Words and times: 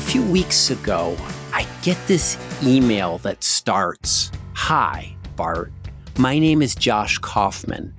A 0.00 0.02
few 0.02 0.22
weeks 0.22 0.70
ago, 0.70 1.14
I 1.52 1.66
get 1.82 1.98
this 2.06 2.38
email 2.62 3.18
that 3.18 3.44
starts 3.44 4.32
Hi, 4.54 5.14
Bart. 5.36 5.70
My 6.16 6.38
name 6.38 6.62
is 6.62 6.74
Josh 6.74 7.18
Kaufman. 7.18 7.94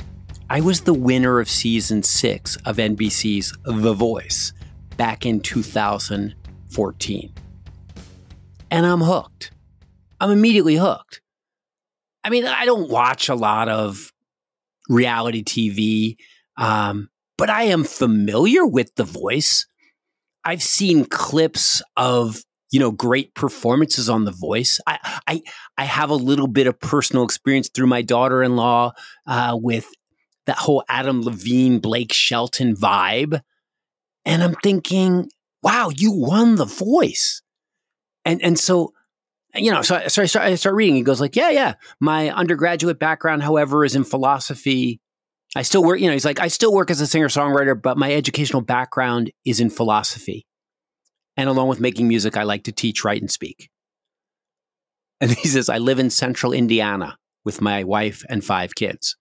I 0.50 0.62
was 0.62 0.82
the 0.82 0.95
winner 0.95 1.40
of 1.40 1.48
season 1.48 2.02
six 2.02 2.56
of 2.66 2.78
NBC's 2.78 3.56
The 3.66 3.94
Voice 3.94 4.52
back 4.98 5.28
in 5.28 5.42
2014. 5.42 7.34
And 8.72 8.86
I'm 8.88 9.02
hooked. 9.02 9.52
I'm 10.20 10.31
immediately 10.31 10.78
hooked. 10.78 11.22
I 12.23 12.31
mean, 12.31 12.45
I 12.45 12.66
don't 12.66 12.90
watch 12.90 13.30
a 13.30 13.36
lot 13.36 13.70
of 13.70 14.12
reality 14.90 15.44
TV, 15.44 16.18
um, 16.58 17.09
but 17.38 17.52
I 17.52 17.66
am 17.66 17.84
familiar 17.84 18.66
with 18.66 18.95
The 18.95 19.04
Voice. 19.04 19.68
I've 20.44 20.63
seen 20.63 21.05
clips 21.05 21.81
of 21.98 22.41
you 22.72 22.80
know 22.80 22.91
great 22.91 23.34
performances 23.36 24.09
on 24.09 24.26
The 24.26 24.31
Voice. 24.31 24.80
I 24.88 25.22
I, 25.27 25.41
I 25.77 25.84
have 25.86 26.09
a 26.09 26.16
little 26.16 26.48
bit 26.48 26.67
of 26.67 26.80
personal 26.80 27.23
experience 27.23 27.70
through 27.73 27.88
my 27.88 28.02
daughter-in-law 28.02 28.94
uh, 29.27 29.58
with 29.62 29.88
that 30.45 30.58
whole 30.58 30.84
Adam 30.89 31.22
Levine, 31.22 31.80
Blake 31.80 32.14
Shelton 32.14 32.75
vibe, 32.75 33.42
and 34.25 34.44
I'm 34.44 34.56
thinking, 34.64 35.30
wow, 35.62 35.89
you 35.95 36.12
won 36.12 36.56
The 36.56 36.66
Voice, 36.66 37.42
and 38.25 38.42
and 38.42 38.58
so. 38.58 38.94
You 39.53 39.69
know, 39.69 39.81
so, 39.81 40.08
so 40.08 40.22
I, 40.22 40.28
start, 40.28 40.45
I 40.45 40.56
start 40.56 40.75
reading. 40.75 40.95
He 40.95 41.02
goes 41.02 41.19
like, 41.19 41.36
"Yeah, 41.36 41.50
yeah. 41.50 41.73
My 42.00 42.30
undergraduate 42.30 43.00
background, 43.00 43.44
however, 43.44 43.84
is 43.84 43.97
in 43.97 44.06
philosophy 44.06 45.02
I 45.55 45.63
still 45.63 45.83
work, 45.83 45.99
you 45.99 46.07
know, 46.07 46.13
he's 46.13 46.25
like, 46.25 46.39
I 46.39 46.47
still 46.47 46.73
work 46.73 46.89
as 46.89 47.02
a 47.02 47.07
singer 47.07 47.27
songwriter, 47.27 47.80
but 47.80 47.97
my 47.97 48.13
educational 48.13 48.61
background 48.61 49.31
is 49.45 49.59
in 49.59 49.69
philosophy. 49.69 50.45
And 51.35 51.49
along 51.49 51.67
with 51.67 51.80
making 51.80 52.07
music, 52.07 52.38
I 52.38 52.44
like 52.44 52.63
to 52.63 52.71
teach, 52.71 53.03
write, 53.03 53.21
and 53.21 53.31
speak. 53.31 53.69
And 55.19 55.31
he 55.31 55.47
says, 55.47 55.69
I 55.69 55.77
live 55.77 55.99
in 55.99 56.09
central 56.09 56.53
Indiana 56.53 57.17
with 57.44 57.61
my 57.61 57.83
wife 57.83 58.23
and 58.29 58.44
five 58.44 58.75
kids. 58.75 59.17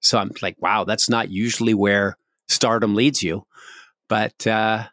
So 0.00 0.18
I'm 0.18 0.32
like, 0.40 0.56
wow, 0.60 0.84
that's 0.84 1.08
not 1.08 1.30
usually 1.30 1.74
where 1.74 2.16
stardom 2.48 2.94
leads 2.94 3.22
you. 3.22 3.46
But 4.08 4.46
uh, 4.46 4.88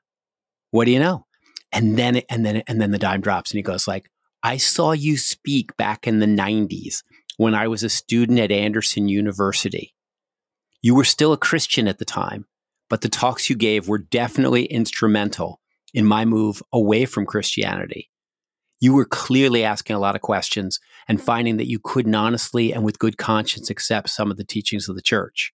what 0.72 0.86
do 0.86 0.92
you 0.92 1.00
know? 1.00 1.26
And 1.72 1.98
then, 1.98 2.22
and 2.30 2.46
then, 2.46 2.64
and 2.68 2.82
then 2.82 2.92
the 2.92 2.98
dime 2.98 3.22
drops, 3.22 3.52
and 3.52 3.58
he 3.58 3.64
goes 3.64 3.88
like, 3.88 4.10
I 4.42 4.58
saw 4.58 4.92
you 4.92 5.18
speak 5.18 5.76
back 5.78 6.08
in 6.08 6.20
the 6.20 6.26
90s 6.26 7.04
when 7.38 7.54
I 7.54 7.68
was 7.68 7.84
a 7.84 7.90
student 7.90 8.40
at 8.40 8.52
Anderson 8.52 9.08
University. 9.08 9.94
You 10.82 10.96
were 10.96 11.04
still 11.04 11.34
a 11.34 11.38
Christian 11.38 11.88
at 11.88 11.98
the 11.98 12.06
time, 12.06 12.46
but 12.90 13.02
the 13.02 13.10
talks 13.10 13.50
you 13.50 13.56
gave 13.56 13.88
were 13.88 13.98
definitely 13.98 14.66
instrumental 14.66 15.60
in 15.94 16.06
my 16.06 16.26
move 16.26 16.64
away 16.72 17.06
from 17.06 17.26
Christianity. 17.26 18.10
You 18.80 18.94
were 18.94 19.06
clearly 19.06 19.66
asking 19.66 19.96
a 19.96 20.00
lot 20.00 20.16
of 20.16 20.22
questions 20.22 20.80
and 21.08 21.22
finding 21.22 21.58
that 21.58 21.68
you 21.68 21.80
couldn't 21.84 22.16
honestly 22.16 22.72
and 22.72 22.84
with 22.84 23.00
good 23.00 23.18
conscience 23.18 23.70
accept 23.70 24.10
some 24.10 24.32
of 24.32 24.38
the 24.38 24.46
teachings 24.46 24.88
of 24.88 24.96
the 24.96 25.02
church. 25.02 25.52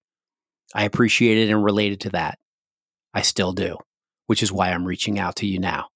I 0.76 0.84
appreciated 0.84 1.50
and 1.50 1.64
related 1.64 2.02
to 2.02 2.10
that. 2.12 2.38
I 3.14 3.22
still 3.22 3.54
do, 3.54 3.78
which 4.28 4.44
is 4.44 4.52
why 4.52 4.70
I'm 4.70 4.86
reaching 4.86 5.18
out 5.18 5.38
to 5.38 5.48
you 5.48 5.60
now. 5.60 5.88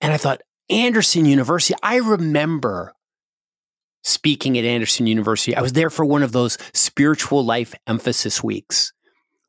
And 0.00 0.12
I 0.12 0.16
thought, 0.16 0.40
Anderson 0.68 1.26
University, 1.26 1.78
I 1.82 1.96
remember 1.96 2.94
speaking 4.02 4.56
at 4.58 4.64
Anderson 4.64 5.06
University. 5.06 5.54
I 5.54 5.60
was 5.60 5.72
there 5.72 5.90
for 5.90 6.04
one 6.04 6.22
of 6.22 6.32
those 6.32 6.58
spiritual 6.72 7.44
life 7.44 7.74
emphasis 7.86 8.42
weeks 8.42 8.92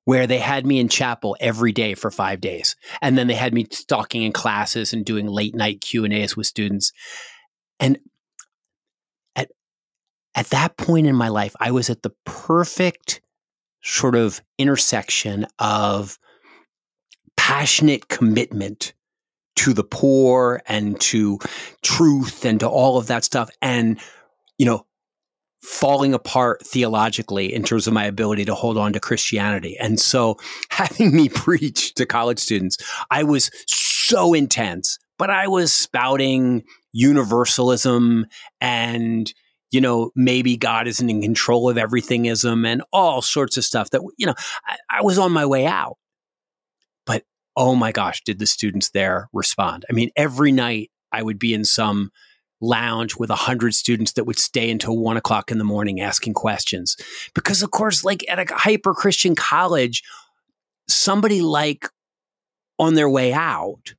where 0.06 0.26
they 0.26 0.40
had 0.40 0.66
me 0.66 0.80
in 0.80 0.90
chapel 0.90 1.38
every 1.40 1.72
day 1.72 1.94
for 1.94 2.10
5 2.10 2.42
days. 2.42 2.76
And 3.02 3.18
then 3.18 3.28
they 3.28 3.36
had 3.36 3.54
me 3.54 3.66
talking 3.88 4.24
in 4.24 4.32
classes 4.32 4.94
and 4.94 5.06
doing 5.06 5.28
late 5.28 5.56
night 5.56 5.80
Q&As 5.82 6.36
with 6.36 6.48
students. 6.48 6.92
And 7.80 8.00
at 9.36 9.52
at 10.36 10.48
that 10.48 10.78
point 10.78 11.08
in 11.08 11.16
my 11.16 11.28
life, 11.28 11.56
I 11.60 11.72
was 11.72 11.90
at 11.90 12.04
the 12.04 12.14
perfect 12.26 13.22
sort 13.84 14.16
of 14.16 14.42
intersection 14.58 15.48
of 15.60 16.18
passionate 17.36 18.08
commitment 18.08 18.94
to 19.58 19.74
the 19.74 19.84
poor 19.84 20.62
and 20.68 21.00
to 21.02 21.40
truth 21.82 22.46
and 22.46 22.60
to 22.60 22.70
all 22.70 22.98
of 22.98 23.08
that 23.08 23.24
stuff 23.24 23.50
and 23.62 24.00
you 24.62 24.68
know, 24.68 24.86
falling 25.64 26.14
apart 26.14 26.64
theologically 26.64 27.52
in 27.52 27.64
terms 27.64 27.88
of 27.88 27.94
my 27.94 28.06
ability 28.06 28.46
to 28.46 28.54
hold 28.54 28.78
on 28.78 28.94
to 28.94 29.00
Christianity. 29.00 29.76
And 29.80 30.00
so 30.00 30.38
having 30.70 31.16
me 31.16 31.30
preach 31.30 31.96
to 31.96 32.06
college 32.06 32.38
students, 32.38 32.78
I 33.10 33.24
was 33.24 33.50
so 33.66 34.36
intense, 34.36 35.00
but 35.18 35.32
I 35.32 35.48
was 35.48 35.74
spouting 35.74 36.62
universalism 36.94 38.28
and 38.60 39.34
you 39.72 39.82
know, 39.82 40.12
maybe 40.16 40.58
God 40.58 40.88
isn't 40.88 41.10
in 41.10 41.22
control 41.24 41.70
of 41.70 41.78
everythingism 41.78 42.68
and 42.68 42.84
all 42.92 43.22
sorts 43.24 43.56
of 43.58 43.64
stuff 43.64 43.90
that, 43.92 44.02
you 44.18 44.28
know, 44.28 44.36
I, 44.68 45.00
I 45.00 45.02
was 45.02 45.18
on 45.18 45.32
my 45.32 45.46
way 45.46 45.66
out. 45.66 45.96
But 47.08 47.24
oh 47.56 47.74
my 47.74 47.92
gosh, 47.92 48.22
did 48.24 48.38
the 48.38 48.46
students 48.46 48.92
there 48.92 49.28
respond? 49.34 49.86
I 49.90 49.94
mean, 49.94 50.12
every 50.16 50.52
night 50.52 50.92
I 51.12 51.24
would 51.24 51.40
be 51.40 51.54
in 51.56 51.66
some 51.66 52.12
lounge 52.62 53.16
with 53.18 53.30
a 53.30 53.36
hundred 53.36 53.74
students 53.74 54.14
that 54.14 54.26
would 54.26 54.40
stay 54.40 54.70
until 54.70 54.98
one 54.98 55.18
o'clock 55.18 55.52
in 55.52 55.58
the 55.58 55.64
morning 55.64 56.00
asking 56.00 56.34
questions. 56.34 56.96
Because 57.34 57.62
of 57.64 57.72
course, 57.72 58.04
like 58.04 58.24
at 58.30 58.40
a 58.40 58.54
hyper 58.54 58.94
Christian 58.94 59.36
college, 59.36 60.04
somebody 60.88 61.42
like 61.42 61.90
on 62.80 62.94
their 62.94 63.10
way 63.10 63.34
out 63.34 63.96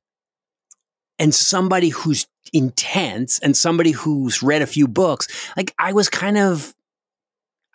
and 1.19 1.35
somebody 1.35 1.89
who's 1.89 2.27
intense 2.51 3.39
and 3.39 3.55
somebody 3.55 3.91
who's 3.91 4.41
read 4.41 4.61
a 4.61 4.67
few 4.67 4.87
books, 4.87 5.27
like 5.55 5.73
I 5.77 5.93
was 5.93 6.09
kind 6.09 6.37
of, 6.37 6.73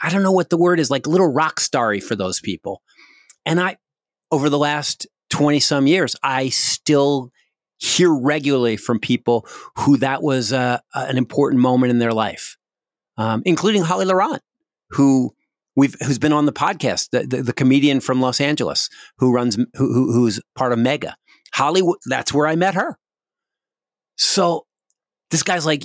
I 0.00 0.10
don't 0.10 0.22
know 0.22 0.32
what 0.32 0.50
the 0.50 0.56
word 0.56 0.80
is, 0.80 0.90
like 0.90 1.06
little 1.06 1.30
rock 1.30 1.60
starry 1.60 2.00
for 2.00 2.16
those 2.16 2.40
people. 2.40 2.82
And 3.44 3.60
I, 3.60 3.76
over 4.30 4.50
the 4.50 4.58
last 4.58 5.06
20 5.30 5.60
some 5.60 5.86
years, 5.86 6.16
I 6.22 6.48
still 6.50 7.32
hear 7.78 8.12
regularly 8.12 8.76
from 8.76 8.98
people 8.98 9.46
who 9.76 9.96
that 9.98 10.22
was 10.22 10.52
uh, 10.52 10.78
an 10.94 11.16
important 11.16 11.62
moment 11.62 11.90
in 11.90 11.98
their 11.98 12.12
life, 12.12 12.56
um, 13.16 13.42
including 13.46 13.82
Holly 13.82 14.04
Laurent, 14.04 14.42
who 14.90 15.34
we've 15.76 15.94
who's 16.00 16.18
been 16.18 16.32
on 16.32 16.46
the 16.46 16.52
podcast, 16.52 17.10
the, 17.10 17.26
the, 17.26 17.42
the 17.42 17.52
comedian 17.52 18.00
from 18.00 18.20
Los 18.20 18.40
Angeles 18.40 18.90
who 19.18 19.32
runs 19.32 19.56
who, 19.74 20.12
who's 20.12 20.40
part 20.54 20.72
of 20.72 20.78
Mega. 20.78 21.16
Holly, 21.54 21.82
that's 22.06 22.34
where 22.34 22.46
I 22.46 22.56
met 22.56 22.74
her. 22.74 22.98
So 24.16 24.66
this 25.30 25.42
guy's 25.42 25.64
like, 25.64 25.84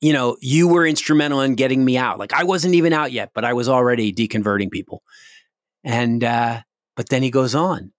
you 0.00 0.12
know, 0.12 0.36
you 0.40 0.68
were 0.68 0.86
instrumental 0.86 1.40
in 1.40 1.56
getting 1.56 1.84
me 1.84 1.98
out. 1.98 2.18
Like 2.18 2.32
I 2.32 2.44
wasn't 2.44 2.74
even 2.74 2.92
out 2.92 3.12
yet, 3.12 3.30
but 3.34 3.44
I 3.44 3.52
was 3.52 3.68
already 3.68 4.12
deconverting 4.12 4.70
people. 4.70 5.02
And 5.82 6.22
uh, 6.22 6.62
but 6.96 7.08
then 7.08 7.22
he 7.22 7.30
goes 7.30 7.54
on 7.54 7.92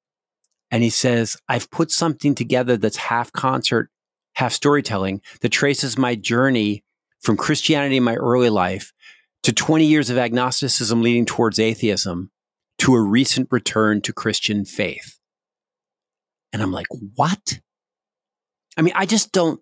and 0.72 0.84
he 0.84 0.90
says, 0.90 1.38
I've 1.48 1.72
put 1.72 1.92
something 1.92 2.36
together 2.36 2.78
that's 2.78 2.98
half 2.98 3.32
concert, 3.32 3.90
half 4.36 4.54
storytelling 4.54 5.22
that 5.42 5.50
traces 5.50 5.98
my 5.98 6.16
journey 6.16 6.84
from 7.20 7.38
Christianity 7.38 7.98
in 7.98 8.04
my 8.04 8.16
early 8.16 8.50
life 8.50 8.94
to 9.44 9.54
20 9.54 9.86
years 9.86 10.10
of 10.10 10.18
agnosticism 10.18 11.02
leading 11.02 11.26
towards 11.26 11.60
atheism 11.60 12.32
to 12.80 12.96
a 12.96 13.02
recent 13.02 13.48
return 13.52 14.02
to 14.02 14.14
Christian 14.14 14.66
faith. 14.66 15.20
And 16.54 16.62
I'm 16.62 16.72
like, 16.72 16.88
what? 17.16 17.60
I 18.78 18.82
mean, 18.82 18.94
I 18.96 19.06
just 19.06 19.32
don't 19.32 19.62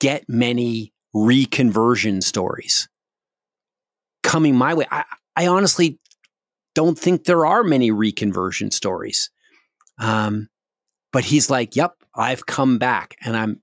get 0.00 0.28
many 0.28 0.92
reconversion 1.14 2.22
stories 2.22 2.88
coming 4.22 4.56
my 4.56 4.74
way. 4.74 4.86
I, 4.90 5.04
I 5.36 5.46
honestly 5.46 5.98
don't 6.74 6.98
think 6.98 7.24
there 7.24 7.46
are 7.46 7.62
many 7.62 7.90
reconversion 7.90 8.72
stories. 8.72 9.30
Um, 9.98 10.48
but 11.12 11.24
he's 11.24 11.50
like, 11.50 11.76
"Yep, 11.76 11.92
I've 12.14 12.46
come 12.46 12.78
back, 12.78 13.16
and 13.24 13.36
I'm, 13.36 13.62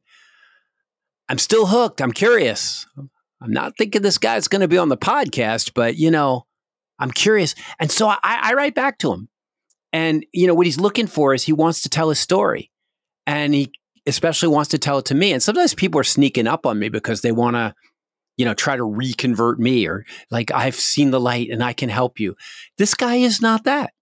I'm 1.29 1.37
still 1.37 1.67
hooked. 1.67 2.01
I'm 2.01 2.11
curious. 2.11 2.85
I'm 2.97 3.51
not 3.51 3.77
thinking 3.77 4.01
this 4.01 4.17
guy's 4.17 4.47
going 4.47 4.61
to 4.61 4.67
be 4.67 4.77
on 4.77 4.89
the 4.89 4.97
podcast, 4.97 5.71
but 5.73 5.97
you 5.97 6.11
know, 6.11 6.45
I'm 6.99 7.11
curious." 7.11 7.55
And 7.79 7.91
so 7.91 8.07
I, 8.07 8.17
I 8.23 8.53
write 8.53 8.75
back 8.75 8.97
to 8.99 9.11
him, 9.11 9.29
and 9.91 10.25
you 10.31 10.47
know 10.47 10.53
what 10.53 10.65
he's 10.65 10.79
looking 10.79 11.07
for 11.07 11.33
is 11.33 11.43
he 11.43 11.53
wants 11.53 11.81
to 11.81 11.89
tell 11.89 12.09
his 12.09 12.19
story, 12.19 12.71
and 13.27 13.53
he 13.53 13.71
especially 14.07 14.49
wants 14.49 14.69
to 14.69 14.79
tell 14.79 14.97
it 14.97 15.05
to 15.05 15.15
me. 15.15 15.31
And 15.31 15.43
sometimes 15.43 15.75
people 15.75 15.99
are 15.99 16.05
sneaking 16.05 16.47
up 16.47 16.65
on 16.65 16.79
me 16.79 16.89
because 16.89 17.21
they 17.21 17.31
want 17.31 17.55
to 17.55 17.75
you 18.37 18.45
know, 18.45 18.53
try 18.55 18.75
to 18.75 18.83
reconvert 18.83 19.59
me 19.59 19.87
or 19.87 20.03
like 20.31 20.51
I've 20.51 20.73
seen 20.73 21.11
the 21.11 21.19
light 21.19 21.49
and 21.51 21.63
I 21.63 21.73
can 21.73 21.89
help 21.89 22.19
you. 22.19 22.35
This 22.77 22.95
guy 22.95 23.17
is 23.17 23.39
not 23.39 23.65
that. 23.65 23.93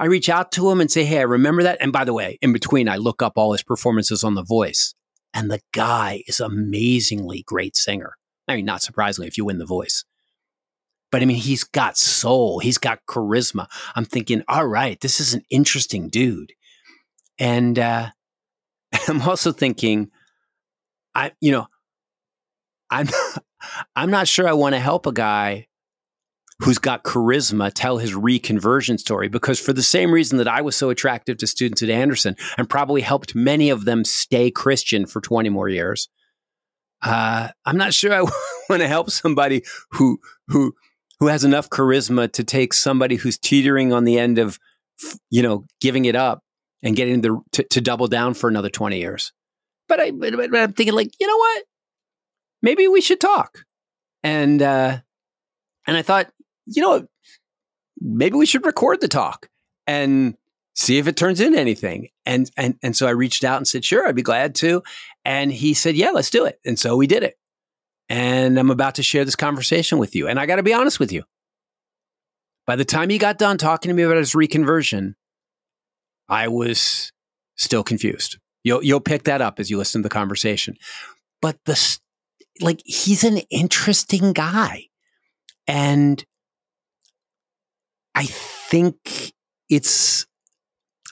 I 0.00 0.06
reach 0.06 0.30
out 0.30 0.50
to 0.52 0.70
him 0.70 0.80
and 0.80 0.90
say, 0.90 1.04
Hey, 1.04 1.18
I 1.18 1.24
remember 1.24 1.62
that. 1.62 1.76
And 1.80 1.92
by 1.92 2.04
the 2.04 2.14
way, 2.14 2.38
in 2.40 2.54
between, 2.54 2.88
I 2.88 2.96
look 2.96 3.20
up 3.20 3.34
all 3.36 3.52
his 3.52 3.62
performances 3.62 4.24
on 4.24 4.34
The 4.34 4.42
Voice. 4.42 4.94
And 5.34 5.50
the 5.50 5.60
guy 5.72 6.22
is 6.26 6.40
amazingly 6.40 7.44
great 7.46 7.76
singer. 7.76 8.14
I 8.48 8.56
mean, 8.56 8.64
not 8.64 8.82
surprisingly, 8.82 9.28
if 9.28 9.36
you 9.36 9.44
win 9.44 9.58
The 9.58 9.66
Voice. 9.66 10.06
But 11.12 11.20
I 11.20 11.26
mean, 11.26 11.36
he's 11.36 11.64
got 11.64 11.98
soul, 11.98 12.60
he's 12.60 12.78
got 12.78 13.04
charisma. 13.06 13.66
I'm 13.94 14.06
thinking, 14.06 14.42
all 14.48 14.66
right, 14.66 14.98
this 15.00 15.20
is 15.20 15.34
an 15.34 15.42
interesting 15.50 16.08
dude. 16.08 16.54
And 17.38 17.78
uh, 17.78 18.08
I'm 19.08 19.20
also 19.20 19.52
thinking, 19.52 20.10
I, 21.14 21.32
you 21.40 21.52
know, 21.52 21.66
I'm, 22.90 23.08
I'm 23.94 24.10
not 24.10 24.28
sure 24.28 24.48
I 24.48 24.54
want 24.54 24.74
to 24.74 24.80
help 24.80 25.06
a 25.06 25.12
guy 25.12 25.66
who's 26.62 26.78
got 26.78 27.04
charisma 27.04 27.72
tell 27.74 27.98
his 27.98 28.12
reconversion 28.12 28.98
story 28.98 29.28
because 29.28 29.58
for 29.58 29.72
the 29.72 29.82
same 29.82 30.12
reason 30.12 30.38
that 30.38 30.48
I 30.48 30.60
was 30.60 30.76
so 30.76 30.90
attractive 30.90 31.38
to 31.38 31.46
students 31.46 31.82
at 31.82 31.90
Anderson 31.90 32.36
and 32.58 32.68
probably 32.68 33.00
helped 33.00 33.34
many 33.34 33.70
of 33.70 33.84
them 33.84 34.04
stay 34.04 34.50
Christian 34.50 35.06
for 35.06 35.20
20 35.20 35.48
more 35.48 35.68
years. 35.68 36.08
Uh, 37.02 37.48
I'm 37.64 37.78
not 37.78 37.94
sure 37.94 38.12
I 38.12 38.20
want 38.68 38.82
to 38.82 38.88
help 38.88 39.10
somebody 39.10 39.62
who 39.92 40.18
who 40.48 40.74
who 41.18 41.28
has 41.28 41.44
enough 41.44 41.70
charisma 41.70 42.30
to 42.32 42.44
take 42.44 42.74
somebody 42.74 43.16
who's 43.16 43.38
teetering 43.38 43.92
on 43.92 44.04
the 44.04 44.18
end 44.18 44.38
of 44.38 44.58
you 45.30 45.42
know 45.42 45.64
giving 45.80 46.04
it 46.04 46.14
up 46.14 46.42
and 46.82 46.94
getting 46.94 47.22
the 47.22 47.40
to, 47.52 47.62
to 47.64 47.80
double 47.80 48.06
down 48.06 48.34
for 48.34 48.48
another 48.48 48.68
20 48.68 48.98
years. 48.98 49.32
But 49.88 50.00
I 50.00 50.10
but, 50.10 50.34
but 50.36 50.54
I'm 50.54 50.72
thinking 50.74 50.94
like, 50.94 51.12
you 51.18 51.26
know 51.26 51.36
what? 51.36 51.64
Maybe 52.62 52.86
we 52.86 53.00
should 53.00 53.20
talk. 53.20 53.64
And 54.22 54.60
uh 54.60 54.98
and 55.86 55.96
I 55.96 56.02
thought, 56.02 56.30
you 56.66 56.82
know, 56.82 57.06
maybe 58.00 58.36
we 58.36 58.46
should 58.46 58.66
record 58.66 59.00
the 59.00 59.08
talk 59.08 59.48
and 59.86 60.36
see 60.74 60.98
if 60.98 61.06
it 61.06 61.16
turns 61.16 61.40
into 61.40 61.58
anything. 61.58 62.08
And 62.26 62.50
and 62.56 62.76
and 62.82 62.96
so 62.96 63.06
I 63.06 63.10
reached 63.10 63.44
out 63.44 63.58
and 63.58 63.68
said, 63.68 63.84
sure, 63.84 64.06
I'd 64.06 64.16
be 64.16 64.22
glad 64.22 64.54
to. 64.56 64.82
And 65.24 65.52
he 65.52 65.74
said, 65.74 65.96
yeah, 65.96 66.10
let's 66.10 66.30
do 66.30 66.44
it. 66.44 66.58
And 66.64 66.78
so 66.78 66.96
we 66.96 67.06
did 67.06 67.22
it. 67.22 67.36
And 68.08 68.58
I'm 68.58 68.70
about 68.70 68.96
to 68.96 69.02
share 69.02 69.24
this 69.24 69.36
conversation 69.36 69.98
with 69.98 70.16
you. 70.16 70.26
And 70.26 70.40
I 70.40 70.46
got 70.46 70.56
to 70.56 70.62
be 70.62 70.74
honest 70.74 70.98
with 70.98 71.12
you. 71.12 71.22
By 72.66 72.76
the 72.76 72.84
time 72.84 73.10
he 73.10 73.18
got 73.18 73.38
done 73.38 73.58
talking 73.58 73.88
to 73.88 73.94
me 73.94 74.02
about 74.02 74.16
his 74.16 74.32
reconversion, 74.32 75.14
I 76.28 76.48
was 76.48 77.12
still 77.56 77.82
confused. 77.82 78.38
You'll 78.62 78.84
you'll 78.84 79.00
pick 79.00 79.24
that 79.24 79.40
up 79.40 79.58
as 79.58 79.70
you 79.70 79.78
listen 79.78 80.02
to 80.02 80.08
the 80.08 80.12
conversation. 80.12 80.76
But 81.40 81.58
the 81.64 81.98
like 82.60 82.82
he's 82.84 83.24
an 83.24 83.38
interesting 83.50 84.32
guy. 84.32 84.86
And 85.66 86.24
I 88.14 88.26
think 88.26 89.32
it's 89.68 90.26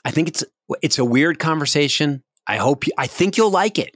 I 0.05 0.11
think 0.11 0.27
it's 0.27 0.43
it's 0.81 0.99
a 0.99 1.05
weird 1.05 1.39
conversation. 1.39 2.23
I 2.47 2.57
hope 2.57 2.87
you, 2.87 2.93
I 2.97 3.07
think 3.07 3.37
you'll 3.37 3.51
like 3.51 3.77
it, 3.79 3.95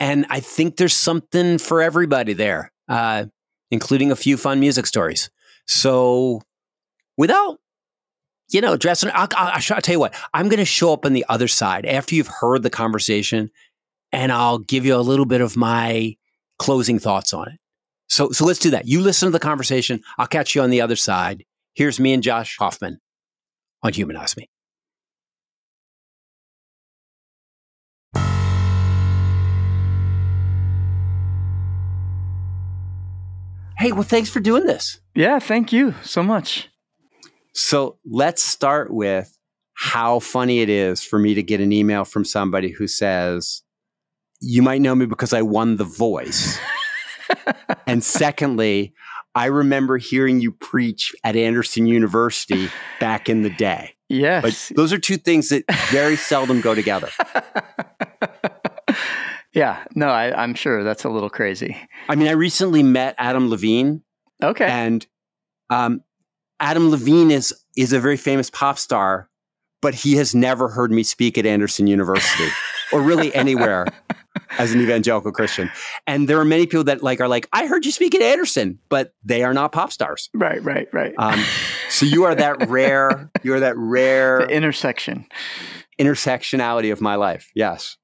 and 0.00 0.26
I 0.28 0.40
think 0.40 0.76
there's 0.76 0.94
something 0.94 1.58
for 1.58 1.82
everybody 1.82 2.32
there, 2.32 2.72
uh, 2.88 3.26
including 3.70 4.10
a 4.10 4.16
few 4.16 4.36
fun 4.36 4.60
music 4.60 4.86
stories. 4.86 5.30
So, 5.66 6.42
without 7.16 7.58
you 8.50 8.60
know 8.60 8.76
dressing, 8.76 9.10
I'll, 9.14 9.28
I'll, 9.36 9.52
I'll 9.54 9.80
tell 9.80 9.92
you 9.92 10.00
what. 10.00 10.14
I'm 10.34 10.48
going 10.48 10.58
to 10.58 10.64
show 10.64 10.92
up 10.92 11.04
on 11.04 11.12
the 11.12 11.24
other 11.28 11.48
side 11.48 11.86
after 11.86 12.14
you've 12.14 12.28
heard 12.28 12.62
the 12.62 12.70
conversation, 12.70 13.50
and 14.12 14.32
I'll 14.32 14.58
give 14.58 14.84
you 14.84 14.96
a 14.96 14.98
little 14.98 15.26
bit 15.26 15.40
of 15.40 15.56
my 15.56 16.16
closing 16.58 16.98
thoughts 16.98 17.32
on 17.32 17.48
it. 17.48 17.60
So, 18.08 18.30
so 18.30 18.44
let's 18.44 18.60
do 18.60 18.70
that. 18.70 18.86
You 18.86 19.00
listen 19.00 19.26
to 19.26 19.32
the 19.32 19.40
conversation. 19.40 20.02
I'll 20.18 20.26
catch 20.26 20.54
you 20.54 20.62
on 20.62 20.70
the 20.70 20.80
other 20.80 20.96
side. 20.96 21.44
Here's 21.76 22.00
me 22.00 22.14
and 22.14 22.22
Josh 22.22 22.56
Kaufman 22.56 23.00
on 23.82 23.92
Humanize 23.92 24.34
Me. 24.34 24.48
Hey, 33.76 33.92
well, 33.92 34.04
thanks 34.04 34.30
for 34.30 34.40
doing 34.40 34.64
this. 34.64 35.00
Yeah, 35.14 35.38
thank 35.38 35.70
you 35.70 35.94
so 36.02 36.22
much. 36.22 36.70
So 37.52 37.98
let's 38.06 38.42
start 38.42 38.90
with 38.90 39.36
how 39.74 40.20
funny 40.20 40.60
it 40.60 40.70
is 40.70 41.04
for 41.04 41.18
me 41.18 41.34
to 41.34 41.42
get 41.42 41.60
an 41.60 41.72
email 41.72 42.06
from 42.06 42.24
somebody 42.24 42.70
who 42.70 42.86
says, 42.86 43.62
You 44.40 44.62
might 44.62 44.80
know 44.80 44.94
me 44.94 45.04
because 45.04 45.34
I 45.34 45.42
won 45.42 45.76
The 45.76 45.84
Voice. 45.84 46.58
and 47.86 48.02
secondly, 48.02 48.94
I 49.36 49.46
remember 49.46 49.98
hearing 49.98 50.40
you 50.40 50.50
preach 50.50 51.14
at 51.22 51.36
Anderson 51.36 51.86
University 51.86 52.70
back 52.98 53.28
in 53.28 53.42
the 53.42 53.50
day. 53.50 53.94
Yes. 54.08 54.42
But 54.42 54.76
those 54.76 54.94
are 54.94 54.98
two 54.98 55.18
things 55.18 55.50
that 55.50 55.70
very 55.90 56.16
seldom 56.16 56.62
go 56.62 56.74
together. 56.74 57.10
yeah. 59.52 59.84
No, 59.94 60.08
I, 60.08 60.42
am 60.42 60.54
sure 60.54 60.82
that's 60.82 61.04
a 61.04 61.10
little 61.10 61.28
crazy. 61.28 61.76
I 62.08 62.14
mean, 62.14 62.28
I 62.28 62.32
recently 62.32 62.82
met 62.82 63.14
Adam 63.18 63.50
Levine. 63.50 64.00
Okay. 64.42 64.64
And 64.64 65.06
um, 65.68 66.00
Adam 66.58 66.90
Levine 66.90 67.30
is 67.30 67.52
is 67.76 67.92
a 67.92 68.00
very 68.00 68.16
famous 68.16 68.48
pop 68.48 68.78
star, 68.78 69.28
but 69.82 69.94
he 69.94 70.16
has 70.16 70.34
never 70.34 70.68
heard 70.68 70.90
me 70.90 71.02
speak 71.02 71.36
at 71.36 71.44
Anderson 71.44 71.86
University 71.86 72.48
or 72.90 73.02
really 73.02 73.34
anywhere 73.34 73.86
as 74.58 74.72
an 74.72 74.80
evangelical 74.80 75.32
Christian. 75.32 75.70
And 76.06 76.28
there 76.28 76.38
are 76.38 76.44
many 76.44 76.66
people 76.66 76.84
that 76.84 77.02
like 77.02 77.20
are 77.20 77.28
like, 77.28 77.48
I 77.52 77.66
heard 77.66 77.84
you 77.84 77.92
speak 77.92 78.14
at 78.14 78.22
Anderson, 78.22 78.78
but 78.88 79.14
they 79.24 79.42
are 79.42 79.54
not 79.54 79.72
pop 79.72 79.92
stars. 79.92 80.30
Right, 80.34 80.62
right, 80.62 80.88
right. 80.92 81.14
Um, 81.18 81.42
so 81.88 82.06
you 82.06 82.24
are 82.24 82.34
that 82.34 82.68
rare, 82.68 83.30
you 83.42 83.54
are 83.54 83.60
that 83.60 83.76
rare 83.76 84.46
the 84.46 84.48
intersection. 84.48 85.26
Intersectionality 85.98 86.92
of 86.92 87.00
my 87.00 87.14
life. 87.14 87.50
Yes. 87.54 87.96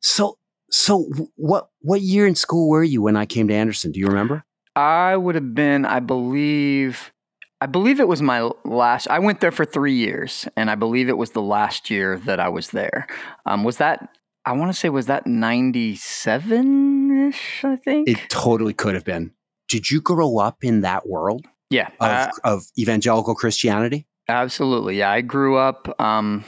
So 0.00 0.38
so 0.70 1.08
what 1.36 1.68
what 1.80 2.00
year 2.00 2.26
in 2.26 2.34
school 2.34 2.68
were 2.68 2.82
you 2.82 3.00
when 3.02 3.16
I 3.16 3.26
came 3.26 3.48
to 3.48 3.54
Anderson? 3.54 3.92
Do 3.92 4.00
you 4.00 4.06
remember? 4.06 4.44
I 4.76 5.16
would 5.16 5.36
have 5.36 5.54
been, 5.54 5.84
I 5.84 6.00
believe, 6.00 7.12
I 7.60 7.66
believe 7.66 8.00
it 8.00 8.08
was 8.08 8.20
my 8.20 8.50
last. 8.64 9.08
I 9.08 9.20
went 9.20 9.40
there 9.40 9.52
for 9.52 9.64
three 9.64 9.94
years, 9.94 10.48
and 10.56 10.70
I 10.70 10.74
believe 10.74 11.08
it 11.08 11.16
was 11.16 11.30
the 11.30 11.42
last 11.42 11.90
year 11.90 12.18
that 12.20 12.40
I 12.40 12.48
was 12.48 12.70
there. 12.70 13.06
Um, 13.46 13.62
was 13.62 13.76
that 13.76 14.08
I 14.46 14.52
want 14.52 14.72
to 14.72 14.78
say 14.78 14.90
was 14.90 15.06
that 15.06 15.26
97 15.26 17.28
ish, 17.28 17.64
I 17.64 17.76
think. 17.76 18.08
It 18.08 18.18
totally 18.28 18.74
could 18.74 18.94
have 18.94 19.04
been. 19.04 19.32
Did 19.68 19.90
you 19.90 20.00
grow 20.00 20.38
up 20.38 20.62
in 20.62 20.82
that 20.82 21.08
world? 21.08 21.46
Yeah. 21.70 21.88
Of, 22.00 22.10
uh, 22.10 22.30
of 22.44 22.66
evangelical 22.78 23.34
Christianity? 23.34 24.06
Absolutely. 24.28 24.98
Yeah. 24.98 25.10
I 25.10 25.22
grew 25.22 25.56
up, 25.56 25.98
um, 26.00 26.44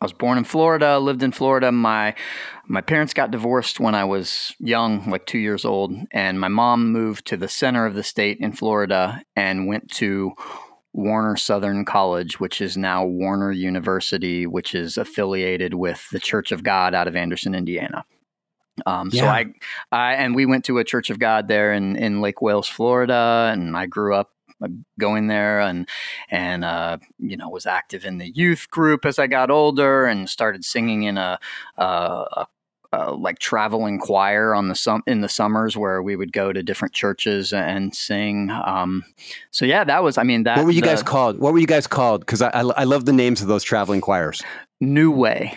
I 0.00 0.04
was 0.04 0.12
born 0.12 0.38
in 0.38 0.44
Florida, 0.44 0.98
lived 0.98 1.24
in 1.24 1.32
Florida. 1.32 1.72
My 1.72 2.14
my 2.68 2.80
parents 2.80 3.12
got 3.12 3.32
divorced 3.32 3.80
when 3.80 3.96
I 3.96 4.04
was 4.04 4.54
young, 4.60 5.10
like 5.10 5.26
two 5.26 5.38
years 5.38 5.64
old, 5.64 5.92
and 6.12 6.38
my 6.38 6.46
mom 6.46 6.92
moved 6.92 7.26
to 7.26 7.36
the 7.36 7.48
center 7.48 7.84
of 7.84 7.94
the 7.94 8.04
state 8.04 8.38
in 8.38 8.52
Florida 8.52 9.22
and 9.34 9.66
went 9.66 9.90
to 9.94 10.34
Warner 10.98 11.36
Southern 11.36 11.84
College, 11.84 12.40
which 12.40 12.60
is 12.60 12.76
now 12.76 13.04
Warner 13.04 13.52
University, 13.52 14.48
which 14.48 14.74
is 14.74 14.98
affiliated 14.98 15.74
with 15.74 16.04
the 16.10 16.18
Church 16.18 16.50
of 16.50 16.64
God 16.64 16.92
out 16.92 17.06
of 17.06 17.14
Anderson, 17.14 17.54
Indiana. 17.54 18.04
Um, 18.84 19.10
yeah. 19.12 19.22
So 19.22 19.28
I, 19.28 19.46
I, 19.92 20.14
and 20.14 20.34
we 20.34 20.44
went 20.44 20.64
to 20.64 20.78
a 20.78 20.84
Church 20.84 21.08
of 21.10 21.20
God 21.20 21.46
there 21.46 21.72
in, 21.72 21.94
in 21.94 22.20
Lake 22.20 22.42
Wales, 22.42 22.66
Florida, 22.66 23.48
and 23.52 23.76
I 23.76 23.86
grew 23.86 24.12
up 24.12 24.32
uh, 24.60 24.66
going 24.98 25.28
there 25.28 25.60
and 25.60 25.88
and 26.30 26.64
uh, 26.64 26.98
you 27.20 27.36
know 27.36 27.48
was 27.48 27.64
active 27.64 28.04
in 28.04 28.18
the 28.18 28.28
youth 28.28 28.68
group 28.68 29.06
as 29.06 29.20
I 29.20 29.28
got 29.28 29.52
older 29.52 30.04
and 30.04 30.28
started 30.28 30.64
singing 30.64 31.04
in 31.04 31.16
a, 31.16 31.38
a, 31.76 31.84
a 31.84 32.46
uh, 32.92 33.14
like 33.14 33.38
traveling 33.38 33.98
choir 33.98 34.54
on 34.54 34.68
the 34.68 34.74
sum 34.74 35.02
in 35.06 35.20
the 35.20 35.28
summers 35.28 35.76
where 35.76 36.02
we 36.02 36.16
would 36.16 36.32
go 36.32 36.52
to 36.52 36.62
different 36.62 36.94
churches 36.94 37.52
and 37.52 37.94
sing. 37.94 38.50
Um, 38.50 39.04
so 39.50 39.64
yeah, 39.64 39.84
that 39.84 40.02
was. 40.02 40.18
I 40.18 40.22
mean, 40.22 40.44
that. 40.44 40.56
What 40.56 40.66
were 40.66 40.72
you 40.72 40.80
the, 40.80 40.86
guys 40.86 41.02
called? 41.02 41.38
What 41.38 41.52
were 41.52 41.58
you 41.58 41.66
guys 41.66 41.86
called? 41.86 42.20
Because 42.20 42.42
I, 42.42 42.48
I, 42.48 42.60
I 42.60 42.84
love 42.84 43.04
the 43.04 43.12
names 43.12 43.42
of 43.42 43.48
those 43.48 43.62
traveling 43.62 44.00
choirs. 44.00 44.42
New 44.80 45.10
Way. 45.10 45.56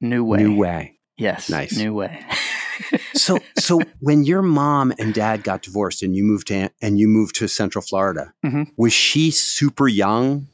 New 0.00 0.24
Way. 0.24 0.38
New 0.38 0.56
Way. 0.56 0.98
Yes. 1.16 1.48
Nice. 1.48 1.76
New 1.76 1.94
Way. 1.94 2.24
so 3.14 3.38
so 3.56 3.80
when 4.00 4.24
your 4.24 4.42
mom 4.42 4.92
and 4.98 5.14
dad 5.14 5.44
got 5.44 5.62
divorced 5.62 6.02
and 6.02 6.16
you 6.16 6.24
moved 6.24 6.48
to 6.48 6.70
and 6.82 6.98
you 6.98 7.06
moved 7.06 7.36
to 7.36 7.48
Central 7.48 7.82
Florida, 7.82 8.32
mm-hmm. 8.44 8.64
was 8.76 8.92
she 8.92 9.30
super 9.30 9.86
young 9.86 10.48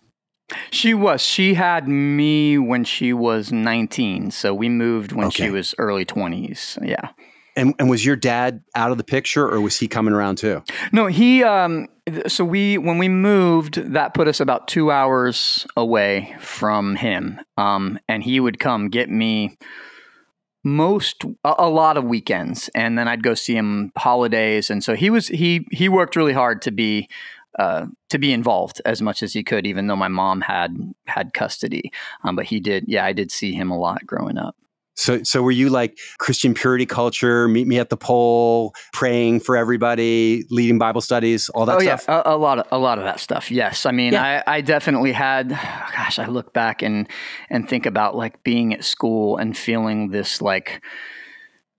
she 0.71 0.95
was. 0.95 1.21
She 1.21 1.55
had 1.55 1.89
me 1.89 2.59
when 2.59 2.85
she 2.85 3.13
was 3.13 3.53
19. 3.53 4.31
So 4.31 4.55
we 4.55 4.69
moved 4.69 5.13
when 5.13 5.29
okay. 5.29 5.45
she 5.45 5.51
was 5.51 5.75
early 5.79 6.05
20s. 6.05 6.79
Yeah. 6.87 7.11
And, 7.57 7.75
and 7.79 7.91
was 7.91 8.07
your 8.07 8.17
dad 8.17 8.63
out 8.75 8.93
of 8.93 8.99
the 8.99 9.05
picture 9.05 9.47
or 9.47 9.61
was 9.61 9.79
he 9.79 9.89
coming 9.89 10.15
around 10.15 10.37
too? 10.37 10.63
No, 10.93 11.07
he, 11.07 11.43
um, 11.43 11.89
so 12.27 12.45
we, 12.45 12.79
when 12.79 12.99
we 12.99 13.09
moved, 13.09 13.75
that 13.93 14.15
put 14.15 14.29
us 14.29 14.41
about 14.41 14.69
two 14.69 14.91
hours 14.91 15.67
away 15.77 16.37
from 16.39 16.97
him. 16.97 17.41
Um, 17.57 17.99
and 18.09 18.23
he 18.23 18.41
would 18.41 18.59
come 18.59 18.89
get 18.89 19.11
me 19.11 19.59
most 20.63 21.25
a, 21.45 21.55
a, 21.59 21.69
lot 21.69 21.97
of 21.97 22.05
weekends 22.05 22.69
and 22.75 22.99
then 22.99 23.09
I'd 23.09 23.23
go 23.23 23.35
see 23.35 23.57
him 23.57 23.93
holidays 23.97 24.69
and 24.69 24.85
so 24.85 24.95
he 24.95 25.09
was 25.09 25.29
he 25.29 25.67
he 25.71 25.89
worked 25.89 26.17
really 26.17 26.35
hard 26.35 26.61
to 26.63 26.71
be 26.71 27.09
uh, 27.61 27.87
to 28.09 28.19
be 28.19 28.33
involved 28.33 28.81
as 28.87 29.03
much 29.03 29.23
as 29.23 29.35
he 29.35 29.45
could, 29.45 29.67
even 29.67 29.87
though 29.87 29.97
my 29.97 30.09
mom 30.09 30.41
had 30.41 30.75
had 31.07 31.35
custody. 31.35 31.93
Um, 32.25 32.35
but 32.35 32.47
he 32.47 32.59
did, 32.59 32.87
yeah, 32.89 33.05
I 33.05 33.13
did 33.13 33.31
see 33.31 33.53
him 33.53 33.71
a 33.71 33.79
lot 33.79 34.07
growing 34.07 34.39
up. 34.39 34.57
So, 34.97 35.23
so 35.23 35.43
were 35.43 35.51
you 35.51 35.69
like 35.69 35.99
Christian 36.19 36.55
purity 36.55 36.87
culture, 36.87 37.49
meet 37.49 37.67
me 37.67 37.79
at 37.79 37.91
the 37.91 37.99
pole, 37.99 38.75
praying 38.95 39.41
for 39.41 39.59
everybody, 39.59 40.45
leading 40.51 40.79
Bible 40.79 41.03
studies, 41.03 41.51
all 41.51 41.67
that 41.67 41.77
oh, 41.77 41.81
stuff? 41.81 42.05
yeah, 42.09 42.23
a, 42.25 42.35
a, 42.35 42.39
lot 42.39 42.61
of 42.61 42.67
a 42.71 42.79
lot 42.79 42.97
of 42.97 43.05
that 43.05 43.21
stuff. 43.21 43.51
Yes, 43.51 43.85
I 43.85 43.93
mean, 43.93 44.15
yeah. 44.15 44.43
I, 44.47 44.57
I 44.57 44.61
definitely 44.63 45.13
had. 45.13 45.51
Gosh, 45.51 46.19
I 46.19 46.27
look 46.27 46.55
back 46.55 46.81
and 46.81 47.09
and 47.51 47.69
think 47.69 47.85
about 47.85 48.17
like 48.17 48.43
being 48.43 48.73
at 48.73 48.85
school 48.85 49.37
and 49.37 49.57
feeling 49.57 50.11
this 50.11 50.41
like 50.41 50.83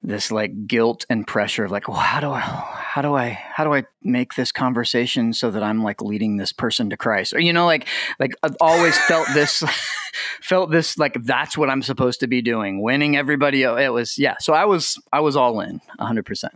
this 0.04 0.32
like 0.32 0.68
guilt 0.68 1.06
and 1.10 1.28
pressure 1.28 1.66
of 1.66 1.72
like, 1.72 1.88
well, 1.88 1.98
how 1.98 2.20
do 2.20 2.32
I, 2.32 2.40
how 2.40 3.02
do 3.02 3.16
I, 3.16 3.30
how 3.30 3.64
do 3.64 3.74
I 3.74 3.84
make 4.02 4.34
this 4.34 4.52
conversation 4.52 5.34
so 5.34 5.52
that 5.52 5.62
I'm 5.62 5.84
like 5.84 6.02
leading 6.02 6.38
this 6.38 6.52
person 6.52 6.90
to 6.90 6.98
Christ? 6.98 7.34
Or 7.34 7.40
you 7.40 7.54
know, 7.54 7.66
like, 7.66 7.88
like 8.20 8.34
I've 8.42 8.58
always 8.60 8.98
felt 8.98 9.28
this, 9.34 9.64
felt 10.42 10.72
this 10.72 10.98
like 10.98 11.16
that's 11.24 11.58
what 11.58 11.70
I'm 11.70 11.84
supposed 11.84 12.20
to 12.22 12.28
be 12.28 12.42
doing, 12.42 12.82
winning 12.82 13.16
everybody. 13.16 13.64
It 13.64 13.94
was 13.94 14.18
yeah. 14.18 14.36
So 14.40 14.54
I 14.54 14.66
was, 14.66 15.00
I 15.14 15.20
was 15.20 15.36
all 15.36 15.62
in, 15.62 15.82
hundred 16.00 16.26
percent. 16.26 16.54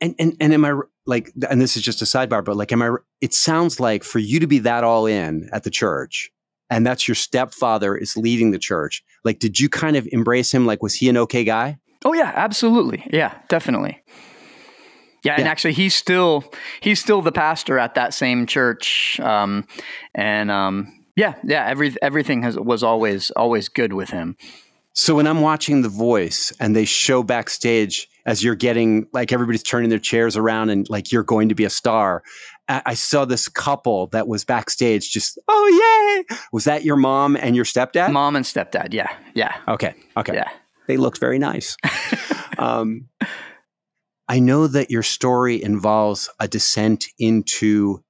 And 0.00 0.14
and 0.18 0.36
and 0.40 0.54
am 0.54 0.64
I 0.64 0.80
like? 1.04 1.30
And 1.48 1.60
this 1.60 1.76
is 1.76 1.82
just 1.82 2.00
a 2.00 2.06
sidebar, 2.06 2.42
but 2.42 2.56
like, 2.56 2.72
am 2.72 2.80
I? 2.80 2.96
It 3.20 3.34
sounds 3.34 3.78
like 3.78 4.02
for 4.02 4.18
you 4.18 4.40
to 4.40 4.46
be 4.46 4.58
that 4.60 4.82
all 4.82 5.04
in 5.04 5.50
at 5.52 5.62
the 5.62 5.70
church, 5.70 6.30
and 6.70 6.86
that's 6.86 7.06
your 7.06 7.14
stepfather 7.14 7.96
is 7.96 8.16
leading 8.16 8.50
the 8.50 8.58
church. 8.58 9.04
Like, 9.24 9.40
did 9.40 9.60
you 9.60 9.68
kind 9.68 9.96
of 9.96 10.08
embrace 10.10 10.54
him? 10.54 10.64
Like, 10.64 10.82
was 10.82 10.94
he 10.94 11.10
an 11.10 11.18
okay 11.18 11.44
guy? 11.44 11.78
Oh 12.04 12.12
yeah, 12.12 12.32
absolutely. 12.34 13.06
Yeah, 13.12 13.34
definitely. 13.48 14.02
Yeah, 15.22 15.36
and 15.36 15.46
actually, 15.46 15.74
he's 15.74 15.94
still 15.94 16.50
he's 16.80 16.98
still 16.98 17.20
the 17.20 17.32
pastor 17.32 17.78
at 17.78 17.94
that 17.94 18.14
same 18.14 18.46
church, 18.46 19.20
um, 19.20 19.66
and 20.14 20.50
um, 20.50 20.90
yeah, 21.14 21.34
yeah, 21.44 21.66
every 21.66 21.94
everything 22.00 22.42
has 22.42 22.58
was 22.58 22.82
always 22.82 23.30
always 23.32 23.68
good 23.68 23.92
with 23.92 24.10
him. 24.10 24.36
So 24.92 25.14
when 25.14 25.26
I'm 25.26 25.40
watching 25.40 25.82
The 25.82 25.88
Voice 25.88 26.52
and 26.58 26.74
they 26.74 26.84
show 26.84 27.22
backstage 27.22 28.08
as 28.26 28.42
you're 28.42 28.56
getting 28.56 29.06
like 29.12 29.32
everybody's 29.32 29.62
turning 29.62 29.88
their 29.88 30.00
chairs 30.00 30.36
around 30.36 30.70
and 30.70 30.88
like 30.90 31.12
you're 31.12 31.22
going 31.22 31.48
to 31.48 31.54
be 31.54 31.64
a 31.64 31.70
star, 31.70 32.22
I 32.68 32.94
saw 32.94 33.24
this 33.24 33.48
couple 33.48 34.08
that 34.08 34.28
was 34.28 34.44
backstage 34.44 35.10
just, 35.10 35.38
oh, 35.48 36.24
yay. 36.28 36.36
Was 36.52 36.64
that 36.64 36.84
your 36.84 36.96
mom 36.96 37.36
and 37.36 37.56
your 37.56 37.64
stepdad? 37.64 38.12
Mom 38.12 38.36
and 38.36 38.44
stepdad. 38.44 38.92
Yeah. 38.92 39.08
Yeah. 39.34 39.56
Okay. 39.68 39.94
Okay. 40.16 40.34
Yeah. 40.34 40.48
They 40.86 40.96
looked 40.96 41.18
very 41.18 41.38
nice. 41.38 41.76
um, 42.58 43.08
I 44.28 44.38
know 44.38 44.66
that 44.68 44.90
your 44.90 45.02
story 45.02 45.60
involves 45.62 46.30
a 46.38 46.46
descent 46.46 47.06
into 47.18 48.02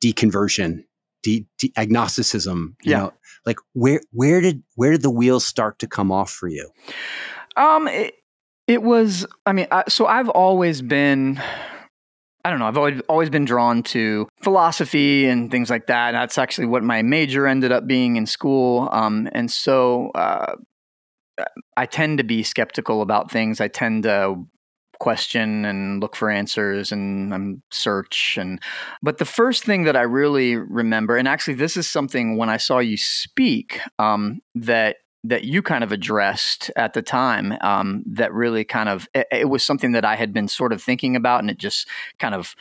deconversion, 0.00 0.84
de- 1.22 1.46
de- 1.58 1.72
agnosticism. 1.76 2.76
You 2.82 2.90
yeah. 2.92 2.98
know, 2.98 3.12
like 3.44 3.56
where 3.72 4.00
where 4.12 4.40
did 4.40 4.62
where 4.76 4.92
did 4.92 5.02
the 5.02 5.10
wheels 5.10 5.44
start 5.44 5.78
to 5.80 5.88
come 5.88 6.12
off 6.12 6.30
for 6.30 6.48
you? 6.48 6.70
Um, 7.56 7.88
it, 7.88 8.14
it 8.66 8.82
was. 8.82 9.26
I 9.44 9.52
mean, 9.52 9.66
I, 9.70 9.84
so 9.88 10.06
I've 10.06 10.28
always 10.28 10.82
been. 10.82 11.42
I 12.44 12.50
don't 12.50 12.58
know. 12.58 12.66
I've 12.66 12.78
always 12.78 13.00
always 13.08 13.28
been 13.28 13.44
drawn 13.44 13.82
to 13.84 14.28
philosophy 14.42 15.26
and 15.26 15.50
things 15.50 15.68
like 15.68 15.88
that. 15.88 16.14
And 16.14 16.16
That's 16.16 16.38
actually 16.38 16.68
what 16.68 16.82
my 16.82 17.02
major 17.02 17.46
ended 17.46 17.72
up 17.72 17.86
being 17.86 18.16
in 18.16 18.24
school. 18.24 18.88
Um, 18.92 19.28
and 19.32 19.50
so 19.50 20.10
uh, 20.10 20.54
I 21.76 21.86
tend 21.86 22.18
to 22.18 22.24
be 22.24 22.42
skeptical 22.42 23.02
about 23.02 23.30
things. 23.30 23.60
I 23.60 23.68
tend 23.68 24.04
to 24.04 24.44
question 25.00 25.64
and 25.64 26.00
look 26.00 26.14
for 26.14 26.30
answers 26.30 26.92
and 26.92 27.34
um, 27.34 27.62
search 27.70 28.36
and 28.38 28.60
but 29.02 29.16
the 29.16 29.24
first 29.24 29.64
thing 29.64 29.84
that 29.84 29.96
i 29.96 30.02
really 30.02 30.56
remember 30.56 31.16
and 31.16 31.26
actually 31.26 31.54
this 31.54 31.74
is 31.74 31.88
something 31.88 32.36
when 32.36 32.50
i 32.50 32.58
saw 32.58 32.78
you 32.78 32.98
speak 32.98 33.80
um, 33.98 34.40
that 34.54 34.98
that 35.24 35.44
you 35.44 35.62
kind 35.62 35.82
of 35.82 35.90
addressed 35.90 36.70
at 36.76 36.92
the 36.92 37.02
time 37.02 37.56
um, 37.62 38.02
that 38.06 38.32
really 38.32 38.62
kind 38.62 38.88
of 38.88 39.08
it, 39.14 39.26
it 39.32 39.48
was 39.48 39.64
something 39.64 39.92
that 39.92 40.04
i 40.04 40.16
had 40.16 40.34
been 40.34 40.48
sort 40.48 40.72
of 40.72 40.82
thinking 40.82 41.16
about 41.16 41.40
and 41.40 41.50
it 41.50 41.58
just 41.58 41.88
kind 42.18 42.34
of 42.34 42.54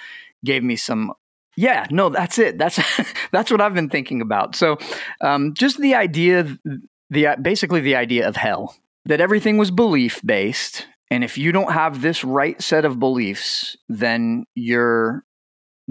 gave 0.46 0.64
me 0.64 0.78
some 0.78 1.12
yeah 1.58 1.86
no 1.92 2.08
that's 2.08 2.40
it 2.40 2.58
that's 2.58 2.80
that's 3.34 3.52
what 3.52 3.60
i've 3.60 3.74
been 3.74 3.90
thinking 3.90 4.22
about 4.22 4.56
so 4.56 4.78
um, 5.20 5.54
just 5.54 5.78
the 5.80 5.94
idea 5.94 6.58
the 7.10 7.28
basically 7.42 7.82
the 7.82 7.96
idea 7.96 8.28
of 8.28 8.36
hell 8.36 8.76
that 9.06 9.22
everything 9.22 9.58
was 9.58 9.72
belief 9.72 10.22
based 10.24 10.88
and 11.12 11.24
if 11.24 11.38
you 11.38 11.52
don't 11.52 11.72
have 11.72 12.02
this 12.02 12.24
right 12.24 12.62
set 12.62 12.86
of 12.86 13.00
beliefs 13.00 13.78
then 13.88 14.46
you're 14.56 15.24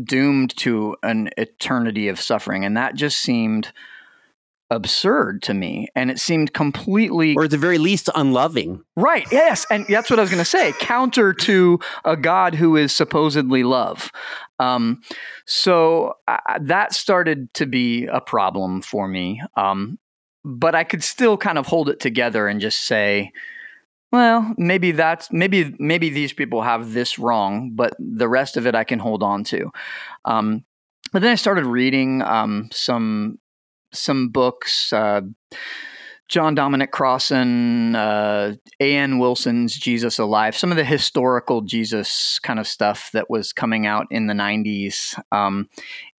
doomed 0.02 0.56
to 0.58 0.96
an 1.02 1.30
eternity 1.36 2.08
of 2.08 2.20
suffering. 2.20 2.64
And 2.64 2.76
that 2.76 2.94
just 2.94 3.18
seemed 3.18 3.72
absurd 4.70 5.40
to 5.40 5.54
me 5.54 5.88
and 5.94 6.10
it 6.10 6.18
seemed 6.18 6.52
completely 6.52 7.34
or 7.34 7.44
at 7.44 7.50
the 7.50 7.56
very 7.56 7.78
least 7.78 8.10
unloving. 8.14 8.84
Right 8.96 9.26
yes 9.32 9.64
and 9.70 9.86
that's 9.88 10.10
what 10.10 10.18
i 10.18 10.22
was 10.22 10.30
going 10.30 10.42
to 10.42 10.44
say 10.44 10.72
counter 10.72 11.32
to 11.32 11.80
a 12.04 12.18
god 12.18 12.54
who 12.54 12.76
is 12.76 12.92
supposedly 12.92 13.64
love. 13.64 14.12
Um, 14.58 15.00
so 15.46 16.16
uh, 16.26 16.58
that 16.60 16.92
started 16.92 17.54
to 17.54 17.64
be 17.64 18.04
a 18.08 18.20
problem 18.20 18.82
for 18.82 19.08
me. 19.08 19.40
Um, 19.56 19.98
but 20.48 20.74
I 20.74 20.82
could 20.82 21.04
still 21.04 21.36
kind 21.36 21.58
of 21.58 21.66
hold 21.66 21.90
it 21.90 22.00
together 22.00 22.48
and 22.48 22.58
just 22.58 22.86
say, 22.86 23.32
well, 24.10 24.54
maybe 24.56 24.92
that's 24.92 25.30
maybe 25.30 25.74
maybe 25.78 26.08
these 26.08 26.32
people 26.32 26.62
have 26.62 26.94
this 26.94 27.18
wrong, 27.18 27.72
but 27.74 27.94
the 27.98 28.28
rest 28.28 28.56
of 28.56 28.66
it 28.66 28.74
I 28.74 28.84
can 28.84 28.98
hold 28.98 29.22
on 29.22 29.44
to. 29.44 29.70
Um, 30.24 30.64
but 31.12 31.20
then 31.20 31.32
I 31.32 31.34
started 31.34 31.66
reading 31.66 32.22
um, 32.22 32.70
some 32.72 33.38
some 33.92 34.30
books. 34.30 34.90
Uh, 34.90 35.20
John 36.28 36.54
Dominic 36.54 36.92
Crossan, 36.92 37.96
uh, 37.96 38.54
A.N. 38.80 39.18
Wilson's 39.18 39.74
Jesus: 39.76 40.18
A 40.18 40.24
Life, 40.24 40.56
some 40.56 40.70
of 40.70 40.78
the 40.78 40.84
historical 40.84 41.60
Jesus 41.60 42.38
kind 42.38 42.58
of 42.58 42.66
stuff 42.66 43.10
that 43.12 43.28
was 43.28 43.52
coming 43.52 43.86
out 43.86 44.06
in 44.10 44.26
the 44.26 44.34
90s. 44.34 45.18
Um, 45.30 45.68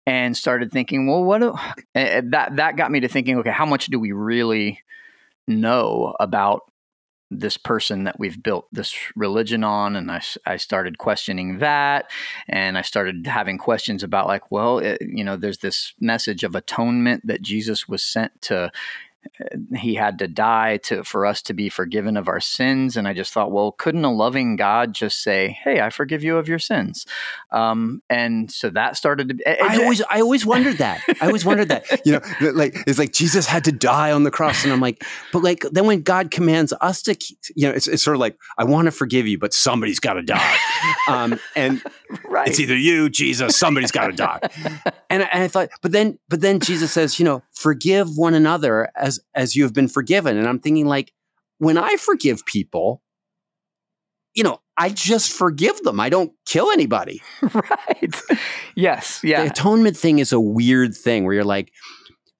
and 0.09 0.35
started 0.35 0.71
thinking, 0.71 1.05
well, 1.05 1.23
what 1.23 1.37
do, 1.37 1.53
that 1.93 2.55
that 2.55 2.75
got 2.75 2.91
me 2.91 2.99
to 3.01 3.07
thinking, 3.07 3.37
okay, 3.37 3.51
how 3.51 3.67
much 3.67 3.85
do 3.87 3.99
we 3.99 4.11
really 4.11 4.81
know 5.47 6.15
about 6.19 6.61
this 7.29 7.57
person 7.57 8.05
that 8.05 8.19
we've 8.19 8.41
built 8.41 8.65
this 8.71 8.95
religion 9.15 9.63
on? 9.63 9.95
And 9.95 10.09
I, 10.09 10.19
I 10.47 10.57
started 10.57 10.97
questioning 10.97 11.59
that 11.59 12.09
and 12.47 12.77
i 12.77 12.81
started 12.81 13.27
having 13.27 13.57
questions 13.57 14.01
about 14.01 14.27
like 14.27 14.51
well 14.51 14.79
it, 14.79 15.01
you 15.01 15.23
know 15.23 15.35
there's 15.35 15.59
this 15.59 15.93
message 15.99 16.43
of 16.43 16.55
atonement 16.55 17.25
that 17.27 17.41
jesus 17.41 17.87
was 17.87 18.03
sent 18.03 18.41
to 18.41 18.71
he 19.75 19.95
had 19.95 20.19
to 20.19 20.27
die 20.27 20.77
to 20.77 21.03
for 21.03 21.25
us 21.25 21.41
to 21.43 21.53
be 21.53 21.69
forgiven 21.69 22.17
of 22.17 22.27
our 22.27 22.39
sins. 22.39 22.97
And 22.97 23.07
i 23.07 23.13
just 23.13 23.33
thought 23.33 23.51
well 23.51 23.71
couldn't 23.71 24.05
a 24.05 24.13
loving 24.13 24.55
god 24.55 24.93
just 24.93 25.21
say 25.21 25.57
hey 25.63 25.81
i 25.81 25.89
forgive 25.89 26.23
you 26.23 26.37
of 26.37 26.47
your 26.47 26.59
sins? 26.59 27.05
Um, 27.51 28.01
and 28.09 28.51
so 28.51 28.69
that 28.71 28.97
started 28.97 29.29
to 29.29 29.35
it, 29.49 29.61
i 29.61 29.81
always 29.81 30.01
i 30.09 30.21
always 30.21 30.45
wondered 30.45 30.77
that. 30.77 31.01
I 31.21 31.27
always 31.27 31.45
wondered 31.45 31.69
that. 31.69 31.85
You 32.05 32.13
know 32.13 32.51
like 32.53 32.75
it's 32.87 32.97
like 32.97 33.11
jesus 33.11 33.45
had 33.45 33.65
to 33.65 33.71
die 33.71 34.11
on 34.11 34.23
the 34.23 34.31
cross. 34.31 34.63
And 34.63 34.71
i'm 34.73 34.79
like 34.79 35.03
but 35.31 35.43
like 35.43 35.61
then 35.71 35.85
when 35.85 36.01
god 36.01 36.31
commands 36.31 36.73
us 36.81 37.01
to 37.03 37.15
you 37.55 37.67
know 37.67 37.73
it's, 37.73 37.87
it's 37.87 38.03
sort 38.03 38.15
of 38.15 38.19
like 38.19 38.37
i 38.57 38.63
want 38.63 38.85
to 38.85 38.91
forgive 38.91 39.27
you 39.27 39.37
but 39.37 39.53
somebody's 39.53 39.99
got 39.99 40.13
to 40.13 40.23
die. 40.23 40.55
Um, 41.07 41.39
and 41.55 41.81
right. 42.25 42.47
it's 42.47 42.59
either 42.59 42.77
you 42.77 43.09
jesus 43.09 43.57
somebody's 43.57 43.91
got 43.91 44.07
to 44.07 44.13
die. 44.13 44.39
And, 45.11 45.23
and 45.23 45.43
i 45.43 45.47
thought 45.47 45.69
but 45.81 45.91
then 45.91 46.19
but 46.29 46.41
then 46.41 46.59
jesus 46.59 46.91
says 46.91 47.17
you 47.17 47.25
know 47.25 47.41
forgive 47.51 48.15
one 48.15 48.35
another 48.35 48.89
as 48.95 49.18
as 49.35 49.49
as 49.49 49.55
you 49.55 49.63
have 49.63 49.73
been 49.73 49.87
forgiven. 49.87 50.37
And 50.37 50.47
I'm 50.47 50.59
thinking 50.59 50.87
like 50.87 51.13
when 51.57 51.77
I 51.77 51.95
forgive 51.97 52.45
people, 52.45 53.01
you 54.33 54.43
know, 54.43 54.59
I 54.77 54.89
just 54.89 55.31
forgive 55.31 55.81
them. 55.81 55.99
I 55.99 56.09
don't 56.09 56.31
kill 56.45 56.71
anybody. 56.71 57.21
right. 57.41 58.21
Yes. 58.75 59.19
Yeah. 59.23 59.43
The 59.43 59.51
atonement 59.51 59.97
thing 59.97 60.19
is 60.19 60.31
a 60.31 60.39
weird 60.39 60.95
thing 60.95 61.25
where 61.25 61.33
you're 61.33 61.43
like, 61.43 61.71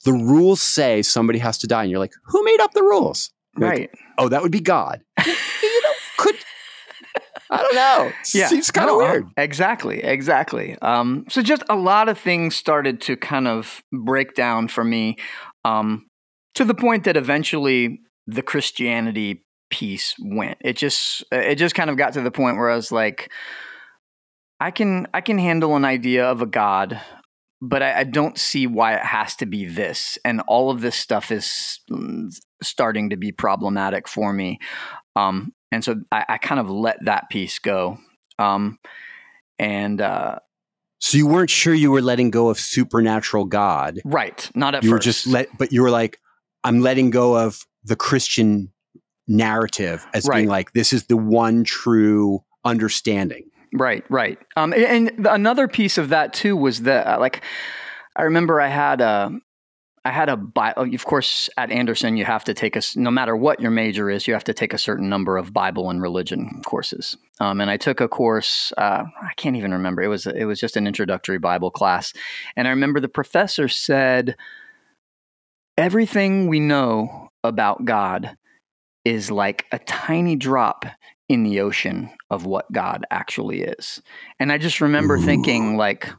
the 0.05 0.13
rules 0.13 0.61
say 0.61 1.01
somebody 1.01 1.39
has 1.39 1.57
to 1.57 1.67
die, 1.67 1.83
and 1.83 1.91
you're 1.91 1.99
like, 1.99 2.13
who 2.25 2.41
made 2.43 2.61
up 2.61 2.73
the 2.73 2.83
rules? 2.83 3.31
right. 3.57 3.81
Like, 3.81 3.99
oh, 4.17 4.29
that 4.29 4.41
would 4.41 4.51
be 4.51 4.61
God. 4.61 5.01
you 5.25 5.81
know, 5.83 5.89
could 6.17 6.35
I 7.49 7.57
don't 7.63 7.75
know. 7.75 8.11
Yeah, 8.33 8.47
seems 8.47 8.69
kind 8.71 8.89
of 8.89 8.97
no, 8.97 8.97
weird. 8.99 9.27
Exactly, 9.35 10.03
exactly. 10.03 10.77
Um, 10.81 11.25
so 11.29 11.41
just 11.41 11.63
a 11.67 11.75
lot 11.75 12.07
of 12.07 12.17
things 12.17 12.55
started 12.55 13.01
to 13.01 13.17
kind 13.17 13.47
of 13.47 13.83
break 13.91 14.35
down 14.35 14.67
for 14.67 14.83
me. 14.83 15.17
Um, 15.65 16.08
to 16.55 16.65
the 16.65 16.73
point 16.73 17.03
that 17.05 17.17
eventually 17.17 18.01
the 18.27 18.41
Christianity 18.41 19.43
piece 19.69 20.15
went. 20.19 20.57
It 20.61 20.77
just 20.77 21.23
it 21.31 21.55
just 21.55 21.75
kind 21.75 21.89
of 21.89 21.97
got 21.97 22.13
to 22.13 22.21
the 22.21 22.31
point 22.31 22.57
where 22.57 22.69
I 22.69 22.75
was 22.75 22.91
like, 22.91 23.31
I 24.59 24.71
can 24.71 25.07
I 25.13 25.21
can 25.21 25.37
handle 25.37 25.75
an 25.75 25.85
idea 25.85 26.25
of 26.25 26.41
a 26.41 26.45
God, 26.45 26.99
but 27.61 27.81
I, 27.81 27.99
I 27.99 28.03
don't 28.03 28.37
see 28.37 28.67
why 28.67 28.95
it 28.95 29.03
has 29.03 29.35
to 29.37 29.45
be 29.45 29.65
this. 29.65 30.17
And 30.25 30.41
all 30.47 30.69
of 30.69 30.81
this 30.81 30.95
stuff 30.95 31.31
is 31.31 31.79
starting 32.61 33.11
to 33.11 33.17
be 33.17 33.31
problematic 33.31 34.07
for 34.07 34.33
me. 34.33 34.59
Um, 35.15 35.53
and 35.71 35.83
so 35.83 36.01
I, 36.11 36.25
I, 36.29 36.37
kind 36.37 36.59
of 36.59 36.69
let 36.69 36.97
that 37.05 37.29
piece 37.29 37.59
go. 37.59 37.97
Um, 38.37 38.79
and 39.57 40.01
uh, 40.01 40.39
so 40.99 41.17
you 41.17 41.27
weren't 41.27 41.49
sure 41.49 41.73
you 41.73 41.91
were 41.91 42.01
letting 42.01 42.31
go 42.31 42.49
of 42.49 42.59
supernatural 42.59 43.45
God, 43.45 43.99
right? 44.05 44.49
Not 44.55 44.75
at 44.75 44.83
you 44.83 44.89
first. 44.89 44.93
were 44.93 44.99
just 44.99 45.27
let, 45.27 45.57
but 45.57 45.71
you 45.71 45.81
were 45.81 45.91
like, 45.91 46.19
I'm 46.63 46.81
letting 46.81 47.09
go 47.09 47.37
of 47.37 47.65
the 47.83 47.95
Christian 47.95 48.71
narrative 49.27 50.05
as 50.13 50.25
Right. 50.25 50.37
being 50.37 50.49
like 50.49 50.73
this 50.73 50.91
is 50.91 51.05
the 51.05 51.17
one 51.17 51.63
true 51.63 52.43
understanding. 52.65 53.45
Right, 53.73 54.03
right. 54.09 54.39
Um, 54.57 54.73
and 54.73 55.09
and 55.09 55.27
another 55.27 55.67
piece 55.67 55.97
of 55.97 56.09
that 56.09 56.33
too 56.33 56.57
was 56.57 56.81
that, 56.81 57.05
uh, 57.07 57.19
like, 57.19 57.41
I 58.15 58.23
remember 58.23 58.59
I 58.59 58.67
had 58.67 58.99
a, 58.99 59.31
I 60.03 60.11
had 60.11 60.29
a, 60.29 60.35
Bi- 60.35 60.73
of 60.75 61.05
course, 61.05 61.49
at 61.57 61.69
Anderson, 61.71 62.17
you 62.17 62.25
have 62.25 62.43
to 62.45 62.53
take 62.55 62.75
a 62.75 62.81
no 62.95 63.11
matter 63.11 63.35
what 63.35 63.59
your 63.59 63.69
major 63.69 64.09
is, 64.09 64.27
you 64.27 64.33
have 64.33 64.45
to 64.45 64.53
take 64.53 64.73
a 64.73 64.77
certain 64.77 65.07
number 65.09 65.37
of 65.37 65.53
Bible 65.53 65.89
and 65.91 66.01
religion 66.01 66.61
courses. 66.65 67.15
Um, 67.39 67.61
and 67.61 67.69
I 67.69 67.77
took 67.77 68.01
a 68.01 68.07
course, 68.07 68.73
uh, 68.77 69.03
I 69.21 69.33
can't 69.37 69.55
even 69.55 69.71
remember. 69.71 70.01
It 70.01 70.07
was, 70.07 70.25
it 70.25 70.45
was 70.45 70.59
just 70.59 70.75
an 70.75 70.87
introductory 70.87 71.37
Bible 71.37 71.69
class. 71.69 72.11
And 72.55 72.67
I 72.67 72.71
remember 72.71 72.99
the 72.99 73.07
professor 73.07 73.67
said, 73.67 74.35
everything 75.79 76.47
we 76.47 76.59
know 76.59 77.29
about 77.41 77.85
God 77.85 78.35
is 79.05 79.31
like 79.31 79.65
a 79.71 79.79
tiny 79.79 80.35
drop 80.35 80.85
in 81.29 81.43
the 81.43 81.61
ocean 81.61 82.11
of 82.29 82.45
what 82.45 82.69
God 82.73 83.05
actually 83.09 83.61
is. 83.61 84.01
And 84.41 84.51
I 84.51 84.57
just 84.57 84.81
remember 84.81 85.15
Ooh. 85.15 85.25
thinking, 85.25 85.77
like, 85.77 86.09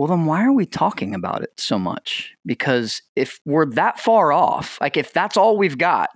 well, 0.00 0.08
then 0.08 0.24
why 0.24 0.42
are 0.42 0.52
we 0.54 0.64
talking 0.64 1.14
about 1.14 1.42
it 1.42 1.52
so 1.60 1.78
much? 1.78 2.34
Because 2.46 3.02
if 3.16 3.38
we're 3.44 3.66
that 3.72 4.00
far 4.00 4.32
off, 4.32 4.80
like 4.80 4.96
if 4.96 5.12
that's 5.12 5.36
all 5.36 5.58
we've 5.58 5.76
got 5.76 6.08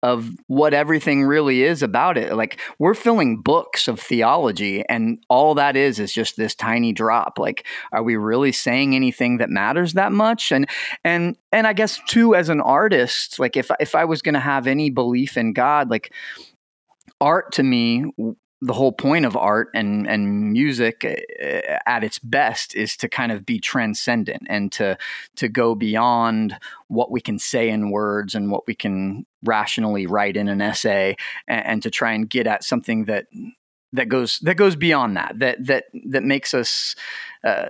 of 0.00 0.30
what 0.46 0.72
everything 0.72 1.24
really 1.24 1.64
is 1.64 1.82
about 1.82 2.16
it, 2.16 2.36
like 2.36 2.60
we're 2.78 2.94
filling 2.94 3.42
books 3.42 3.88
of 3.88 3.98
theology 3.98 4.84
and 4.88 5.18
all 5.28 5.56
that 5.56 5.74
is 5.74 5.98
is 5.98 6.12
just 6.12 6.36
this 6.36 6.54
tiny 6.54 6.92
drop. 6.92 7.36
Like, 7.36 7.66
are 7.90 8.04
we 8.04 8.14
really 8.14 8.52
saying 8.52 8.94
anything 8.94 9.38
that 9.38 9.50
matters 9.50 9.94
that 9.94 10.12
much? 10.12 10.52
And 10.52 10.68
and 11.02 11.36
and 11.50 11.66
I 11.66 11.72
guess 11.72 11.98
too, 12.06 12.36
as 12.36 12.48
an 12.48 12.60
artist, 12.60 13.40
like 13.40 13.56
if 13.56 13.72
if 13.80 13.96
I 13.96 14.04
was 14.04 14.22
going 14.22 14.34
to 14.34 14.38
have 14.38 14.68
any 14.68 14.88
belief 14.88 15.36
in 15.36 15.52
God, 15.52 15.90
like 15.90 16.12
art 17.20 17.50
to 17.54 17.64
me 17.64 18.04
the 18.64 18.72
whole 18.72 18.92
point 18.92 19.26
of 19.26 19.36
art 19.36 19.68
and 19.74 20.06
and 20.08 20.52
music 20.52 21.04
uh, 21.04 21.78
at 21.84 22.04
its 22.04 22.20
best 22.20 22.76
is 22.76 22.96
to 22.96 23.08
kind 23.08 23.32
of 23.32 23.44
be 23.44 23.58
transcendent 23.58 24.44
and 24.48 24.70
to 24.70 24.96
to 25.34 25.48
go 25.48 25.74
beyond 25.74 26.56
what 26.86 27.10
we 27.10 27.20
can 27.20 27.40
say 27.40 27.68
in 27.68 27.90
words 27.90 28.36
and 28.36 28.52
what 28.52 28.64
we 28.68 28.74
can 28.74 29.26
rationally 29.42 30.06
write 30.06 30.36
in 30.36 30.48
an 30.48 30.62
essay 30.62 31.16
and, 31.48 31.66
and 31.66 31.82
to 31.82 31.90
try 31.90 32.12
and 32.12 32.30
get 32.30 32.46
at 32.46 32.62
something 32.62 33.06
that 33.06 33.26
that 33.92 34.08
goes 34.08 34.38
that 34.38 34.54
goes 34.54 34.76
beyond 34.76 35.16
that 35.16 35.36
that 35.40 35.66
that 35.66 35.84
that 36.06 36.22
makes 36.22 36.54
us 36.54 36.94
uh, 37.42 37.66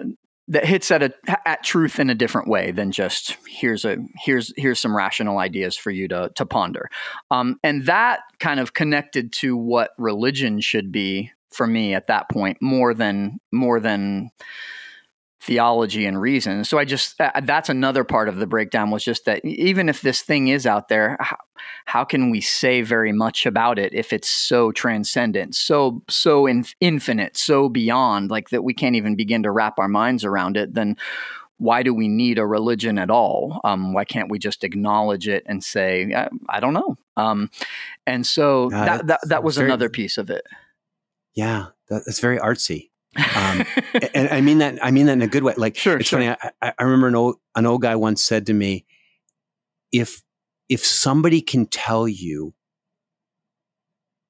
that 0.48 0.64
hits 0.64 0.90
at 0.90 1.02
a 1.02 1.12
at 1.48 1.62
truth 1.62 1.98
in 2.00 2.10
a 2.10 2.14
different 2.14 2.48
way 2.48 2.72
than 2.72 2.90
just 2.90 3.36
here's 3.48 3.84
a 3.84 3.96
here's 4.24 4.52
here's 4.56 4.80
some 4.80 4.96
rational 4.96 5.38
ideas 5.38 5.76
for 5.76 5.90
you 5.90 6.08
to 6.08 6.30
to 6.34 6.44
ponder. 6.44 6.90
Um, 7.30 7.58
and 7.62 7.86
that 7.86 8.20
kind 8.38 8.60
of 8.60 8.74
connected 8.74 9.32
to 9.34 9.56
what 9.56 9.90
religion 9.98 10.60
should 10.60 10.90
be 10.90 11.30
for 11.50 11.66
me 11.66 11.94
at 11.94 12.08
that 12.08 12.28
point 12.28 12.58
more 12.60 12.94
than 12.94 13.38
more 13.52 13.78
than 13.78 14.30
theology 15.42 16.06
and 16.06 16.20
reason 16.20 16.62
so 16.64 16.78
i 16.78 16.84
just 16.84 17.20
uh, 17.20 17.32
that's 17.42 17.68
another 17.68 18.04
part 18.04 18.28
of 18.28 18.36
the 18.36 18.46
breakdown 18.46 18.92
was 18.92 19.02
just 19.02 19.24
that 19.24 19.44
even 19.44 19.88
if 19.88 20.00
this 20.00 20.22
thing 20.22 20.46
is 20.46 20.68
out 20.68 20.86
there 20.86 21.16
how, 21.18 21.36
how 21.84 22.04
can 22.04 22.30
we 22.30 22.40
say 22.40 22.80
very 22.80 23.10
much 23.10 23.44
about 23.44 23.76
it 23.76 23.92
if 23.92 24.12
it's 24.12 24.28
so 24.28 24.70
transcendent 24.70 25.52
so 25.52 26.00
so 26.08 26.46
in, 26.46 26.64
infinite 26.80 27.36
so 27.36 27.68
beyond 27.68 28.30
like 28.30 28.50
that 28.50 28.62
we 28.62 28.72
can't 28.72 28.94
even 28.94 29.16
begin 29.16 29.42
to 29.42 29.50
wrap 29.50 29.80
our 29.80 29.88
minds 29.88 30.24
around 30.24 30.56
it 30.56 30.74
then 30.74 30.96
why 31.58 31.82
do 31.82 31.92
we 31.94 32.08
need 32.08 32.38
a 32.38 32.46
religion 32.46 32.98
at 32.98 33.08
all? 33.08 33.60
Um, 33.62 33.92
why 33.92 34.04
can't 34.04 34.28
we 34.28 34.40
just 34.40 34.64
acknowledge 34.64 35.28
it 35.28 35.44
and 35.46 35.62
say, 35.62 36.12
I, 36.12 36.28
I 36.48 36.58
don't 36.58 36.74
know? 36.74 36.96
Um, 37.16 37.50
and 38.04 38.26
so 38.26 38.68
Yeah, 38.72 38.84
that, 38.84 39.06
that 39.06 39.20
that 39.28 39.44
was 39.44 39.56
very- 39.56 39.68
another 39.68 39.88
piece 39.88 40.18
of 40.18 40.28
it. 40.28 40.42
Yeah, 41.34 41.66
that, 41.88 42.02
that's 42.04 42.18
very 42.18 42.38
artsy. 42.38 42.90
Um, 43.36 43.64
and 44.14 44.28
I 44.30 44.40
mean 44.40 44.58
that 44.58 44.78
I 44.84 44.90
mean 44.90 45.06
that 45.06 45.12
in 45.12 45.22
a 45.22 45.26
good 45.26 45.42
way. 45.42 45.54
Like 45.56 45.76
Sure, 45.76 45.98
it's 45.98 46.08
sure. 46.08 46.18
funny. 46.20 46.30
I, 46.30 46.50
I 46.60 46.72
I 46.78 46.82
remember 46.84 47.08
an 47.08 47.14
old 47.14 47.36
an 47.54 47.66
old 47.66 47.82
guy 47.82 47.96
once 47.96 48.24
said 48.24 48.46
to 48.46 48.52
me, 48.54 48.86
"If 49.92 50.22
if 50.68 50.84
somebody 50.84 51.40
can 51.42 51.66
tell 51.66 52.08
you, 52.08 52.54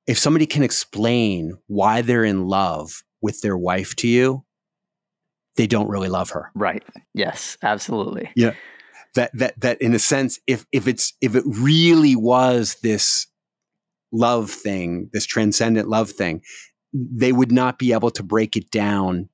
if 0.07 0.19
somebody 0.19 0.47
can 0.47 0.63
explain 0.63 1.59
why 1.69 2.03
they're 2.03 2.25
in 2.25 2.47
love 2.47 3.05
with 3.21 3.41
their 3.41 3.57
wife 3.57 3.95
to 3.97 4.09
you, 4.09 4.45
they 5.57 5.67
don't 5.67 5.89
really 5.89 6.09
love 6.09 6.31
her. 6.31 6.51
right. 6.55 6.83
Yes, 7.15 7.57
absolutely. 7.63 8.31
Yeah. 8.35 8.55
That 9.15 9.31
that 9.35 9.61
that 9.61 9.83
in 9.83 9.95
a 9.95 9.99
sense, 9.99 10.41
if 10.47 10.65
if 10.73 10.89
it's 10.89 11.13
if 11.21 11.37
it 11.37 11.45
really 11.47 12.17
was 12.17 12.77
this 12.83 13.27
love 14.11 14.51
thing, 14.51 15.11
this 15.13 15.27
transcendent 15.27 15.89
love 15.89 16.11
thing, 16.11 16.41
they 16.93 17.33
would 17.33 17.53
not 17.53 17.79
be 17.79 17.93
able 17.93 18.11
to 18.11 18.23
break 18.23 18.57
it 18.57 18.71
down 18.71 19.29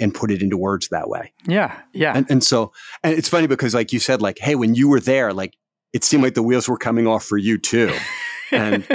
and 0.00 0.14
put 0.14 0.30
it 0.30 0.42
into 0.42 0.56
words 0.56 0.88
that 0.88 1.08
way. 1.08 1.32
Yeah. 1.46 1.78
Yeah. 1.92 2.16
And, 2.16 2.26
and 2.30 2.44
so, 2.44 2.72
and 3.02 3.16
it's 3.16 3.28
funny 3.28 3.46
because, 3.46 3.74
like 3.74 3.92
you 3.92 3.98
said, 3.98 4.20
like, 4.20 4.38
hey, 4.38 4.54
when 4.54 4.74
you 4.74 4.88
were 4.88 5.00
there, 5.00 5.32
like, 5.32 5.56
it 5.92 6.02
seemed 6.02 6.22
like 6.22 6.34
the 6.34 6.42
wheels 6.42 6.68
were 6.68 6.76
coming 6.78 7.06
off 7.06 7.24
for 7.24 7.38
you 7.38 7.58
too. 7.58 7.94
and- 8.50 8.86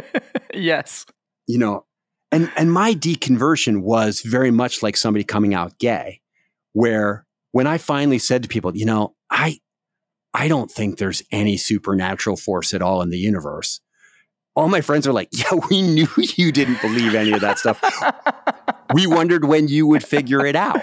yes. 0.54 1.06
You 1.48 1.58
know, 1.58 1.86
and 2.32 2.52
and 2.56 2.72
my 2.72 2.94
deconversion 2.94 3.82
was 3.82 4.22
very 4.22 4.52
much 4.52 4.84
like 4.84 4.96
somebody 4.96 5.24
coming 5.24 5.54
out 5.54 5.80
gay, 5.80 6.22
where 6.74 7.26
when 7.54 7.66
I 7.66 7.78
finally 7.80 8.20
said 8.20 8.44
to 8.44 8.50
people, 8.50 8.76
you 8.78 8.86
know, 8.86 9.16
I 9.32 9.60
I 10.34 10.48
don't 10.48 10.70
think 10.70 10.98
there's 10.98 11.24
any 11.32 11.58
supernatural 11.58 12.36
force 12.36 12.74
at 12.74 12.82
all 12.82 13.02
in 13.02 13.10
the 13.10 13.18
universe. 13.18 13.82
All 14.60 14.68
my 14.68 14.82
friends 14.82 15.08
are 15.08 15.14
like, 15.14 15.30
yeah, 15.32 15.58
we 15.70 15.82
knew 15.82 16.08
you 16.18 16.52
didn't 16.52 16.82
believe 16.82 17.16
any 17.16 17.32
of 17.32 17.40
that 17.40 17.60
stuff. 17.60 17.82
We 18.94 19.08
wondered 19.08 19.46
when 19.46 19.70
you 19.70 19.88
would 19.88 20.04
figure 20.04 20.46
it 20.46 20.56
out. 20.58 20.82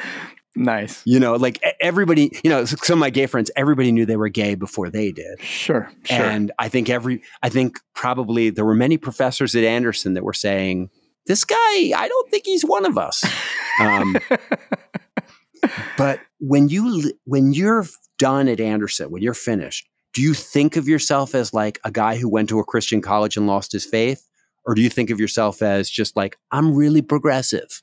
nice. 0.54 1.02
You 1.04 1.20
know, 1.20 1.34
like 1.34 1.62
everybody, 1.78 2.30
you 2.42 2.48
know, 2.48 2.64
some 2.64 2.94
of 2.94 3.00
my 3.00 3.10
gay 3.10 3.26
friends, 3.26 3.50
everybody 3.54 3.92
knew 3.92 4.06
they 4.06 4.16
were 4.16 4.30
gay 4.30 4.54
before 4.54 4.88
they 4.88 5.12
did. 5.12 5.42
Sure. 5.42 5.90
Sure. 6.04 6.16
And 6.16 6.52
I 6.58 6.70
think 6.70 6.88
every, 6.88 7.22
I 7.42 7.50
think 7.50 7.78
probably 7.94 8.48
there 8.48 8.64
were 8.64 8.74
many 8.74 8.96
professors 8.96 9.54
at 9.54 9.62
Anderson 9.62 10.14
that 10.14 10.24
were 10.24 10.32
saying, 10.32 10.88
this 11.26 11.44
guy, 11.44 11.56
I 11.56 12.06
don't 12.08 12.30
think 12.30 12.46
he's 12.46 12.62
one 12.62 12.86
of 12.86 12.96
us. 12.96 13.22
Um, 13.78 14.16
but 15.98 16.20
when 16.40 16.70
you, 16.70 17.12
when 17.24 17.52
you're 17.52 17.84
done 18.16 18.48
at 18.48 18.58
Anderson, 18.58 19.10
when 19.10 19.22
you're 19.22 19.34
finished, 19.34 19.86
do 20.16 20.22
you 20.22 20.32
think 20.32 20.76
of 20.76 20.88
yourself 20.88 21.34
as 21.34 21.52
like 21.52 21.78
a 21.84 21.90
guy 21.90 22.16
who 22.16 22.26
went 22.26 22.48
to 22.48 22.58
a 22.58 22.64
Christian 22.64 23.02
college 23.02 23.36
and 23.36 23.46
lost 23.46 23.70
his 23.70 23.84
faith? 23.84 24.26
Or 24.64 24.74
do 24.74 24.80
you 24.80 24.88
think 24.88 25.10
of 25.10 25.20
yourself 25.20 25.60
as 25.60 25.90
just 25.90 26.16
like, 26.16 26.38
I'm 26.50 26.74
really 26.74 27.02
progressive? 27.02 27.82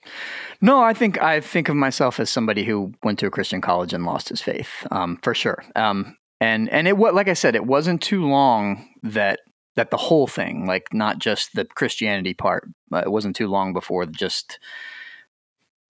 No, 0.60 0.82
I 0.82 0.96
think 0.96 1.22
I 1.22 1.42
think 1.42 1.70
of 1.70 1.76
myself 1.76 2.20
as 2.20 2.32
somebody 2.32 2.64
who 2.64 2.92
went 3.04 3.20
to 3.20 3.28
a 3.28 3.30
Christian 3.30 3.62
college 3.62 3.94
and 3.94 4.04
lost 4.04 4.30
his 4.30 4.42
faith, 4.42 4.88
um, 4.90 5.20
for 5.22 5.36
sure. 5.36 5.64
Um, 5.76 6.18
and 6.42 6.70
and 6.70 6.88
it 6.88 6.98
was 6.98 7.14
like 7.14 7.28
I 7.28 7.34
said, 7.34 7.54
it 7.54 7.68
wasn't 7.68 8.02
too 8.02 8.26
long 8.26 8.90
that 9.04 9.42
that 9.76 9.92
the 9.92 9.98
whole 9.98 10.26
thing, 10.26 10.66
like 10.66 10.92
not 10.92 11.20
just 11.20 11.54
the 11.54 11.66
Christianity 11.66 12.34
part, 12.34 12.68
it 12.94 13.12
wasn't 13.12 13.36
too 13.36 13.48
long 13.48 13.74
before 13.74 14.08
just 14.08 14.58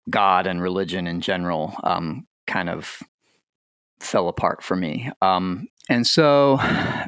God 0.10 0.48
and 0.48 0.64
religion 0.64 1.06
in 1.06 1.22
general, 1.22 1.76
um, 1.84 2.26
kind 2.48 2.72
of 2.72 3.04
fell 4.00 4.28
apart 4.28 4.64
for 4.64 4.76
me. 4.76 5.12
Um, 5.22 5.68
and 5.90 6.08
so 6.08 6.58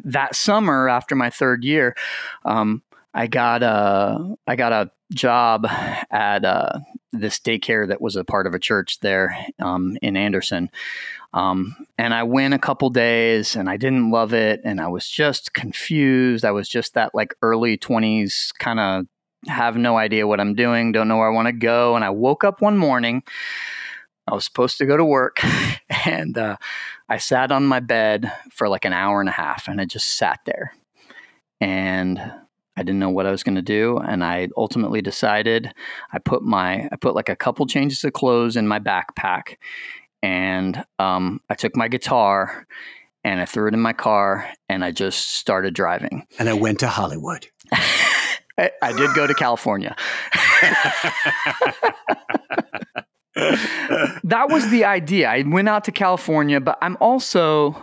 that 0.03 0.35
summer, 0.35 0.89
after 0.89 1.15
my 1.15 1.29
third 1.29 1.63
year, 1.63 1.95
um, 2.43 2.83
I 3.13 3.27
got 3.27 3.63
a 3.63 4.35
I 4.45 4.55
got 4.55 4.73
a 4.73 4.91
job 5.13 5.65
at 6.11 6.43
uh, 6.43 6.79
this 7.13 7.39
daycare 7.39 7.87
that 7.87 8.01
was 8.01 8.15
a 8.15 8.23
part 8.23 8.47
of 8.47 8.53
a 8.53 8.59
church 8.59 8.99
there 8.99 9.37
um, 9.59 9.97
in 10.01 10.17
Anderson. 10.17 10.69
Um, 11.33 11.75
and 11.97 12.13
I 12.13 12.23
went 12.23 12.53
a 12.53 12.59
couple 12.59 12.89
days 12.89 13.55
and 13.55 13.69
I 13.69 13.77
didn't 13.77 14.09
love 14.09 14.33
it. 14.33 14.61
And 14.63 14.79
I 14.79 14.87
was 14.87 15.07
just 15.07 15.53
confused. 15.53 16.45
I 16.45 16.51
was 16.51 16.69
just 16.69 16.93
that 16.93 17.13
like 17.13 17.35
early 17.41 17.77
20s 17.77 18.53
kind 18.57 18.79
of 18.79 19.05
have 19.47 19.77
no 19.77 19.97
idea 19.97 20.27
what 20.27 20.39
I'm 20.39 20.55
doing, 20.55 20.91
don't 20.91 21.07
know 21.07 21.17
where 21.17 21.29
I 21.29 21.33
want 21.33 21.47
to 21.47 21.53
go. 21.53 21.95
And 21.95 22.03
I 22.03 22.09
woke 22.09 22.43
up 22.43 22.61
one 22.61 22.77
morning. 22.77 23.21
I 24.27 24.33
was 24.33 24.45
supposed 24.45 24.77
to 24.79 24.85
go 24.85 24.97
to 24.97 25.05
work 25.05 25.41
and 26.05 26.37
uh, 26.37 26.57
I 27.07 27.17
sat 27.17 27.51
on 27.51 27.65
my 27.65 27.79
bed 27.79 28.31
for 28.51 28.67
like 28.67 28.85
an 28.85 28.93
hour 28.93 29.19
and 29.19 29.29
a 29.29 29.33
half 29.33 29.67
and 29.67 29.79
I 29.79 29.85
just 29.85 30.17
sat 30.17 30.39
there. 30.45 30.73
And 31.61 32.19
I 32.77 32.83
didn't 32.83 32.99
know 32.99 33.09
what 33.09 33.25
I 33.25 33.31
was 33.31 33.43
going 33.43 33.55
to 33.55 33.61
do, 33.61 33.97
and 33.99 34.23
I 34.23 34.49
ultimately 34.57 35.01
decided 35.01 35.73
I 36.11 36.19
put 36.19 36.43
my 36.43 36.89
I 36.91 36.95
put 36.99 37.15
like 37.15 37.29
a 37.29 37.35
couple 37.35 37.65
changes 37.65 38.03
of 38.03 38.13
clothes 38.13 38.57
in 38.57 38.67
my 38.67 38.79
backpack, 38.79 39.55
and 40.21 40.83
um, 40.99 41.41
I 41.49 41.55
took 41.55 41.75
my 41.75 41.87
guitar 41.87 42.67
and 43.23 43.39
I 43.39 43.45
threw 43.45 43.67
it 43.67 43.73
in 43.73 43.79
my 43.79 43.93
car, 43.93 44.47
and 44.69 44.85
I 44.85 44.91
just 44.91 45.31
started 45.31 45.73
driving. 45.73 46.27
And 46.37 46.47
I 46.47 46.53
went 46.53 46.79
to 46.81 46.87
Hollywood. 46.87 47.47
I, 48.57 48.71
I 48.81 48.93
did 48.93 49.13
go 49.15 49.25
to 49.25 49.33
California. 49.33 49.95
that 53.35 54.47
was 54.49 54.69
the 54.69 54.85
idea. 54.85 55.29
I 55.29 55.43
went 55.43 55.67
out 55.67 55.83
to 55.85 55.91
California, 55.91 56.59
but 56.61 56.77
I'm 56.81 56.97
also 57.01 57.81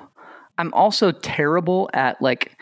I'm 0.59 0.73
also 0.75 1.13
terrible 1.13 1.91
at 1.93 2.21
like 2.23 2.57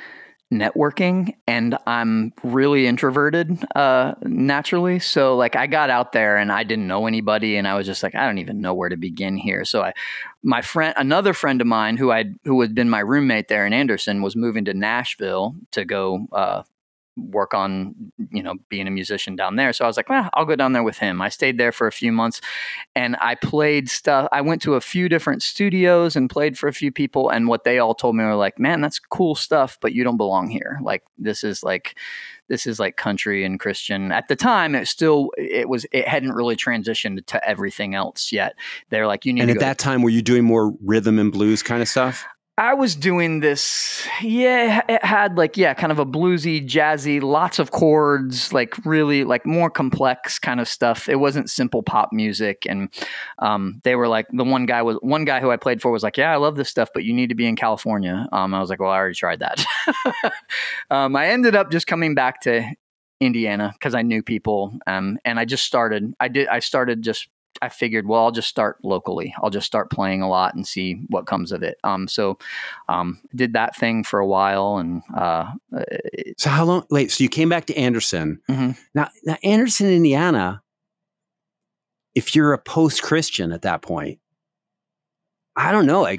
networking 0.52 1.34
and 1.46 1.78
I'm 1.86 2.32
really 2.42 2.86
introverted 2.86 3.64
uh, 3.76 4.14
naturally. 4.22 4.98
So 4.98 5.36
like 5.36 5.54
I 5.54 5.68
got 5.68 5.90
out 5.90 6.12
there 6.12 6.36
and 6.36 6.50
I 6.50 6.64
didn't 6.64 6.88
know 6.88 7.06
anybody 7.06 7.56
and 7.56 7.68
I 7.68 7.76
was 7.76 7.86
just 7.86 8.02
like 8.02 8.16
I 8.16 8.26
don't 8.26 8.38
even 8.38 8.60
know 8.60 8.74
where 8.74 8.88
to 8.88 8.96
begin 8.96 9.36
here. 9.36 9.64
So 9.64 9.82
I 9.82 9.92
my 10.42 10.60
friend 10.60 10.94
another 10.96 11.34
friend 11.34 11.60
of 11.60 11.66
mine 11.66 11.96
who 11.96 12.10
I 12.10 12.32
who 12.44 12.60
had 12.60 12.74
been 12.74 12.90
my 12.90 13.00
roommate 13.00 13.48
there 13.48 13.64
in 13.64 13.72
Anderson 13.72 14.22
was 14.22 14.34
moving 14.34 14.64
to 14.64 14.74
Nashville 14.74 15.54
to 15.70 15.84
go 15.84 16.26
uh, 16.32 16.62
work 17.16 17.54
on 17.54 17.94
you 18.30 18.42
know 18.42 18.54
being 18.68 18.86
a 18.86 18.90
musician 18.90 19.36
down 19.36 19.56
there. 19.56 19.72
So 19.72 19.84
i 19.84 19.88
was 19.88 19.96
like 19.96 20.08
well 20.08 20.28
i'll 20.34 20.44
go 20.44 20.56
down 20.56 20.72
there 20.72 20.82
with 20.82 20.98
him. 20.98 21.20
I 21.20 21.28
stayed 21.28 21.58
there 21.58 21.72
for 21.72 21.86
a 21.86 21.92
few 21.92 22.12
months 22.12 22.40
and 22.94 23.16
i 23.20 23.34
played 23.34 23.88
stuff. 23.88 24.28
I 24.32 24.40
went 24.40 24.62
to 24.62 24.74
a 24.74 24.80
few 24.80 25.08
different 25.08 25.42
studios 25.42 26.16
and 26.16 26.30
played 26.30 26.58
for 26.58 26.68
a 26.68 26.72
few 26.72 26.92
people 26.92 27.28
and 27.30 27.48
what 27.48 27.64
they 27.64 27.78
all 27.78 27.94
told 27.94 28.16
me 28.16 28.24
were 28.24 28.34
like 28.34 28.58
man 28.58 28.80
that's 28.80 28.98
cool 28.98 29.34
stuff 29.34 29.78
but 29.80 29.92
you 29.92 30.04
don't 30.04 30.16
belong 30.16 30.48
here. 30.48 30.78
Like 30.82 31.02
this 31.18 31.44
is 31.44 31.62
like 31.62 31.96
this 32.48 32.66
is 32.66 32.80
like 32.80 32.96
country 32.96 33.44
and 33.44 33.60
christian. 33.60 34.12
At 34.12 34.28
the 34.28 34.36
time 34.36 34.74
it 34.74 34.86
still 34.86 35.30
it 35.36 35.68
was 35.68 35.86
it 35.92 36.06
hadn't 36.06 36.32
really 36.32 36.56
transitioned 36.56 37.26
to 37.26 37.48
everything 37.48 37.94
else 37.94 38.32
yet. 38.32 38.54
They're 38.88 39.06
like 39.06 39.24
you 39.26 39.32
need 39.32 39.42
and 39.42 39.50
at 39.50 39.60
that 39.60 39.78
time 39.78 40.02
were 40.02 40.10
you 40.10 40.22
doing 40.22 40.44
more 40.44 40.72
rhythm 40.82 41.18
and 41.18 41.32
blues 41.32 41.62
kind 41.62 41.82
of 41.82 41.88
stuff 41.88 42.24
I 42.58 42.74
was 42.74 42.94
doing 42.94 43.40
this, 43.40 44.06
yeah, 44.20 44.82
it 44.86 45.02
had 45.02 45.38
like, 45.38 45.56
yeah, 45.56 45.72
kind 45.72 45.90
of 45.90 45.98
a 45.98 46.04
bluesy, 46.04 46.62
jazzy, 46.62 47.22
lots 47.22 47.58
of 47.58 47.70
chords, 47.70 48.52
like 48.52 48.74
really 48.84 49.24
like 49.24 49.46
more 49.46 49.70
complex 49.70 50.38
kind 50.38 50.60
of 50.60 50.68
stuff. 50.68 51.08
It 51.08 51.16
wasn't 51.16 51.48
simple 51.48 51.82
pop 51.82 52.10
music. 52.12 52.66
And 52.68 52.90
um, 53.38 53.80
they 53.84 53.96
were 53.96 54.08
like, 54.08 54.26
the 54.30 54.44
one 54.44 54.66
guy 54.66 54.82
was, 54.82 54.98
one 55.00 55.24
guy 55.24 55.40
who 55.40 55.50
I 55.50 55.56
played 55.56 55.80
for 55.80 55.90
was 55.90 56.02
like, 56.02 56.18
yeah, 56.18 56.32
I 56.32 56.36
love 56.36 56.56
this 56.56 56.68
stuff, 56.68 56.90
but 56.92 57.04
you 57.04 57.14
need 57.14 57.30
to 57.30 57.34
be 57.34 57.46
in 57.46 57.56
California. 57.56 58.28
Um, 58.30 58.52
I 58.52 58.60
was 58.60 58.68
like, 58.68 58.80
well, 58.80 58.90
I 58.90 58.96
already 58.98 59.14
tried 59.14 59.38
that. 59.38 59.64
um, 60.90 61.16
I 61.16 61.28
ended 61.28 61.56
up 61.56 61.70
just 61.70 61.86
coming 61.86 62.14
back 62.14 62.42
to 62.42 62.62
Indiana 63.20 63.70
because 63.72 63.94
I 63.94 64.02
knew 64.02 64.22
people. 64.22 64.78
Um, 64.86 65.18
and 65.24 65.38
I 65.38 65.46
just 65.46 65.64
started, 65.64 66.12
I 66.20 66.28
did, 66.28 66.46
I 66.48 66.58
started 66.58 67.00
just 67.00 67.28
I 67.62 67.68
figured, 67.68 68.06
well, 68.06 68.24
I'll 68.24 68.30
just 68.30 68.48
start 68.48 68.78
locally. 68.82 69.34
I'll 69.42 69.50
just 69.50 69.66
start 69.66 69.90
playing 69.90 70.22
a 70.22 70.28
lot 70.28 70.54
and 70.54 70.66
see 70.66 71.02
what 71.08 71.26
comes 71.26 71.52
of 71.52 71.62
it. 71.62 71.78
Um, 71.84 72.08
so, 72.08 72.38
um, 72.88 73.20
did 73.34 73.52
that 73.52 73.76
thing 73.76 74.02
for 74.04 74.18
a 74.18 74.26
while, 74.26 74.78
and 74.78 75.02
uh, 75.14 75.52
so 76.38 76.50
how 76.50 76.64
long? 76.64 76.86
Wait, 76.90 77.12
so 77.12 77.22
you 77.22 77.28
came 77.28 77.48
back 77.48 77.66
to 77.66 77.76
Anderson. 77.76 78.40
Mm-hmm. 78.48 78.70
Now, 78.94 79.08
now 79.24 79.36
Anderson, 79.44 79.88
Indiana. 79.88 80.62
If 82.14 82.34
you're 82.34 82.52
a 82.52 82.58
post-Christian 82.58 83.52
at 83.52 83.62
that 83.62 83.82
point, 83.82 84.18
I 85.54 85.70
don't 85.70 85.86
know. 85.86 86.04
I, 86.04 86.18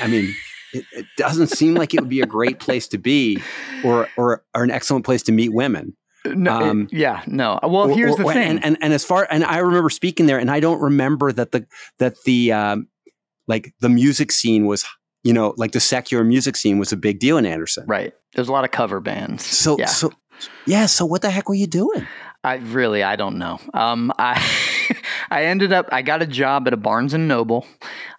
I 0.00 0.06
mean, 0.06 0.32
it, 0.72 0.84
it 0.92 1.06
doesn't 1.16 1.48
seem 1.48 1.74
like 1.74 1.92
it 1.92 2.00
would 2.00 2.08
be 2.08 2.20
a 2.20 2.26
great 2.26 2.60
place 2.60 2.86
to 2.88 2.98
be, 2.98 3.42
or 3.84 4.08
or, 4.16 4.44
or 4.54 4.62
an 4.62 4.70
excellent 4.70 5.04
place 5.04 5.22
to 5.24 5.32
meet 5.32 5.52
women. 5.52 5.96
No, 6.26 6.52
um, 6.52 6.88
yeah, 6.90 7.22
no. 7.26 7.58
Well, 7.62 7.90
or, 7.90 7.94
here's 7.94 8.16
the 8.16 8.24
thing, 8.24 8.36
and, 8.36 8.64
and, 8.64 8.78
and 8.80 8.92
as 8.92 9.04
far 9.04 9.28
and 9.30 9.44
I 9.44 9.58
remember 9.58 9.90
speaking 9.90 10.26
there, 10.26 10.38
and 10.38 10.50
I 10.50 10.58
don't 10.60 10.80
remember 10.80 11.32
that 11.32 11.52
the 11.52 11.66
that 11.98 12.14
the 12.24 12.52
um, 12.52 12.88
like 13.46 13.74
the 13.80 13.88
music 13.88 14.32
scene 14.32 14.66
was 14.66 14.84
you 15.22 15.32
know 15.32 15.54
like 15.56 15.72
the 15.72 15.80
secular 15.80 16.24
music 16.24 16.56
scene 16.56 16.78
was 16.78 16.92
a 16.92 16.96
big 16.96 17.18
deal 17.18 17.36
in 17.36 17.44
Anderson. 17.44 17.84
Right. 17.86 18.14
There's 18.34 18.48
a 18.48 18.52
lot 18.52 18.64
of 18.64 18.70
cover 18.70 19.00
bands. 19.00 19.44
So 19.44 19.78
yeah. 19.78 19.86
so 19.86 20.12
yeah. 20.66 20.86
So 20.86 21.04
what 21.04 21.22
the 21.22 21.30
heck 21.30 21.48
were 21.48 21.54
you 21.54 21.66
doing? 21.66 22.06
I 22.42 22.56
really 22.56 23.02
I 23.02 23.16
don't 23.16 23.38
know. 23.38 23.58
Um, 23.72 24.12
I 24.18 24.42
I 25.30 25.44
ended 25.44 25.72
up 25.72 25.88
I 25.92 26.02
got 26.02 26.22
a 26.22 26.26
job 26.26 26.66
at 26.66 26.72
a 26.72 26.76
Barnes 26.76 27.14
and 27.14 27.28
Noble, 27.28 27.66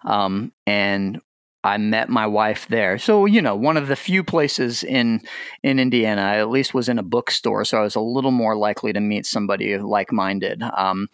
um, 0.04 0.52
and 0.66 1.20
I 1.66 1.76
met 1.78 2.08
my 2.08 2.26
wife 2.26 2.68
there. 2.68 2.96
So, 2.96 3.26
you 3.26 3.42
know, 3.42 3.56
one 3.56 3.76
of 3.76 3.88
the 3.88 3.96
few 3.96 4.22
places 4.22 4.84
in 4.84 5.20
in 5.62 5.78
Indiana, 5.78 6.22
I 6.22 6.38
at 6.38 6.48
least 6.48 6.74
was 6.74 6.88
in 6.88 6.98
a 6.98 7.02
bookstore, 7.02 7.64
so 7.64 7.78
I 7.78 7.82
was 7.82 7.96
a 7.96 8.00
little 8.00 8.30
more 8.30 8.56
likely 8.56 8.92
to 8.92 9.00
meet 9.00 9.26
somebody 9.26 9.76
like-minded. 9.76 10.62
Um, 10.62 11.08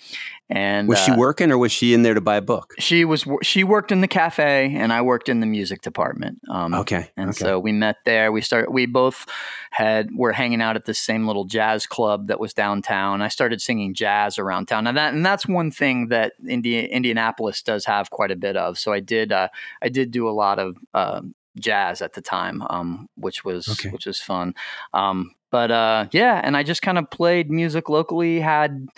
and 0.48 0.86
was 0.86 0.98
she 0.98 1.12
uh, 1.12 1.16
working, 1.16 1.50
or 1.50 1.56
was 1.56 1.72
she 1.72 1.94
in 1.94 2.02
there 2.02 2.14
to 2.14 2.20
buy 2.20 2.36
a 2.36 2.42
book? 2.42 2.74
She 2.78 3.04
was. 3.04 3.24
She 3.42 3.64
worked 3.64 3.90
in 3.90 4.00
the 4.02 4.08
cafe, 4.08 4.74
and 4.76 4.92
I 4.92 5.00
worked 5.00 5.28
in 5.28 5.40
the 5.40 5.46
music 5.46 5.80
department. 5.80 6.40
Um, 6.50 6.74
okay. 6.74 7.10
And 7.16 7.30
okay. 7.30 7.38
so 7.38 7.58
we 7.58 7.72
met 7.72 7.96
there. 8.04 8.30
We 8.32 8.42
started. 8.42 8.70
We 8.70 8.86
both 8.86 9.26
had 9.70 10.10
were 10.14 10.32
hanging 10.32 10.60
out 10.60 10.76
at 10.76 10.84
the 10.84 10.94
same 10.94 11.26
little 11.26 11.44
jazz 11.44 11.86
club 11.86 12.26
that 12.26 12.38
was 12.38 12.52
downtown. 12.52 13.22
I 13.22 13.28
started 13.28 13.62
singing 13.62 13.94
jazz 13.94 14.38
around 14.38 14.66
town, 14.66 14.86
and 14.86 14.96
that 14.98 15.14
and 15.14 15.24
that's 15.24 15.46
one 15.46 15.70
thing 15.70 16.08
that 16.08 16.34
Indi- 16.46 16.86
Indianapolis 16.86 17.62
does 17.62 17.86
have 17.86 18.10
quite 18.10 18.30
a 18.30 18.36
bit 18.36 18.56
of. 18.56 18.78
So 18.78 18.92
I 18.92 19.00
did. 19.00 19.32
Uh, 19.32 19.48
I 19.80 19.88
did 19.88 20.10
do 20.10 20.28
a 20.28 20.30
lot 20.30 20.58
of. 20.58 20.76
Uh, 20.92 21.22
jazz 21.58 22.02
at 22.02 22.14
the 22.14 22.20
time, 22.20 22.62
um, 22.70 23.08
which 23.16 23.44
was 23.44 23.68
okay. 23.68 23.90
which 23.90 24.06
was 24.06 24.20
fun. 24.20 24.54
Um, 24.94 25.34
but 25.50 25.70
uh, 25.70 26.06
yeah, 26.12 26.40
and 26.42 26.56
I 26.56 26.62
just 26.62 26.82
kind 26.82 26.98
of 26.98 27.10
played 27.10 27.50
music 27.50 27.88
locally, 27.88 28.40
had 28.40 28.88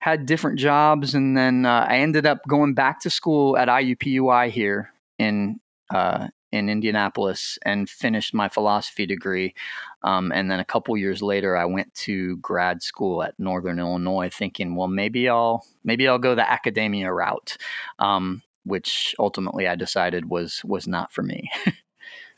had 0.00 0.26
different 0.26 0.58
jobs, 0.58 1.14
and 1.14 1.36
then 1.36 1.64
uh, 1.64 1.86
I 1.88 1.98
ended 1.98 2.26
up 2.26 2.40
going 2.48 2.74
back 2.74 3.00
to 3.02 3.10
school 3.10 3.56
at 3.56 3.68
IUPUI 3.68 4.50
here 4.50 4.92
in 5.18 5.60
uh, 5.90 6.28
in 6.52 6.68
Indianapolis 6.68 7.58
and 7.64 7.88
finished 7.88 8.34
my 8.34 8.48
philosophy 8.48 9.06
degree. 9.06 9.54
Um, 10.02 10.32
and 10.32 10.50
then 10.50 10.58
a 10.60 10.64
couple 10.64 10.96
years 10.96 11.22
later, 11.22 11.56
I 11.56 11.64
went 11.64 11.94
to 11.94 12.36
grad 12.38 12.82
school 12.82 13.22
at 13.22 13.38
Northern 13.38 13.78
Illinois, 13.78 14.30
thinking, 14.30 14.74
well, 14.74 14.88
maybe 14.88 15.28
I'll 15.28 15.64
maybe 15.84 16.08
I'll 16.08 16.18
go 16.18 16.34
the 16.34 16.50
academia 16.50 17.12
route, 17.12 17.56
um, 17.98 18.42
which 18.64 19.14
ultimately 19.18 19.68
I 19.68 19.76
decided 19.76 20.28
was 20.28 20.62
was 20.64 20.88
not 20.88 21.12
for 21.12 21.22
me. 21.22 21.50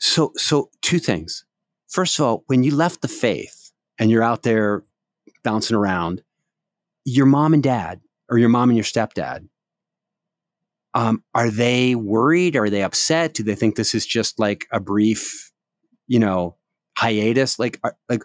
so, 0.03 0.33
so 0.35 0.69
two 0.81 0.99
things. 0.99 1.45
First 1.87 2.19
of 2.19 2.25
all, 2.25 2.43
when 2.47 2.63
you 2.63 2.75
left 2.75 3.01
the 3.01 3.07
faith, 3.07 3.71
and 3.97 4.11
you're 4.11 4.23
out 4.23 4.43
there 4.43 4.83
bouncing 5.43 5.77
around, 5.77 6.23
your 7.05 7.25
mom 7.25 7.53
and 7.53 7.63
dad, 7.63 8.01
or 8.29 8.37
your 8.37 8.49
mom 8.49 8.69
and 8.69 8.75
your 8.75 8.83
stepdad, 8.83 9.47
um, 10.93 11.23
are 11.33 11.49
they 11.49 11.95
worried? 11.95 12.55
Are 12.57 12.69
they 12.69 12.83
upset? 12.83 13.33
Do 13.33 13.43
they 13.43 13.55
think 13.55 13.75
this 13.75 13.95
is 13.95 14.05
just 14.05 14.39
like 14.39 14.65
a 14.71 14.79
brief, 14.79 15.51
you 16.07 16.19
know, 16.19 16.57
hiatus? 16.97 17.57
Like, 17.57 17.79
are, 17.83 17.95
like, 18.09 18.23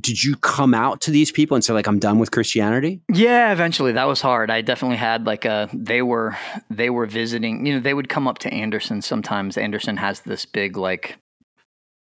did 0.00 0.22
you 0.22 0.36
come 0.36 0.74
out 0.74 1.00
to 1.02 1.10
these 1.10 1.30
people 1.30 1.54
and 1.54 1.64
say 1.64 1.72
like 1.72 1.86
I'm 1.86 1.98
done 1.98 2.18
with 2.18 2.30
Christianity? 2.30 3.00
Yeah, 3.12 3.52
eventually 3.52 3.92
that 3.92 4.04
was 4.04 4.20
hard. 4.20 4.50
I 4.50 4.60
definitely 4.60 4.96
had 4.96 5.26
like 5.26 5.44
a 5.44 5.68
they 5.72 6.02
were 6.02 6.36
they 6.70 6.90
were 6.90 7.06
visiting, 7.06 7.66
you 7.66 7.74
know, 7.74 7.80
they 7.80 7.94
would 7.94 8.08
come 8.08 8.28
up 8.28 8.38
to 8.38 8.52
Anderson 8.52 9.02
sometimes. 9.02 9.56
Anderson 9.56 9.96
has 9.96 10.20
this 10.20 10.44
big 10.44 10.76
like 10.76 11.18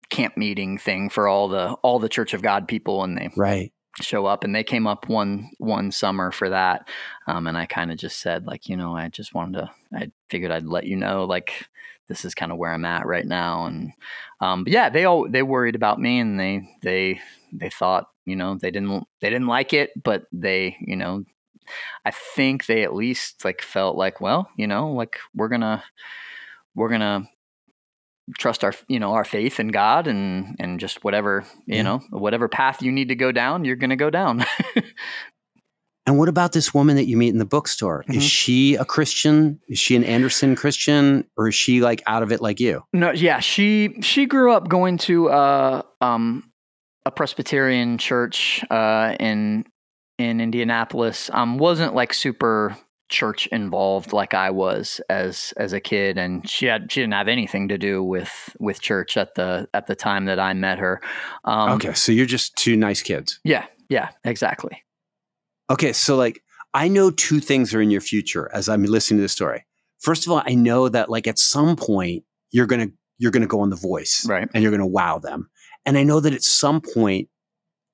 camp 0.10 0.38
meeting 0.38 0.78
thing 0.78 1.10
for 1.10 1.28
all 1.28 1.48
the 1.48 1.74
all 1.84 2.00
the 2.00 2.10
Church 2.10 2.34
of 2.34 2.42
God 2.42 2.68
people, 2.68 3.04
and 3.04 3.18
they 3.18 3.30
right 3.36 3.72
show 4.02 4.26
up 4.26 4.44
and 4.44 4.56
they 4.56 4.64
came 4.64 4.88
up 4.88 5.10
one 5.10 5.50
one 5.58 5.92
summer 5.92 6.32
for 6.32 6.50
that 6.50 6.88
um, 7.28 7.48
and 7.48 7.58
i 7.58 7.66
kind 7.66 7.92
of 7.92 7.98
just 7.98 8.20
said 8.20 8.46
like 8.46 8.70
you 8.70 8.78
know 8.78 8.96
i 8.96 9.08
just 9.10 9.34
wanted 9.34 9.60
to 9.60 9.70
i 9.94 10.10
figured 10.30 10.52
i'd 10.52 10.66
let 10.66 10.86
you 10.86 10.96
know 10.96 11.26
like 11.26 11.68
this 12.08 12.26
is 12.26 12.34
kind 12.34 12.52
of 12.52 12.58
where 12.58 12.72
i'm 12.72 12.86
at 12.86 13.06
right 13.06 13.26
now 13.26 13.66
and 13.66 13.92
um, 14.42 14.64
but 14.64 14.72
yeah 14.72 14.90
they 14.90 15.06
all 15.06 15.30
they 15.30 15.44
worried 15.44 15.76
about 15.76 16.00
me 16.00 16.20
and 16.20 16.40
they 16.40 16.62
they 16.82 17.20
they 17.52 17.70
thought 17.70 18.08
you 18.26 18.36
know 18.36 18.58
they 18.62 18.72
didn't 18.72 19.06
they 19.22 19.30
didn't 19.30 19.48
like 19.48 19.74
it 19.74 19.92
but 20.02 20.24
they 20.32 20.76
you 20.82 20.96
know 20.96 21.24
i 22.06 22.12
think 22.12 22.66
they 22.66 22.84
at 22.84 22.96
least 22.96 23.44
like 23.46 23.62
felt 23.62 23.96
like 23.96 24.22
well 24.22 24.50
you 24.58 24.68
know 24.68 24.92
like 24.92 25.20
we're 25.36 25.50
gonna 25.50 25.84
we're 26.76 26.90
gonna 26.90 27.28
trust 28.38 28.64
our 28.64 28.74
you 28.88 29.00
know 29.00 29.14
our 29.14 29.26
faith 29.26 29.60
in 29.60 29.70
God 29.70 30.08
and 30.08 30.56
and 30.60 30.80
just 30.80 31.04
whatever 31.04 31.46
you 31.66 31.78
yeah. 31.78 31.82
know 31.84 32.02
whatever 32.10 32.48
path 32.48 32.82
you 32.82 32.92
need 32.92 33.08
to 33.10 33.16
go 33.16 33.32
down 33.32 33.66
you're 33.66 33.76
going 33.76 33.90
to 33.90 33.96
go 33.96 34.10
down. 34.10 34.46
and 36.06 36.18
what 36.18 36.30
about 36.30 36.52
this 36.52 36.74
woman 36.74 36.96
that 36.96 37.06
you 37.06 37.18
meet 37.18 37.30
in 37.30 37.38
the 37.38 37.46
bookstore? 37.46 38.04
Mm-hmm. 38.04 38.18
Is 38.18 38.24
she 38.24 38.76
a 38.76 38.86
Christian? 38.86 39.60
Is 39.68 39.80
she 39.80 39.96
an 39.96 40.04
Anderson 40.04 40.56
Christian 40.56 41.26
or 41.38 41.48
is 41.48 41.56
she 41.56 41.82
like 41.82 42.04
out 42.06 42.24
of 42.24 42.32
it 42.32 42.42
like 42.42 42.60
you? 42.60 42.84
No, 42.94 43.12
yeah, 43.12 43.40
she 43.40 44.00
she 44.02 44.26
grew 44.26 44.54
up 44.54 44.68
going 44.68 44.98
to 45.00 45.30
uh 45.30 45.82
um 46.02 46.49
a 47.06 47.12
Presbyterian 47.12 47.98
church 47.98 48.64
uh 48.70 49.16
in 49.20 49.66
in 50.18 50.42
Indianapolis. 50.42 51.30
Um 51.34 51.58
wasn't 51.58 51.96
like 51.96 52.14
super 52.14 52.78
church 53.10 53.48
involved 53.48 54.14
like 54.14 54.34
I 54.34 54.52
was 54.52 55.02
as 55.10 55.52
as 55.58 55.74
a 55.74 55.80
kid 55.80 56.18
and 56.18 56.48
she 56.48 56.68
had 56.68 56.92
she 56.92 57.02
didn't 57.02 57.14
have 57.14 57.28
anything 57.28 57.68
to 57.70 57.78
do 57.78 58.04
with 58.04 58.56
with 58.60 58.80
church 58.82 59.18
at 59.18 59.36
the 59.36 59.68
at 59.74 59.88
the 59.88 59.96
time 59.96 60.26
that 60.26 60.40
I 60.40 60.54
met 60.54 60.78
her. 60.78 61.02
Um, 61.44 61.72
okay, 61.74 61.94
so 61.94 62.12
you're 62.12 62.26
just 62.26 62.56
two 62.56 62.78
nice 62.78 63.02
kids. 63.02 63.40
Yeah, 63.44 63.66
yeah, 63.90 64.10
exactly. 64.24 64.84
Okay, 65.70 65.92
so 65.92 66.16
like 66.16 66.42
I 66.74 66.88
know 66.88 67.12
two 67.12 67.40
things 67.40 67.74
are 67.74 67.82
in 67.82 67.92
your 67.92 68.02
future 68.02 68.50
as 68.54 68.70
I'm 68.70 68.84
listening 68.84 69.18
to 69.18 69.24
the 69.24 69.30
story. 69.30 69.66
First 70.00 70.26
of 70.26 70.32
all, 70.32 70.44
I 70.46 70.54
know 70.54 70.88
that 70.88 71.10
like 71.10 71.28
at 71.28 71.40
some 71.40 71.76
point 71.76 72.24
you're 72.52 72.68
going 72.68 72.88
to 72.88 72.94
you're 73.18 73.32
to 73.32 73.48
go 73.48 73.60
on 73.60 73.70
the 73.70 73.76
voice 73.76 74.26
right. 74.30 74.48
and 74.54 74.64
you're 74.64 74.72
going 74.72 74.80
to 74.80 74.88
wow 74.88 75.20
them. 75.20 75.50
And 75.90 75.98
I 75.98 76.04
know 76.04 76.20
that 76.20 76.36
at 76.36 76.44
some 76.44 76.82
point 76.82 77.30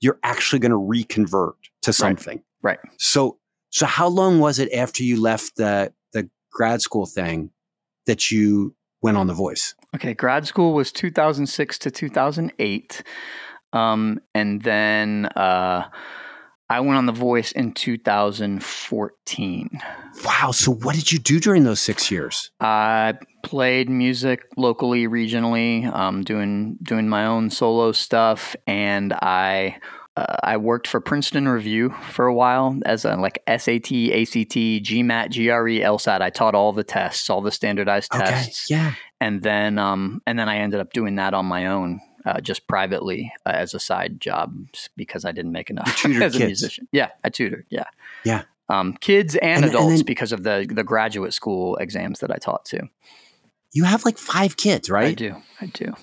you're 0.02 0.20
actually 0.22 0.60
going 0.60 0.74
to 0.74 0.78
reconvert 0.78 1.56
to 1.84 1.94
something. 1.94 2.44
Right. 2.62 2.78
right. 2.84 2.94
So 3.00 3.38
so 3.70 3.86
how 3.86 4.10
long 4.10 4.40
was 4.40 4.60
it 4.60 4.70
after 4.74 5.02
you 5.02 5.22
left 5.22 5.56
the 5.56 5.94
the 6.12 6.30
grad 6.52 6.82
school 6.82 7.06
thing 7.06 7.52
that 8.06 8.30
you 8.32 8.76
went 9.02 9.16
on 9.16 9.28
The 9.28 9.34
Voice? 9.34 9.76
Okay, 9.96 10.14
grad 10.14 10.46
school 10.46 10.74
was 10.74 10.92
2006 10.92 11.78
to 11.80 11.90
2008. 11.90 13.02
Um, 13.72 14.20
and 14.34 14.62
then 14.64 15.28
uh, 15.28 15.88
I 16.70 16.80
went 16.80 16.98
on 16.98 17.06
The 17.06 17.12
Voice 17.12 17.52
in 17.52 17.74
2014. 17.74 19.70
Wow. 20.24 20.52
So, 20.52 20.72
what 20.74 20.96
did 20.96 21.12
you 21.12 21.20
do 21.20 21.40
during 21.40 21.64
those 21.64 21.80
six 21.80 22.10
years? 22.10 22.50
I 22.60 23.14
played 23.44 23.90
music 23.90 24.44
locally, 24.58 25.08
regionally, 25.08 25.94
um, 25.94 26.24
doing 26.24 26.78
doing 26.82 27.08
my 27.10 27.26
own 27.26 27.50
solo 27.50 27.92
stuff, 27.92 28.56
and 28.66 29.14
I 29.14 29.78
uh, 30.18 30.38
I 30.44 30.58
worked 30.58 30.88
for 30.88 31.00
Princeton 31.02 31.48
Review 31.48 31.94
for 32.10 32.26
a 32.26 32.34
while 32.34 32.78
as 32.86 33.06
a 33.06 33.16
like 33.18 33.44
SAT, 33.48 33.92
ACT, 33.92 34.56
GMAT, 34.86 35.34
GRE, 35.34 35.84
LSAT. 35.86 36.22
I 36.22 36.30
taught 36.30 36.56
all 36.56 36.72
the 36.74 36.84
tests, 36.86 37.30
all 37.30 37.42
the 37.42 37.52
standardized 37.52 38.14
Okay. 38.16 38.24
tests, 38.26 38.70
Yeah. 38.72 38.94
and 39.20 39.42
then 39.44 39.78
um, 39.78 40.22
and 40.26 40.40
then 40.40 40.48
I 40.50 40.58
ended 40.58 40.80
up 40.80 40.94
doing 40.94 41.16
that 41.18 41.34
on 41.34 41.46
my 41.46 41.68
own. 41.68 42.00
Uh, 42.26 42.40
just 42.42 42.68
privately 42.68 43.32
uh, 43.46 43.50
as 43.50 43.74
a 43.76 43.80
side 43.80 44.20
job 44.20 44.56
because 44.98 45.26
I 45.26 45.32
didn't 45.32 45.52
make 45.52 45.70
enough 45.70 46.04
as 46.24 46.36
a 46.36 46.40
musician. 46.46 46.88
Yeah, 46.92 47.10
I 47.24 47.30
tutored. 47.30 47.66
Yeah, 47.70 47.86
Yeah. 48.24 48.44
Um, 48.68 48.94
kids 49.00 49.36
and, 49.36 49.44
And- 49.44 49.66
and 49.66 49.74
adults 49.76 49.98
then- 49.98 50.06
because 50.06 50.32
of 50.32 50.42
the 50.44 50.66
the 50.68 50.84
graduate 50.84 51.34
school 51.34 51.76
exams 51.78 52.20
that 52.22 52.32
I 52.32 52.38
taught 52.38 52.66
to. 52.66 52.90
You 53.74 53.84
have 53.84 54.06
like 54.06 54.18
five 54.18 54.58
kids, 54.58 54.90
right? 54.90 55.10
I 55.10 55.14
do. 55.14 55.36
I 55.62 55.68
do. 55.68 55.94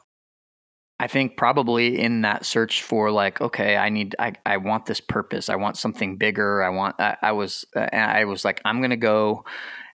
I 0.99 1.07
think 1.07 1.37
probably 1.37 1.99
in 1.99 2.21
that 2.21 2.45
search 2.45 2.81
for 2.81 3.11
like, 3.11 3.41
okay, 3.41 3.75
I 3.75 3.89
need, 3.89 4.15
I, 4.19 4.33
I 4.45 4.57
want 4.57 4.85
this 4.85 5.01
purpose. 5.01 5.49
I 5.49 5.55
want 5.55 5.77
something 5.77 6.17
bigger. 6.17 6.63
I 6.63 6.69
want. 6.69 6.95
I, 6.99 7.17
I 7.21 7.31
was, 7.33 7.65
uh, 7.75 7.89
I 7.91 8.25
was 8.25 8.45
like, 8.45 8.61
I'm 8.63 8.81
gonna 8.81 8.95
go. 8.97 9.43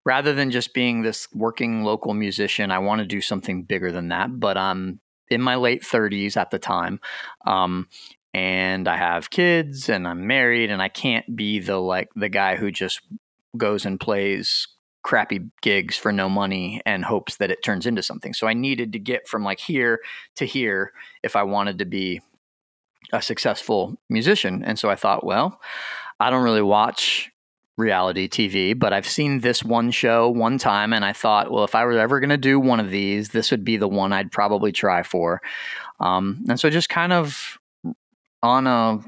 Rather 0.05 0.33
than 0.33 0.51
just 0.51 0.73
being 0.73 1.01
this 1.01 1.27
working 1.33 1.83
local 1.83 2.13
musician, 2.13 2.71
I 2.71 2.79
want 2.79 2.99
to 2.99 3.05
do 3.05 3.19
something 3.19 3.63
bigger 3.63 3.91
than 3.91 4.07
that. 4.07 4.39
But 4.39 4.57
I'm 4.57 5.01
in 5.29 5.41
my 5.41 5.55
late 5.55 5.83
30s 5.83 6.37
at 6.37 6.49
the 6.49 6.59
time. 6.59 7.01
Um, 7.45 7.87
and 8.33 8.87
I 8.87 8.97
have 8.97 9.29
kids 9.29 9.89
and 9.89 10.07
I'm 10.07 10.27
married 10.27 10.69
and 10.69 10.81
I 10.81 10.89
can't 10.89 11.35
be 11.35 11.59
the 11.59 11.77
like 11.77 12.09
the 12.15 12.29
guy 12.29 12.55
who 12.55 12.71
just 12.71 13.01
goes 13.57 13.85
and 13.85 13.99
plays 13.99 14.67
crappy 15.07 15.39
gigs 15.61 15.95
for 15.95 16.11
no 16.11 16.27
money 16.27 16.81
and 16.85 17.05
hopes 17.05 17.37
that 17.37 17.49
it 17.49 17.63
turns 17.63 17.85
into 17.85 18.03
something. 18.03 18.33
So 18.33 18.45
I 18.45 18.53
needed 18.53 18.91
to 18.91 18.99
get 18.99 19.25
from 19.25 19.41
like 19.41 19.57
here 19.57 20.01
to 20.35 20.45
here 20.45 20.91
if 21.23 21.37
I 21.37 21.43
wanted 21.43 21.79
to 21.79 21.85
be 21.85 22.19
a 23.13 23.21
successful 23.21 23.95
musician. 24.09 24.65
And 24.65 24.77
so 24.77 24.89
I 24.89 24.97
thought, 24.97 25.25
well, 25.25 25.61
I 26.19 26.29
don't 26.29 26.43
really 26.43 26.61
watch 26.61 27.31
reality 27.77 28.27
TV, 28.27 28.77
but 28.77 28.91
I've 28.91 29.07
seen 29.07 29.39
this 29.39 29.63
one 29.63 29.91
show 29.91 30.27
one 30.27 30.57
time 30.57 30.91
and 30.91 31.05
I 31.05 31.13
thought, 31.13 31.51
well, 31.51 31.63
if 31.63 31.73
I 31.73 31.85
were 31.85 31.97
ever 31.97 32.19
going 32.19 32.31
to 32.31 32.37
do 32.37 32.59
one 32.59 32.81
of 32.81 32.89
these, 32.89 33.29
this 33.29 33.49
would 33.49 33.63
be 33.63 33.77
the 33.77 33.87
one 33.87 34.11
I'd 34.11 34.33
probably 34.33 34.73
try 34.73 35.03
for. 35.03 35.41
Um, 36.01 36.43
and 36.49 36.59
so 36.59 36.69
just 36.69 36.89
kind 36.89 37.13
of 37.13 37.57
on 38.43 38.67
a 38.67 38.99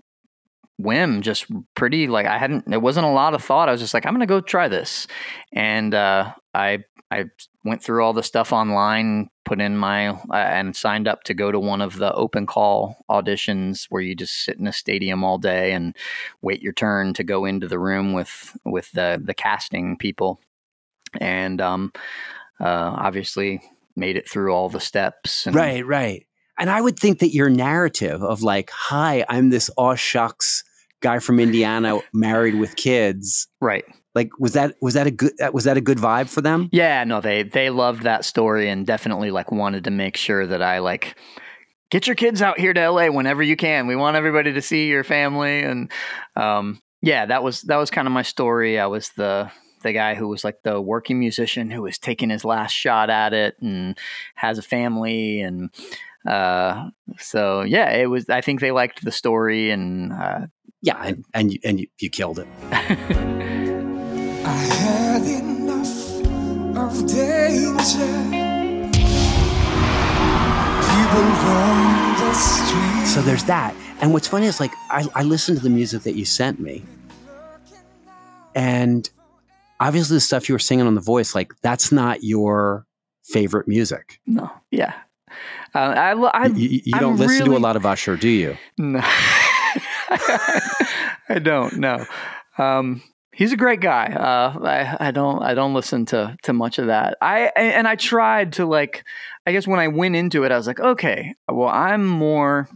whim, 0.79 1.21
just 1.21 1.45
pretty 1.75 2.07
like 2.07 2.25
I 2.25 2.37
hadn't, 2.37 2.73
it 2.73 2.81
wasn't 2.81 3.05
a 3.05 3.11
lot 3.11 3.33
of 3.33 3.43
thought. 3.43 3.67
I 3.67 3.73
was 3.73 3.81
just 3.81 3.93
like, 3.93 4.05
I'm 4.05 4.17
to 4.21 4.25
go 4.25 4.39
try 4.39 4.69
this. 4.69 5.07
And 5.51 5.93
uh, 5.93 6.33
I, 6.53 6.79
I 7.11 7.25
went 7.65 7.83
through 7.83 8.03
all 8.03 8.13
the 8.13 8.23
stuff 8.23 8.53
online, 8.53 9.29
put 9.43 9.59
in 9.59 9.75
my, 9.75 10.07
uh, 10.07 10.33
and 10.33 10.73
signed 10.73 11.07
up 11.07 11.23
to 11.23 11.33
go 11.33 11.51
to 11.51 11.59
one 11.59 11.81
of 11.81 11.97
the 11.97 12.13
open 12.13 12.45
call 12.45 13.03
auditions 13.09 13.87
where 13.89 14.01
you 14.01 14.15
just 14.15 14.45
sit 14.45 14.57
in 14.57 14.67
a 14.67 14.73
stadium 14.73 15.23
all 15.23 15.37
day 15.37 15.73
and 15.73 15.97
wait 16.41 16.61
your 16.61 16.73
turn 16.73 17.13
to 17.15 17.25
go 17.25 17.43
into 17.43 17.67
the 17.67 17.79
room 17.79 18.13
with, 18.13 18.55
with 18.63 18.89
the, 18.93 19.21
the 19.21 19.33
casting 19.33 19.97
people. 19.97 20.39
And 21.19 21.59
um, 21.59 21.91
uh, 22.61 22.95
obviously 22.95 23.61
made 23.97 24.15
it 24.15 24.29
through 24.29 24.53
all 24.53 24.69
the 24.69 24.79
steps. 24.79 25.45
And, 25.45 25.55
Right, 25.55 25.85
right. 25.85 26.25
And 26.57 26.69
I 26.69 26.79
would 26.79 26.97
think 26.97 27.19
that 27.19 27.33
your 27.33 27.49
narrative 27.49 28.21
of 28.21 28.43
like, 28.43 28.69
"Hi, 28.69 29.25
I'm 29.29 29.49
this 29.49 29.69
aw 29.77 29.95
shucks 29.95 30.65
guy 31.01 31.19
from 31.19 31.39
Indiana, 31.39 31.99
married 32.13 32.55
with 32.55 32.75
kids," 32.75 33.47
Right. 33.61 33.85
like 34.15 34.29
was 34.39 34.53
that 34.53 34.75
was 34.81 34.93
that 34.95 35.07
a 35.07 35.11
good 35.11 35.33
was 35.53 35.63
that 35.65 35.77
a 35.77 35.81
good 35.81 35.97
vibe 35.97 36.29
for 36.29 36.41
them? 36.41 36.69
Yeah, 36.71 37.03
no, 37.03 37.21
they 37.21 37.43
they 37.43 37.69
loved 37.69 38.03
that 38.03 38.25
story 38.25 38.69
and 38.69 38.85
definitely 38.85 39.31
like 39.31 39.51
wanted 39.51 39.83
to 39.85 39.91
make 39.91 40.17
sure 40.17 40.45
that 40.47 40.61
I 40.61 40.79
like 40.79 41.15
get 41.91 42.05
your 42.05 42.15
kids 42.15 42.41
out 42.41 42.59
here 42.59 42.73
to 42.73 42.89
LA 42.91 43.07
whenever 43.07 43.41
you 43.41 43.55
can. 43.55 43.87
We 43.87 43.95
want 43.95 44.15
everybody 44.15 44.53
to 44.53 44.61
see 44.61 44.87
your 44.87 45.03
family 45.03 45.61
and 45.63 45.91
um 46.35 46.81
yeah, 47.01 47.25
that 47.27 47.43
was 47.43 47.61
that 47.63 47.77
was 47.77 47.89
kind 47.89 48.07
of 48.07 48.11
my 48.13 48.23
story. 48.23 48.77
I 48.79 48.87
was 48.87 49.09
the 49.15 49.49
the 49.81 49.93
guy 49.93 50.13
who 50.15 50.27
was 50.27 50.43
like 50.43 50.57
the 50.63 50.81
working 50.81 51.19
musician 51.19 51.71
who 51.71 51.81
was 51.83 51.97
taking 51.97 52.29
his 52.29 52.43
last 52.43 52.73
shot 52.73 53.09
at 53.09 53.31
it 53.33 53.55
and 53.61 53.97
has 54.35 54.57
a 54.57 54.61
family 54.61 55.39
and 55.39 55.69
uh 56.27 56.89
so 57.17 57.61
yeah, 57.61 57.89
it 57.91 58.07
was 58.07 58.29
I 58.29 58.41
think 58.41 58.59
they 58.59 58.71
liked 58.71 59.03
the 59.05 59.11
story 59.11 59.71
and 59.71 60.11
uh 60.11 60.47
Yeah, 60.81 61.01
and 61.03 61.25
and 61.33 61.51
you, 61.53 61.59
and 61.63 61.79
you, 61.79 61.87
you 61.99 62.09
killed 62.09 62.39
it. 62.39 62.47
I 62.71 64.51
had 64.51 65.23
enough 65.23 65.87
of 66.77 67.05
danger. 67.07 68.39
People 70.89 71.23
roam 71.43 72.15
the 72.19 72.33
streets. 72.33 73.13
So 73.13 73.21
there's 73.21 73.43
that. 73.45 73.75
And 74.01 74.13
what's 74.13 74.27
funny 74.27 74.45
is 74.45 74.59
like 74.59 74.71
I, 74.89 75.05
I 75.15 75.23
listened 75.23 75.57
to 75.57 75.63
the 75.63 75.69
music 75.69 76.03
that 76.03 76.15
you 76.15 76.23
sent 76.23 76.59
me, 76.59 76.83
and 78.55 79.09
obviously 79.79 80.15
the 80.15 80.21
stuff 80.21 80.47
you 80.47 80.55
were 80.55 80.59
singing 80.59 80.87
on 80.87 80.95
the 80.95 81.01
voice, 81.01 81.35
like 81.35 81.51
that's 81.61 81.91
not 81.91 82.23
your 82.23 82.85
favorite 83.25 83.67
music. 83.67 84.19
no, 84.25 84.49
yeah. 84.71 84.93
Uh, 85.75 85.79
I, 85.79 86.11
I 86.13 86.45
You, 86.47 86.53
you- 86.55 86.81
you 86.85 86.93
I'm 86.95 87.01
don't 87.01 87.17
listen 87.17 87.45
to 87.45 87.55
a 87.55 87.59
lot 87.59 87.75
of 87.75 87.85
Usher, 87.85 88.15
do 88.15 88.27
you? 88.29 88.57
No, 88.79 88.99
I 91.29 91.39
don't. 91.41 91.77
know. 91.77 92.05
um, 92.57 93.01
he's 93.33 93.53
a 93.53 93.57
great 93.57 93.79
guy. 93.79 94.07
Uh, 94.07 94.59
I, 94.63 95.07
I 95.07 95.11
don't. 95.11 95.41
I 95.41 95.53
don't 95.53 95.73
listen 95.73 96.05
to 96.07 96.37
to 96.43 96.53
much 96.53 96.79
of 96.79 96.87
that. 96.87 97.17
I 97.21 97.51
and 97.55 97.87
I 97.87 97.95
tried 97.95 98.53
to 98.53 98.65
like. 98.65 99.03
I 99.45 99.51
guess 99.51 99.67
when 99.67 99.79
I 99.79 99.87
went 99.87 100.15
into 100.15 100.43
it, 100.43 100.51
I 100.51 100.57
was 100.57 100.67
like, 100.67 100.79
okay, 100.79 101.33
well, 101.47 101.69
I'm 101.69 102.05
more 102.05 102.69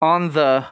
on 0.00 0.32
the 0.32 0.66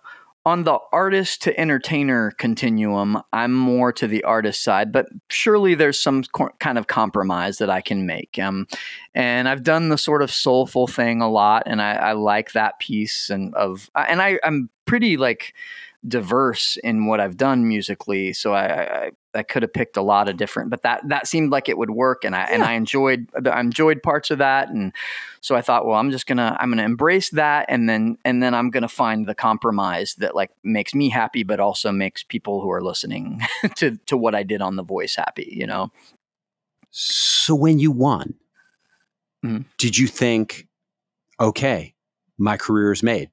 on 0.46 0.64
the 0.64 0.78
artist 0.92 1.42
to 1.42 1.58
entertainer 1.58 2.30
continuum. 2.32 3.22
I'm 3.32 3.54
more 3.54 3.92
to 3.94 4.06
the 4.06 4.22
artist 4.24 4.62
side, 4.62 4.92
but 4.92 5.06
surely 5.30 5.74
there's 5.74 5.98
some 5.98 6.22
kind 6.60 6.76
of 6.76 6.86
compromise 6.86 7.56
that 7.58 7.70
I 7.70 7.80
can 7.80 8.04
make. 8.04 8.38
Um, 8.38 8.66
and 9.14 9.48
I've 9.48 9.62
done 9.62 9.88
the 9.88 9.96
sort 9.96 10.20
of 10.20 10.30
soulful 10.30 10.86
thing 10.86 11.22
a 11.22 11.30
lot, 11.30 11.62
and 11.64 11.80
I, 11.80 11.94
I 11.94 12.12
like 12.12 12.52
that 12.52 12.78
piece 12.78 13.30
and 13.30 13.54
of 13.54 13.90
and 13.94 14.20
I 14.20 14.38
I'm 14.44 14.68
pretty 14.84 15.16
like 15.16 15.54
diverse 16.06 16.76
in 16.84 17.06
what 17.06 17.20
I've 17.20 17.36
done 17.36 17.66
musically, 17.66 18.32
so 18.32 18.52
I 18.54 18.66
I, 19.06 19.10
I 19.34 19.42
could 19.42 19.62
have 19.62 19.72
picked 19.72 19.96
a 19.96 20.02
lot 20.02 20.28
of 20.28 20.36
different, 20.36 20.70
but 20.70 20.82
that 20.82 21.08
that 21.08 21.26
seemed 21.26 21.50
like 21.50 21.68
it 21.68 21.78
would 21.78 21.90
work, 21.90 22.24
and 22.24 22.34
I 22.36 22.42
and 22.42 22.62
I 22.62 22.72
enjoyed 22.72 23.26
I 23.46 23.60
enjoyed 23.60 24.02
parts 24.02 24.30
of 24.30 24.38
that, 24.38 24.68
and 24.68 24.92
so 25.40 25.54
I 25.56 25.62
thought, 25.62 25.86
well, 25.86 25.98
I'm 25.98 26.10
just 26.10 26.26
gonna 26.26 26.56
I'm 26.60 26.70
gonna 26.70 26.82
embrace 26.84 27.30
that, 27.30 27.66
and 27.68 27.88
then 27.88 28.18
and 28.24 28.42
then 28.42 28.54
I'm 28.54 28.70
gonna 28.70 28.88
find 28.88 29.26
the 29.26 29.34
compromise 29.34 30.14
that 30.16 30.34
like 30.34 30.50
makes 30.62 30.94
me 30.94 31.08
happy, 31.08 31.42
but 31.42 31.58
also 31.60 31.90
makes 31.90 32.22
people 32.22 32.60
who 32.60 32.70
are 32.70 32.82
listening 32.82 33.40
to 33.76 33.96
to 34.06 34.16
what 34.16 34.34
I 34.34 34.42
did 34.42 34.60
on 34.60 34.76
The 34.76 34.84
Voice 34.84 35.16
happy, 35.16 35.48
you 35.56 35.66
know. 35.66 35.90
So 36.90 37.54
when 37.54 37.78
you 37.78 37.90
won, 37.90 38.34
Mhm. 39.44 39.64
did 39.78 39.98
you 39.98 40.06
think, 40.06 40.66
okay, 41.40 41.94
my 42.38 42.56
career 42.56 42.92
is 42.92 43.02
made? 43.02 43.30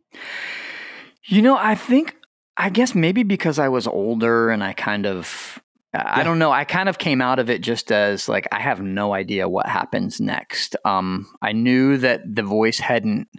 You 1.25 1.41
know, 1.41 1.55
I 1.57 1.75
think, 1.75 2.15
I 2.61 2.69
guess 2.69 2.93
maybe 2.93 3.23
because 3.23 3.57
I 3.57 3.69
was 3.69 3.87
older 3.87 4.51
and 4.51 4.63
I 4.63 4.73
kind 4.73 5.07
of, 5.07 5.59
I 5.95 6.23
don't 6.23 6.37
know, 6.37 6.51
I 6.51 6.63
kind 6.63 6.87
of 6.89 6.99
came 6.99 7.19
out 7.19 7.39
of 7.39 7.49
it 7.49 7.61
just 7.61 7.91
as 7.91 8.29
like, 8.29 8.47
I 8.51 8.59
have 8.59 8.81
no 8.81 9.15
idea 9.15 9.49
what 9.49 9.65
happens 9.65 10.21
next. 10.21 10.75
Um, 10.85 11.27
I 11.41 11.53
knew 11.53 11.97
that 11.97 12.21
the 12.35 12.43
voice 12.43 12.77
hadn't 12.77 13.29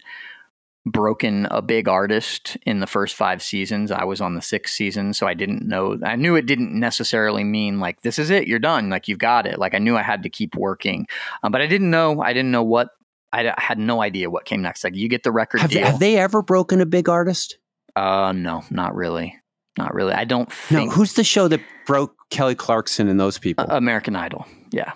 broken 0.84 1.46
a 1.52 1.62
big 1.62 1.86
artist 1.86 2.56
in 2.66 2.80
the 2.80 2.88
first 2.88 3.14
five 3.14 3.44
seasons. 3.44 3.92
I 3.92 4.02
was 4.02 4.20
on 4.20 4.34
the 4.34 4.42
sixth 4.42 4.74
season, 4.74 5.14
so 5.14 5.28
I 5.28 5.34
didn't 5.34 5.68
know, 5.68 6.00
I 6.04 6.16
knew 6.16 6.34
it 6.34 6.46
didn't 6.46 6.74
necessarily 6.74 7.44
mean 7.44 7.78
like, 7.78 8.02
this 8.02 8.18
is 8.18 8.28
it, 8.28 8.48
you're 8.48 8.58
done, 8.58 8.90
like 8.90 9.06
you've 9.06 9.20
got 9.20 9.46
it. 9.46 9.56
Like 9.56 9.72
I 9.72 9.78
knew 9.78 9.96
I 9.96 10.02
had 10.02 10.24
to 10.24 10.28
keep 10.28 10.56
working, 10.56 11.06
um, 11.44 11.52
but 11.52 11.60
I 11.60 11.68
didn't 11.68 11.90
know, 11.90 12.20
I 12.20 12.32
didn't 12.32 12.50
know 12.50 12.64
what. 12.64 12.88
I 13.32 13.48
I 13.48 13.54
had 13.56 13.78
no 13.78 14.02
idea 14.02 14.28
what 14.28 14.44
came 14.44 14.60
next. 14.60 14.84
Like 14.84 14.94
you 14.94 15.08
get 15.08 15.22
the 15.22 15.32
record 15.32 15.62
Have, 15.62 15.70
deal. 15.70 15.86
have 15.86 16.00
they 16.00 16.18
ever 16.18 16.42
broken 16.42 16.82
a 16.82 16.86
big 16.86 17.08
artist? 17.08 17.56
Uh, 17.96 18.32
no, 18.34 18.64
not 18.70 18.94
really. 18.94 19.36
Not 19.78 19.94
really. 19.94 20.12
I 20.12 20.24
don't 20.24 20.50
No. 20.70 20.88
Who's 20.90 21.14
the 21.14 21.24
show 21.24 21.48
that 21.48 21.60
broke 21.86 22.14
Kelly 22.30 22.54
Clarkson 22.54 23.08
and 23.08 23.18
those 23.18 23.38
people? 23.38 23.64
Uh, 23.70 23.76
American 23.76 24.16
Idol. 24.16 24.46
Yeah. 24.70 24.92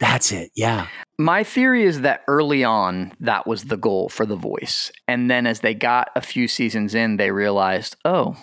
That's 0.00 0.32
it. 0.32 0.50
Yeah. 0.56 0.86
My 1.18 1.44
theory 1.44 1.84
is 1.84 2.00
that 2.00 2.22
early 2.26 2.64
on, 2.64 3.12
that 3.20 3.46
was 3.46 3.64
the 3.64 3.76
goal 3.76 4.08
for 4.08 4.24
The 4.24 4.34
Voice. 4.36 4.90
And 5.06 5.30
then 5.30 5.46
as 5.46 5.60
they 5.60 5.74
got 5.74 6.08
a 6.16 6.22
few 6.22 6.48
seasons 6.48 6.94
in, 6.94 7.18
they 7.18 7.30
realized, 7.30 7.96
oh, 8.06 8.34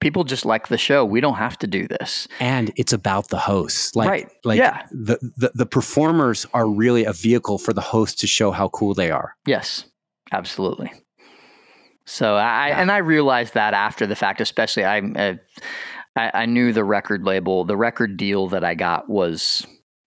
people 0.00 0.22
just 0.24 0.44
like 0.44 0.68
the 0.68 0.78
show. 0.78 1.04
We 1.04 1.20
don't 1.20 1.34
have 1.34 1.58
to 1.58 1.66
do 1.66 1.88
this. 1.88 2.28
And 2.38 2.72
it's 2.76 2.92
about 2.92 3.28
the 3.28 3.38
hosts. 3.38 3.94
Like, 3.96 4.08
Right. 4.08 4.28
like 4.44 4.58
Yeah. 4.58 4.86
the, 4.92 5.18
the, 5.36 5.50
the 5.54 5.66
performers 5.66 6.46
are 6.54 6.68
really 6.68 7.04
a 7.04 7.12
vehicle 7.12 7.58
for 7.58 7.72
the 7.72 7.80
host 7.80 8.20
to 8.20 8.26
show 8.28 8.52
how 8.52 8.68
cool 8.68 8.94
they 8.94 9.10
are. 9.10 9.34
Yes, 9.46 9.84
absolutely. 10.30 10.92
So 12.04 12.36
I 12.36 12.68
Yeah. 12.68 12.80
and 12.80 12.90
I 12.90 12.98
realized 12.98 13.54
that 13.54 13.74
after 13.74 14.06
the 14.06 14.16
fact, 14.16 14.40
especially 14.40 14.84
I, 14.84 14.98
uh, 15.00 15.34
I 16.16 16.30
I 16.42 16.46
knew 16.46 16.72
the 16.72 16.84
record 16.84 17.24
label, 17.24 17.64
the 17.64 17.76
record 17.76 18.16
deal 18.16 18.48
that 18.48 18.64
I 18.64 18.74
got 18.74 19.08
was 19.08 19.66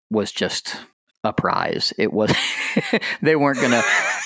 was 0.09 0.31
just 0.31 0.77
a 1.25 1.33
prize. 1.33 1.93
It 1.97 2.13
was 2.13 2.33
they 3.21 3.35
weren't 3.35 3.59
gonna 3.59 3.81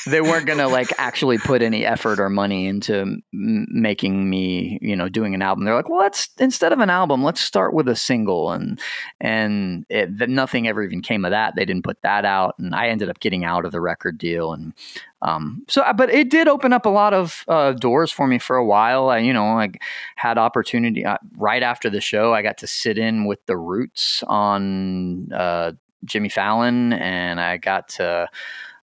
they 0.07 0.21
weren't 0.21 0.45
gonna 0.45 0.67
like 0.67 0.91
actually 0.97 1.37
put 1.37 1.61
any 1.61 1.85
effort 1.85 2.19
or 2.19 2.29
money 2.29 2.67
into 2.67 2.99
m- 2.99 3.23
making 3.31 4.29
me 4.29 4.79
you 4.81 4.95
know 4.95 5.09
doing 5.09 5.33
an 5.33 5.41
album. 5.41 5.65
They're 5.65 5.75
like, 5.75 5.89
well, 5.89 5.99
let's 5.99 6.29
instead 6.39 6.73
of 6.73 6.79
an 6.79 6.89
album, 6.89 7.23
let's 7.23 7.41
start 7.41 7.73
with 7.73 7.87
a 7.87 7.95
single, 7.95 8.51
and 8.51 8.79
and 9.19 9.85
it, 9.89 10.29
nothing 10.29 10.67
ever 10.67 10.83
even 10.83 11.01
came 11.01 11.25
of 11.25 11.31
that. 11.31 11.55
They 11.55 11.65
didn't 11.65 11.83
put 11.83 12.01
that 12.01 12.25
out, 12.25 12.55
and 12.59 12.75
I 12.75 12.89
ended 12.89 13.09
up 13.09 13.19
getting 13.19 13.43
out 13.43 13.65
of 13.65 13.71
the 13.71 13.81
record 13.81 14.17
deal, 14.17 14.53
and 14.53 14.73
um, 15.21 15.63
so 15.67 15.83
but 15.95 16.09
it 16.09 16.29
did 16.29 16.47
open 16.47 16.71
up 16.71 16.85
a 16.85 16.89
lot 16.89 17.13
of 17.13 17.43
uh, 17.47 17.73
doors 17.73 18.11
for 18.11 18.27
me 18.27 18.39
for 18.39 18.55
a 18.55 18.65
while. 18.65 19.09
I 19.09 19.19
you 19.19 19.33
know 19.33 19.45
I 19.45 19.71
had 20.15 20.37
opportunity 20.37 21.05
uh, 21.05 21.17
right 21.35 21.63
after 21.63 21.89
the 21.89 22.01
show. 22.01 22.33
I 22.33 22.41
got 22.41 22.59
to 22.59 22.67
sit 22.67 22.97
in 22.97 23.25
with 23.25 23.45
the 23.45 23.57
Roots 23.57 24.23
on 24.27 25.31
uh, 25.33 25.73
Jimmy 26.05 26.29
Fallon, 26.29 26.93
and 26.93 27.39
I 27.39 27.57
got 27.57 27.89
to. 27.89 28.27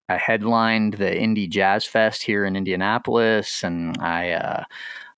I 0.09 0.15
headlined 0.15 0.93
the 0.93 1.13
Indy 1.13 1.47
Jazz 1.47 1.85
Fest 1.85 2.23
here 2.23 2.45
in 2.45 2.55
Indianapolis, 2.55 3.61
and 3.61 3.97
I 3.97 4.31
uh, 4.31 4.63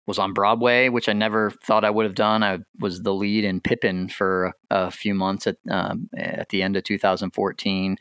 was 0.10 0.18
on 0.18 0.34
Broadway, 0.34 0.90
which 0.90 1.08
I 1.08 1.14
never 1.14 1.52
thought 1.64 1.86
I 1.86 1.92
would 1.92 2.04
have 2.04 2.16
done. 2.16 2.42
I 2.42 2.58
was 2.80 3.04
the 3.04 3.14
lead 3.14 3.46
in 3.46 3.62
Pippin 3.62 4.10
for 4.10 4.46
a, 4.72 4.88
a 4.88 4.92
few 4.92 5.14
months 5.14 5.46
at 5.46 5.58
um, 5.70 6.10
at 6.18 6.50
the 6.50 6.64
end 6.64 6.76
of 6.76 6.84
2014. 6.84 7.98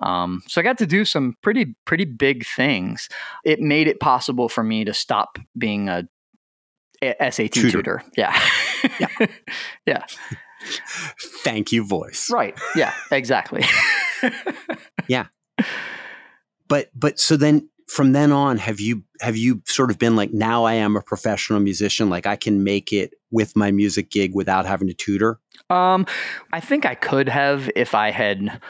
Um, 0.00 0.42
so 0.48 0.60
I 0.60 0.64
got 0.64 0.78
to 0.78 0.86
do 0.86 1.04
some 1.04 1.36
pretty 1.40 1.76
pretty 1.84 2.04
big 2.04 2.44
things. 2.44 3.08
It 3.44 3.60
made 3.60 3.86
it 3.86 4.00
possible 4.00 4.48
for 4.48 4.64
me 4.64 4.84
to 4.84 4.92
stop 4.92 5.38
being 5.56 5.88
a, 5.88 6.08
SAT 7.02 7.52
Tutor. 7.52 7.70
tutor. 7.70 8.02
Yeah. 8.16 8.38
Yeah. 8.98 9.26
yeah. 9.86 10.04
Thank 11.42 11.72
you, 11.72 11.84
voice. 11.84 12.30
Right. 12.30 12.58
Yeah. 12.74 12.92
Exactly. 13.10 13.64
Yeah. 15.08 15.26
But 16.68 16.90
but 16.94 17.18
so 17.18 17.36
then 17.36 17.68
from 17.88 18.12
then 18.12 18.32
on, 18.32 18.56
have 18.56 18.80
you 18.80 19.04
have 19.20 19.36
you 19.36 19.62
sort 19.66 19.90
of 19.90 19.98
been 19.98 20.16
like 20.16 20.32
now 20.32 20.64
I 20.64 20.74
am 20.74 20.96
a 20.96 21.02
professional 21.02 21.60
musician, 21.60 22.08
like 22.08 22.26
I 22.26 22.36
can 22.36 22.64
make 22.64 22.92
it 22.92 23.14
with 23.30 23.56
my 23.56 23.70
music 23.70 24.10
gig 24.10 24.34
without 24.34 24.64
having 24.64 24.88
to 24.88 24.94
tutor? 24.94 25.38
Um, 25.68 26.06
I 26.52 26.60
think 26.60 26.86
I 26.86 26.94
could 26.94 27.28
have 27.28 27.70
if 27.76 27.94
I 27.94 28.10
had 28.10 28.60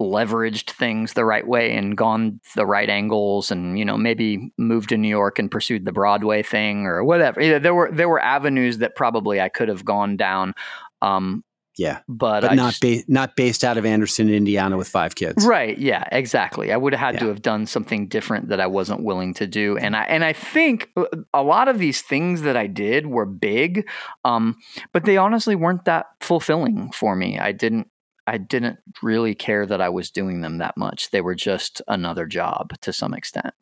leveraged 0.00 0.70
things 0.70 1.12
the 1.12 1.26
right 1.26 1.46
way 1.46 1.76
and 1.76 1.94
gone 1.94 2.40
the 2.56 2.64
right 2.64 2.88
angles 2.88 3.50
and 3.50 3.78
you 3.78 3.84
know 3.84 3.98
maybe 3.98 4.50
moved 4.56 4.88
to 4.88 4.96
New 4.96 5.08
York 5.08 5.38
and 5.38 5.50
pursued 5.50 5.84
the 5.84 5.92
Broadway 5.92 6.42
thing 6.42 6.86
or 6.86 7.04
whatever. 7.04 7.60
There 7.60 7.74
were 7.74 7.90
there 7.92 8.08
were 8.08 8.20
avenues 8.20 8.78
that 8.78 8.96
probably 8.96 9.40
I 9.40 9.50
could 9.50 9.68
have 9.68 9.84
gone 9.84 10.16
down. 10.16 10.54
Um, 11.02 11.44
Yeah. 11.78 12.00
but, 12.08 12.40
But 12.42 12.54
not 12.54 12.74
just- 12.74 12.82
ba- 12.82 13.04
not 13.12 13.36
based 13.36 13.64
out 13.64 13.78
of 13.78 13.86
Anderson, 13.86 14.28
Indiana 14.28 14.76
with 14.76 14.88
five 14.88 15.14
kids. 15.14 15.46
Right. 15.46 15.78
Yeah. 15.78 16.04
Exactly. 16.12 16.72
I 16.72 16.76
would 16.76 16.92
have 16.92 17.14
had 17.14 17.20
to 17.20 17.28
have 17.28 17.40
done 17.42 17.64
something 17.66 18.06
different 18.08 18.48
that 18.48 18.60
I 18.60 18.66
wasn't 18.66 19.02
willing 19.02 19.32
to 19.34 19.46
do, 19.46 19.78
and 19.78 19.96
I 19.96 20.02
and 20.02 20.24
I 20.24 20.32
think 20.34 20.90
uh, 20.96 21.04
a 21.32 21.42
lot 21.42 21.68
of 21.68 21.78
these 21.78 22.02
things 22.02 22.42
that 22.42 22.56
I 22.56 22.66
did 22.66 23.06
were 23.06 23.24
big, 23.26 23.88
um, 24.24 24.56
but 24.92 25.04
they 25.04 25.16
honestly 25.16 25.54
weren't 25.54 25.84
that 25.86 26.06
fulfilling 26.20 26.90
for 26.92 27.16
me. 27.16 27.38
I 27.38 27.52
didn't. 27.52 27.88
I 28.26 28.36
didn't 28.38 28.78
really 29.02 29.34
care 29.34 29.66
that 29.66 29.80
I 29.80 29.88
was 29.88 30.10
doing 30.10 30.40
them 30.42 30.58
that 30.58 30.76
much. 30.76 31.10
They 31.10 31.20
were 31.20 31.34
just 31.34 31.82
another 31.88 32.26
job 32.26 32.78
to 32.82 32.92
some 32.92 33.12
extent. 33.14 33.54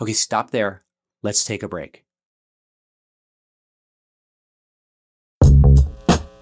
Okay, 0.00 0.12
stop 0.14 0.50
there. 0.50 0.82
Let's 1.22 1.44
take 1.44 1.62
a 1.62 1.68
break. 1.68 2.03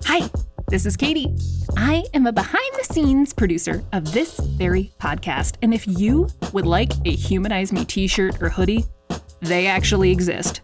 Hi, 0.05 0.29
this 0.69 0.85
is 0.85 0.97
Katie. 0.97 1.35
I 1.77 2.05
am 2.13 2.27
a 2.27 2.33
behind 2.33 2.71
the 2.77 2.85
scenes 2.85 3.33
producer 3.33 3.85
of 3.93 4.13
this 4.13 4.39
very 4.39 4.93
podcast. 5.01 5.57
And 5.63 5.73
if 5.73 5.87
you 5.87 6.29
would 6.53 6.67
like 6.67 6.93
a 7.05 7.13
Humanize 7.13 7.73
Me 7.73 7.85
t 7.85 8.07
shirt 8.07 8.43
or 8.43 8.49
hoodie, 8.49 8.85
they 9.41 9.67
actually 9.67 10.11
exist. 10.11 10.61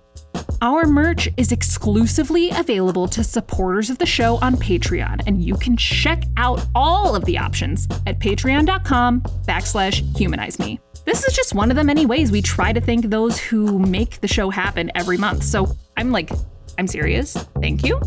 Our 0.61 0.87
merch 0.87 1.29
is 1.37 1.53
exclusively 1.53 2.51
available 2.51 3.07
to 3.09 3.23
supporters 3.23 3.91
of 3.91 3.99
the 3.99 4.07
show 4.07 4.37
on 4.39 4.57
Patreon, 4.57 5.23
and 5.27 5.43
you 5.43 5.55
can 5.55 5.77
check 5.77 6.25
out 6.37 6.67
all 6.75 7.15
of 7.15 7.25
the 7.25 7.39
options 7.39 7.87
at 8.07 8.19
patreon.com 8.19 9.21
backslash 9.47 10.17
humanize 10.17 10.59
me. 10.59 10.81
This 11.05 11.25
is 11.25 11.35
just 11.35 11.55
one 11.55 11.71
of 11.71 11.77
the 11.77 11.85
many 11.85 12.07
ways 12.07 12.33
we 12.33 12.43
try 12.43 12.73
to 12.73 12.81
thank 12.81 13.07
those 13.07 13.39
who 13.39 13.79
make 13.79 14.21
the 14.21 14.29
show 14.29 14.51
happen 14.51 14.91
every 14.97 15.17
month. 15.17 15.45
So 15.45 15.77
I'm 15.97 16.11
like, 16.11 16.31
I'm 16.77 16.89
serious. 16.89 17.35
Thank 17.61 17.85
you. 17.85 18.01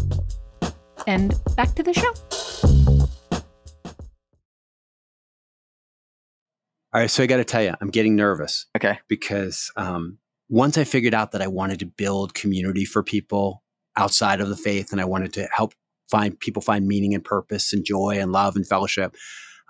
And 1.08 1.34
back 1.56 1.74
to 1.76 1.84
the 1.84 1.94
show. 1.94 2.12
All 6.94 7.00
right, 7.00 7.10
so 7.10 7.24
I 7.24 7.26
got 7.26 7.38
to 7.38 7.46
tell 7.46 7.64
you, 7.64 7.74
I'm 7.80 7.90
getting 7.90 8.18
nervous 8.18 8.66
Okay. 8.76 9.00
because 9.08 9.72
um, 9.78 10.18
once 10.50 10.78
I 10.78 10.84
figured 10.84 11.14
out 11.14 11.32
that 11.32 11.42
I 11.42 11.48
wanted 11.48 11.80
to 11.80 11.86
build 11.86 12.34
community 12.34 12.84
for 12.84 13.02
people 13.02 13.64
outside 13.96 14.42
of 14.42 14.50
the 14.50 14.58
faith, 14.58 14.92
and 14.92 15.00
I 15.00 15.06
wanted 15.06 15.32
to 15.34 15.48
help 15.56 15.74
find 16.10 16.38
people 16.38 16.62
find 16.62 16.86
meaning 16.88 17.14
and 17.16 17.24
purpose 17.24 17.72
and 17.72 17.86
joy 17.86 18.18
and 18.20 18.34
love 18.34 18.58
and 18.58 18.68
fellowship, 18.68 19.16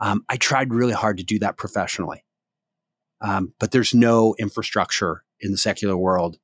um, 0.01 0.25
I 0.29 0.37
tried 0.37 0.73
really 0.73 0.93
hard 0.93 1.17
to 1.19 1.23
do 1.23 1.37
that 1.39 1.57
professionally. 1.57 2.25
Um, 3.21 3.53
but 3.59 3.69
there's 3.69 3.93
no 3.93 4.35
infrastructure 4.39 5.23
in 5.39 5.51
the 5.51 5.57
secular 5.59 5.95
world 5.95 6.37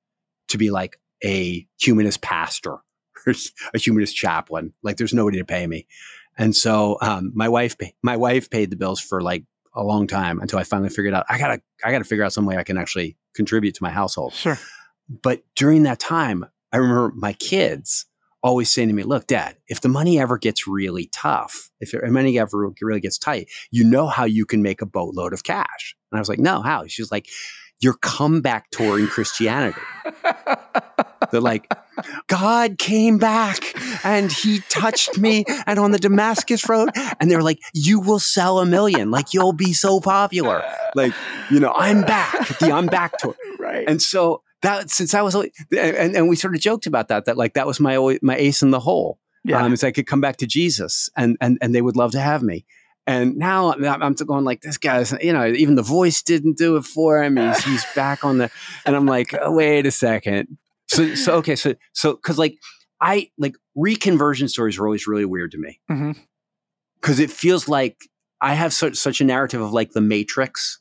to 0.49 0.59
be 0.59 0.69
like 0.69 0.99
a 1.25 1.67
humanist 1.79 2.21
pastor 2.21 2.77
a 3.73 3.77
humanist 3.77 4.15
chaplain. 4.15 4.73
Like 4.83 4.97
there's 4.97 5.13
nobody 5.13 5.37
to 5.39 5.45
pay 5.45 5.65
me. 5.67 5.87
And 6.37 6.55
so 6.55 6.97
um, 7.01 7.31
my 7.33 7.49
wife, 7.49 7.75
my 8.03 8.17
wife 8.17 8.49
paid 8.49 8.69
the 8.69 8.75
bills 8.75 8.99
for 8.99 9.21
like 9.21 9.43
a 9.73 9.83
long 9.83 10.07
time 10.07 10.39
until 10.39 10.59
I 10.59 10.63
finally 10.63 10.89
figured 10.89 11.13
out 11.13 11.25
I 11.29 11.37
gotta, 11.37 11.61
I 11.83 11.91
gotta 11.91 12.03
figure 12.03 12.23
out 12.23 12.33
some 12.33 12.45
way 12.45 12.57
I 12.57 12.63
can 12.63 12.77
actually 12.77 13.17
contribute 13.33 13.75
to 13.75 13.83
my 13.83 13.91
household. 13.91 14.33
Sure. 14.33 14.57
But 15.09 15.43
during 15.55 15.83
that 15.83 15.99
time, 15.99 16.45
I 16.71 16.77
remember 16.77 17.13
my 17.15 17.33
kids 17.33 18.05
always 18.43 18.71
saying 18.71 18.87
to 18.87 18.93
me, 18.93 19.03
look, 19.03 19.27
dad, 19.27 19.57
if 19.67 19.81
the 19.81 19.89
money 19.89 20.19
ever 20.19 20.37
gets 20.37 20.67
really 20.67 21.09
tough, 21.11 21.69
if 21.79 21.91
the 21.91 22.07
money 22.09 22.37
ever 22.39 22.71
really 22.81 22.99
gets 22.99 23.17
tight, 23.17 23.49
you 23.71 23.83
know 23.83 24.07
how 24.07 24.25
you 24.25 24.45
can 24.45 24.61
make 24.61 24.81
a 24.81 24.85
boatload 24.85 25.33
of 25.33 25.43
cash. 25.43 25.95
And 26.11 26.17
I 26.17 26.21
was 26.21 26.29
like, 26.29 26.39
no, 26.39 26.61
how? 26.61 26.85
She's 26.87 27.11
like, 27.11 27.27
your 27.79 27.93
comeback 28.01 28.69
tour 28.71 28.99
in 28.99 29.07
Christianity. 29.07 29.79
They're 31.31 31.41
like, 31.41 31.71
God 32.27 32.77
came 32.77 33.17
back 33.17 33.57
and 34.05 34.31
he 34.31 34.59
touched 34.69 35.17
me 35.17 35.45
and 35.65 35.79
on 35.79 35.91
the 35.91 35.99
Damascus 35.99 36.67
Road. 36.69 36.89
And 37.19 37.29
they're 37.29 37.43
like, 37.43 37.59
you 37.73 37.99
will 37.99 38.19
sell 38.19 38.59
a 38.59 38.65
million. 38.65 39.11
Like, 39.11 39.33
you'll 39.33 39.53
be 39.53 39.73
so 39.73 39.99
popular. 39.99 40.63
Like, 40.95 41.13
you 41.51 41.59
know, 41.59 41.73
I'm 41.75 42.01
back. 42.01 42.59
The 42.59 42.71
I'm 42.71 42.87
back 42.87 43.17
tour. 43.17 43.35
right. 43.59 43.87
And 43.87 44.01
so 44.01 44.41
that 44.61 44.89
since 44.89 45.13
I 45.13 45.21
was 45.21 45.35
and, 45.35 46.15
and 46.15 46.29
we 46.29 46.35
sort 46.35 46.55
of 46.55 46.61
joked 46.61 46.87
about 46.87 47.09
that 47.09 47.25
that 47.25 47.37
like 47.37 47.53
that 47.53 47.67
was 47.67 47.79
my 47.79 48.17
my 48.21 48.35
ace 48.35 48.61
in 48.61 48.71
the 48.71 48.79
hole. 48.79 49.19
yeah. 49.43 49.61
Um, 49.63 49.73
is 49.73 49.83
I 49.83 49.91
could 49.91 50.07
come 50.07 50.21
back 50.21 50.37
to 50.37 50.47
Jesus 50.47 51.09
and 51.15 51.37
and 51.41 51.57
and 51.61 51.75
they 51.75 51.81
would 51.81 51.95
love 51.95 52.11
to 52.11 52.19
have 52.19 52.41
me. 52.41 52.65
And 53.07 53.37
now 53.37 53.71
I'm, 53.71 54.13
going 54.13 54.43
like 54.43 54.61
this 54.61 54.77
guy's 54.77 55.13
you 55.21 55.31
know 55.31 55.47
even 55.47 55.75
the 55.75 55.81
voice 55.81 56.21
didn't 56.21 56.57
do 56.57 56.75
it 56.75 56.83
for 56.83 57.23
him. 57.23 57.37
He's 57.37 57.63
he's 57.63 57.85
back 57.95 58.25
on 58.25 58.37
the 58.37 58.51
and 58.85 58.95
I'm 58.95 59.05
like 59.05 59.33
oh, 59.41 59.51
wait 59.53 59.85
a 59.85 59.91
second. 59.91 60.57
So 60.87 61.15
so 61.15 61.35
okay 61.35 61.55
so 61.55 61.75
so 61.93 62.13
because 62.15 62.37
like 62.37 62.57
I 62.99 63.29
like 63.37 63.55
reconversion 63.77 64.49
stories 64.49 64.77
are 64.77 64.85
always 64.85 65.07
really 65.07 65.25
weird 65.25 65.51
to 65.51 65.57
me 65.57 65.79
because 67.01 67.19
it 67.19 67.31
feels 67.31 67.67
like 67.69 67.95
I 68.41 68.53
have 68.55 68.73
such 68.73 68.95
such 68.97 69.21
a 69.21 69.23
narrative 69.23 69.61
of 69.61 69.71
like 69.71 69.93
the 69.93 70.01
Matrix, 70.01 70.79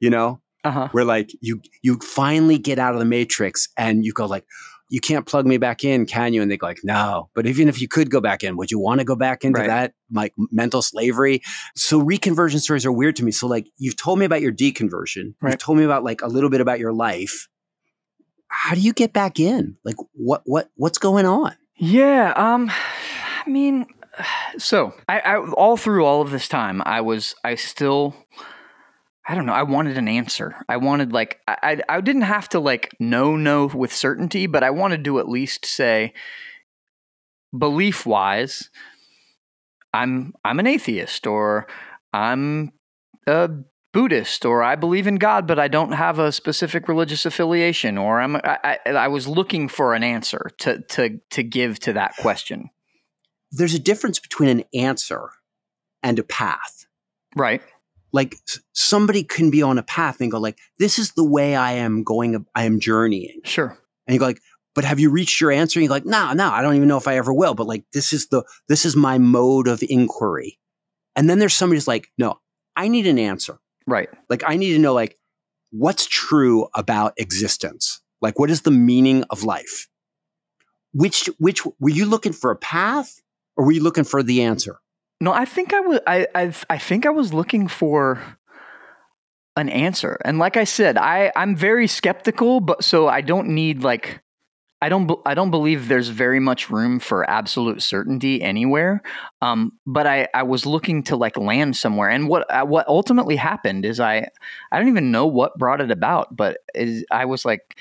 you 0.00 0.10
know, 0.10 0.40
Uh 0.64 0.70
huh. 0.70 0.88
where 0.92 1.04
like 1.04 1.30
you 1.40 1.60
you 1.82 1.98
finally 1.98 2.58
get 2.58 2.78
out 2.78 2.94
of 2.94 3.00
the 3.00 3.04
matrix 3.06 3.68
and 3.76 4.04
you 4.04 4.12
go 4.12 4.26
like 4.26 4.44
you 4.88 5.00
can't 5.00 5.26
plug 5.26 5.46
me 5.46 5.56
back 5.58 5.82
in 5.84 6.06
can 6.06 6.32
you 6.32 6.40
and 6.42 6.50
they 6.50 6.56
go 6.56 6.66
like 6.66 6.80
no 6.84 7.28
but 7.34 7.46
even 7.46 7.68
if 7.68 7.80
you 7.80 7.88
could 7.88 8.10
go 8.10 8.20
back 8.20 8.42
in 8.44 8.56
would 8.56 8.70
you 8.70 8.78
want 8.78 9.00
to 9.00 9.04
go 9.04 9.16
back 9.16 9.44
into 9.44 9.58
Right. 9.60 9.66
that 9.68 9.92
like 10.12 10.32
mental 10.52 10.82
slavery 10.82 11.42
so 11.74 12.00
reconversion 12.00 12.60
stories 12.60 12.86
are 12.86 12.92
weird 12.92 13.16
to 13.16 13.24
me 13.24 13.32
so 13.32 13.46
like 13.46 13.66
you've 13.78 13.96
told 13.96 14.18
me 14.18 14.24
about 14.24 14.40
your 14.42 14.52
deconversion 14.52 15.34
Right. 15.40 15.50
you've 15.52 15.58
told 15.58 15.78
me 15.78 15.84
about 15.84 16.04
like 16.04 16.22
a 16.22 16.28
little 16.28 16.50
bit 16.50 16.60
about 16.60 16.78
your 16.78 16.92
life 16.92 17.48
how 18.48 18.74
do 18.74 18.80
you 18.80 18.92
get 18.92 19.12
back 19.12 19.40
in 19.40 19.76
like 19.84 19.96
what 20.12 20.42
what 20.44 20.70
what's 20.76 20.98
going 20.98 21.26
on 21.26 21.52
Yeah. 21.78 22.32
Um. 22.36 22.70
I 23.44 23.50
mean, 23.50 23.86
so 24.58 24.94
I, 25.08 25.20
I 25.20 25.36
all 25.38 25.76
through 25.76 26.04
all 26.04 26.22
of 26.22 26.30
this 26.30 26.48
time, 26.48 26.80
I 26.86 27.00
was 27.00 27.34
I 27.44 27.54
still 27.56 28.14
I 29.28 29.34
don't 29.34 29.46
know. 29.46 29.52
I 29.52 29.64
wanted 29.64 29.98
an 29.98 30.08
answer. 30.08 30.64
I 30.68 30.76
wanted 30.76 31.12
like 31.12 31.40
I 31.48 31.82
I 31.88 32.00
didn't 32.00 32.22
have 32.22 32.48
to 32.50 32.60
like 32.60 32.94
know 33.00 33.36
no 33.36 33.66
with 33.66 33.92
certainty, 33.92 34.46
but 34.46 34.62
I 34.62 34.70
wanted 34.70 35.04
to 35.04 35.18
at 35.18 35.28
least 35.28 35.66
say 35.66 36.12
belief 37.56 38.06
wise, 38.06 38.70
I'm 39.92 40.34
I'm 40.44 40.60
an 40.60 40.66
atheist 40.66 41.26
or 41.26 41.66
I'm 42.12 42.72
a 43.26 43.50
Buddhist 43.92 44.44
or 44.44 44.62
I 44.62 44.76
believe 44.76 45.06
in 45.06 45.16
God, 45.16 45.46
but 45.46 45.58
I 45.58 45.68
don't 45.68 45.92
have 45.92 46.18
a 46.18 46.30
specific 46.30 46.86
religious 46.86 47.24
affiliation, 47.24 47.98
or 47.98 48.20
I'm 48.20 48.36
I, 48.36 48.78
I, 48.86 48.90
I 48.90 49.08
was 49.08 49.26
looking 49.26 49.68
for 49.68 49.94
an 49.94 50.02
answer 50.02 50.50
to 50.58 50.82
to 50.82 51.18
to 51.30 51.42
give 51.42 51.80
to 51.80 51.94
that 51.94 52.14
question. 52.18 52.70
There's 53.50 53.74
a 53.74 53.78
difference 53.78 54.18
between 54.18 54.50
an 54.50 54.64
answer 54.74 55.30
and 56.02 56.18
a 56.18 56.24
path. 56.24 56.86
Right. 57.34 57.62
Like 58.16 58.34
somebody 58.72 59.22
can 59.22 59.50
be 59.50 59.62
on 59.62 59.76
a 59.76 59.82
path 59.82 60.22
and 60.22 60.30
go 60.30 60.40
like, 60.40 60.58
"This 60.78 60.98
is 60.98 61.12
the 61.12 61.24
way 61.24 61.54
I 61.54 61.72
am 61.72 62.02
going. 62.02 62.46
I 62.54 62.64
am 62.64 62.80
journeying." 62.80 63.42
Sure. 63.44 63.76
And 64.06 64.14
you 64.14 64.18
go 64.18 64.24
like, 64.24 64.40
"But 64.74 64.84
have 64.84 64.98
you 64.98 65.10
reached 65.10 65.38
your 65.38 65.52
answer?" 65.52 65.78
And 65.78 65.84
you're 65.84 65.90
like, 65.90 66.06
"No, 66.06 66.32
no, 66.32 66.48
I 66.50 66.62
don't 66.62 66.76
even 66.76 66.88
know 66.88 66.96
if 66.96 67.06
I 67.06 67.18
ever 67.18 67.34
will." 67.34 67.52
But 67.54 67.66
like, 67.66 67.84
this 67.92 68.14
is 68.14 68.28
the 68.28 68.42
this 68.68 68.86
is 68.86 68.96
my 68.96 69.18
mode 69.18 69.68
of 69.68 69.84
inquiry. 69.86 70.58
And 71.14 71.28
then 71.28 71.40
there's 71.40 71.52
somebody 71.52 71.76
who's 71.76 71.86
like, 71.86 72.08
"No, 72.16 72.40
I 72.74 72.88
need 72.88 73.06
an 73.06 73.18
answer." 73.18 73.58
Right. 73.86 74.08
Like 74.30 74.42
I 74.46 74.56
need 74.56 74.72
to 74.72 74.78
know 74.78 74.94
like 74.94 75.18
what's 75.70 76.06
true 76.06 76.68
about 76.74 77.12
existence? 77.18 78.00
Like 78.22 78.38
what 78.38 78.50
is 78.50 78.62
the 78.62 78.70
meaning 78.70 79.24
of 79.28 79.44
life? 79.44 79.88
Which 80.94 81.28
which 81.38 81.66
were 81.66 81.90
you 81.90 82.06
looking 82.06 82.32
for 82.32 82.50
a 82.50 82.56
path 82.56 83.20
or 83.56 83.66
were 83.66 83.72
you 83.72 83.82
looking 83.82 84.04
for 84.04 84.22
the 84.22 84.42
answer? 84.42 84.78
No, 85.20 85.32
I 85.32 85.44
think 85.44 85.72
I 85.72 85.80
was 85.80 86.00
I 86.06 86.26
I, 86.34 86.52
I 86.68 86.78
think 86.78 87.06
I 87.06 87.10
was 87.10 87.32
looking 87.32 87.68
for 87.68 88.20
an 89.56 89.68
answer. 89.68 90.18
And 90.24 90.38
like 90.38 90.56
I 90.56 90.64
said, 90.64 90.98
I 90.98 91.32
I'm 91.34 91.56
very 91.56 91.86
skeptical, 91.86 92.60
but 92.60 92.84
so 92.84 93.08
I 93.08 93.22
don't 93.22 93.48
need 93.48 93.82
like 93.82 94.20
I 94.82 94.90
don't. 94.90 95.10
I 95.24 95.32
don't 95.32 95.50
believe 95.50 95.88
there's 95.88 96.08
very 96.08 96.38
much 96.38 96.68
room 96.68 97.00
for 97.00 97.28
absolute 97.28 97.80
certainty 97.80 98.42
anywhere. 98.42 99.02
Um, 99.40 99.72
but 99.86 100.06
I, 100.06 100.28
I 100.34 100.42
was 100.42 100.66
looking 100.66 101.02
to 101.04 101.16
like 101.16 101.38
land 101.38 101.76
somewhere, 101.76 102.10
and 102.10 102.28
what 102.28 102.44
uh, 102.52 102.66
what 102.66 102.86
ultimately 102.86 103.36
happened 103.36 103.86
is 103.86 104.00
I 104.00 104.28
I 104.70 104.78
don't 104.78 104.88
even 104.88 105.10
know 105.10 105.26
what 105.26 105.56
brought 105.56 105.80
it 105.80 105.90
about, 105.90 106.36
but 106.36 106.58
is, 106.74 107.06
I 107.10 107.24
was 107.24 107.46
like, 107.46 107.78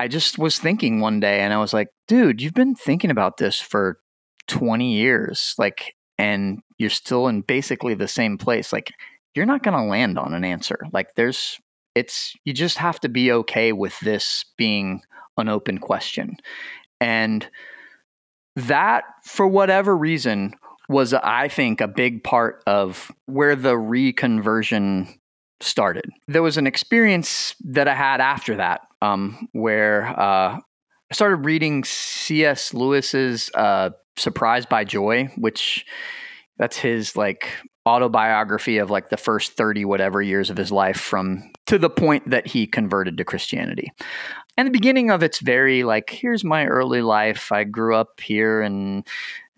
I 0.00 0.08
just 0.08 0.38
was 0.38 0.58
thinking 0.58 1.00
one 1.00 1.20
day, 1.20 1.40
and 1.40 1.52
I 1.52 1.58
was 1.58 1.72
like, 1.72 1.88
dude, 2.08 2.42
you've 2.42 2.52
been 2.54 2.74
thinking 2.74 3.10
about 3.12 3.36
this 3.36 3.60
for 3.60 4.00
twenty 4.48 4.94
years, 4.96 5.54
like, 5.56 5.94
and 6.18 6.60
you're 6.78 6.90
still 6.90 7.28
in 7.28 7.42
basically 7.42 7.94
the 7.94 8.08
same 8.08 8.38
place. 8.38 8.72
Like, 8.72 8.92
you're 9.34 9.46
not 9.46 9.62
going 9.62 9.76
to 9.76 9.88
land 9.88 10.18
on 10.18 10.34
an 10.34 10.44
answer. 10.44 10.78
Like, 10.92 11.14
there's 11.14 11.58
it's 11.94 12.34
you 12.44 12.52
just 12.52 12.78
have 12.78 13.00
to 13.00 13.08
be 13.08 13.32
okay 13.32 13.72
with 13.72 13.98
this 14.00 14.44
being 14.56 15.02
an 15.36 15.48
open 15.48 15.78
question. 15.78 16.36
And 17.00 17.48
that, 18.56 19.04
for 19.24 19.46
whatever 19.46 19.96
reason, 19.96 20.54
was, 20.88 21.12
I 21.12 21.48
think, 21.48 21.80
a 21.80 21.88
big 21.88 22.24
part 22.24 22.62
of 22.66 23.12
where 23.26 23.54
the 23.54 23.74
reconversion 23.74 25.14
started. 25.60 26.10
There 26.28 26.42
was 26.42 26.56
an 26.56 26.66
experience 26.66 27.54
that 27.64 27.88
I 27.88 27.94
had 27.94 28.20
after 28.20 28.56
that 28.56 28.82
um, 29.02 29.48
where 29.52 30.06
uh, 30.06 30.56
I 30.56 31.14
started 31.14 31.44
reading 31.44 31.84
C.S. 31.84 32.72
Lewis's 32.72 33.50
uh, 33.54 33.90
Surprised 34.18 34.68
by 34.68 34.84
Joy, 34.84 35.30
which 35.36 35.86
that's 36.58 36.76
his 36.76 37.16
like 37.16 37.50
autobiography 37.86 38.78
of 38.78 38.90
like 38.90 39.08
the 39.08 39.16
first 39.16 39.52
30 39.52 39.84
whatever 39.86 40.20
years 40.20 40.50
of 40.50 40.56
his 40.56 40.70
life 40.70 41.00
from 41.00 41.50
to 41.66 41.78
the 41.78 41.88
point 41.88 42.28
that 42.28 42.46
he 42.46 42.66
converted 42.66 43.16
to 43.16 43.24
Christianity. 43.24 43.92
And 44.58 44.66
the 44.66 44.72
beginning 44.72 45.10
of 45.10 45.22
it's 45.22 45.38
very 45.38 45.84
like 45.84 46.10
here's 46.10 46.44
my 46.44 46.66
early 46.66 47.00
life. 47.00 47.52
I 47.52 47.64
grew 47.64 47.94
up 47.94 48.20
here 48.20 48.60
in 48.60 49.04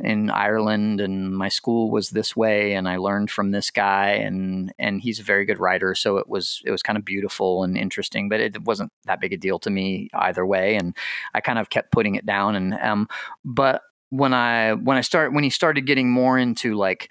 in 0.03 0.31
ireland 0.31 1.01
and 1.01 1.37
my 1.37 1.49
school 1.49 1.91
was 1.91 2.11
this 2.11 2.35
way 2.35 2.73
and 2.73 2.89
i 2.89 2.97
learned 2.97 3.31
from 3.31 3.51
this 3.51 3.71
guy 3.71 4.13
and 4.13 4.73
and 4.79 5.01
he's 5.03 5.21
a 5.21 5.23
very 5.23 5.45
good 5.45 5.61
writer 5.61 5.95
so 5.95 6.17
it 6.17 6.29
was 6.29 6.63
it 6.65 6.71
was 6.71 6.83
kind 6.83 6.97
of 6.97 7.05
beautiful 7.05 7.63
and 7.63 7.77
interesting 7.77 8.29
but 8.29 8.41
it 8.41 8.63
wasn't 8.65 8.91
that 9.05 9.21
big 9.21 9.33
a 9.33 9.37
deal 9.37 9.59
to 9.59 9.69
me 9.69 10.09
either 10.15 10.47
way 10.47 10.75
and 10.75 10.97
i 11.35 11.41
kind 11.41 11.59
of 11.59 11.69
kept 11.69 11.93
putting 11.93 12.15
it 12.15 12.25
down 12.25 12.57
and 12.57 12.75
um 12.75 13.07
but 13.45 13.83
when 14.11 14.35
i 14.35 14.73
when 14.75 14.97
i 14.97 15.01
start 15.01 15.33
when 15.33 15.45
he 15.45 15.51
started 15.51 15.87
getting 15.87 16.11
more 16.11 16.39
into 16.39 16.75
like 16.75 17.11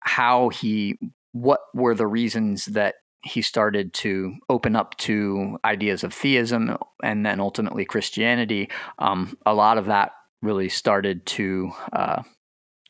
how 0.00 0.48
he 0.48 0.98
what 1.32 1.60
were 1.74 1.94
the 1.94 2.06
reasons 2.06 2.66
that 2.66 2.94
he 3.24 3.40
started 3.42 3.92
to 3.94 4.36
open 4.48 4.76
up 4.76 4.96
to 4.98 5.58
ideas 5.64 6.04
of 6.04 6.12
theism 6.12 6.76
and 7.02 7.24
then 7.24 7.40
ultimately 7.40 7.84
Christianity, 7.84 8.70
um, 8.98 9.36
a 9.46 9.54
lot 9.54 9.78
of 9.78 9.86
that 9.86 10.12
really 10.42 10.68
started 10.68 11.24
to 11.24 11.72
uh, 11.92 12.22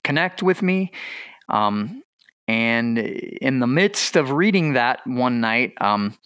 connect 0.03 0.43
with 0.43 0.61
me. 0.61 0.91
Um, 1.49 2.03
and 2.49 2.99
in 2.99 3.61
the 3.61 3.67
midst 3.67 4.17
of 4.17 4.33
reading 4.33 4.73
that 4.73 5.01
one 5.07 5.41
night, 5.41 5.73
um, 5.81 6.19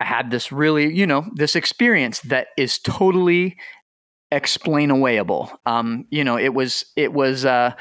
I 0.00 0.04
had 0.04 0.32
this 0.32 0.50
really, 0.50 0.92
you 0.92 1.06
know, 1.06 1.24
this 1.34 1.54
experience 1.54 2.20
that 2.22 2.48
is 2.56 2.78
totally 2.78 3.56
explainawayable. 4.32 5.54
Um, 5.66 6.06
you 6.10 6.24
know, 6.24 6.38
it 6.38 6.54
was, 6.54 6.84
it 6.96 7.12
was, 7.12 7.44
uh, 7.44 7.74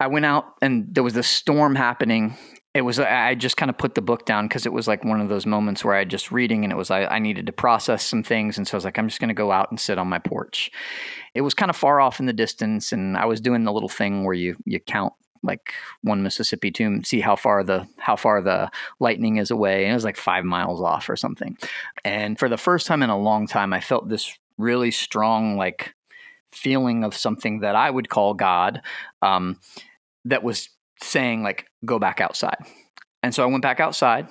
I 0.00 0.06
went 0.06 0.26
out 0.26 0.54
and 0.62 0.86
there 0.94 1.02
was 1.02 1.14
this 1.14 1.28
storm 1.28 1.74
happening. 1.74 2.36
It 2.74 2.82
was 2.82 3.00
i 3.00 3.34
just 3.34 3.56
kind 3.56 3.70
of 3.70 3.78
put 3.78 3.96
the 3.96 4.02
book 4.02 4.24
down 4.24 4.46
because 4.46 4.64
it 4.64 4.72
was 4.72 4.86
like 4.86 5.02
one 5.02 5.20
of 5.20 5.28
those 5.28 5.46
moments 5.46 5.84
where 5.84 5.94
i 5.96 6.04
just 6.04 6.30
reading 6.30 6.62
and 6.62 6.72
it 6.72 6.76
was 6.76 6.90
I, 6.92 7.06
I 7.06 7.18
needed 7.18 7.46
to 7.46 7.52
process 7.52 8.04
some 8.04 8.22
things. 8.22 8.56
And 8.56 8.68
so 8.68 8.76
i 8.76 8.76
was 8.76 8.84
like 8.84 8.98
i'm 8.98 9.08
just 9.08 9.20
going 9.20 9.28
to 9.28 9.34
go 9.34 9.50
out 9.50 9.70
and 9.70 9.80
sit 9.80 9.98
on 9.98 10.06
my 10.06 10.20
porch. 10.20 10.70
It 11.34 11.40
was 11.40 11.54
kind 11.54 11.70
of 11.70 11.76
far 11.76 12.00
off 12.00 12.20
in 12.20 12.26
the 12.26 12.32
distance 12.32 12.92
and 12.92 13.16
i 13.16 13.24
was 13.24 13.40
doing 13.40 13.64
the 13.64 13.72
little 13.72 13.88
thing 13.88 14.22
where 14.22 14.34
you 14.34 14.56
you 14.64 14.78
count 14.78 15.12
like 15.42 15.72
one 16.02 16.22
mississippi 16.22 16.70
to 16.72 17.02
see 17.04 17.20
how 17.20 17.34
far 17.34 17.64
the 17.64 17.88
how 17.96 18.16
far 18.16 18.42
the 18.42 18.70
lightning 19.00 19.36
is 19.38 19.50
away. 19.50 19.84
And 19.84 19.92
it 19.92 19.94
was 19.94 20.04
like 20.04 20.16
five 20.16 20.44
miles 20.44 20.80
off 20.80 21.08
or 21.08 21.16
something. 21.16 21.56
And 22.04 22.38
for 22.38 22.48
the 22.48 22.56
first 22.56 22.86
time 22.86 23.02
in 23.02 23.10
a 23.10 23.18
long 23.18 23.48
time 23.48 23.72
i 23.72 23.80
felt 23.80 24.08
this 24.08 24.38
really 24.58 24.90
strong 24.90 25.56
like 25.56 25.94
feeling 26.52 27.04
of 27.04 27.14
something 27.14 27.60
that 27.60 27.76
i 27.76 27.90
would 27.90 28.08
call 28.08 28.34
god 28.34 28.82
um, 29.22 29.58
that 30.24 30.42
was 30.42 30.70
saying 31.02 31.42
like 31.42 31.66
go 31.84 31.98
back 31.98 32.20
outside. 32.20 32.58
And 33.22 33.34
so 33.34 33.42
I 33.42 33.46
went 33.46 33.62
back 33.62 33.80
outside 33.80 34.28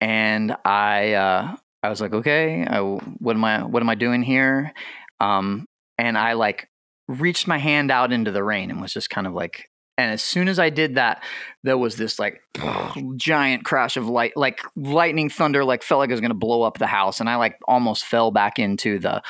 and 0.00 0.56
I 0.64 1.12
uh, 1.12 1.56
I 1.82 1.88
was 1.88 2.00
like, 2.00 2.12
okay, 2.12 2.64
I, 2.66 2.80
what 2.80 3.36
am 3.36 3.44
I 3.44 3.64
what 3.64 3.82
am 3.82 3.90
I 3.90 3.94
doing 3.94 4.22
here? 4.22 4.72
Um, 5.20 5.66
and 5.98 6.16
I 6.16 6.32
like 6.34 6.68
reached 7.08 7.46
my 7.46 7.58
hand 7.58 7.90
out 7.90 8.12
into 8.12 8.30
the 8.30 8.42
rain 8.42 8.70
and 8.70 8.80
was 8.80 8.92
just 8.92 9.10
kind 9.10 9.26
of 9.26 9.34
like 9.34 9.68
and 9.98 10.10
as 10.10 10.22
soon 10.22 10.48
as 10.48 10.58
I 10.58 10.70
did 10.70 10.94
that, 10.94 11.22
there 11.62 11.76
was 11.76 11.96
this 11.96 12.18
like 12.18 12.40
giant 13.16 13.64
crash 13.64 13.96
of 13.96 14.08
light, 14.08 14.32
like 14.36 14.60
lightning 14.74 15.28
thunder, 15.28 15.64
like 15.64 15.82
felt 15.82 15.98
like 15.98 16.08
it 16.08 16.14
was 16.14 16.20
going 16.20 16.30
to 16.30 16.34
blow 16.34 16.62
up 16.62 16.78
the 16.78 16.86
house. 16.86 17.20
And 17.20 17.28
I 17.28 17.36
like 17.36 17.58
almost 17.68 18.06
fell 18.06 18.30
back 18.30 18.58
into 18.58 18.98
the 18.98 19.22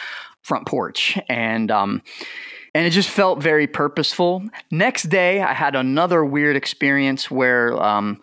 front 0.43 0.67
porch. 0.67 1.19
And, 1.29 1.71
um, 1.71 2.03
and 2.75 2.87
it 2.87 2.91
just 2.91 3.11
felt 3.11 3.43
very 3.43 3.67
purposeful. 3.67 4.45
Next 4.71 5.05
day, 5.05 5.43
I 5.43 5.53
had 5.53 5.75
another 5.75 6.25
weird 6.25 6.57
experience 6.57 7.31
where 7.31 7.81
um, 7.83 8.21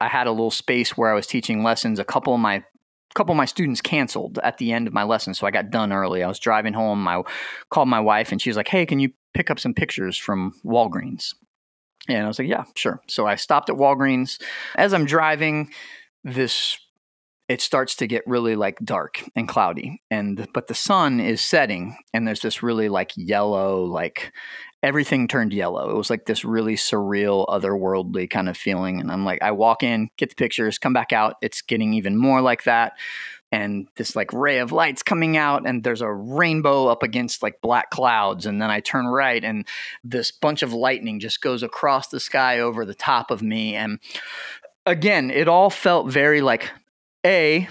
I 0.00 0.08
had 0.08 0.26
a 0.26 0.30
little 0.30 0.50
space 0.50 0.96
where 0.96 1.10
I 1.10 1.14
was 1.14 1.26
teaching 1.26 1.62
lessons. 1.62 1.98
A 1.98 2.04
couple 2.04 2.34
of 2.34 2.40
my 2.40 2.64
couple 3.14 3.32
of 3.32 3.36
my 3.36 3.44
students 3.44 3.82
canceled 3.82 4.38
at 4.42 4.56
the 4.56 4.72
end 4.72 4.86
of 4.86 4.94
my 4.94 5.02
lesson, 5.02 5.34
so 5.34 5.46
I 5.46 5.50
got 5.50 5.70
done 5.70 5.92
early. 5.92 6.22
I 6.22 6.28
was 6.28 6.38
driving 6.38 6.72
home. 6.72 7.06
I 7.06 7.22
called 7.68 7.88
my 7.88 8.00
wife, 8.00 8.32
and 8.32 8.40
she 8.40 8.48
was 8.50 8.56
like, 8.56 8.68
"Hey, 8.68 8.86
can 8.86 9.00
you 9.00 9.10
pick 9.34 9.50
up 9.50 9.60
some 9.60 9.74
pictures 9.74 10.16
from 10.16 10.54
Walgreens?" 10.64 11.34
And 12.08 12.24
I 12.24 12.26
was 12.26 12.38
like, 12.38 12.48
"Yeah, 12.48 12.64
sure." 12.74 13.00
So 13.08 13.26
I 13.26 13.36
stopped 13.36 13.70
at 13.70 13.76
Walgreens. 13.76 14.40
As 14.76 14.92
I'm 14.92 15.04
driving, 15.04 15.70
this 16.24 16.78
it 17.52 17.60
starts 17.60 17.94
to 17.96 18.06
get 18.06 18.26
really 18.26 18.56
like 18.56 18.78
dark 18.82 19.22
and 19.36 19.46
cloudy 19.46 20.00
and 20.10 20.48
but 20.54 20.68
the 20.68 20.74
sun 20.74 21.20
is 21.20 21.38
setting 21.42 21.94
and 22.14 22.26
there's 22.26 22.40
this 22.40 22.62
really 22.62 22.88
like 22.88 23.12
yellow 23.14 23.84
like 23.84 24.32
everything 24.82 25.28
turned 25.28 25.52
yellow. 25.52 25.90
It 25.90 25.96
was 25.96 26.08
like 26.08 26.24
this 26.24 26.44
really 26.44 26.76
surreal 26.76 27.46
otherworldly 27.46 28.30
kind 28.30 28.48
of 28.48 28.56
feeling 28.56 29.00
and 29.00 29.12
i'm 29.12 29.26
like 29.26 29.42
i 29.42 29.50
walk 29.50 29.82
in 29.82 30.08
get 30.16 30.30
the 30.30 30.34
pictures 30.34 30.78
come 30.78 30.94
back 30.94 31.12
out 31.12 31.36
it's 31.42 31.60
getting 31.60 31.92
even 31.92 32.16
more 32.16 32.40
like 32.40 32.64
that 32.64 32.94
and 33.52 33.86
this 33.96 34.16
like 34.16 34.32
ray 34.32 34.58
of 34.58 34.72
lights 34.72 35.02
coming 35.02 35.36
out 35.36 35.66
and 35.66 35.84
there's 35.84 36.00
a 36.00 36.10
rainbow 36.10 36.86
up 36.86 37.02
against 37.02 37.42
like 37.42 37.60
black 37.60 37.90
clouds 37.90 38.46
and 38.46 38.62
then 38.62 38.70
i 38.70 38.80
turn 38.80 39.06
right 39.06 39.44
and 39.44 39.68
this 40.02 40.30
bunch 40.30 40.62
of 40.62 40.72
lightning 40.72 41.20
just 41.20 41.42
goes 41.42 41.62
across 41.62 42.08
the 42.08 42.18
sky 42.18 42.60
over 42.60 42.86
the 42.86 42.94
top 42.94 43.30
of 43.30 43.42
me 43.42 43.76
and 43.76 43.98
again 44.86 45.30
it 45.30 45.48
all 45.48 45.68
felt 45.68 46.10
very 46.10 46.40
like 46.40 46.70
a, 47.24 47.68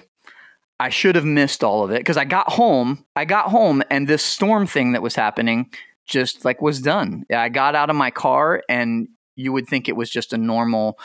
I 0.79 0.89
should 0.89 1.15
have 1.15 1.25
missed 1.25 1.63
all 1.63 1.83
of 1.83 1.91
it 1.91 1.99
because 1.99 2.17
I 2.17 2.25
got 2.25 2.51
home. 2.51 3.05
I 3.15 3.25
got 3.25 3.49
home 3.49 3.83
and 3.89 4.07
this 4.07 4.23
storm 4.23 4.67
thing 4.67 4.93
that 4.93 5.01
was 5.01 5.15
happening 5.15 5.71
just 6.07 6.43
like 6.43 6.61
was 6.61 6.81
done. 6.81 7.23
I 7.33 7.49
got 7.49 7.75
out 7.75 7.89
of 7.89 7.95
my 7.95 8.11
car 8.11 8.63
and 8.67 9.07
you 9.35 9.53
would 9.53 9.67
think 9.67 9.87
it 9.87 9.95
was 9.95 10.09
just 10.09 10.33
a 10.33 10.37
normal 10.37 10.97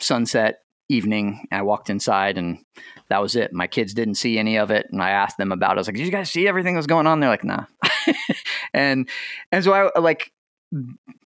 sunset 0.00 0.60
evening. 0.88 1.46
I 1.50 1.62
walked 1.62 1.90
inside 1.90 2.38
and 2.38 2.58
that 3.08 3.22
was 3.22 3.36
it. 3.36 3.52
My 3.52 3.66
kids 3.66 3.94
didn't 3.94 4.14
see 4.14 4.38
any 4.38 4.56
of 4.56 4.70
it. 4.70 4.86
And 4.90 5.02
I 5.02 5.10
asked 5.10 5.38
them 5.38 5.52
about 5.52 5.72
it. 5.72 5.76
I 5.76 5.80
was 5.80 5.88
like, 5.88 5.96
Did 5.96 6.06
you 6.06 6.12
guys 6.12 6.30
see 6.30 6.46
everything 6.46 6.74
that 6.74 6.78
was 6.78 6.86
going 6.86 7.06
on? 7.06 7.20
They're 7.20 7.30
like, 7.30 7.44
nah. 7.44 7.64
and 8.74 9.08
and 9.52 9.64
so 9.64 9.72
I 9.72 9.98
like 9.98 10.32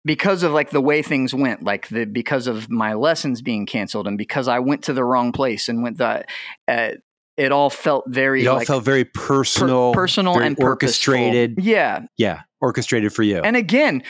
because 0.07 0.43
of 0.43 0.53
like 0.53 0.71
the 0.71 0.81
way 0.81 1.03
things 1.03 1.35
went, 1.35 1.63
like 1.63 1.89
the 1.89 2.07
because 2.07 2.47
of 2.47 2.71
my 2.71 2.95
lessons 2.95 3.43
being 3.43 3.67
canceled 3.67 4.07
and 4.07 4.17
because 4.17 4.49
I 4.49 4.61
went 4.61 4.85
to 4.85 4.95
the 4.95 5.05
wrong 5.05 5.33
place 5.33 5.69
and 5.69 5.83
went 5.83 5.99
the 5.99 6.25
uh, 6.69 6.91
it 7.37 7.53
all 7.53 7.69
felt 7.69 8.05
very 8.09 8.45
It 8.45 8.47
all 8.47 8.57
like, 8.57 8.67
felt 8.67 8.85
very 8.85 9.05
personal, 9.05 9.93
per- 9.93 10.01
personal 10.01 10.33
very 10.35 10.47
and 10.47 10.57
purposeful. 10.57 11.15
orchestrated. 11.15 11.59
Yeah, 11.63 12.07
Yeah, 12.17 12.43
orchestrated 12.63 13.13
for 13.13 13.23
you. 13.25 13.41
and 13.45 13.57
again, 13.57 14.03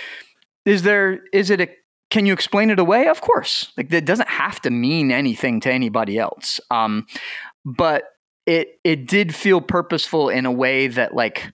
is 0.64 0.82
there 0.82 1.20
is 1.32 1.50
it 1.50 1.60
a 1.60 1.68
can 2.10 2.24
you 2.26 2.32
explain 2.32 2.70
it 2.70 2.78
away? 2.78 3.08
Of 3.08 3.20
course. 3.20 3.72
Like 3.76 3.88
that 3.88 4.04
doesn't 4.04 4.28
have 4.28 4.60
to 4.62 4.70
mean 4.70 5.10
anything 5.10 5.58
to 5.62 5.72
anybody 5.72 6.18
else. 6.18 6.60
Um, 6.70 7.06
but 7.64 8.04
it 8.46 8.78
it 8.84 9.08
did 9.08 9.34
feel 9.34 9.60
purposeful 9.60 10.28
in 10.28 10.46
a 10.46 10.52
way 10.52 10.86
that 10.86 11.14
like 11.16 11.52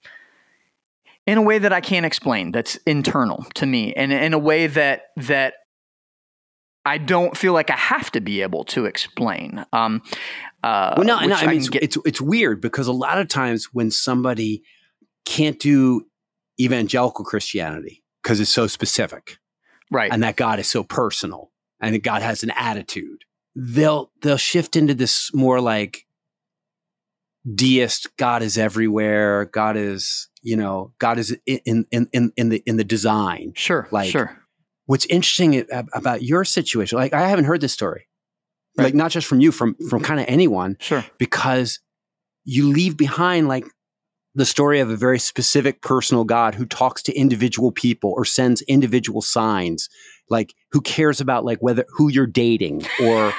in 1.27 1.39
a 1.39 1.43
way 1.43 1.59
that 1.59 1.73
I 1.73 1.81
can't 1.81 2.07
explain. 2.07 2.53
That's 2.53 2.77
internal 2.87 3.47
to 3.55 3.67
me, 3.67 3.93
and 3.95 4.13
in 4.13 4.35
a 4.35 4.39
way 4.39 4.67
that 4.67 5.03
that 5.17 5.55
I 6.85 6.99
don't 6.99 7.37
feel 7.37 7.53
like 7.53 7.71
I 7.71 7.77
have 7.77 8.11
to 8.13 8.21
be 8.21 8.43
able 8.43 8.65
to 8.65 8.87
explain. 8.87 9.65
Um, 9.73 10.03
uh, 10.65 10.95
well, 10.97 11.07
no, 11.07 11.21
no. 11.21 11.27
which 11.29 11.43
I 11.43 11.47
mean, 11.47 11.59
it's, 11.59 11.69
get- 11.69 11.83
it's 11.83 11.99
it's 12.05 12.21
weird 12.21 12.61
because 12.61 12.89
a 12.89 12.93
lot 12.93 13.19
of 13.19 13.29
times 13.29 13.69
when 13.73 13.91
somebody 13.91 14.63
can't 15.25 15.59
do 15.59 16.07
evangelical 16.61 17.25
Christianity 17.25 18.03
because 18.23 18.41
it's 18.41 18.53
so 18.53 18.67
specific 18.67 19.39
right. 19.91 20.13
and 20.13 20.23
that 20.23 20.37
God 20.37 20.59
is 20.59 20.69
so 20.69 20.83
personal 20.83 21.51
and 21.81 21.95
that 21.95 22.03
God 22.03 22.23
has 22.23 22.43
an 22.43 22.51
attitude, 22.51 23.25
they'll 23.55 24.11
they'll 24.21 24.37
shift 24.37 24.75
into 24.75 24.95
this 24.95 25.33
more 25.33 25.61
like 25.61 26.07
deist. 27.55 28.17
God 28.17 28.43
is 28.43 28.59
everywhere. 28.59 29.45
God 29.47 29.77
is 29.77 30.29
you 30.43 30.57
know 30.57 30.93
God 30.99 31.19
is 31.19 31.37
in 31.47 31.87
in 31.91 32.09
in 32.13 32.33
in 32.37 32.49
the 32.51 32.63
in 32.67 32.77
the 32.77 32.85
design. 32.85 33.53
Sure. 33.55 33.89
like- 33.91 34.11
sure. 34.11 34.37
what's 34.87 35.07
interesting 35.07 35.65
about 35.95 36.23
your 36.23 36.45
situation 36.45 36.99
like 36.99 37.13
i 37.15 37.29
haven't 37.29 37.45
heard 37.45 37.61
this 37.61 37.73
story 37.73 38.09
like 38.77 38.95
not 38.95 39.11
just 39.13 39.27
from 39.27 39.41
you 39.41 39.53
from 39.53 39.77
from 39.89 40.03
kind 40.03 40.19
of 40.21 40.27
anyone 40.29 40.77
Sure. 40.81 41.05
because 41.19 41.79
you 42.45 42.69
leave 42.73 42.97
behind 42.97 43.47
like 43.49 43.65
the 44.35 44.45
story 44.47 44.81
of 44.81 44.91
a 44.91 44.97
very 44.97 45.19
specific 45.19 45.81
personal 45.83 46.25
god 46.25 46.55
who 46.57 46.67
talks 46.67 47.01
to 47.03 47.13
individual 47.15 47.71
people 47.71 48.13
or 48.17 48.25
sends 48.25 48.61
individual 48.63 49.23
signs 49.23 49.89
like 50.29 50.53
who 50.73 50.81
cares 50.81 51.21
about 51.21 51.45
like 51.45 51.59
whether 51.61 51.85
who 51.97 52.09
you're 52.11 52.27
dating 52.27 52.85
or 53.01 53.33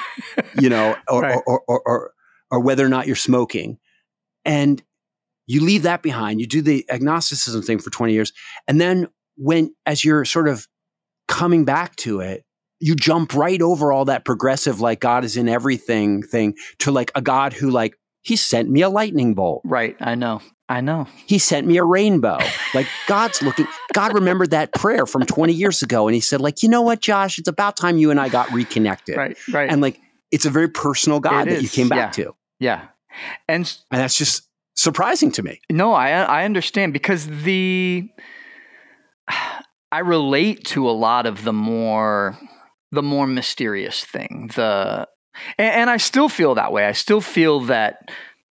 you 0.60 0.68
know 0.70 0.96
or, 1.08 1.22
Right. 1.26 1.40
or, 1.46 1.60
or, 1.68 1.82
or 1.84 2.12
or 2.50 2.60
whether 2.60 2.84
or 2.86 2.88
not 2.88 3.06
you're 3.06 3.16
smoking 3.16 3.78
and 4.46 4.82
you 5.46 5.60
leave 5.62 5.82
that 5.82 6.02
behind 6.02 6.40
you 6.40 6.46
do 6.46 6.62
the 6.62 6.84
agnosticism 6.90 7.62
thing 7.62 7.78
for 7.78 7.90
20 7.90 8.12
years 8.12 8.32
and 8.68 8.80
then 8.80 9.08
when 9.36 9.74
as 9.86 10.04
you're 10.04 10.24
sort 10.24 10.48
of 10.48 10.66
coming 11.28 11.64
back 11.64 11.96
to 11.96 12.20
it 12.20 12.44
you 12.80 12.94
jump 12.94 13.34
right 13.34 13.62
over 13.62 13.92
all 13.92 14.04
that 14.06 14.24
progressive 14.24 14.80
like 14.80 15.00
god 15.00 15.24
is 15.24 15.36
in 15.36 15.48
everything 15.48 16.22
thing 16.22 16.54
to 16.78 16.90
like 16.90 17.10
a 17.14 17.22
god 17.22 17.52
who 17.52 17.70
like 17.70 17.94
he 18.22 18.36
sent 18.36 18.68
me 18.70 18.80
a 18.82 18.88
lightning 18.88 19.34
bolt 19.34 19.60
Right. 19.64 19.96
I 20.00 20.14
know. 20.14 20.40
I 20.66 20.80
know. 20.80 21.06
he 21.26 21.38
sent 21.38 21.66
me 21.66 21.76
a 21.76 21.84
rainbow 21.84 22.38
like 22.72 22.86
god's 23.06 23.42
looking 23.42 23.66
god 23.92 24.14
remembered 24.14 24.50
that 24.52 24.72
prayer 24.72 25.04
from 25.06 25.26
20 25.26 25.52
years 25.52 25.82
ago 25.82 26.08
and 26.08 26.14
he 26.14 26.20
said 26.22 26.40
like 26.40 26.62
you 26.62 26.70
know 26.70 26.80
what 26.80 27.00
josh 27.02 27.38
it's 27.38 27.48
about 27.48 27.76
time 27.76 27.98
you 27.98 28.10
and 28.10 28.18
i 28.18 28.30
got 28.30 28.50
reconnected 28.50 29.16
Right. 29.16 29.36
Right. 29.52 29.70
and 29.70 29.82
like 29.82 30.00
it's 30.30 30.46
a 30.46 30.50
very 30.50 30.68
personal 30.68 31.20
god 31.20 31.48
It 31.48 31.50
that 31.56 31.62
you 31.62 31.68
came 31.68 31.88
back 31.90 32.16
yeah. 32.16 32.24
to 32.24 32.34
yeah. 32.60 32.86
And 33.46 33.72
and 33.90 34.00
that's 34.00 34.16
just 34.16 34.43
surprising 34.76 35.30
to 35.32 35.42
me 35.42 35.60
No, 35.70 35.92
I 35.92 36.10
I 36.10 36.44
understand 36.44 36.92
because 36.92 37.26
the 37.26 38.08
I 39.92 40.00
relate 40.00 40.64
to 40.66 40.88
a 40.88 40.92
lot 40.92 41.26
of 41.26 41.44
the 41.44 41.52
more 41.52 42.36
the 42.90 43.02
more 43.02 43.26
mysterious 43.26 44.04
thing. 44.04 44.50
The 44.54 45.06
and, 45.58 45.74
and 45.74 45.90
I 45.90 45.98
still 45.98 46.28
feel 46.28 46.54
that 46.54 46.72
way. 46.72 46.86
I 46.86 46.92
still 46.92 47.20
feel 47.20 47.60
that 47.60 48.10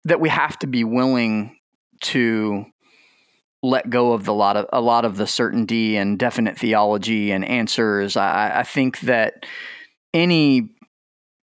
that 0.05 0.20
we 0.20 0.30
have 0.30 0.57
to 0.59 0.67
be 0.67 0.84
willing 0.84 1.57
to 2.01 2.65
let 3.61 3.89
go 3.89 4.13
of 4.13 4.24
the 4.24 4.34
lot 4.34 4.55
of 4.57 4.65
a 4.72 4.82
lot 4.82 5.05
of 5.05 5.17
the 5.17 5.28
certainty 5.28 5.97
and 5.97 6.17
definite 6.17 6.57
theology 6.57 7.32
and 7.32 7.43
answers. 7.45 8.15
I, 8.15 8.59
I 8.59 8.63
think 8.63 9.01
that 9.01 9.45
any 10.13 10.72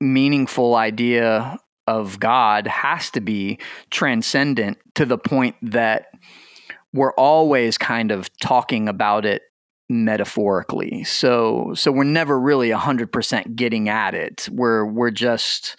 meaningful 0.00 0.74
idea 0.74 1.58
of 1.88 2.20
God 2.20 2.66
has 2.66 3.10
to 3.12 3.20
be 3.20 3.58
transcendent 3.90 4.76
to 4.94 5.06
the 5.06 5.16
point 5.16 5.56
that 5.62 6.08
we're 6.92 7.14
always 7.14 7.78
kind 7.78 8.10
of 8.10 8.30
talking 8.38 8.88
about 8.88 9.24
it 9.24 9.42
metaphorically. 9.88 11.02
So 11.04 11.72
so 11.74 11.90
we're 11.90 12.04
never 12.04 12.38
really 12.38 12.68
100% 12.68 13.56
getting 13.56 13.88
at 13.88 14.14
it. 14.14 14.48
We're 14.52 14.84
we're 14.84 15.10
just 15.10 15.76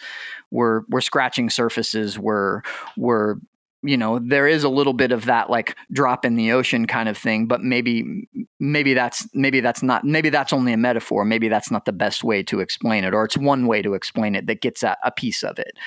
we're 0.49 0.81
we're 0.89 1.01
scratching 1.01 1.51
surfaces. 1.51 2.17
We're 2.17 2.63
we're 2.97 3.35
you 3.81 3.97
know 3.97 4.19
there 4.19 4.47
is 4.47 4.63
a 4.63 4.69
little 4.69 4.93
bit 4.93 5.11
of 5.11 5.25
that 5.25 5.49
like 5.49 5.75
drop 5.91 6.25
in 6.25 6.35
the 6.35 6.51
ocean 6.51 6.85
kind 6.85 7.07
of 7.07 7.17
thing 7.17 7.45
but 7.45 7.61
maybe 7.61 8.27
maybe 8.59 8.93
that's 8.93 9.27
maybe 9.33 9.61
that's 9.61 9.81
not 9.81 10.03
maybe 10.03 10.29
that's 10.29 10.51
only 10.51 10.73
a 10.73 10.77
metaphor 10.77 11.23
maybe 11.23 11.47
that's 11.47 11.71
not 11.71 11.85
the 11.85 11.93
best 11.93 12.23
way 12.23 12.43
to 12.43 12.59
explain 12.59 13.03
it 13.03 13.13
or 13.13 13.23
it's 13.23 13.37
one 13.37 13.67
way 13.67 13.81
to 13.81 13.93
explain 13.93 14.35
it 14.35 14.47
that 14.47 14.61
gets 14.61 14.83
at 14.83 14.97
a 15.03 15.11
piece 15.11 15.43
of 15.43 15.57
it 15.59 15.77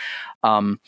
um 0.42 0.80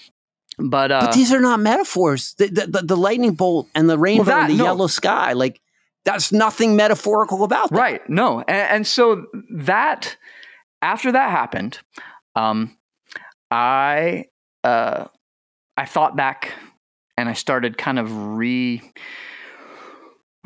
but 0.58 0.90
uh 0.90 1.00
but 1.02 1.14
these 1.14 1.32
are 1.32 1.40
not 1.40 1.60
metaphors 1.60 2.34
the, 2.38 2.46
the, 2.46 2.66
the, 2.66 2.82
the 2.82 2.96
lightning 2.96 3.34
bolt 3.34 3.68
and 3.74 3.90
the 3.90 3.98
rainbow 3.98 4.24
that- 4.24 4.48
and 4.48 4.52
the 4.54 4.58
no. 4.58 4.64
yellow 4.64 4.86
sky 4.86 5.32
like 5.34 5.60
that's 6.04 6.32
nothing 6.32 6.76
metaphorical 6.76 7.44
about 7.44 7.70
that. 7.70 7.78
Right. 7.78 8.08
No. 8.08 8.40
And, 8.40 8.70
and 8.70 8.86
so 8.86 9.26
that 9.50 10.16
after 10.82 11.10
that 11.12 11.30
happened, 11.30 11.78
um, 12.36 12.76
I 13.50 14.26
uh, 14.62 15.06
I 15.76 15.84
thought 15.86 16.16
back 16.16 16.52
and 17.16 17.28
I 17.28 17.32
started 17.32 17.78
kind 17.78 17.98
of 17.98 18.36
re 18.36 18.82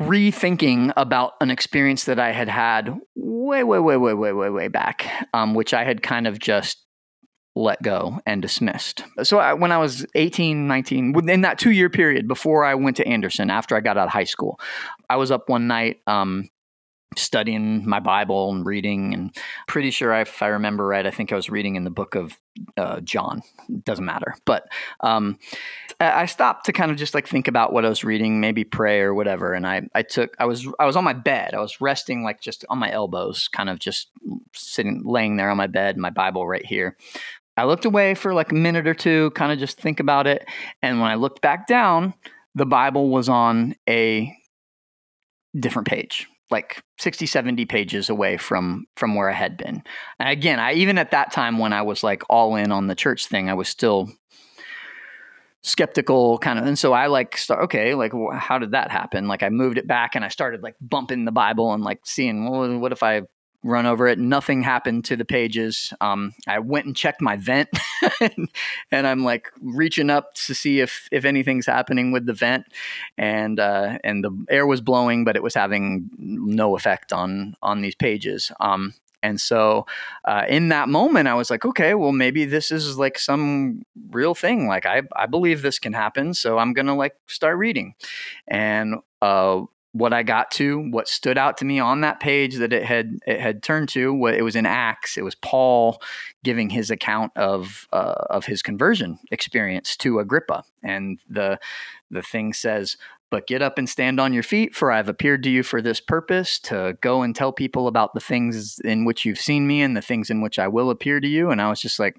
rethinking 0.01 0.93
about 0.95 1.33
an 1.41 1.51
experience 1.51 2.05
that 2.05 2.19
I 2.19 2.31
had 2.31 2.47
had 2.47 2.97
way, 3.15 3.63
way, 3.63 3.79
way, 3.79 3.97
way, 3.97 4.13
way, 4.13 4.31
way, 4.31 4.49
way 4.49 4.67
back, 4.69 5.27
um, 5.33 5.53
which 5.53 5.73
I 5.73 5.83
had 5.83 6.01
kind 6.01 6.25
of 6.25 6.39
just 6.39 6.85
let 7.55 7.81
go 7.81 8.19
and 8.25 8.41
dismissed. 8.41 9.03
So 9.23 9.39
I, 9.39 9.53
when 9.53 9.73
I 9.73 9.77
was 9.77 10.05
18, 10.15 10.67
19, 10.67 11.11
within 11.11 11.41
that 11.41 11.59
two 11.59 11.71
year 11.71 11.89
period 11.89 12.27
before 12.27 12.63
I 12.63 12.75
went 12.75 12.95
to 12.97 13.07
Anderson, 13.07 13.49
after 13.49 13.75
I 13.75 13.81
got 13.81 13.97
out 13.97 14.07
of 14.07 14.13
high 14.13 14.23
school, 14.23 14.59
I 15.09 15.17
was 15.17 15.31
up 15.31 15.49
one 15.49 15.67
night 15.67 15.97
um, 16.07 16.47
studying 17.17 17.87
my 17.87 17.99
Bible 17.99 18.51
and 18.51 18.65
reading, 18.65 19.13
and 19.13 19.35
pretty 19.67 19.91
sure 19.91 20.13
if 20.13 20.41
I 20.41 20.47
remember 20.47 20.85
right, 20.85 21.05
I 21.05 21.11
think 21.11 21.31
I 21.31 21.35
was 21.35 21.49
reading 21.49 21.75
in 21.75 21.83
the 21.83 21.89
book 21.89 22.15
of 22.15 22.37
uh, 22.77 22.99
John. 23.01 23.41
Doesn't 23.83 24.05
matter, 24.05 24.35
but 24.45 24.67
um, 25.01 25.39
I 25.99 26.21
I 26.21 26.25
stopped 26.25 26.65
to 26.65 26.73
kind 26.73 26.91
of 26.91 26.97
just 26.97 27.13
like 27.13 27.27
think 27.27 27.47
about 27.47 27.73
what 27.73 27.85
I 27.85 27.89
was 27.89 28.03
reading, 28.03 28.39
maybe 28.39 28.63
pray 28.63 29.01
or 29.01 29.13
whatever. 29.13 29.53
And 29.53 29.65
I, 29.65 29.87
I 29.95 30.01
took, 30.01 30.35
I 30.39 30.45
was, 30.45 30.67
I 30.79 30.85
was 30.85 30.95
on 30.95 31.03
my 31.03 31.13
bed. 31.13 31.53
I 31.53 31.59
was 31.59 31.81
resting 31.81 32.23
like 32.23 32.41
just 32.41 32.65
on 32.69 32.77
my 32.77 32.91
elbows, 32.91 33.47
kind 33.47 33.69
of 33.69 33.79
just 33.79 34.09
sitting, 34.53 35.01
laying 35.05 35.37
there 35.37 35.49
on 35.49 35.57
my 35.57 35.67
bed, 35.67 35.97
my 35.97 36.09
Bible 36.09 36.47
right 36.47 36.65
here. 36.65 36.97
I 37.57 37.65
looked 37.65 37.85
away 37.85 38.15
for 38.15 38.33
like 38.33 38.51
a 38.51 38.55
minute 38.55 38.87
or 38.87 38.93
two, 38.93 39.31
kind 39.31 39.51
of 39.51 39.59
just 39.59 39.79
think 39.79 39.99
about 39.99 40.27
it. 40.27 40.47
And 40.81 41.01
when 41.01 41.11
I 41.11 41.15
looked 41.15 41.41
back 41.41 41.67
down, 41.67 42.13
the 42.55 42.65
Bible 42.65 43.09
was 43.09 43.27
on 43.27 43.75
a 43.87 44.33
different 45.57 45.87
page 45.87 46.27
like 46.51 46.83
60 46.97 47.25
70 47.25 47.65
pages 47.65 48.09
away 48.09 48.37
from 48.37 48.85
from 48.95 49.15
where 49.15 49.29
i 49.29 49.33
had 49.33 49.57
been. 49.57 49.83
And 50.19 50.29
again 50.29 50.59
i 50.59 50.73
even 50.73 50.97
at 50.97 51.11
that 51.11 51.31
time 51.31 51.59
when 51.59 51.73
i 51.73 51.81
was 51.81 52.03
like 52.03 52.23
all 52.29 52.55
in 52.55 52.71
on 52.71 52.87
the 52.87 52.95
church 52.95 53.27
thing 53.27 53.49
i 53.49 53.53
was 53.53 53.69
still 53.69 54.09
skeptical 55.61 56.37
kind 56.37 56.57
of 56.57 56.65
and 56.65 56.79
so 56.79 56.93
i 56.93 57.07
like 57.07 57.37
start 57.37 57.63
okay 57.65 57.93
like 57.93 58.13
how 58.33 58.57
did 58.57 58.71
that 58.71 58.91
happen? 58.91 59.27
Like 59.27 59.43
i 59.43 59.49
moved 59.49 59.77
it 59.77 59.87
back 59.87 60.15
and 60.15 60.23
i 60.23 60.29
started 60.29 60.63
like 60.63 60.75
bumping 60.79 61.25
the 61.25 61.31
bible 61.31 61.73
and 61.73 61.83
like 61.83 61.99
seeing 62.05 62.49
well, 62.49 62.79
what 62.79 62.91
if 62.93 63.03
i 63.03 63.21
run 63.63 63.85
over 63.85 64.07
it. 64.07 64.17
Nothing 64.17 64.63
happened 64.63 65.05
to 65.05 65.15
the 65.15 65.25
pages. 65.25 65.93
Um, 66.01 66.33
i 66.47 66.59
went 66.59 66.85
and 66.85 66.95
checked 66.95 67.21
my 67.21 67.35
vent 67.35 67.69
and, 68.91 69.07
i'm 69.07 69.23
like 69.23 69.47
reaching 69.61 70.09
up 70.09 70.33
to 70.33 70.53
see 70.53 70.79
if 70.79 71.07
if 71.11 71.25
anything's 71.25 71.65
happening 71.65 72.11
with 72.11 72.25
the 72.25 72.33
vent 72.33 72.65
and 73.17 73.59
uh, 73.59 73.97
and 74.03 74.23
the 74.23 74.45
air 74.49 74.65
was 74.65 74.81
blowing 74.81 75.23
but 75.23 75.35
it 75.35 75.43
was 75.43 75.53
having 75.55 76.09
no 76.17 76.75
effect 76.75 77.11
on 77.13 77.55
on 77.61 77.81
these 77.81 77.95
pages. 77.95 78.51
Um, 78.59 78.93
and 79.21 79.41
so 79.41 79.85
uh, 80.23 80.45
in 80.47 80.69
that 80.69 80.87
moment 80.87 81.27
i 81.27 81.33
was 81.33 81.49
like 81.49 81.65
okay 81.65 81.93
well 81.93 82.13
maybe 82.13 82.45
this 82.45 82.71
is 82.71 82.97
like 82.97 83.19
some 83.19 83.83
real 84.11 84.35
thing. 84.35 84.67
Like 84.67 84.85
i 84.85 85.01
i 85.15 85.25
believe 85.25 85.61
this 85.61 85.79
can 85.79 85.93
happen 85.93 86.33
so 86.33 86.57
i'm 86.57 86.73
gonna 86.73 86.95
like 86.95 87.15
start 87.27 87.57
reading. 87.57 87.95
And 88.47 88.95
uh, 89.21 89.63
what 89.91 90.13
I 90.13 90.23
got 90.23 90.51
to, 90.51 90.79
what 90.91 91.07
stood 91.07 91.37
out 91.37 91.57
to 91.57 91.65
me 91.65 91.79
on 91.79 92.01
that 92.01 92.19
page 92.19 92.57
that 92.57 92.73
it 92.73 92.83
had 92.83 93.19
it 93.25 93.39
had 93.39 93.63
turned 93.63 93.89
to. 93.89 94.13
What 94.13 94.35
it 94.35 94.43
was 94.43 94.55
in 94.55 94.65
Acts. 94.65 95.17
It 95.17 95.23
was 95.23 95.35
Paul 95.35 96.01
giving 96.43 96.69
his 96.69 96.91
account 96.91 97.31
of 97.35 97.87
uh, 97.91 98.25
of 98.29 98.45
his 98.45 98.61
conversion 98.61 99.19
experience 99.31 99.97
to 99.97 100.19
Agrippa, 100.19 100.63
and 100.83 101.19
the 101.27 101.59
the 102.11 102.21
thing 102.21 102.53
says, 102.53 102.97
"But 103.31 103.47
get 103.47 103.63
up 103.63 103.79
and 103.79 103.89
stand 103.89 104.19
on 104.19 104.31
your 104.31 104.43
feet, 104.43 104.75
for 104.75 104.91
I 104.91 104.97
have 104.97 105.09
appeared 105.09 105.41
to 105.43 105.49
you 105.49 105.63
for 105.63 105.81
this 105.81 105.99
purpose, 105.99 106.59
to 106.61 106.97
go 107.01 107.23
and 107.23 107.35
tell 107.35 107.51
people 107.51 107.87
about 107.87 108.13
the 108.13 108.19
things 108.19 108.79
in 108.79 109.05
which 109.05 109.25
you've 109.25 109.39
seen 109.39 109.65
me 109.65 109.81
and 109.81 109.97
the 109.97 110.01
things 110.01 110.29
in 110.29 110.41
which 110.41 110.59
I 110.59 110.67
will 110.67 110.91
appear 110.91 111.19
to 111.19 111.27
you." 111.27 111.49
And 111.49 111.61
I 111.61 111.69
was 111.69 111.81
just 111.81 111.99
like, 111.99 112.15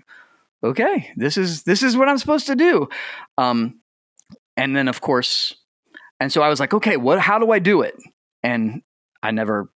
"Okay, 0.65 1.13
this 1.17 1.37
is 1.37 1.63
this 1.63 1.85
is 1.85 1.97
what 1.97 2.09
I'm 2.09 2.19
supposed 2.19 2.49
to 2.49 2.57
do." 2.57 2.89
Um, 3.39 3.81
and 4.57 4.75
then, 4.75 4.89
of 4.89 5.01
course 5.01 5.55
and 6.21 6.31
so 6.33 6.43
I 6.43 6.49
was 6.49 6.61
like, 6.61 6.75
okay, 6.75 6.97
what? 6.97 7.19
How 7.19 7.39
do 7.39 7.51
I 7.51 7.59
do 7.59 7.81
it? 7.81 7.97
And 8.43 8.83
I 9.23 9.31
never, 9.31 9.71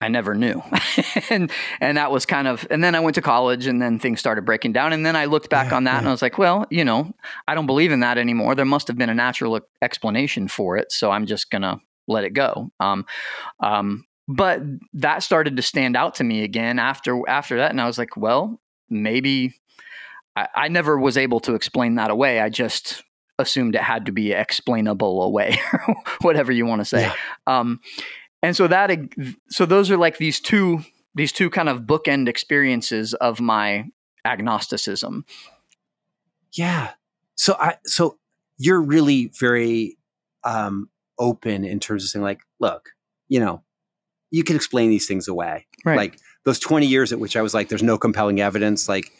I 0.00 0.08
never 0.08 0.34
knew. 0.34 0.62
and 1.30 1.50
and 1.80 1.96
that 1.98 2.10
was 2.12 2.24
kind 2.24 2.48
of. 2.48 2.66
And 2.70 2.82
then 2.82 2.94
I 2.94 3.00
went 3.00 3.16
to 3.16 3.22
college, 3.22 3.66
and 3.66 3.82
then 3.82 3.98
things 3.98 4.20
started 4.20 4.44
breaking 4.44 4.72
down. 4.72 4.92
And 4.92 5.04
then 5.04 5.16
I 5.16 5.26
looked 5.26 5.50
back 5.50 5.70
Yeah, 5.70 5.76
on 5.76 5.84
that, 5.84 5.98
and. 5.98 6.08
I 6.08 6.10
was 6.12 6.22
like, 6.22 6.38
well, 6.38 6.66
you 6.70 6.84
know, 6.84 7.12
I 7.48 7.54
don't 7.54 7.66
believe 7.66 7.92
in 7.92 8.00
that 8.00 8.16
anymore. 8.16 8.54
There 8.54 8.64
must 8.64 8.88
have 8.88 8.96
been 8.96 9.10
a 9.10 9.14
natural 9.14 9.60
explanation 9.82 10.48
for 10.48 10.76
it, 10.76 10.92
so 10.92 11.10
I'm 11.10 11.26
just 11.26 11.50
gonna 11.50 11.80
let 12.08 12.24
it 12.24 12.30
go. 12.30 12.70
Um, 12.80 13.04
um, 13.60 14.04
but 14.28 14.62
that 14.94 15.22
started 15.22 15.56
to 15.56 15.62
stand 15.62 15.96
out 15.96 16.14
to 16.16 16.24
me 16.24 16.44
again 16.44 16.78
after 16.78 17.20
after 17.28 17.56
that, 17.58 17.70
and 17.72 17.80
I 17.80 17.86
was 17.86 17.98
like, 17.98 18.16
well, 18.16 18.60
maybe. 18.88 19.54
I, 20.34 20.48
I 20.54 20.68
never 20.68 20.98
was 20.98 21.18
able 21.18 21.40
to 21.40 21.54
explain 21.54 21.96
that 21.96 22.10
away. 22.10 22.40
I 22.40 22.48
just 22.48 23.02
assumed 23.42 23.74
it 23.74 23.82
had 23.82 24.06
to 24.06 24.12
be 24.12 24.32
explainable 24.32 25.22
away, 25.22 25.58
whatever 26.22 26.50
you 26.50 26.64
want 26.64 26.80
to 26.80 26.84
say. 26.84 27.02
Yeah. 27.02 27.14
Um, 27.46 27.80
and 28.42 28.56
so 28.56 28.66
that, 28.68 28.90
so 29.50 29.66
those 29.66 29.90
are 29.90 29.96
like 29.96 30.16
these 30.16 30.40
two, 30.40 30.80
these 31.14 31.32
two 31.32 31.50
kind 31.50 31.68
of 31.68 31.82
bookend 31.82 32.28
experiences 32.28 33.12
of 33.14 33.40
my 33.40 33.84
agnosticism. 34.24 35.24
Yeah. 36.52 36.90
So 37.34 37.54
I 37.58 37.76
so 37.86 38.18
you're 38.58 38.80
really 38.80 39.32
very 39.38 39.98
um 40.44 40.88
open 41.18 41.64
in 41.64 41.80
terms 41.80 42.04
of 42.04 42.10
saying 42.10 42.22
like, 42.22 42.40
look, 42.60 42.90
you 43.28 43.40
know, 43.40 43.62
you 44.30 44.44
can 44.44 44.56
explain 44.56 44.90
these 44.90 45.06
things 45.06 45.28
away. 45.28 45.66
Right. 45.84 45.96
Like 45.96 46.18
those 46.44 46.58
20 46.58 46.86
years 46.86 47.12
at 47.12 47.20
which 47.20 47.36
I 47.36 47.42
was 47.42 47.54
like, 47.54 47.68
there's 47.68 47.82
no 47.82 47.98
compelling 47.98 48.40
evidence, 48.40 48.88
like 48.88 49.10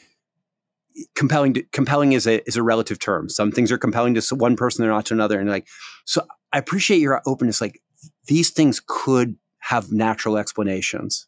compelling 1.14 1.55
compelling 1.72 2.12
is 2.12 2.26
a 2.26 2.47
is 2.47 2.57
a 2.57 2.62
relative 2.62 2.99
term. 2.99 3.28
Some 3.28 3.53
things 3.53 3.70
are 3.72 3.78
compelling 3.78 4.14
to 4.14 4.34
one 4.34 4.57
person, 4.57 4.82
they're 4.82 4.93
not 4.93 5.07
to 5.07 5.14
another. 5.14 5.38
And 5.38 5.49
like, 5.49 5.66
so 6.05 6.26
I 6.53 6.59
appreciate 6.59 7.01
your 7.01 7.22
openness. 7.26 7.61
Like 7.61 7.80
these 8.26 8.51
things 8.51 8.80
could 8.86 9.36
have 9.61 9.93
natural 9.93 10.36
explanations. 10.36 11.26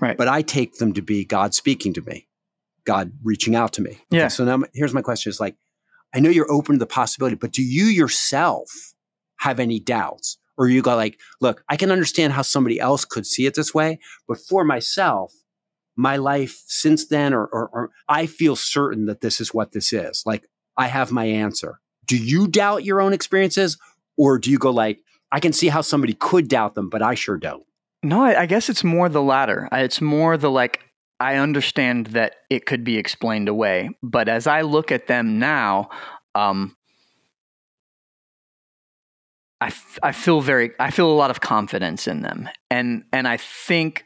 Right. 0.00 0.16
But 0.16 0.28
I 0.28 0.42
take 0.42 0.74
them 0.78 0.92
to 0.94 1.02
be 1.02 1.24
God 1.24 1.54
speaking 1.54 1.92
to 1.94 2.00
me, 2.02 2.28
God 2.84 3.12
reaching 3.22 3.54
out 3.54 3.72
to 3.74 3.82
me. 3.82 3.90
Okay, 3.92 4.18
Yeah. 4.18 4.28
so 4.28 4.44
now 4.44 4.62
here's 4.74 4.94
my 4.94 5.02
question: 5.02 5.30
Is 5.30 5.40
like, 5.40 5.56
I 6.14 6.20
know 6.20 6.30
you're 6.30 6.50
open 6.50 6.74
to 6.76 6.78
the 6.78 6.86
possibility, 6.86 7.36
but 7.36 7.52
do 7.52 7.62
you 7.62 7.84
yourself 7.86 8.70
have 9.38 9.60
any 9.60 9.78
doubts, 9.78 10.38
or 10.56 10.68
you 10.68 10.82
go 10.82 10.96
like, 10.96 11.18
look, 11.40 11.62
I 11.68 11.76
can 11.76 11.90
understand 11.90 12.32
how 12.32 12.42
somebody 12.42 12.80
else 12.80 13.04
could 13.04 13.26
see 13.26 13.46
it 13.46 13.54
this 13.54 13.74
way, 13.74 13.98
but 14.26 14.38
for 14.38 14.64
myself, 14.64 15.32
my 15.96 16.16
life 16.16 16.62
since 16.66 17.06
then, 17.06 17.32
or, 17.32 17.46
or, 17.46 17.68
or 17.72 17.90
I 18.08 18.26
feel 18.26 18.56
certain 18.56 19.06
that 19.06 19.20
this 19.20 19.40
is 19.40 19.54
what 19.54 19.72
this 19.72 19.92
is. 19.92 20.22
Like, 20.26 20.48
I 20.76 20.86
have 20.88 21.12
my 21.12 21.24
answer. 21.24 21.80
Do 22.06 22.16
you 22.16 22.48
doubt 22.48 22.84
your 22.84 23.00
own 23.00 23.12
experiences, 23.12 23.78
or 24.16 24.38
do 24.38 24.50
you 24.50 24.58
go 24.58 24.70
like, 24.70 25.00
I 25.30 25.40
can 25.40 25.52
see 25.52 25.68
how 25.68 25.80
somebody 25.80 26.14
could 26.14 26.48
doubt 26.48 26.74
them, 26.74 26.88
but 26.88 27.02
I 27.02 27.14
sure 27.14 27.36
don't. 27.36 27.64
No, 28.02 28.22
I, 28.22 28.42
I 28.42 28.46
guess 28.46 28.68
it's 28.68 28.84
more 28.84 29.08
the 29.08 29.22
latter. 29.22 29.68
It's 29.72 30.00
more 30.00 30.36
the 30.36 30.50
like, 30.50 30.80
I 31.20 31.36
understand 31.36 32.08
that 32.08 32.34
it 32.50 32.66
could 32.66 32.84
be 32.84 32.98
explained 32.98 33.48
away, 33.48 33.90
but 34.02 34.28
as 34.28 34.46
I 34.46 34.62
look 34.62 34.92
at 34.92 35.06
them 35.06 35.38
now, 35.38 35.88
um, 36.34 36.76
I, 39.60 39.68
f- 39.68 39.98
I 40.02 40.12
feel 40.12 40.42
very 40.42 40.72
I 40.78 40.90
feel 40.90 41.10
a 41.10 41.14
lot 41.14 41.30
of 41.30 41.40
confidence 41.40 42.06
in 42.06 42.20
them, 42.20 42.50
and 42.70 43.04
and 43.12 43.26
I 43.26 43.38
think 43.38 44.04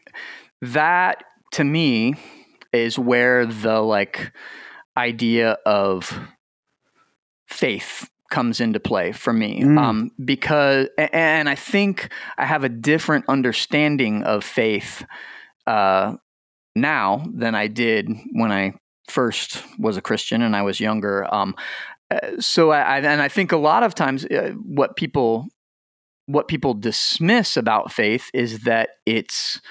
that 0.63 1.25
to 1.53 1.65
me 1.65 2.15
is 2.73 2.99
where 2.99 3.47
the 3.47 3.81
like 3.81 4.33
idea 4.97 5.57
of 5.65 6.19
faith 7.47 8.09
comes 8.31 8.61
into 8.61 8.79
play 8.79 9.11
for 9.13 9.33
me 9.33 9.63
Mm. 9.63 9.79
um, 9.79 10.11
because 10.23 10.89
and 10.99 11.49
I 11.49 11.55
think 11.55 12.11
I 12.37 12.45
have 12.45 12.63
a 12.63 12.69
different 12.69 13.25
understanding 13.29 14.23
of 14.25 14.45
faith 14.45 15.05
uh, 15.67 16.17
now 16.75 17.25
than 17.33 17.55
I 17.55 17.69
did 17.69 18.11
when 18.33 18.53
I 18.53 18.75
first 19.09 19.65
was 19.79 19.97
a 19.97 20.03
Christian 20.03 20.43
and 20.43 20.55
I 20.55 20.61
was 20.63 20.79
younger. 20.79 21.27
Um, 21.35 21.55
uh, 22.11 22.39
so 22.39 22.71
I, 22.71 22.99
and 22.99 23.23
I 23.23 23.29
think 23.29 23.53
a 23.53 23.57
lot 23.57 23.83
of 23.83 23.95
times 23.95 24.27
uh, 24.27 24.53
what 24.63 24.97
people 24.97 25.47
what 26.27 26.49
people 26.49 26.75
dismiss 26.75 27.57
about 27.57 27.91
faith 27.91 28.31
is 28.35 28.61
that 28.61 28.91
it's 29.07 29.63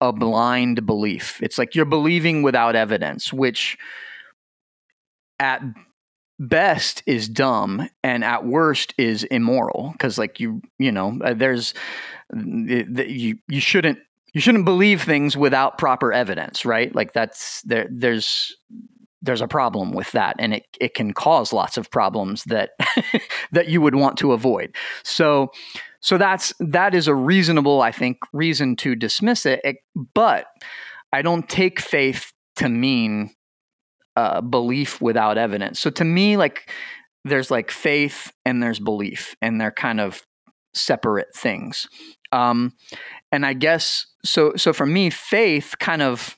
a 0.00 0.12
blind 0.12 0.86
belief. 0.86 1.40
It's 1.42 1.58
like 1.58 1.74
you're 1.74 1.84
believing 1.84 2.42
without 2.42 2.76
evidence, 2.76 3.32
which 3.32 3.76
at 5.38 5.62
best 6.40 7.02
is 7.06 7.28
dumb 7.28 7.88
and 8.02 8.24
at 8.24 8.46
worst 8.46 8.94
is 8.96 9.24
immoral 9.24 9.90
because 9.92 10.16
like 10.16 10.40
you 10.40 10.62
you 10.78 10.90
know 10.90 11.18
uh, 11.22 11.34
there's 11.34 11.74
th- 12.32 12.86
th- 12.94 13.10
you 13.10 13.36
you 13.46 13.60
shouldn't 13.60 13.98
you 14.32 14.40
shouldn't 14.40 14.64
believe 14.64 15.02
things 15.02 15.36
without 15.36 15.76
proper 15.76 16.14
evidence 16.14 16.64
right 16.64 16.94
like 16.94 17.12
that's 17.12 17.60
there 17.62 17.86
there's 17.90 18.56
there's 19.20 19.42
a 19.42 19.48
problem 19.48 19.92
with 19.92 20.10
that 20.12 20.34
and 20.38 20.54
it, 20.54 20.64
it 20.80 20.94
can 20.94 21.12
cause 21.12 21.52
lots 21.52 21.76
of 21.76 21.90
problems 21.90 22.44
that 22.44 22.70
that 23.52 23.68
you 23.68 23.82
would 23.82 23.94
want 23.94 24.16
to 24.16 24.32
avoid 24.32 24.74
so 25.02 25.50
so 26.00 26.18
that's 26.18 26.52
that 26.60 26.94
is 26.94 27.08
a 27.08 27.14
reasonable 27.14 27.80
i 27.82 27.92
think 27.92 28.18
reason 28.32 28.76
to 28.76 28.94
dismiss 28.94 29.46
it. 29.46 29.60
It- 29.64 29.76
but 30.14 30.46
i 31.12 31.22
don't 31.22 31.48
take 31.48 31.80
faith 31.80 32.32
to 32.56 32.68
mean 32.68 33.30
uh, 34.16 34.40
belief 34.40 35.00
without 35.00 35.38
evidence. 35.38 35.80
So 35.80 35.88
to 35.90 36.04
me 36.04 36.36
like 36.36 36.70
there's 37.24 37.50
like 37.50 37.70
faith 37.70 38.32
and 38.44 38.62
there's 38.62 38.80
belief 38.80 39.34
and 39.40 39.60
they're 39.60 39.70
kind 39.70 40.00
of 40.00 40.22
separate 40.74 41.34
things. 41.34 41.88
Um 42.32 42.72
and 43.32 43.46
i 43.46 43.52
guess 43.54 44.06
so 44.24 44.52
so 44.56 44.72
for 44.72 44.86
me 44.86 45.08
faith 45.10 45.74
kind 45.78 46.02
of 46.02 46.36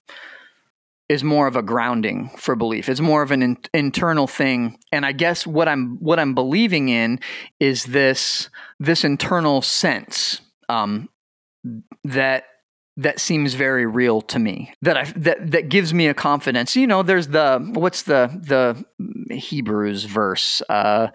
is 1.13 1.23
more 1.23 1.47
of 1.47 1.57
a 1.57 1.63
grounding 1.63 2.31
for 2.39 2.55
belief 2.57 2.89
it's 2.89 3.01
more 3.01 3.23
of 3.23 3.31
an 3.31 3.43
in- 3.43 3.59
internal 3.75 4.27
thing 4.27 4.79
and 4.91 5.05
i 5.05 5.13
guess 5.13 5.47
what 5.47 5.69
i'm 5.69 5.97
what 6.01 6.19
i'm 6.19 6.35
believing 6.35 6.89
in 6.89 7.21
is 7.61 7.85
this 7.85 8.49
this 8.81 9.05
internal 9.05 9.61
sense 9.61 10.41
um 10.69 11.09
that 12.05 12.45
that 12.97 13.21
seems 13.21 13.55
very 13.55 13.87
real 13.87 14.21
to 14.23 14.39
me 14.39 14.73
that 14.81 14.97
i 14.97 15.05
that 15.17 15.51
that 15.51 15.69
gives 15.69 15.93
me 15.93 16.07
a 16.07 16.15
confidence 16.15 16.75
you 16.77 16.87
know 16.87 17.03
there's 17.03 17.29
the 17.29 17.59
what's 17.75 18.03
the 18.03 18.29
the 18.43 19.37
hebrews 19.37 20.05
verse 20.05 20.63
uh 20.69 21.09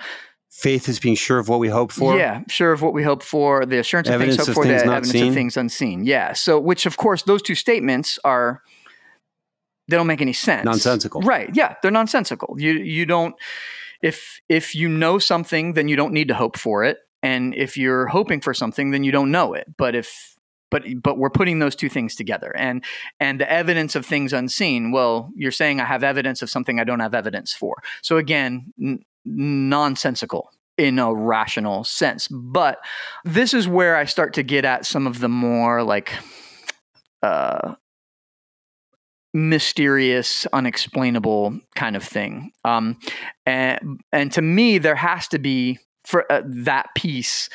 Faith 0.49 0.89
is 0.89 0.99
being 0.99 1.13
sure 1.15 1.37
of 1.37 1.47
what 1.49 1.59
we 1.59 1.69
hope 1.69 1.91
for. 1.91 2.17
yeah, 2.17 2.41
sure 2.49 2.71
of 2.71 2.81
what 2.81 2.91
we 2.91 3.03
hope 3.03 3.21
for, 3.21 3.63
the 3.63 3.77
assurance 3.77 4.07
of 4.07 4.15
Evidence 4.15 4.37
things 4.37 4.47
hoped 4.47 4.55
for, 4.55 4.65
the 4.65 4.73
evidence 4.73 5.11
seen. 5.11 5.27
of 5.27 5.33
things 5.35 5.55
unseen. 5.55 6.03
Yeah. 6.03 6.33
So, 6.33 6.59
which 6.59 6.87
of 6.87 6.97
course, 6.97 7.21
those 7.21 7.43
two 7.43 7.53
statements 7.53 8.17
are 8.23 8.63
they 9.87 9.97
don't 9.97 10.07
make 10.07 10.21
any 10.21 10.33
sense. 10.33 10.65
Nonsensical. 10.65 11.21
Right. 11.21 11.49
Yeah, 11.53 11.75
they're 11.81 11.91
nonsensical. 11.91 12.55
You 12.59 12.73
you 12.73 13.05
don't 13.05 13.35
if 14.01 14.39
if 14.49 14.75
you 14.75 14.89
know 14.89 15.19
something, 15.19 15.73
then 15.73 15.87
you 15.87 15.95
don't 15.95 16.13
need 16.13 16.27
to 16.27 16.33
hope 16.33 16.57
for 16.57 16.83
it, 16.83 16.97
and 17.23 17.55
if 17.55 17.77
you're 17.77 18.07
hoping 18.07 18.41
for 18.41 18.53
something, 18.53 18.91
then 18.91 19.03
you 19.03 19.11
don't 19.11 19.31
know 19.31 19.53
it. 19.53 19.67
But 19.77 19.95
if 19.95 20.35
but 20.69 20.83
but 21.01 21.17
we're 21.17 21.29
putting 21.29 21.59
those 21.59 21.75
two 21.75 21.89
things 21.89 22.15
together, 22.15 22.55
and 22.55 22.83
and 23.19 23.39
the 23.39 23.51
evidence 23.51 23.95
of 23.95 24.05
things 24.05 24.33
unseen. 24.33 24.91
Well, 24.91 25.31
you're 25.35 25.51
saying 25.51 25.79
I 25.79 25.85
have 25.85 26.03
evidence 26.03 26.41
of 26.41 26.49
something 26.49 26.79
I 26.79 26.83
don't 26.83 26.99
have 26.99 27.15
evidence 27.15 27.53
for. 27.53 27.81
So 28.01 28.17
again, 28.17 28.73
n- 28.81 29.03
nonsensical 29.25 30.51
in 30.77 30.99
a 30.99 31.13
rational 31.13 31.83
sense. 31.83 32.27
But 32.27 32.79
this 33.25 33.53
is 33.53 33.67
where 33.67 33.95
I 33.95 34.05
start 34.05 34.33
to 34.35 34.43
get 34.43 34.63
at 34.63 34.85
some 34.85 35.07
of 35.07 35.19
the 35.19 35.29
more 35.29 35.83
like 35.83 36.13
uh, 37.23 37.75
mysterious, 39.33 40.45
unexplainable 40.53 41.59
kind 41.75 41.95
of 41.95 42.03
thing. 42.03 42.51
Um, 42.63 42.97
and 43.45 44.01
and 44.11 44.31
to 44.33 44.41
me, 44.41 44.77
there 44.77 44.95
has 44.95 45.27
to 45.29 45.39
be 45.39 45.79
for 46.05 46.31
uh, 46.31 46.41
that 46.45 46.87
piece 46.95 47.49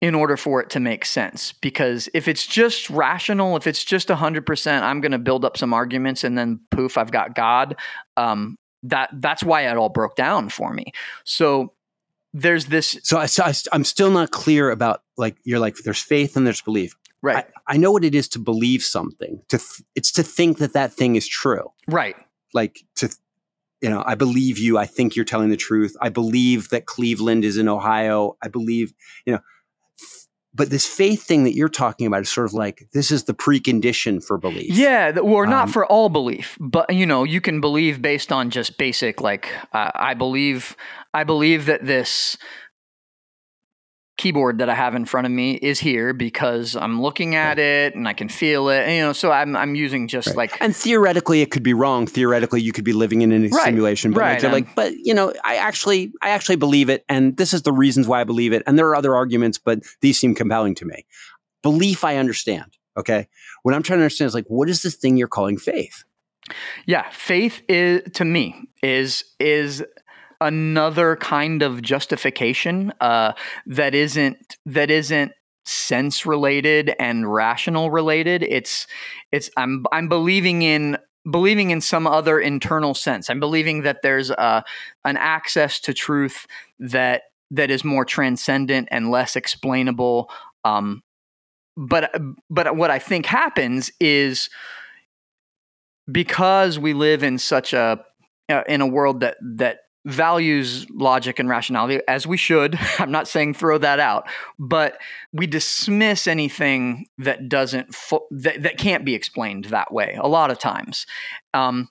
in 0.00 0.16
order 0.16 0.36
for 0.36 0.60
it 0.60 0.68
to 0.70 0.80
make 0.80 1.04
sense. 1.04 1.52
Because 1.52 2.08
if 2.12 2.26
it's 2.26 2.46
just 2.46 2.90
rational, 2.90 3.56
if 3.56 3.66
it's 3.66 3.84
just 3.84 4.08
hundred 4.08 4.46
percent, 4.46 4.84
I'm 4.84 5.00
going 5.00 5.12
to 5.12 5.18
build 5.18 5.44
up 5.44 5.56
some 5.56 5.72
arguments 5.72 6.24
and 6.24 6.36
then 6.36 6.60
poof, 6.70 6.98
I've 6.98 7.12
got 7.12 7.34
God. 7.34 7.76
Um, 8.16 8.56
that 8.84 9.10
that's 9.14 9.44
why 9.44 9.62
it 9.62 9.76
all 9.76 9.88
broke 9.88 10.16
down 10.16 10.48
for 10.48 10.72
me. 10.72 10.92
So 11.24 11.72
there's 12.34 12.66
this 12.66 12.98
So, 13.02 13.18
I, 13.18 13.26
so 13.26 13.44
I, 13.44 13.52
I'm 13.72 13.84
still 13.84 14.10
not 14.10 14.30
clear 14.30 14.70
about 14.70 15.02
like 15.16 15.36
you're 15.44 15.60
like 15.60 15.76
there's 15.84 16.02
faith 16.02 16.36
and 16.36 16.46
there's 16.46 16.62
belief. 16.62 16.94
Right, 17.22 17.46
I, 17.68 17.74
I 17.74 17.76
know 17.76 17.92
what 17.92 18.04
it 18.04 18.14
is 18.14 18.28
to 18.30 18.38
believe 18.38 18.82
something. 18.82 19.40
To 19.48 19.58
th- 19.58 19.82
it's 19.94 20.12
to 20.12 20.22
think 20.22 20.58
that 20.58 20.72
that 20.74 20.92
thing 20.92 21.16
is 21.16 21.26
true. 21.26 21.70
right, 21.86 22.16
Like 22.52 22.84
to, 22.96 23.08
you 23.80 23.88
know, 23.90 24.02
I 24.06 24.14
believe 24.14 24.58
you. 24.58 24.78
I 24.78 24.86
think 24.86 25.16
you're 25.16 25.24
telling 25.24 25.50
the 25.50 25.56
truth. 25.56 25.96
I 26.00 26.08
believe 26.08 26.68
that 26.68 26.86
Cleveland 26.86 27.44
is 27.44 27.56
in 27.56 27.68
Ohio. 27.68 28.36
I 28.42 28.48
believe, 28.48 28.92
you 29.26 29.32
know. 29.34 29.40
But 30.54 30.68
this 30.68 30.84
faith 30.86 31.22
thing 31.22 31.44
that 31.44 31.54
you're 31.56 31.70
talking 31.70 32.06
about 32.06 32.20
is 32.20 32.30
sort 32.30 32.46
of 32.46 32.52
like 32.52 32.86
this 32.92 33.10
is 33.10 33.24
the 33.24 33.32
precondition 33.32 34.22
for 34.22 34.36
belief. 34.36 34.70
Yeah, 34.76 35.10
th- 35.12 35.24
or 35.24 35.46
not 35.46 35.64
Um, 35.68 35.72
for 35.72 35.86
all 35.86 36.10
belief, 36.10 36.58
but 36.60 36.92
you 36.94 37.06
know, 37.06 37.24
you 37.24 37.40
can 37.40 37.62
believe 37.62 38.02
based 38.02 38.30
on 38.30 38.50
just 38.50 38.76
basic 38.76 39.22
like 39.22 39.48
uh, 39.72 39.90
I 39.94 40.12
believe 40.12 40.76
I 41.14 41.24
believe 41.24 41.64
that 41.66 41.86
this 41.86 42.36
keyboard 44.22 44.58
that 44.58 44.68
I 44.70 44.74
have 44.74 44.94
in 44.94 45.04
front 45.04 45.26
of 45.26 45.32
me 45.32 45.54
is 45.54 45.80
here 45.80 46.12
because 46.12 46.76
I'm 46.76 47.02
looking 47.02 47.34
at 47.34 47.58
it 47.58 47.96
and 47.96 48.06
I 48.06 48.12
can 48.12 48.28
feel 48.28 48.68
it. 48.68 48.82
And, 48.82 48.92
you 48.94 49.02
know, 49.02 49.12
so 49.12 49.32
I'm 49.32 49.56
I'm 49.56 49.74
using 49.74 50.06
just 50.06 50.28
Right. 50.28 50.36
like 50.36 50.56
and 50.60 50.74
theoretically, 50.76 51.42
it 51.42 51.50
could 51.50 51.64
be 51.64 51.74
wrong. 51.74 52.06
Theoretically, 52.06 52.62
you 52.62 52.72
could 52.72 52.84
be 52.84 52.92
living 52.92 53.22
in 53.22 53.32
a 53.32 53.48
Right, 53.48 53.64
simulation. 53.64 54.12
But 54.12 54.20
right, 54.20 54.32
like, 54.34 54.42
you're 54.42 54.52
like, 54.52 54.74
but 54.76 54.92
you 54.96 55.12
know, 55.12 55.32
I 55.44 55.56
actually, 55.56 56.12
I 56.22 56.30
actually 56.30 56.56
believe 56.56 56.88
it, 56.88 57.04
and 57.08 57.36
this 57.36 57.52
is 57.52 57.62
the 57.62 57.72
reasons 57.72 58.06
why 58.06 58.20
I 58.20 58.24
believe 58.24 58.52
it. 58.52 58.62
And 58.66 58.78
there 58.78 58.86
are 58.88 58.94
other 58.94 59.16
arguments, 59.16 59.58
but 59.58 59.80
these 60.02 60.18
seem 60.18 60.34
compelling 60.36 60.76
to 60.76 60.84
me. 60.84 61.04
Belief, 61.62 62.04
I 62.04 62.16
understand. 62.16 62.78
Okay, 62.96 63.26
what 63.64 63.74
I'm 63.74 63.82
trying 63.82 63.98
to 63.98 64.04
understand 64.04 64.28
is 64.28 64.34
like, 64.34 64.46
what 64.46 64.68
is 64.68 64.82
this 64.82 64.94
thing 64.94 65.16
you're 65.16 65.26
calling 65.26 65.58
faith? 65.58 66.04
Yeah, 66.86 67.08
faith 67.10 67.62
is 67.68 68.02
to 68.14 68.24
me 68.24 68.68
is 68.82 69.24
is 69.40 69.84
another 70.42 71.16
kind 71.16 71.62
of 71.62 71.82
justification 71.82 72.92
uh, 73.00 73.32
that 73.66 73.94
isn't 73.94 74.56
that 74.66 74.90
isn't 74.90 75.32
sense 75.64 76.26
related 76.26 76.94
and 76.98 77.32
rational 77.32 77.90
related. 77.90 78.42
It's 78.42 78.86
it's 79.30 79.50
I'm 79.56 79.86
I'm 79.92 80.08
believing 80.08 80.62
in 80.62 80.98
believing 81.30 81.70
in 81.70 81.80
some 81.80 82.06
other 82.06 82.40
internal 82.40 82.94
sense. 82.94 83.30
I'm 83.30 83.40
believing 83.40 83.82
that 83.82 84.02
there's 84.02 84.30
a, 84.30 84.64
an 85.04 85.16
access 85.16 85.78
to 85.80 85.94
truth 85.94 86.46
that 86.80 87.22
that 87.50 87.70
is 87.70 87.84
more 87.84 88.04
transcendent 88.04 88.88
and 88.90 89.10
less 89.10 89.36
explainable. 89.36 90.30
Um, 90.64 91.02
but 91.76 92.14
but 92.50 92.76
what 92.76 92.90
I 92.90 92.98
think 92.98 93.26
happens 93.26 93.90
is 94.00 94.50
because 96.10 96.78
we 96.78 96.92
live 96.92 97.22
in 97.22 97.38
such 97.38 97.72
a 97.72 98.04
uh, 98.48 98.62
in 98.68 98.80
a 98.80 98.86
world 98.86 99.20
that 99.20 99.36
that 99.40 99.78
values 100.04 100.86
logic 100.90 101.38
and 101.38 101.48
rationality 101.48 102.00
as 102.08 102.26
we 102.26 102.36
should. 102.36 102.78
I'm 102.98 103.12
not 103.12 103.28
saying 103.28 103.54
throw 103.54 103.78
that 103.78 104.00
out 104.00 104.26
but 104.58 104.98
we 105.32 105.46
dismiss 105.46 106.26
anything 106.26 107.06
that 107.18 107.48
doesn't 107.48 107.94
fo- 107.94 108.26
that, 108.30 108.62
that 108.62 108.78
can't 108.78 109.04
be 109.04 109.14
explained 109.14 109.66
that 109.66 109.92
way 109.92 110.18
a 110.20 110.28
lot 110.28 110.50
of 110.50 110.58
times. 110.58 111.06
Um, 111.54 111.88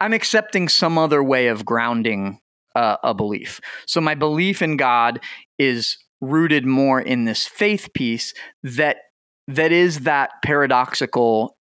i'm 0.00 0.14
accepting 0.14 0.68
some 0.68 0.96
other 0.96 1.22
way 1.22 1.48
of 1.48 1.64
grounding 1.64 2.40
uh, 2.74 2.96
a 3.02 3.12
belief. 3.12 3.60
So 3.86 4.00
my 4.00 4.14
belief 4.14 4.62
in 4.62 4.76
god 4.76 5.20
is 5.58 5.98
rooted 6.20 6.66
more 6.66 7.00
in 7.00 7.24
this 7.24 7.46
faith 7.46 7.92
piece 7.92 8.34
that 8.62 8.98
that 9.46 9.72
is 9.72 10.00
that 10.00 10.30
paradoxical 10.44 11.56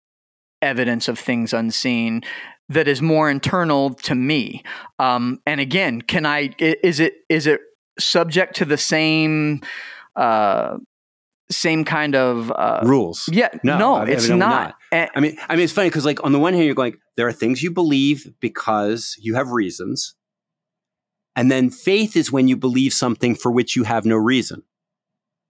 evidence 0.62 1.08
of 1.08 1.18
things 1.18 1.52
unseen 1.52 2.22
that 2.68 2.88
is 2.88 3.02
more 3.02 3.30
internal 3.30 3.94
to 3.94 4.14
me. 4.14 4.62
Um, 4.98 5.40
and 5.46 5.60
again, 5.60 6.02
can 6.02 6.26
I? 6.26 6.54
Is 6.58 7.00
it 7.00 7.14
is 7.28 7.46
it 7.46 7.60
subject 7.98 8.56
to 8.56 8.64
the 8.64 8.76
same 8.78 9.60
uh, 10.16 10.78
same 11.50 11.84
kind 11.84 12.14
of 12.14 12.50
uh, 12.50 12.80
Rules. 12.84 13.28
Yeah, 13.30 13.48
No, 13.62 13.78
no, 13.78 13.94
I- 13.96 14.08
it's 14.08 14.28
not. 14.28 14.74
I 14.92 15.08
mean, 15.20 15.36
I 15.48 15.56
mean, 15.56 15.64
it's 15.64 15.72
funny 15.72 15.88
because 15.88 16.04
like 16.04 16.22
on 16.24 16.32
the 16.32 16.38
one 16.38 16.54
hand, 16.54 16.66
you're 16.66 16.74
going, 16.74 16.96
there 17.16 17.26
are 17.26 17.32
things 17.32 17.62
you 17.62 17.70
believe 17.70 18.32
because 18.40 19.16
you 19.20 19.34
have 19.34 19.50
reasons, 19.50 20.14
and 21.36 21.50
then 21.50 21.70
faith 21.70 22.16
is 22.16 22.30
when 22.32 22.48
you 22.48 22.56
believe 22.56 22.92
something 22.92 23.34
for 23.34 23.50
which 23.50 23.76
you 23.76 23.82
have 23.84 24.04
no 24.04 24.16
reason, 24.16 24.62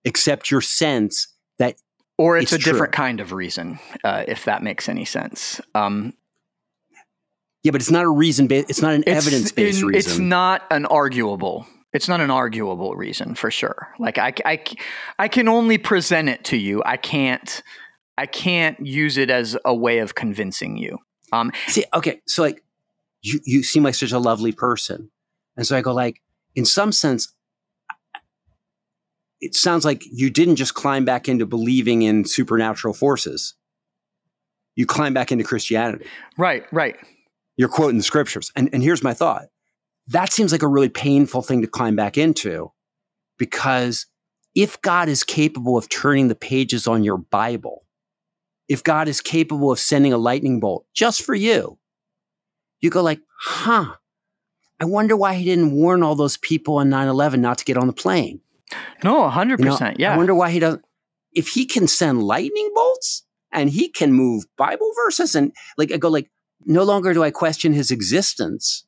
except 0.04 0.50
your 0.50 0.60
sense 0.62 1.28
that 1.58 1.76
or 2.18 2.38
it's, 2.38 2.52
it's 2.52 2.62
a 2.62 2.70
different 2.70 2.92
kind 2.92 3.20
of 3.20 3.32
reason, 3.32 3.78
uh, 4.02 4.24
if 4.26 4.44
that 4.44 4.62
makes 4.62 4.88
any 4.88 5.04
sense. 5.04 5.60
Um, 5.74 6.14
yeah, 7.64 7.70
but 7.70 7.80
it's 7.80 7.90
not 7.90 8.04
a 8.04 8.08
reason. 8.08 8.46
Ba- 8.46 8.66
it's 8.68 8.82
not 8.82 8.92
an 8.92 9.08
evidence 9.08 9.50
based 9.50 9.82
reason. 9.82 9.94
It's 9.94 10.18
not 10.18 10.62
an 10.70 10.84
arguable. 10.84 11.66
It's 11.94 12.08
not 12.08 12.20
an 12.20 12.30
arguable 12.30 12.94
reason 12.94 13.34
for 13.34 13.50
sure. 13.50 13.88
Like 13.98 14.18
I, 14.18 14.34
I, 14.44 14.62
I 15.18 15.28
can 15.28 15.48
only 15.48 15.78
present 15.78 16.28
it 16.28 16.44
to 16.44 16.56
you. 16.56 16.82
I 16.84 16.98
can't. 16.98 17.62
I 18.16 18.26
can't 18.26 18.78
use 18.84 19.16
it 19.16 19.30
as 19.30 19.56
a 19.64 19.74
way 19.74 19.98
of 19.98 20.14
convincing 20.14 20.76
you. 20.76 20.98
Um, 21.32 21.50
See, 21.66 21.84
okay, 21.92 22.20
so 22.26 22.42
like 22.42 22.62
you 23.22 23.40
you 23.44 23.62
seem 23.62 23.82
like 23.82 23.94
such 23.94 24.12
a 24.12 24.18
lovely 24.18 24.52
person, 24.52 25.10
and 25.56 25.66
so 25.66 25.76
I 25.76 25.80
go 25.80 25.94
like, 25.94 26.20
in 26.54 26.64
some 26.66 26.92
sense, 26.92 27.32
it 29.40 29.54
sounds 29.54 29.84
like 29.84 30.02
you 30.12 30.28
didn't 30.30 30.56
just 30.56 30.74
climb 30.74 31.04
back 31.04 31.28
into 31.28 31.46
believing 31.46 32.02
in 32.02 32.24
supernatural 32.24 32.92
forces. 32.92 33.54
You 34.76 34.86
climb 34.86 35.14
back 35.14 35.32
into 35.32 35.44
Christianity. 35.44 36.06
right, 36.36 36.64
right. 36.72 36.96
You're 37.56 37.68
quoting 37.68 37.98
the 37.98 38.02
scriptures, 38.02 38.50
and 38.56 38.68
and 38.72 38.82
here's 38.82 39.02
my 39.02 39.14
thought: 39.14 39.46
that 40.08 40.32
seems 40.32 40.52
like 40.52 40.62
a 40.62 40.68
really 40.68 40.88
painful 40.88 41.42
thing 41.42 41.62
to 41.62 41.68
climb 41.68 41.96
back 41.96 42.18
into, 42.18 42.72
because 43.38 44.06
if 44.54 44.80
God 44.82 45.08
is 45.08 45.24
capable 45.24 45.76
of 45.76 45.88
turning 45.88 46.28
the 46.28 46.34
pages 46.34 46.86
on 46.86 47.04
your 47.04 47.18
Bible, 47.18 47.84
if 48.68 48.82
God 48.82 49.08
is 49.08 49.20
capable 49.20 49.70
of 49.70 49.78
sending 49.78 50.12
a 50.12 50.18
lightning 50.18 50.60
bolt 50.60 50.86
just 50.94 51.22
for 51.22 51.34
you, 51.34 51.78
you 52.80 52.90
go 52.90 53.02
like, 53.02 53.20
huh, 53.38 53.94
I 54.80 54.84
wonder 54.84 55.16
why 55.16 55.34
he 55.34 55.44
didn't 55.44 55.72
warn 55.72 56.02
all 56.02 56.14
those 56.14 56.36
people 56.36 56.76
on 56.76 56.90
9-11 56.90 57.40
not 57.40 57.58
to 57.58 57.64
get 57.64 57.76
on 57.76 57.86
the 57.86 57.92
plane. 57.92 58.40
No, 59.02 59.28
hundred 59.28 59.60
You 59.60 59.66
know, 59.66 59.72
percent. 59.72 60.00
Yeah. 60.00 60.14
I 60.14 60.16
wonder 60.16 60.34
why 60.34 60.50
he 60.50 60.58
doesn't. 60.58 60.84
If 61.32 61.48
he 61.48 61.66
can 61.66 61.88
send 61.88 62.22
lightning 62.22 62.70
bolts 62.74 63.24
and 63.52 63.70
he 63.70 63.88
can 63.88 64.12
move 64.12 64.44
Bible 64.56 64.92
verses 64.94 65.34
and 65.34 65.52
like, 65.76 65.92
I 65.92 65.96
go 65.96 66.08
like, 66.08 66.30
no 66.66 66.84
longer 66.84 67.14
do 67.14 67.22
I 67.22 67.30
question 67.30 67.72
his 67.72 67.90
existence. 67.90 68.84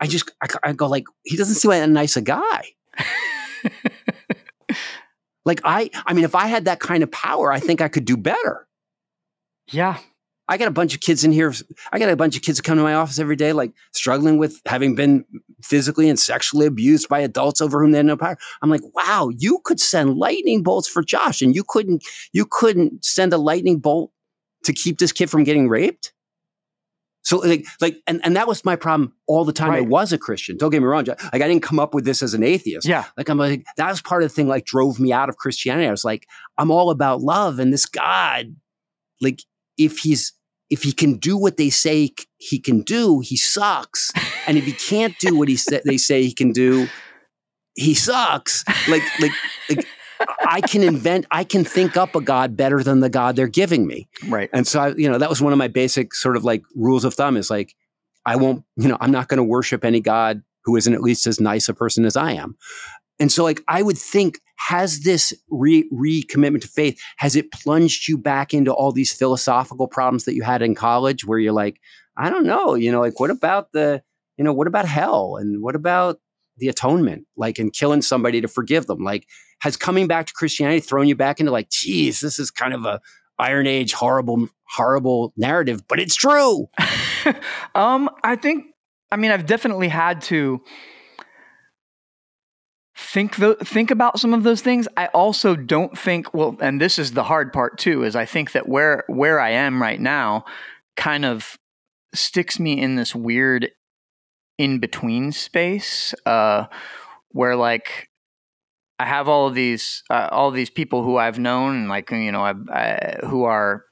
I 0.00 0.06
just, 0.06 0.30
I, 0.42 0.46
I 0.62 0.72
go 0.72 0.86
like, 0.86 1.04
he 1.24 1.36
doesn't 1.36 1.56
seem 1.56 1.70
like 1.70 1.80
that 1.80 1.90
nice 1.90 2.16
a 2.16 2.22
guy. 2.22 2.64
Like 5.48 5.62
I, 5.64 5.88
I 6.04 6.12
mean, 6.12 6.24
if 6.24 6.34
I 6.34 6.46
had 6.46 6.66
that 6.66 6.78
kind 6.78 7.02
of 7.02 7.10
power, 7.10 7.50
I 7.50 7.58
think 7.58 7.80
I 7.80 7.88
could 7.88 8.04
do 8.04 8.18
better. 8.18 8.68
yeah. 9.72 9.98
I 10.50 10.56
got 10.56 10.68
a 10.68 10.70
bunch 10.70 10.94
of 10.94 11.00
kids 11.00 11.24
in 11.24 11.32
here. 11.32 11.52
I 11.92 11.98
got 11.98 12.08
a 12.08 12.16
bunch 12.16 12.34
of 12.34 12.42
kids 12.42 12.56
that 12.56 12.64
come 12.64 12.78
to 12.78 12.82
my 12.82 12.94
office 12.94 13.18
every 13.18 13.36
day, 13.36 13.52
like 13.52 13.72
struggling 13.92 14.38
with 14.38 14.62
having 14.64 14.94
been 14.94 15.26
physically 15.62 16.08
and 16.08 16.18
sexually 16.18 16.64
abused 16.64 17.06
by 17.06 17.20
adults 17.20 17.60
over 17.60 17.82
whom 17.82 17.92
they 17.92 17.98
had 17.98 18.06
no 18.06 18.16
power. 18.16 18.38
I'm 18.62 18.70
like, 18.70 18.80
wow, 18.94 19.30
you 19.36 19.60
could 19.64 19.78
send 19.78 20.16
lightning 20.16 20.62
bolts 20.62 20.88
for 20.88 21.02
Josh, 21.02 21.42
and 21.42 21.54
you 21.54 21.64
couldn't. 21.68 22.02
You 22.32 22.46
couldn't 22.50 23.04
send 23.04 23.34
a 23.34 23.36
lightning 23.36 23.78
bolt 23.78 24.10
to 24.64 24.72
keep 24.72 24.98
this 24.98 25.12
kid 25.12 25.28
from 25.28 25.44
getting 25.44 25.68
raped. 25.68 26.14
So 27.28 27.40
like, 27.40 27.66
like, 27.82 27.98
and, 28.06 28.22
and 28.24 28.34
that 28.36 28.48
was 28.48 28.64
my 28.64 28.74
problem 28.74 29.12
all 29.26 29.44
the 29.44 29.52
time. 29.52 29.70
I 29.70 29.82
was 29.82 30.14
a 30.14 30.18
Christian. 30.18 30.56
Don't 30.56 30.70
get 30.70 30.80
me 30.80 30.86
wrong. 30.86 31.04
Like, 31.04 31.20
I 31.34 31.46
didn't 31.46 31.60
come 31.60 31.78
up 31.78 31.92
with 31.92 32.06
this 32.06 32.22
as 32.22 32.32
an 32.32 32.42
atheist. 32.42 32.88
Yeah. 32.88 33.04
Like 33.18 33.28
I'm 33.28 33.36
like 33.36 33.66
that 33.76 33.90
was 33.90 34.00
part 34.00 34.22
of 34.22 34.30
the 34.30 34.34
thing 34.34 34.48
like 34.48 34.64
drove 34.64 34.98
me 34.98 35.12
out 35.12 35.28
of 35.28 35.36
Christianity. 35.36 35.86
I 35.86 35.90
was 35.90 36.06
like, 36.06 36.26
I'm 36.56 36.70
all 36.70 36.88
about 36.88 37.20
love 37.20 37.58
and 37.58 37.70
this 37.70 37.84
God, 37.84 38.56
like 39.20 39.42
if 39.76 39.98
he's 39.98 40.32
if 40.70 40.82
he 40.82 40.90
can 40.90 41.18
do 41.18 41.36
what 41.36 41.58
they 41.58 41.68
say 41.68 42.08
he 42.38 42.58
can 42.58 42.80
do, 42.80 43.20
he 43.20 43.36
sucks. 43.36 44.10
And 44.46 44.56
if 44.56 44.64
he 44.64 44.72
can't 44.72 45.14
do 45.18 45.36
what 45.36 45.48
he 45.48 45.56
sa- 45.58 45.80
they 45.84 45.98
say 45.98 46.22
he 46.22 46.32
can 46.32 46.52
do, 46.52 46.88
he 47.74 47.92
sucks. 47.92 48.64
Like 48.88 49.02
like 49.20 49.32
like 49.68 49.86
I 50.46 50.60
can 50.60 50.82
invent, 50.82 51.26
I 51.30 51.44
can 51.44 51.64
think 51.64 51.96
up 51.96 52.14
a 52.14 52.20
God 52.20 52.56
better 52.56 52.82
than 52.82 53.00
the 53.00 53.08
God 53.08 53.36
they're 53.36 53.48
giving 53.48 53.86
me. 53.86 54.08
Right. 54.28 54.50
And 54.52 54.66
so, 54.66 54.80
I, 54.80 54.94
you 54.94 55.10
know, 55.10 55.18
that 55.18 55.28
was 55.28 55.40
one 55.40 55.52
of 55.52 55.58
my 55.58 55.68
basic 55.68 56.14
sort 56.14 56.36
of 56.36 56.44
like 56.44 56.62
rules 56.74 57.04
of 57.04 57.14
thumb 57.14 57.36
is 57.36 57.50
like, 57.50 57.74
I 58.26 58.36
won't, 58.36 58.64
you 58.76 58.88
know, 58.88 58.98
I'm 59.00 59.10
not 59.10 59.28
going 59.28 59.38
to 59.38 59.44
worship 59.44 59.84
any 59.84 60.00
God 60.00 60.42
who 60.64 60.76
isn't 60.76 60.92
at 60.92 61.00
least 61.00 61.26
as 61.26 61.40
nice 61.40 61.68
a 61.68 61.74
person 61.74 62.04
as 62.04 62.16
I 62.16 62.32
am. 62.32 62.56
And 63.20 63.32
so, 63.32 63.42
like, 63.42 63.62
I 63.66 63.82
would 63.82 63.98
think, 63.98 64.38
has 64.56 65.00
this 65.00 65.32
re 65.50 65.88
recommitment 65.92 66.62
to 66.62 66.68
faith, 66.68 67.00
has 67.16 67.36
it 67.36 67.50
plunged 67.52 68.08
you 68.08 68.18
back 68.18 68.52
into 68.52 68.72
all 68.72 68.92
these 68.92 69.12
philosophical 69.12 69.88
problems 69.88 70.24
that 70.24 70.34
you 70.34 70.42
had 70.42 70.62
in 70.62 70.74
college 70.74 71.24
where 71.24 71.38
you're 71.38 71.52
like, 71.52 71.80
I 72.16 72.28
don't 72.28 72.44
know, 72.44 72.74
you 72.74 72.92
know, 72.92 73.00
like, 73.00 73.18
what 73.18 73.30
about 73.30 73.72
the, 73.72 74.02
you 74.36 74.44
know, 74.44 74.52
what 74.52 74.66
about 74.66 74.84
hell? 74.84 75.36
And 75.36 75.62
what 75.62 75.74
about 75.74 76.20
the 76.58 76.68
atonement? 76.68 77.26
Like, 77.36 77.58
and 77.58 77.72
killing 77.72 78.02
somebody 78.02 78.40
to 78.40 78.48
forgive 78.48 78.86
them? 78.86 79.02
Like, 79.02 79.26
has 79.60 79.76
coming 79.76 80.06
back 80.06 80.26
to 80.26 80.32
Christianity 80.34 80.80
thrown 80.80 81.08
you 81.08 81.16
back 81.16 81.40
into 81.40 81.52
like, 81.52 81.70
geez, 81.70 82.20
this 82.20 82.38
is 82.38 82.50
kind 82.50 82.74
of 82.74 82.84
a 82.84 83.00
Iron 83.38 83.66
Age 83.66 83.92
horrible, 83.92 84.48
horrible 84.68 85.32
narrative, 85.36 85.86
but 85.88 86.00
it's 86.00 86.16
true. 86.16 86.68
um, 87.74 88.10
I 88.24 88.36
think. 88.36 88.66
I 89.10 89.16
mean, 89.16 89.30
I've 89.30 89.46
definitely 89.46 89.88
had 89.88 90.20
to 90.22 90.60
think 92.94 93.36
the, 93.36 93.54
think 93.54 93.90
about 93.90 94.18
some 94.18 94.34
of 94.34 94.42
those 94.42 94.60
things. 94.60 94.86
I 94.98 95.06
also 95.06 95.56
don't 95.56 95.96
think 95.96 96.34
well, 96.34 96.58
and 96.60 96.78
this 96.78 96.98
is 96.98 97.12
the 97.12 97.22
hard 97.22 97.52
part 97.52 97.78
too. 97.78 98.02
Is 98.04 98.16
I 98.16 98.26
think 98.26 98.52
that 98.52 98.68
where 98.68 99.04
where 99.06 99.40
I 99.40 99.50
am 99.50 99.80
right 99.80 100.00
now, 100.00 100.44
kind 100.96 101.24
of 101.24 101.56
sticks 102.14 102.58
me 102.58 102.78
in 102.80 102.96
this 102.96 103.14
weird 103.14 103.70
in 104.58 104.80
between 104.80 105.32
space, 105.32 106.14
uh, 106.26 106.66
where 107.30 107.56
like 107.56 108.10
I 108.98 109.06
have 109.06 109.28
all 109.28 109.46
of 109.46 109.54
these 109.54 110.02
uh, 110.10 110.28
all 110.30 110.48
of 110.48 110.54
these 110.54 110.70
people 110.70 111.02
who 111.02 111.16
I've 111.16 111.38
known, 111.38 111.88
like 111.88 112.10
you 112.10 112.32
know, 112.32 112.42
I, 112.44 112.54
I, 112.70 113.16
who 113.26 113.44
are 113.44 113.84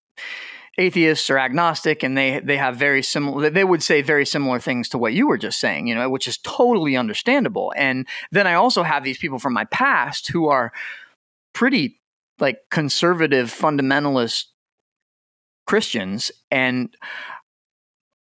atheists 0.78 1.30
or 1.30 1.38
agnostic 1.38 2.02
and 2.02 2.16
they 2.16 2.40
they 2.40 2.56
have 2.56 2.76
very 2.76 3.02
similar 3.02 3.48
they 3.48 3.64
would 3.64 3.82
say 3.82 4.02
very 4.02 4.26
similar 4.26 4.58
things 4.58 4.88
to 4.88 4.98
what 4.98 5.14
you 5.14 5.26
were 5.26 5.38
just 5.38 5.58
saying 5.58 5.86
you 5.86 5.94
know 5.94 6.08
which 6.10 6.28
is 6.28 6.38
totally 6.38 6.96
understandable. 6.96 7.72
And 7.76 8.06
then 8.30 8.46
i 8.46 8.54
also 8.54 8.82
have 8.82 9.02
these 9.02 9.18
people 9.18 9.38
from 9.38 9.54
my 9.54 9.64
past 9.66 10.28
who 10.28 10.48
are 10.48 10.72
pretty 11.54 12.00
like 12.38 12.58
conservative 12.70 13.50
fundamentalist 13.50 14.44
christians 15.66 16.30
and 16.50 16.94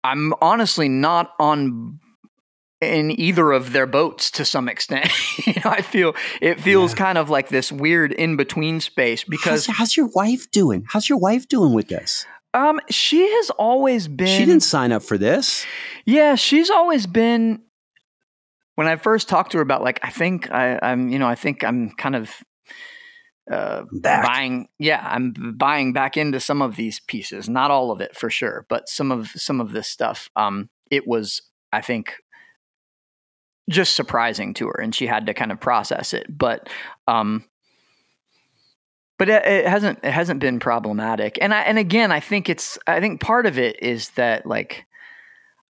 i'm 0.05 0.35
honestly 0.43 0.89
not 0.89 1.33
on 1.41 1.99
in 2.83 3.19
either 3.19 3.53
of 3.53 3.73
their 3.73 3.87
boats 3.87 4.31
to 4.33 4.45
some 4.45 4.69
extent. 4.69 5.09
you 5.47 5.55
know, 5.65 5.71
I 5.71 5.83
feel 5.83 6.15
it 6.41 6.61
feels 6.61 6.93
yeah. 6.93 6.99
kind 6.99 7.19
of 7.19 7.31
like 7.31 7.49
this 7.49 7.71
weird 7.71 8.13
in 8.13 8.37
between 8.37 8.81
space 8.81 9.25
because 9.25 9.67
how's, 9.67 9.77
how's, 9.77 9.97
your 9.97 10.07
wife 10.09 10.51
doing? 10.51 10.85
How's 10.89 11.09
your 11.09 11.19
wife 11.19 11.49
doing 11.49 11.73
with 11.73 11.89
this? 11.89 12.27
Um, 12.55 12.81
she 12.91 13.21
has 13.21 13.51
always 13.51 14.09
been. 14.09 14.27
She 14.27 14.45
didn't 14.45 14.65
sign 14.65 14.93
up 14.93 15.03
for 15.03 15.17
this. 15.17 15.65
Yeah, 16.05 16.35
she's 16.35 16.71
always 16.71 17.07
been. 17.07 17.63
When 18.75 18.87
I 18.87 18.97
first 18.97 19.29
talked 19.29 19.53
to 19.53 19.59
her 19.59 19.63
about, 19.63 19.83
like, 19.83 20.01
I 20.03 20.11
think 20.11 20.51
I, 20.51 20.79
I'm, 20.83 21.11
you 21.11 21.19
know, 21.19 21.29
I 21.29 21.35
think 21.35 21.63
I'm 21.63 21.91
kind 21.91 22.17
of 22.17 22.35
uh, 23.51 23.83
back. 23.93 24.25
buying. 24.25 24.69
Yeah, 24.79 25.07
I'm 25.09 25.33
buying 25.57 25.93
back 25.93 26.17
into 26.17 26.41
some 26.41 26.63
of 26.63 26.77
these 26.77 27.01
pieces. 27.01 27.49
Not 27.49 27.71
all 27.71 27.91
of 27.91 28.01
it 28.01 28.17
for 28.17 28.29
sure, 28.29 28.67
but 28.69 28.89
some 28.89 29.13
of 29.13 29.29
some 29.29 29.61
of 29.61 29.73
this 29.73 29.89
stuff. 29.89 30.29
Um, 30.37 30.69
it 30.91 31.07
was, 31.07 31.43
I 31.73 31.81
think, 31.81 32.17
just 33.69 33.95
surprising 33.95 34.55
to 34.55 34.67
her, 34.69 34.81
and 34.81 34.95
she 34.95 35.07
had 35.07 35.27
to 35.27 35.35
kind 35.35 35.53
of 35.53 35.61
process 35.61 36.13
it. 36.13 36.27
But 36.37 36.69
um, 37.07 37.45
but 39.19 39.29
it, 39.29 39.45
it, 39.47 39.67
hasn't 39.67 40.01
it 40.03 40.13
hasn't 40.13 40.41
been 40.41 40.59
problematic. 40.61 41.39
And 41.41 41.55
I 41.55 41.63
and 41.63 41.79
again, 41.79 42.11
I 42.13 42.21
think 42.21 42.49
it's 42.49 42.79
I 42.87 43.01
think 43.01 43.21
part 43.21 43.47
of 43.47 43.59
it 43.59 43.83
is 43.83 44.11
that 44.11 44.47
like 44.47 44.87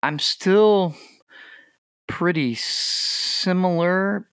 I'm 0.04 0.20
still 0.20 0.96
pretty 2.08 2.56
similar 2.56 4.28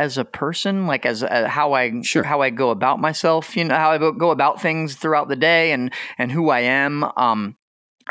as 0.00 0.16
a 0.16 0.24
person, 0.24 0.86
like 0.86 1.04
as 1.04 1.22
uh, 1.22 1.46
how 1.46 1.74
I 1.74 2.00
sure. 2.02 2.22
how 2.22 2.40
I 2.40 2.50
go 2.50 2.70
about 2.70 3.00
myself, 3.00 3.54
you 3.54 3.64
know, 3.64 3.76
how 3.76 3.90
I 3.90 3.98
go 3.98 4.30
about 4.30 4.62
things 4.62 4.94
throughout 4.94 5.28
the 5.28 5.36
day, 5.36 5.72
and 5.72 5.92
and 6.18 6.32
who 6.32 6.48
I 6.48 6.60
am. 6.60 7.04
Um, 7.16 7.56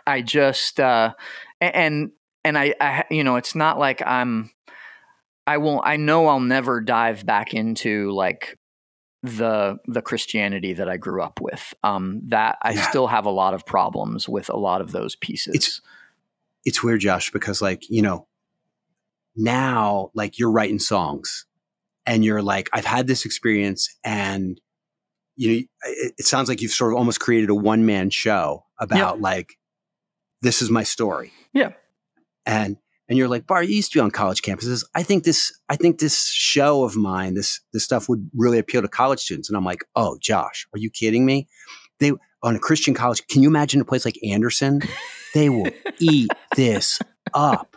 I 0.05 0.21
just 0.21 0.79
uh, 0.79 1.13
and 1.59 2.11
and 2.43 2.57
I, 2.57 2.75
I 2.79 3.05
you 3.09 3.23
know, 3.23 3.35
it's 3.37 3.55
not 3.55 3.79
like 3.79 4.05
I'm. 4.05 4.51
I 5.49 5.57
won't. 5.57 5.81
I 5.83 5.97
know 5.97 6.27
I'll 6.27 6.39
never 6.39 6.79
dive 6.79 7.25
back 7.25 7.55
into 7.55 8.11
like 8.11 8.55
the 9.23 9.77
the 9.87 10.03
Christianity 10.03 10.73
that 10.73 10.87
I 10.87 10.97
grew 10.97 11.23
up 11.23 11.41
with. 11.41 11.73
Um, 11.83 12.21
that 12.27 12.59
I 12.61 12.73
yeah. 12.73 12.87
still 12.87 13.07
have 13.07 13.25
a 13.25 13.31
lot 13.31 13.55
of 13.55 13.65
problems 13.65 14.29
with 14.29 14.49
a 14.49 14.57
lot 14.57 14.79
of 14.79 14.91
those 14.91 15.15
pieces. 15.15 15.55
It's 15.55 15.81
it's 16.65 16.83
weird, 16.83 16.99
Josh, 16.99 17.31
because 17.31 17.63
like 17.63 17.89
you 17.89 18.03
know 18.03 18.27
now 19.35 20.11
like 20.13 20.37
you're 20.37 20.51
writing 20.51 20.77
songs 20.77 21.47
and 22.05 22.23
you're 22.23 22.43
like 22.43 22.69
I've 22.71 22.85
had 22.85 23.07
this 23.07 23.25
experience 23.25 23.89
and 24.03 24.61
you 25.35 25.49
know 25.49 25.57
it, 25.85 26.13
it 26.19 26.25
sounds 26.27 26.47
like 26.47 26.61
you've 26.61 26.71
sort 26.71 26.93
of 26.93 26.99
almost 26.99 27.19
created 27.19 27.49
a 27.49 27.55
one 27.55 27.87
man 27.87 28.11
show 28.11 28.65
about 28.79 29.17
yeah. 29.17 29.23
like 29.23 29.55
this 30.43 30.61
is 30.61 30.69
my 30.69 30.83
story. 30.83 31.33
Yeah. 31.53 31.71
And 32.45 32.77
and 33.09 33.17
you're 33.17 33.27
like, 33.27 33.47
Bar, 33.47 33.63
you 33.63 33.75
used 33.75 33.91
to 33.91 33.97
be 33.97 34.01
on 34.01 34.11
college 34.11 34.43
campuses. 34.43 34.85
I 34.93 35.01
think 35.01 35.23
this, 35.23 35.51
I 35.67 35.75
think 35.75 35.99
this 35.99 36.27
show 36.27 36.83
of 36.83 36.95
mine, 36.95 37.33
this 37.33 37.59
this 37.73 37.83
stuff 37.83 38.07
would 38.07 38.29
really 38.35 38.59
appeal 38.59 38.83
to 38.83 38.87
college 38.87 39.19
students. 39.19 39.49
And 39.49 39.57
I'm 39.57 39.65
like, 39.65 39.83
oh, 39.95 40.17
Josh, 40.21 40.67
are 40.73 40.79
you 40.79 40.91
kidding 40.91 41.25
me? 41.25 41.47
They 41.99 42.13
on 42.43 42.55
a 42.55 42.59
Christian 42.59 42.93
college. 42.93 43.25
Can 43.27 43.41
you 43.41 43.49
imagine 43.49 43.81
a 43.81 43.85
place 43.85 44.05
like 44.05 44.17
Anderson? 44.23 44.81
They 45.33 45.49
will 45.49 45.71
eat 45.99 46.29
this 46.55 46.99
up, 47.33 47.75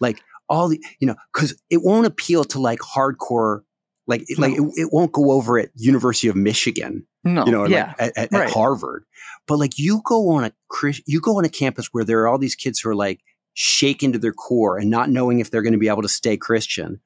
like 0.00 0.20
all 0.48 0.68
the, 0.68 0.80
you 1.00 1.06
know, 1.06 1.16
because 1.32 1.60
it 1.70 1.82
won't 1.82 2.06
appeal 2.06 2.44
to 2.44 2.60
like 2.60 2.80
hardcore, 2.80 3.62
like 4.06 4.24
no. 4.30 4.46
like 4.46 4.58
it, 4.58 4.72
it, 4.76 4.88
won't 4.92 5.12
go 5.12 5.32
over 5.32 5.58
at 5.58 5.70
University 5.74 6.28
of 6.28 6.36
Michigan. 6.36 7.06
No, 7.24 7.46
you 7.46 7.52
know, 7.52 7.66
yeah. 7.66 7.94
like 7.98 8.00
at, 8.00 8.18
at, 8.18 8.32
right. 8.32 8.48
at 8.48 8.54
Harvard. 8.54 9.04
But 9.46 9.58
like 9.58 9.78
you 9.78 10.02
go 10.04 10.30
on 10.30 10.44
a 10.44 10.52
you 11.06 11.20
go 11.20 11.38
on 11.38 11.44
a 11.44 11.48
campus 11.48 11.88
where 11.92 12.04
there 12.04 12.20
are 12.20 12.28
all 12.28 12.38
these 12.38 12.54
kids 12.54 12.80
who 12.80 12.90
are 12.90 12.94
like 12.94 13.20
shaken 13.54 14.12
to 14.12 14.18
their 14.18 14.32
core 14.32 14.78
and 14.78 14.90
not 14.90 15.08
knowing 15.08 15.38
if 15.38 15.50
they're 15.50 15.62
going 15.62 15.72
to 15.72 15.78
be 15.78 15.88
able 15.88 16.02
to 16.02 16.08
stay 16.08 16.36
Christian. 16.36 17.00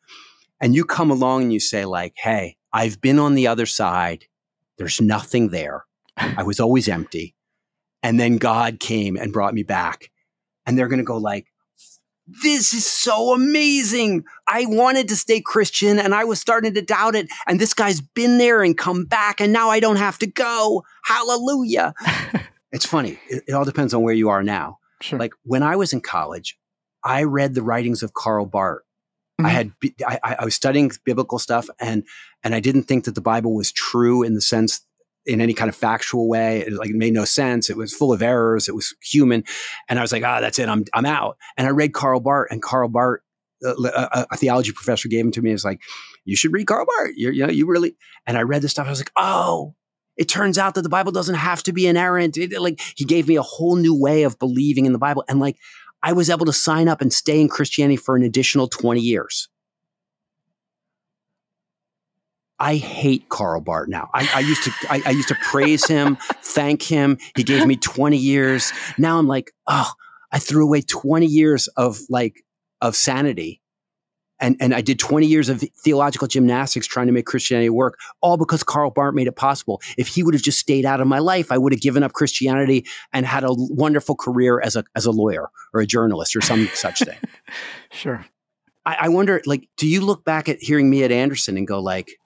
And 0.60 0.74
you 0.74 0.84
come 0.84 1.10
along 1.10 1.42
and 1.42 1.52
you 1.52 1.60
say, 1.60 1.84
like, 1.84 2.14
hey, 2.16 2.56
I've 2.72 3.00
been 3.00 3.18
on 3.18 3.34
the 3.34 3.46
other 3.46 3.66
side. 3.66 4.24
There's 4.76 5.00
nothing 5.00 5.50
there. 5.50 5.84
I 6.16 6.42
was 6.42 6.58
always 6.58 6.88
empty. 6.88 7.36
And 8.02 8.18
then 8.18 8.38
God 8.38 8.80
came 8.80 9.16
and 9.16 9.32
brought 9.32 9.54
me 9.54 9.62
back. 9.62 10.10
And 10.66 10.76
they're 10.76 10.88
going 10.88 10.98
to 10.98 11.04
go 11.04 11.16
like, 11.16 11.46
this 12.42 12.74
is 12.74 12.84
so 12.84 13.32
amazing. 13.32 14.24
I 14.46 14.66
wanted 14.66 15.08
to 15.08 15.16
stay 15.16 15.40
Christian 15.40 15.98
and 15.98 16.14
I 16.14 16.24
was 16.24 16.40
starting 16.40 16.74
to 16.74 16.82
doubt 16.82 17.14
it. 17.14 17.28
And 17.46 17.58
this 17.58 17.72
guy's 17.72 18.00
been 18.00 18.38
there 18.38 18.62
and 18.62 18.76
come 18.76 19.04
back. 19.04 19.40
And 19.40 19.52
now 19.52 19.70
I 19.70 19.80
don't 19.80 19.96
have 19.96 20.18
to 20.18 20.26
go. 20.26 20.84
Hallelujah. 21.04 21.94
it's 22.72 22.84
funny. 22.84 23.18
It, 23.30 23.44
it 23.48 23.52
all 23.52 23.64
depends 23.64 23.94
on 23.94 24.02
where 24.02 24.14
you 24.14 24.28
are 24.28 24.42
now. 24.42 24.78
Sure. 25.00 25.18
Like 25.18 25.32
when 25.44 25.62
I 25.62 25.76
was 25.76 25.92
in 25.92 26.00
college, 26.00 26.58
I 27.04 27.24
read 27.24 27.54
the 27.54 27.62
writings 27.62 28.02
of 28.02 28.14
Karl 28.14 28.46
Barth. 28.46 28.82
Mm-hmm. 29.40 29.46
I 29.46 29.48
had 29.50 29.72
I, 30.06 30.36
I 30.40 30.44
was 30.44 30.54
studying 30.54 30.90
biblical 31.04 31.38
stuff, 31.38 31.68
and 31.80 32.04
and 32.42 32.54
I 32.54 32.60
didn't 32.60 32.84
think 32.84 33.04
that 33.04 33.14
the 33.14 33.20
Bible 33.20 33.54
was 33.54 33.70
true 33.70 34.22
in 34.22 34.34
the 34.34 34.40
sense 34.40 34.84
in 35.26 35.40
any 35.40 35.54
kind 35.54 35.68
of 35.68 35.76
factual 35.76 36.28
way. 36.28 36.60
It, 36.60 36.72
like 36.72 36.90
it 36.90 36.96
made 36.96 37.12
no 37.12 37.24
sense. 37.24 37.70
It 37.70 37.76
was 37.76 37.94
full 37.94 38.12
of 38.12 38.22
errors. 38.22 38.68
It 38.68 38.74
was 38.74 38.94
human, 39.00 39.44
and 39.88 39.98
I 39.98 40.02
was 40.02 40.10
like, 40.10 40.24
ah, 40.24 40.38
oh, 40.38 40.40
that's 40.40 40.58
it. 40.58 40.68
I'm 40.68 40.84
I'm 40.92 41.06
out. 41.06 41.36
And 41.56 41.68
I 41.68 41.70
read 41.70 41.94
Karl 41.94 42.18
Barth, 42.18 42.48
and 42.50 42.60
Karl 42.60 42.88
Barth, 42.88 43.20
uh, 43.64 43.74
a, 43.78 44.26
a, 44.32 44.36
theology 44.36 44.72
professor, 44.72 45.08
gave 45.08 45.24
him 45.24 45.30
to 45.32 45.42
me. 45.42 45.52
It's 45.52 45.64
like, 45.64 45.80
you 46.24 46.34
should 46.34 46.52
read 46.52 46.66
Karl 46.66 46.86
Barth. 46.86 47.12
You're, 47.16 47.32
you 47.32 47.46
know, 47.46 47.52
you 47.52 47.66
really. 47.66 47.94
And 48.26 48.36
I 48.36 48.42
read 48.42 48.62
this 48.62 48.72
stuff. 48.72 48.86
I 48.86 48.90
was 48.90 49.00
like, 49.00 49.12
oh, 49.16 49.74
it 50.18 50.28
turns 50.28 50.58
out 50.58 50.74
that 50.74 50.82
the 50.82 50.88
Bible 50.88 51.12
doesn't 51.12 51.36
have 51.36 51.62
to 51.62 51.72
be 51.72 51.86
inerrant. 51.86 52.36
It, 52.36 52.60
like 52.60 52.80
he 52.96 53.04
gave 53.04 53.28
me 53.28 53.36
a 53.36 53.42
whole 53.42 53.76
new 53.76 53.98
way 53.98 54.24
of 54.24 54.38
believing 54.38 54.84
in 54.84 54.92
the 54.92 54.98
Bible. 54.98 55.24
And 55.28 55.38
like 55.38 55.56
I 56.02 56.12
was 56.12 56.28
able 56.28 56.44
to 56.46 56.52
sign 56.52 56.88
up 56.88 57.00
and 57.00 57.12
stay 57.12 57.40
in 57.40 57.48
Christianity 57.48 57.96
for 57.96 58.16
an 58.16 58.24
additional 58.24 58.66
20 58.66 59.00
years. 59.00 59.48
I 62.58 62.74
hate 62.74 63.28
Karl 63.28 63.60
Barth 63.60 63.88
now. 63.88 64.10
I, 64.12 64.28
I 64.34 64.40
used 64.40 64.64
to 64.64 64.72
I, 64.90 65.00
I 65.06 65.10
used 65.10 65.28
to 65.28 65.36
praise 65.36 65.86
him, 65.86 66.18
thank 66.42 66.82
him. 66.82 67.18
He 67.36 67.44
gave 67.44 67.64
me 67.64 67.76
20 67.76 68.16
years. 68.16 68.72
Now 68.98 69.18
I'm 69.18 69.28
like, 69.28 69.52
oh, 69.68 69.92
I 70.32 70.40
threw 70.40 70.64
away 70.64 70.82
20 70.82 71.24
years 71.26 71.68
of 71.68 72.00
like 72.10 72.44
of 72.80 72.96
sanity 72.96 73.62
and, 74.40 74.56
and 74.60 74.74
I 74.74 74.80
did 74.80 74.98
20 74.98 75.26
years 75.26 75.48
of 75.48 75.60
theological 75.60 76.28
gymnastics 76.28 76.86
trying 76.86 77.06
to 77.06 77.12
make 77.12 77.26
Christianity 77.26 77.70
work, 77.70 77.98
all 78.20 78.36
because 78.36 78.62
Karl 78.62 78.90
Barth 78.90 79.14
made 79.14 79.26
it 79.26 79.36
possible. 79.36 79.80
If 79.96 80.08
he 80.08 80.22
would 80.22 80.34
have 80.34 80.42
just 80.42 80.58
stayed 80.58 80.84
out 80.84 81.00
of 81.00 81.06
my 81.06 81.18
life, 81.18 81.50
I 81.50 81.58
would 81.58 81.72
have 81.72 81.80
given 81.80 82.02
up 82.02 82.12
Christianity 82.12 82.86
and 83.12 83.26
had 83.26 83.44
a 83.44 83.50
wonderful 83.52 84.14
career 84.14 84.60
as 84.60 84.76
a, 84.76 84.84
as 84.94 85.06
a 85.06 85.10
lawyer 85.10 85.48
or 85.72 85.80
a 85.80 85.86
journalist 85.86 86.36
or 86.36 86.40
some 86.40 86.68
such 86.74 87.00
thing. 87.00 87.18
Sure. 87.90 88.24
I, 88.86 88.96
I 89.02 89.08
wonder, 89.08 89.40
like, 89.46 89.68
do 89.76 89.86
you 89.86 90.00
look 90.00 90.24
back 90.24 90.48
at 90.48 90.58
hearing 90.60 90.88
me 90.88 91.04
at 91.04 91.12
Anderson 91.12 91.56
and 91.56 91.66
go 91.66 91.80
like, 91.80 92.18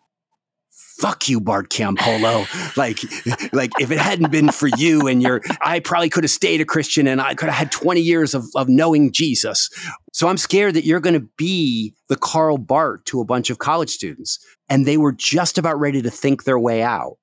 fuck 1.02 1.28
you, 1.28 1.40
Bart 1.40 1.68
Campolo. 1.68 2.46
like, 2.76 3.00
like 3.52 3.72
if 3.80 3.90
it 3.90 3.98
hadn't 3.98 4.30
been 4.30 4.52
for 4.52 4.68
you 4.76 5.08
and 5.08 5.20
your, 5.20 5.42
I 5.60 5.80
probably 5.80 6.08
could 6.08 6.22
have 6.22 6.30
stayed 6.30 6.60
a 6.60 6.64
Christian 6.64 7.08
and 7.08 7.20
I 7.20 7.34
could 7.34 7.48
have 7.48 7.58
had 7.58 7.72
20 7.72 8.00
years 8.00 8.34
of, 8.34 8.44
of 8.54 8.68
knowing 8.68 9.10
Jesus. 9.12 9.68
So 10.12 10.28
I'm 10.28 10.36
scared 10.36 10.74
that 10.74 10.84
you're 10.84 11.00
going 11.00 11.20
to 11.20 11.28
be 11.36 11.92
the 12.08 12.16
Karl 12.16 12.56
Barth 12.56 13.02
to 13.06 13.20
a 13.20 13.24
bunch 13.24 13.50
of 13.50 13.58
college 13.58 13.90
students. 13.90 14.38
And 14.68 14.86
they 14.86 14.96
were 14.96 15.10
just 15.10 15.58
about 15.58 15.80
ready 15.80 16.02
to 16.02 16.10
think 16.10 16.44
their 16.44 16.58
way 16.58 16.82
out. 16.82 17.16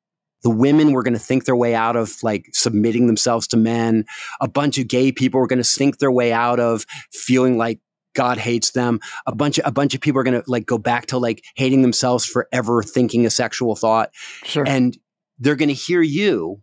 The 0.43 0.49
women 0.49 0.91
were 0.91 1.03
going 1.03 1.13
to 1.13 1.19
think 1.19 1.45
their 1.45 1.55
way 1.55 1.73
out 1.73 1.95
of 1.95 2.17
like 2.21 2.49
submitting 2.51 3.07
themselves 3.07 3.47
to 3.47 3.57
men. 3.57 4.03
A 4.41 4.47
bunch 4.49 4.77
of 4.77 4.89
gay 4.89 5.13
people 5.13 5.39
were 5.39 5.47
going 5.47 5.63
to 5.63 5.69
think 5.69 5.99
their 5.99 6.11
way 6.11 6.33
out 6.33 6.59
of 6.59 6.85
feeling 7.13 7.57
like 7.57 7.79
God 8.15 8.37
hates 8.37 8.71
them. 8.71 8.99
A 9.25 9.35
bunch 9.35 9.57
of 9.59 9.67
a 9.67 9.71
bunch 9.71 9.93
of 9.93 10.01
people 10.01 10.19
are 10.19 10.23
gonna 10.23 10.43
like 10.47 10.65
go 10.65 10.77
back 10.77 11.07
to 11.07 11.17
like 11.17 11.43
hating 11.55 11.81
themselves 11.81 12.25
for 12.25 12.47
ever 12.51 12.83
thinking 12.83 13.25
a 13.25 13.29
sexual 13.29 13.75
thought. 13.75 14.11
Sure. 14.43 14.63
And 14.67 14.97
they're 15.37 15.55
gonna 15.55 15.73
hear 15.73 16.01
you 16.01 16.61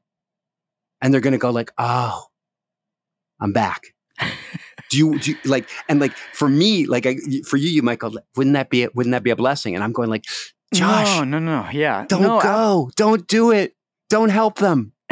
and 1.01 1.13
they're 1.13 1.21
gonna 1.21 1.39
go 1.39 1.51
like, 1.51 1.73
oh, 1.79 2.25
I'm 3.41 3.53
back. 3.53 3.83
do 4.91 4.99
you, 4.99 5.19
do 5.19 5.33
you 5.33 5.37
like 5.45 5.69
and 5.89 6.01
like 6.01 6.13
for 6.33 6.49
me 6.49 6.87
like 6.87 7.07
I, 7.07 7.17
for 7.47 7.57
you 7.57 7.69
you 7.69 7.83
might 7.83 7.99
go 7.99 8.13
wouldn't 8.37 8.55
that 8.55 8.71
be 8.71 8.85
a, 8.85 8.89
wouldn't 8.95 9.13
that 9.13 9.23
be 9.23 9.29
a 9.31 9.37
blessing 9.37 9.75
and 9.75 9.85
i'm 9.85 9.93
going 9.93 10.09
like 10.09 10.25
Josh, 10.73 11.19
no, 11.19 11.25
no, 11.25 11.39
no, 11.39 11.69
yeah, 11.71 12.07
don't 12.09 12.23
no, 12.23 12.39
I- 12.39 12.43
go. 12.43 12.91
don't 12.97 13.27
do 13.29 13.53
it. 13.53 13.75
Don't 14.11 14.31
help 14.31 14.59
them. 14.59 14.93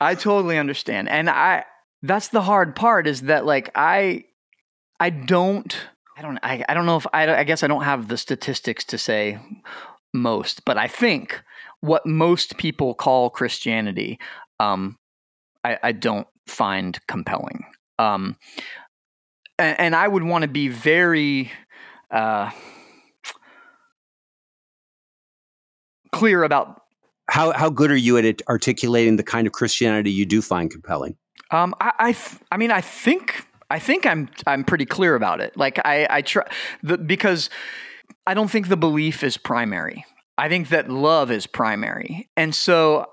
I 0.00 0.14
totally 0.16 0.58
understand. 0.58 1.08
And 1.08 1.30
I 1.30 1.64
that's 2.02 2.28
the 2.28 2.42
hard 2.42 2.74
part 2.74 3.06
is 3.06 3.22
that 3.22 3.46
like 3.46 3.70
I 3.76 4.24
I 5.02 5.10
don't 5.10 5.76
I 6.16 6.22
don't 6.22 6.38
I, 6.44 6.64
I 6.68 6.74
don't 6.74 6.86
know 6.86 6.96
if 6.96 7.06
I 7.12 7.22
I 7.34 7.44
guess 7.44 7.64
I 7.64 7.66
don't 7.66 7.82
have 7.82 8.06
the 8.06 8.16
statistics 8.16 8.84
to 8.84 8.98
say 8.98 9.38
most, 10.14 10.64
but 10.64 10.78
I 10.78 10.86
think 10.86 11.42
what 11.80 12.06
most 12.06 12.56
people 12.56 12.94
call 12.94 13.28
Christianity 13.28 14.20
um 14.60 14.96
I, 15.64 15.78
I 15.82 15.92
don't 15.92 16.28
find 16.46 16.98
compelling. 17.08 17.64
Um 17.98 18.36
and, 19.58 19.80
and 19.80 19.96
I 19.96 20.06
would 20.06 20.22
want 20.22 20.42
to 20.42 20.48
be 20.48 20.68
very 20.68 21.50
uh 22.10 22.50
clear 26.12 26.44
about 26.44 26.82
How 27.28 27.52
how 27.52 27.70
good 27.70 27.90
are 27.90 27.96
you 27.96 28.18
at 28.18 28.24
it 28.24 28.42
articulating 28.48 29.16
the 29.16 29.24
kind 29.24 29.46
of 29.48 29.52
Christianity 29.52 30.12
you 30.12 30.26
do 30.26 30.42
find 30.42 30.70
compelling? 30.70 31.16
Um, 31.50 31.74
I, 31.80 31.92
I, 31.98 32.12
th- 32.12 32.40
I 32.50 32.56
mean, 32.56 32.70
I 32.70 32.80
think, 32.80 33.46
I 33.72 33.78
think 33.78 34.04
I'm, 34.04 34.28
I'm 34.46 34.64
pretty 34.64 34.84
clear 34.84 35.14
about 35.14 35.40
it. 35.40 35.56
Like 35.56 35.80
I, 35.82 36.06
I 36.10 36.20
try 36.20 36.44
the, 36.82 36.98
because 36.98 37.48
I 38.26 38.34
don't 38.34 38.50
think 38.50 38.68
the 38.68 38.76
belief 38.76 39.24
is 39.24 39.38
primary. 39.38 40.04
I 40.36 40.50
think 40.50 40.68
that 40.68 40.90
love 40.90 41.30
is 41.30 41.46
primary, 41.46 42.28
and 42.36 42.54
so 42.54 43.06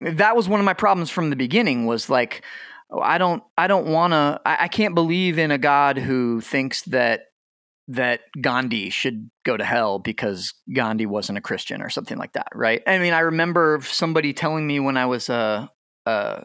that 0.00 0.34
was 0.34 0.48
one 0.48 0.58
of 0.58 0.66
my 0.66 0.74
problems 0.74 1.10
from 1.10 1.30
the 1.30 1.36
beginning. 1.36 1.86
Was 1.86 2.10
like, 2.10 2.42
oh, 2.90 3.00
I 3.00 3.18
don't, 3.18 3.42
I 3.56 3.68
don't 3.68 3.86
want 3.86 4.12
to, 4.12 4.40
I, 4.44 4.64
I 4.64 4.68
can't 4.68 4.94
believe 4.94 5.38
in 5.38 5.52
a 5.52 5.58
God 5.58 5.98
who 5.98 6.40
thinks 6.40 6.82
that 6.82 7.26
that 7.88 8.20
Gandhi 8.40 8.90
should 8.90 9.30
go 9.44 9.56
to 9.56 9.64
hell 9.64 9.98
because 9.98 10.54
Gandhi 10.72 11.06
wasn't 11.06 11.38
a 11.38 11.42
Christian 11.42 11.82
or 11.82 11.90
something 11.90 12.18
like 12.18 12.32
that, 12.32 12.48
right? 12.54 12.82
I 12.86 12.98
mean, 12.98 13.12
I 13.12 13.20
remember 13.20 13.80
somebody 13.82 14.32
telling 14.32 14.66
me 14.66 14.80
when 14.80 14.96
I 14.96 15.06
was 15.06 15.28
a 15.28 15.70
a, 16.06 16.44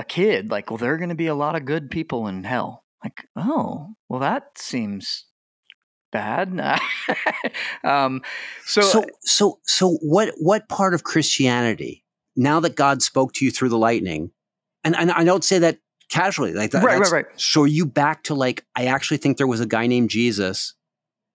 a 0.00 0.04
kid, 0.04 0.50
like, 0.50 0.70
well, 0.70 0.78
there 0.78 0.94
are 0.94 0.98
going 0.98 1.10
to 1.10 1.14
be 1.14 1.26
a 1.26 1.34
lot 1.34 1.54
of 1.54 1.64
good 1.64 1.90
people 1.90 2.26
in 2.26 2.42
hell. 2.42 2.84
Like, 3.04 3.26
oh, 3.36 3.94
well, 4.08 4.20
that 4.20 4.56
seems 4.56 5.26
bad. 6.10 6.58
um, 7.84 8.22
so, 8.64 8.80
so 8.80 9.04
so 9.20 9.58
so 9.64 9.98
what 10.02 10.34
what 10.38 10.68
part 10.68 10.94
of 10.94 11.04
Christianity 11.04 12.04
now 12.34 12.60
that 12.60 12.76
God 12.76 13.02
spoke 13.02 13.32
to 13.34 13.44
you 13.44 13.50
through 13.50 13.68
the 13.68 13.78
lightning, 13.78 14.30
and, 14.84 14.96
and 14.96 15.10
I 15.10 15.24
don't 15.24 15.44
say 15.44 15.58
that 15.60 15.78
casually, 16.08 16.52
like 16.52 16.72
that, 16.72 16.82
Right, 16.82 16.98
right, 16.98 17.12
right. 17.12 17.26
So 17.36 17.62
are 17.62 17.66
you 17.66 17.86
back 17.86 18.24
to 18.24 18.34
like 18.34 18.64
I 18.74 18.86
actually 18.86 19.18
think 19.18 19.36
there 19.36 19.46
was 19.46 19.60
a 19.60 19.66
guy 19.66 19.86
named 19.86 20.10
Jesus 20.10 20.74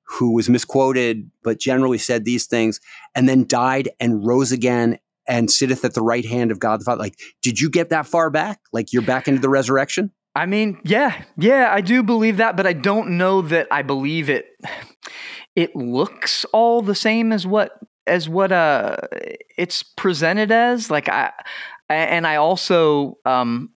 who 0.07 0.33
was 0.33 0.49
misquoted, 0.49 1.31
but 1.43 1.59
generally 1.59 1.97
said 1.97 2.25
these 2.25 2.45
things, 2.45 2.79
and 3.15 3.29
then 3.29 3.47
died 3.47 3.89
and 3.99 4.25
rose 4.25 4.51
again 4.51 4.99
and 5.27 5.49
sitteth 5.49 5.83
at 5.85 5.93
the 5.93 6.01
right 6.01 6.25
hand 6.25 6.51
of 6.51 6.59
God 6.59 6.79
the 6.79 6.85
Father. 6.85 6.99
Like, 6.99 7.19
did 7.41 7.59
you 7.59 7.69
get 7.69 7.89
that 7.89 8.05
far 8.05 8.29
back? 8.29 8.59
Like 8.71 8.93
you're 8.93 9.01
back 9.01 9.27
into 9.27 9.41
the 9.41 9.49
resurrection? 9.49 10.11
I 10.35 10.45
mean, 10.45 10.79
yeah, 10.83 11.23
yeah, 11.37 11.69
I 11.71 11.79
do 11.81 12.03
believe 12.03 12.37
that, 12.37 12.57
but 12.57 12.67
I 12.67 12.73
don't 12.73 13.17
know 13.17 13.41
that 13.43 13.67
I 13.71 13.81
believe 13.83 14.29
it. 14.29 14.47
It 15.55 15.73
looks 15.75 16.45
all 16.51 16.81
the 16.81 16.95
same 16.95 17.31
as 17.31 17.47
what 17.47 17.71
as 18.05 18.27
what 18.27 18.51
uh 18.51 18.97
it's 19.57 19.83
presented 19.83 20.51
as. 20.51 20.91
Like 20.91 21.07
I, 21.07 21.31
and 21.89 22.27
I 22.27 22.35
also 22.35 23.17
um 23.25 23.69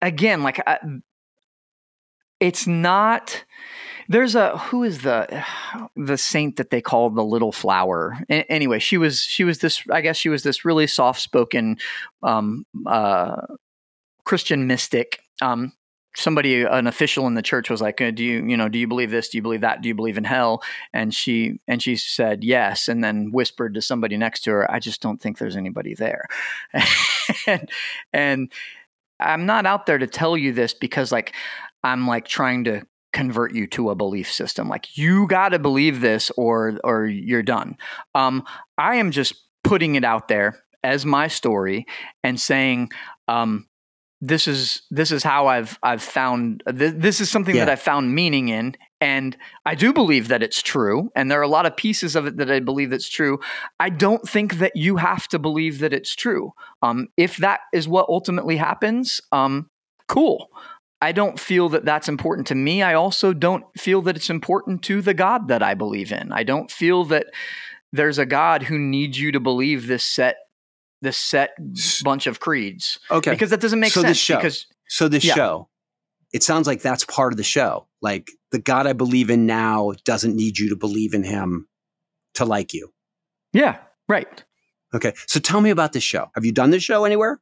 again 0.00 0.44
like 0.44 0.62
I, 0.66 0.78
it's 2.38 2.66
not. 2.66 3.44
There's 4.08 4.34
a 4.34 4.56
who 4.58 4.84
is 4.84 5.02
the 5.02 5.44
the 5.96 6.16
saint 6.16 6.56
that 6.56 6.70
they 6.70 6.80
call 6.80 7.10
the 7.10 7.24
little 7.24 7.52
flower. 7.52 8.18
A- 8.28 8.50
anyway, 8.50 8.78
she 8.78 8.98
was 8.98 9.20
she 9.22 9.44
was 9.44 9.58
this. 9.58 9.82
I 9.90 10.00
guess 10.00 10.16
she 10.16 10.28
was 10.28 10.42
this 10.42 10.64
really 10.64 10.86
soft 10.86 11.20
spoken 11.20 11.78
um, 12.22 12.66
uh, 12.86 13.42
Christian 14.24 14.66
mystic. 14.66 15.20
Um, 15.42 15.72
somebody, 16.16 16.62
an 16.62 16.86
official 16.86 17.26
in 17.26 17.34
the 17.34 17.42
church, 17.42 17.68
was 17.68 17.80
like, 17.80 18.00
uh, 18.00 18.10
"Do 18.10 18.24
you, 18.24 18.44
you 18.46 18.56
know, 18.56 18.68
do 18.68 18.78
you 18.78 18.86
believe 18.88 19.10
this? 19.10 19.28
Do 19.28 19.38
you 19.38 19.42
believe 19.42 19.60
that? 19.60 19.82
Do 19.82 19.88
you 19.88 19.94
believe 19.94 20.18
in 20.18 20.24
hell?" 20.24 20.62
And 20.92 21.12
she 21.14 21.60
and 21.68 21.82
she 21.82 21.96
said 21.96 22.44
yes, 22.44 22.88
and 22.88 23.02
then 23.04 23.30
whispered 23.32 23.74
to 23.74 23.82
somebody 23.82 24.16
next 24.16 24.40
to 24.42 24.50
her, 24.52 24.70
"I 24.70 24.78
just 24.78 25.00
don't 25.00 25.20
think 25.20 25.38
there's 25.38 25.56
anybody 25.56 25.94
there." 25.94 26.26
and, 27.46 27.70
and 28.12 28.52
I'm 29.20 29.46
not 29.46 29.66
out 29.66 29.86
there 29.86 29.98
to 29.98 30.06
tell 30.06 30.36
you 30.36 30.52
this 30.52 30.74
because, 30.74 31.12
like, 31.12 31.34
I'm 31.82 32.06
like 32.06 32.26
trying 32.26 32.64
to 32.64 32.86
convert 33.12 33.54
you 33.54 33.66
to 33.68 33.90
a 33.90 33.94
belief 33.94 34.30
system. 34.30 34.68
Like, 34.68 34.96
you 34.96 35.26
got 35.26 35.50
to 35.50 35.58
believe 35.58 36.00
this, 36.00 36.30
or 36.36 36.78
or 36.84 37.06
you're 37.06 37.42
done. 37.42 37.76
Um, 38.14 38.44
I 38.78 38.96
am 38.96 39.10
just 39.10 39.34
putting 39.64 39.94
it 39.94 40.04
out 40.04 40.28
there 40.28 40.62
as 40.82 41.04
my 41.06 41.28
story 41.28 41.86
and 42.22 42.40
saying. 42.40 42.90
Um, 43.28 43.66
this 44.22 44.48
is 44.48 44.82
this 44.90 45.12
is 45.12 45.22
how 45.22 45.46
I've 45.46 45.78
I've 45.82 46.02
found 46.02 46.62
th- 46.66 46.94
this 46.96 47.20
is 47.20 47.30
something 47.30 47.54
that 47.56 47.68
I've 47.68 47.80
found 47.82 48.14
meaning 48.14 48.48
in, 48.48 48.74
and 49.00 49.36
I 49.66 49.74
do 49.74 49.92
believe 49.92 50.28
that 50.28 50.42
it's 50.42 50.62
true. 50.62 51.10
And 51.14 51.30
there 51.30 51.38
are 51.38 51.42
a 51.42 51.48
lot 51.48 51.66
of 51.66 51.76
pieces 51.76 52.16
of 52.16 52.26
it 52.26 52.38
that 52.38 52.50
I 52.50 52.60
believe 52.60 52.90
that's 52.90 53.08
true. 53.08 53.40
I 53.78 53.90
don't 53.90 54.26
think 54.26 54.54
that 54.54 54.74
you 54.74 54.96
have 54.96 55.28
to 55.28 55.38
believe 55.38 55.80
that 55.80 55.92
it's 55.92 56.14
true. 56.14 56.52
Um, 56.82 57.08
if 57.16 57.36
that 57.38 57.60
is 57.74 57.88
what 57.88 58.08
ultimately 58.08 58.56
happens, 58.56 59.20
um, 59.32 59.68
cool. 60.08 60.48
I 61.06 61.12
don't 61.12 61.38
feel 61.38 61.68
that 61.68 61.84
that's 61.84 62.08
important 62.08 62.48
to 62.48 62.56
me. 62.56 62.82
I 62.82 62.94
also 62.94 63.32
don't 63.32 63.64
feel 63.78 64.02
that 64.02 64.16
it's 64.16 64.28
important 64.28 64.82
to 64.82 65.00
the 65.00 65.14
God 65.14 65.46
that 65.46 65.62
I 65.62 65.74
believe 65.74 66.10
in. 66.10 66.32
I 66.32 66.42
don't 66.42 66.68
feel 66.68 67.04
that 67.04 67.26
there's 67.92 68.18
a 68.18 68.26
God 68.26 68.64
who 68.64 68.76
needs 68.76 69.20
you 69.20 69.30
to 69.30 69.38
believe 69.38 69.86
this 69.86 70.02
set 70.04 70.36
this 71.02 71.16
set 71.16 71.50
bunch 72.02 72.26
of 72.26 72.40
creeds 72.40 72.98
Okay. 73.10 73.30
because 73.30 73.50
that 73.50 73.60
doesn't 73.60 73.78
make 73.78 73.92
So 73.92 74.00
sense. 74.00 74.10
this 74.10 74.18
show- 74.18 74.36
because 74.36 74.66
So 74.88 75.06
this 75.08 75.24
Yeah. 75.24 75.34
show, 75.34 75.68
it 76.32 76.42
sounds 76.42 76.66
like 76.66 76.82
that's 76.82 77.04
part 77.04 77.32
of 77.32 77.36
the 77.36 77.44
show. 77.44 77.86
Like 78.02 78.32
the 78.50 78.58
God 78.58 78.88
I 78.88 78.92
believe 78.92 79.30
in 79.30 79.46
now 79.46 79.92
doesn't 80.04 80.34
need 80.34 80.58
you 80.58 80.68
to 80.70 80.76
believe 80.76 81.14
in 81.14 81.22
him 81.22 81.68
to 82.34 82.44
like 82.44 82.74
you. 82.74 82.92
yeah, 83.52 83.78
right. 84.08 84.42
Okay. 84.94 85.12
So 85.28 85.38
tell 85.38 85.60
me 85.60 85.70
about 85.70 85.92
this 85.92 86.02
show. 86.02 86.30
Have 86.34 86.44
you 86.44 86.50
done 86.52 86.70
this 86.70 86.82
show 86.82 87.04
anywhere? 87.04 87.40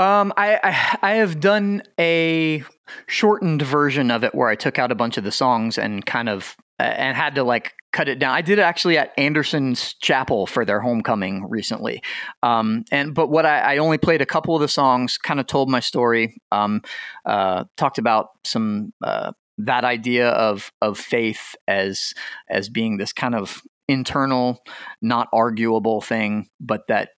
Um, 0.00 0.32
I, 0.34 0.58
I 0.62 0.98
I 1.10 1.14
have 1.16 1.40
done 1.40 1.82
a 1.98 2.64
shortened 3.06 3.60
version 3.60 4.10
of 4.10 4.24
it 4.24 4.34
where 4.34 4.48
I 4.48 4.54
took 4.54 4.78
out 4.78 4.90
a 4.90 4.94
bunch 4.94 5.18
of 5.18 5.24
the 5.24 5.30
songs 5.30 5.76
and 5.76 6.04
kind 6.06 6.30
of 6.30 6.56
uh, 6.80 6.84
and 6.84 7.16
had 7.16 7.34
to 7.34 7.44
like 7.44 7.74
cut 7.92 8.08
it 8.08 8.18
down. 8.18 8.34
I 8.34 8.40
did 8.40 8.58
it 8.58 8.62
actually 8.62 8.96
at 8.96 9.12
Anderson's 9.18 9.92
Chapel 9.94 10.46
for 10.46 10.64
their 10.64 10.80
homecoming 10.80 11.44
recently. 11.50 12.02
Um, 12.42 12.84
and 12.90 13.14
but 13.14 13.28
what 13.28 13.44
I, 13.44 13.74
I 13.74 13.76
only 13.76 13.98
played 13.98 14.22
a 14.22 14.26
couple 14.26 14.54
of 14.54 14.62
the 14.62 14.68
songs, 14.68 15.18
kind 15.18 15.38
of 15.38 15.46
told 15.46 15.68
my 15.68 15.80
story, 15.80 16.40
um, 16.50 16.80
uh, 17.26 17.64
talked 17.76 17.98
about 17.98 18.28
some 18.42 18.94
uh, 19.04 19.32
that 19.58 19.84
idea 19.84 20.30
of 20.30 20.72
of 20.80 20.98
faith 20.98 21.54
as 21.68 22.14
as 22.48 22.70
being 22.70 22.96
this 22.96 23.12
kind 23.12 23.34
of 23.34 23.60
internal, 23.86 24.62
not 25.02 25.28
arguable 25.34 26.00
thing, 26.00 26.48
but 26.58 26.86
that 26.88 27.10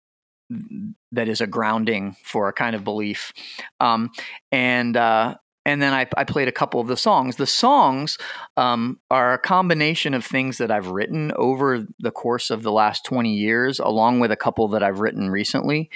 that 1.12 1.28
is 1.28 1.40
a 1.40 1.46
grounding 1.46 2.16
for 2.24 2.48
a 2.48 2.52
kind 2.52 2.74
of 2.74 2.84
belief. 2.84 3.32
Um, 3.80 4.10
and 4.50 4.96
uh, 4.96 5.36
and 5.64 5.80
then 5.80 5.92
I, 5.92 6.06
I 6.16 6.24
played 6.24 6.48
a 6.48 6.52
couple 6.52 6.80
of 6.80 6.88
the 6.88 6.96
songs. 6.96 7.36
The 7.36 7.46
songs 7.46 8.18
um, 8.56 8.98
are 9.10 9.32
a 9.32 9.38
combination 9.38 10.12
of 10.12 10.24
things 10.24 10.58
that 10.58 10.70
I've 10.70 10.88
written 10.88 11.32
over 11.36 11.86
the 12.00 12.10
course 12.10 12.50
of 12.50 12.62
the 12.62 12.72
last 12.72 13.04
20 13.04 13.32
years, 13.32 13.78
along 13.78 14.20
with 14.20 14.32
a 14.32 14.36
couple 14.36 14.66
that 14.68 14.82
I've 14.82 15.00
written 15.00 15.30
recently. 15.30 15.88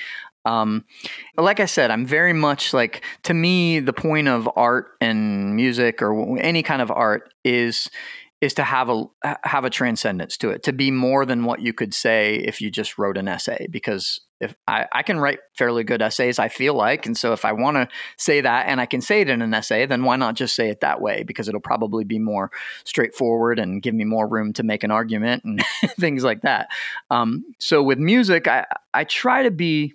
Um, 0.45 0.85
like 1.37 1.59
I 1.59 1.65
said, 1.65 1.91
I'm 1.91 2.07
very 2.07 2.33
much 2.33 2.73
like, 2.73 3.05
to 3.25 3.35
me, 3.35 3.81
the 3.81 3.93
point 3.93 4.29
of 4.29 4.49
art 4.55 4.93
and 5.01 5.57
music 5.57 6.01
or 6.01 6.39
any 6.39 6.63
kind 6.63 6.81
of 6.81 6.93
art 6.93 7.35
is 7.45 7.91
is 8.41 8.55
to 8.55 8.63
have 8.63 8.91
a 8.91 9.05
have 9.45 9.65
a 9.65 9.71
transcendence 9.71 10.37
to 10.37 10.51
it, 10.51 10.63
to 10.65 10.73
be 10.73 10.91
more 10.91 11.25
than 11.25 11.45
what 11.45 11.61
you 11.61 11.73
could 11.73 11.95
say 11.95 12.35
if 12.37 12.61
you 12.61 12.71
just 12.71 12.99
wrote 12.99 13.17
an 13.17 13.29
essay. 13.29 13.67
Because 13.71 14.21
if 14.41 14.55
I, 14.69 14.87
I 14.93 15.03
can 15.03 15.19
write 15.19 15.39
fairly 15.55 15.85
good 15.85 16.03
essays, 16.03 16.39
I 16.39 16.49
feel 16.49 16.75
like, 16.75 17.07
and 17.07 17.17
so 17.17 17.33
if 17.33 17.47
I 17.47 17.53
want 17.53 17.77
to 17.77 17.89
say 18.19 18.43
that 18.43 18.67
and 18.69 18.79
I 18.79 18.85
can 18.85 19.01
say 19.01 19.23
it 19.23 19.31
in 19.31 19.41
an 19.41 19.55
essay, 19.55 19.87
then 19.87 20.05
why 20.05 20.17
not 20.17 20.35
just 20.35 20.55
say 20.55 20.69
it 20.69 20.81
that 20.81 21.01
way? 21.01 21.23
Because 21.23 21.49
it'll 21.49 21.61
probably 21.61 22.05
be 22.05 22.19
more 22.19 22.51
straightforward 22.85 23.59
and 23.59 23.81
give 23.81 23.95
me 23.95 24.05
more 24.05 24.29
room 24.29 24.53
to 24.55 24.63
make 24.63 24.85
an 24.85 24.91
argument 24.91 25.45
and 25.45 25.65
things 25.99 26.23
like 26.23 26.43
that. 26.43 26.69
Um, 27.11 27.43
so 27.59 27.83
with 27.83 27.99
music, 27.99 28.47
I 28.47 28.67
I 28.93 29.05
try 29.05 29.45
to 29.45 29.51
be 29.51 29.95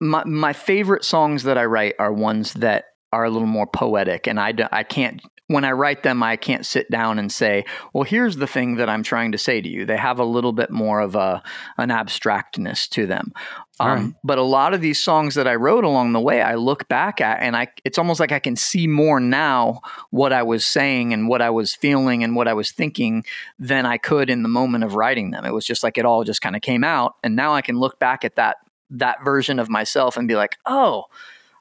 my 0.00 0.24
my 0.24 0.54
favorite 0.54 1.04
songs 1.04 1.42
that 1.42 1.58
I 1.58 1.66
write 1.66 1.96
are 1.98 2.12
ones 2.12 2.54
that 2.54 2.86
are 3.12 3.24
a 3.24 3.30
little 3.30 3.48
more 3.48 3.66
poetic 3.66 4.26
and 4.26 4.38
I, 4.38 4.54
I 4.70 4.82
can't 4.82 5.22
when 5.48 5.64
i 5.64 5.72
write 5.72 6.02
them 6.02 6.22
i 6.22 6.36
can't 6.36 6.66
sit 6.66 6.90
down 6.90 7.18
and 7.18 7.32
say 7.32 7.64
well 7.92 8.04
here's 8.04 8.36
the 8.36 8.46
thing 8.46 8.76
that 8.76 8.88
i'm 8.88 9.02
trying 9.02 9.32
to 9.32 9.38
say 9.38 9.60
to 9.60 9.68
you. 9.68 9.84
They 9.84 9.96
have 9.96 10.18
a 10.18 10.24
little 10.24 10.52
bit 10.52 10.70
more 10.70 11.00
of 11.00 11.14
a 11.14 11.42
an 11.78 11.90
abstractness 11.90 12.88
to 12.90 13.06
them. 13.06 13.32
Um, 13.80 13.88
right. 13.88 14.14
but 14.24 14.38
a 14.38 14.42
lot 14.42 14.74
of 14.74 14.80
these 14.80 15.00
songs 15.00 15.36
that 15.36 15.46
i 15.46 15.54
wrote 15.54 15.84
along 15.84 16.12
the 16.12 16.20
way 16.20 16.42
i 16.42 16.56
look 16.56 16.88
back 16.88 17.20
at 17.20 17.40
and 17.40 17.56
i 17.56 17.68
it's 17.84 17.96
almost 17.96 18.18
like 18.18 18.32
i 18.32 18.40
can 18.40 18.56
see 18.56 18.88
more 18.88 19.20
now 19.20 19.80
what 20.10 20.32
i 20.32 20.42
was 20.42 20.66
saying 20.66 21.12
and 21.12 21.28
what 21.28 21.40
i 21.40 21.48
was 21.48 21.74
feeling 21.74 22.24
and 22.24 22.34
what 22.34 22.48
i 22.48 22.52
was 22.52 22.72
thinking 22.72 23.24
than 23.58 23.86
i 23.86 23.96
could 23.96 24.28
in 24.28 24.42
the 24.42 24.48
moment 24.48 24.84
of 24.84 24.96
writing 24.96 25.30
them. 25.30 25.44
It 25.44 25.54
was 25.54 25.64
just 25.64 25.82
like 25.82 25.96
it 25.96 26.04
all 26.04 26.24
just 26.24 26.40
kind 26.40 26.56
of 26.56 26.62
came 26.62 26.82
out 26.82 27.14
and 27.22 27.36
now 27.36 27.54
i 27.54 27.62
can 27.62 27.78
look 27.78 27.98
back 27.98 28.24
at 28.24 28.34
that 28.34 28.56
that 28.90 29.24
version 29.24 29.58
of 29.58 29.68
myself 29.68 30.16
and 30.16 30.26
be 30.26 30.34
like 30.34 30.56
oh 30.66 31.04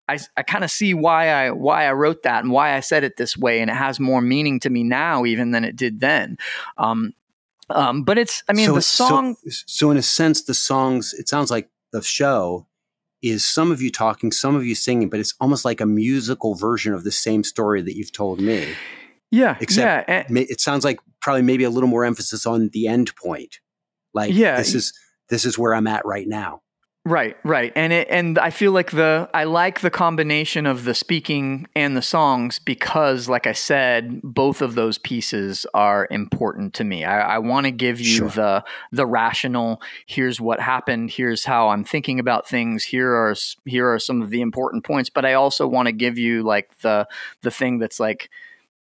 I, 0.09 0.19
I 0.37 0.43
kind 0.43 0.63
of 0.63 0.71
see 0.71 0.93
why 0.93 1.29
I 1.29 1.51
why 1.51 1.85
I 1.85 1.91
wrote 1.93 2.23
that 2.23 2.43
and 2.43 2.51
why 2.51 2.75
I 2.75 2.79
said 2.79 3.03
it 3.03 3.17
this 3.17 3.37
way, 3.37 3.59
and 3.59 3.69
it 3.69 3.75
has 3.75 3.99
more 3.99 4.21
meaning 4.21 4.59
to 4.61 4.69
me 4.69 4.83
now 4.83 5.25
even 5.25 5.51
than 5.51 5.63
it 5.63 5.75
did 5.75 5.99
then. 5.99 6.37
Um, 6.77 7.13
um, 7.69 8.03
but 8.03 8.17
it's 8.17 8.43
I 8.47 8.53
mean 8.53 8.67
so, 8.67 8.75
the 8.75 8.81
song. 8.81 9.35
So, 9.49 9.63
so 9.65 9.91
in 9.91 9.97
a 9.97 10.01
sense, 10.01 10.43
the 10.43 10.53
songs. 10.53 11.13
It 11.13 11.27
sounds 11.27 11.51
like 11.51 11.69
the 11.91 12.01
show 12.01 12.67
is 13.21 13.47
some 13.47 13.71
of 13.71 13.81
you 13.81 13.91
talking, 13.91 14.31
some 14.31 14.55
of 14.55 14.65
you 14.65 14.75
singing, 14.75 15.09
but 15.09 15.19
it's 15.19 15.33
almost 15.41 15.65
like 15.65 15.81
a 15.81 15.85
musical 15.85 16.55
version 16.55 16.93
of 16.93 17.03
the 17.03 17.11
same 17.11 17.43
story 17.43 17.81
that 17.81 17.95
you've 17.95 18.11
told 18.11 18.39
me. 18.39 18.67
Yeah, 19.31 19.57
except 19.59 20.09
yeah. 20.09 20.23
it 20.29 20.61
sounds 20.61 20.85
like 20.85 20.99
probably 21.19 21.41
maybe 21.41 21.65
a 21.65 21.69
little 21.69 21.89
more 21.89 22.05
emphasis 22.05 22.45
on 22.45 22.69
the 22.69 22.87
end 22.87 23.13
point. 23.15 23.59
Like, 24.13 24.33
yeah, 24.33 24.57
this 24.57 24.73
is 24.73 24.93
this 25.29 25.43
is 25.43 25.57
where 25.57 25.73
I'm 25.73 25.87
at 25.87 26.05
right 26.05 26.27
now. 26.27 26.61
Right, 27.07 27.37
right. 27.45 27.71
And 27.73 27.93
it 27.93 28.09
and 28.09 28.37
I 28.37 28.49
feel 28.49 28.73
like 28.73 28.91
the 28.91 29.29
I 29.33 29.45
like 29.45 29.79
the 29.79 29.89
combination 29.89 30.65
of 30.65 30.83
the 30.83 30.93
speaking 30.93 31.65
and 31.73 31.95
the 31.95 32.01
songs 32.01 32.59
because 32.59 33.29
like 33.29 33.47
I 33.47 33.53
said, 33.53 34.21
both 34.23 34.61
of 34.61 34.75
those 34.75 34.97
pieces 34.97 35.65
are 35.73 36.09
important 36.11 36.73
to 36.73 36.83
me. 36.83 37.05
I, 37.05 37.35
I 37.35 37.37
want 37.37 37.65
to 37.65 37.71
give 37.71 38.01
you 38.01 38.17
sure. 38.17 38.29
the 38.29 38.65
the 38.91 39.05
rational, 39.05 39.81
here's 40.05 40.41
what 40.41 40.59
happened, 40.59 41.11
here's 41.11 41.45
how 41.45 41.69
I'm 41.69 41.85
thinking 41.85 42.19
about 42.19 42.45
things, 42.45 42.83
here 42.83 43.13
are 43.13 43.35
here 43.63 43.89
are 43.89 43.99
some 43.99 44.21
of 44.21 44.29
the 44.29 44.41
important 44.41 44.83
points, 44.83 45.09
but 45.09 45.23
I 45.23 45.35
also 45.35 45.65
want 45.65 45.85
to 45.85 45.93
give 45.93 46.17
you 46.17 46.43
like 46.43 46.77
the 46.79 47.07
the 47.41 47.51
thing 47.51 47.79
that's 47.79 48.01
like 48.01 48.29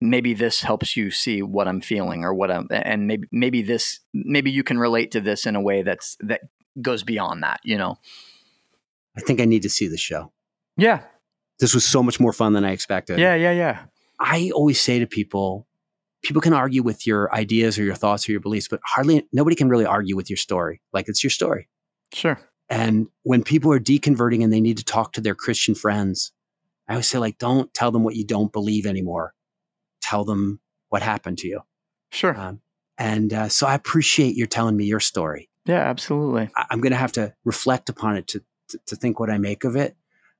maybe 0.00 0.34
this 0.34 0.62
helps 0.62 0.96
you 0.96 1.12
see 1.12 1.42
what 1.42 1.68
I'm 1.68 1.80
feeling 1.80 2.24
or 2.24 2.34
what 2.34 2.50
I'm 2.50 2.66
and 2.72 3.06
maybe 3.06 3.28
maybe 3.30 3.62
this 3.62 4.00
maybe 4.12 4.50
you 4.50 4.64
can 4.64 4.80
relate 4.80 5.12
to 5.12 5.20
this 5.20 5.46
in 5.46 5.54
a 5.54 5.60
way 5.60 5.82
that's 5.82 6.16
that 6.22 6.40
goes 6.82 7.02
beyond 7.02 7.42
that, 7.42 7.60
you 7.64 7.76
know. 7.76 7.96
I 9.16 9.20
think 9.20 9.40
I 9.40 9.44
need 9.44 9.62
to 9.62 9.70
see 9.70 9.88
the 9.88 9.96
show. 9.96 10.32
Yeah. 10.76 11.02
This 11.58 11.74
was 11.74 11.84
so 11.84 12.02
much 12.02 12.20
more 12.20 12.32
fun 12.32 12.52
than 12.52 12.64
I 12.64 12.72
expected. 12.72 13.18
Yeah, 13.18 13.34
yeah, 13.34 13.52
yeah. 13.52 13.84
I 14.18 14.50
always 14.54 14.80
say 14.80 14.98
to 14.98 15.06
people, 15.06 15.66
people 16.22 16.40
can 16.40 16.52
argue 16.52 16.82
with 16.82 17.06
your 17.06 17.34
ideas 17.34 17.78
or 17.78 17.82
your 17.82 17.94
thoughts 17.94 18.28
or 18.28 18.32
your 18.32 18.40
beliefs, 18.40 18.68
but 18.68 18.80
hardly 18.84 19.26
nobody 19.32 19.56
can 19.56 19.68
really 19.68 19.86
argue 19.86 20.16
with 20.16 20.30
your 20.30 20.36
story. 20.36 20.80
Like 20.92 21.08
it's 21.08 21.22
your 21.22 21.30
story. 21.30 21.68
Sure. 22.12 22.38
And 22.68 23.08
when 23.24 23.42
people 23.42 23.72
are 23.72 23.80
deconverting 23.80 24.44
and 24.44 24.52
they 24.52 24.60
need 24.60 24.78
to 24.78 24.84
talk 24.84 25.12
to 25.14 25.20
their 25.20 25.34
Christian 25.34 25.74
friends, 25.74 26.32
I 26.88 26.92
always 26.94 27.08
say, 27.08 27.18
like, 27.18 27.38
don't 27.38 27.72
tell 27.74 27.90
them 27.90 28.04
what 28.04 28.16
you 28.16 28.24
don't 28.24 28.52
believe 28.52 28.86
anymore. 28.86 29.34
Tell 30.00 30.24
them 30.24 30.60
what 30.88 31.02
happened 31.02 31.38
to 31.38 31.48
you. 31.48 31.60
Sure. 32.10 32.36
Um, 32.36 32.60
and 32.96 33.32
uh, 33.32 33.48
so 33.48 33.66
I 33.66 33.74
appreciate 33.74 34.36
you 34.36 34.46
telling 34.46 34.76
me 34.76 34.84
your 34.84 35.00
story. 35.00 35.49
Yeah, 35.70 35.88
absolutely. 35.88 36.50
I, 36.56 36.66
am 36.72 36.80
going 36.80 36.90
to 36.90 36.98
have 36.98 37.12
to 37.12 37.32
reflect 37.44 37.88
upon 37.88 38.16
it 38.16 38.26
to, 38.28 38.42
to, 38.70 38.80
to 38.86 38.96
think 38.96 39.20
what 39.20 39.30
I 39.30 39.38
make 39.38 39.62
of 39.62 39.76
it. 39.76 39.96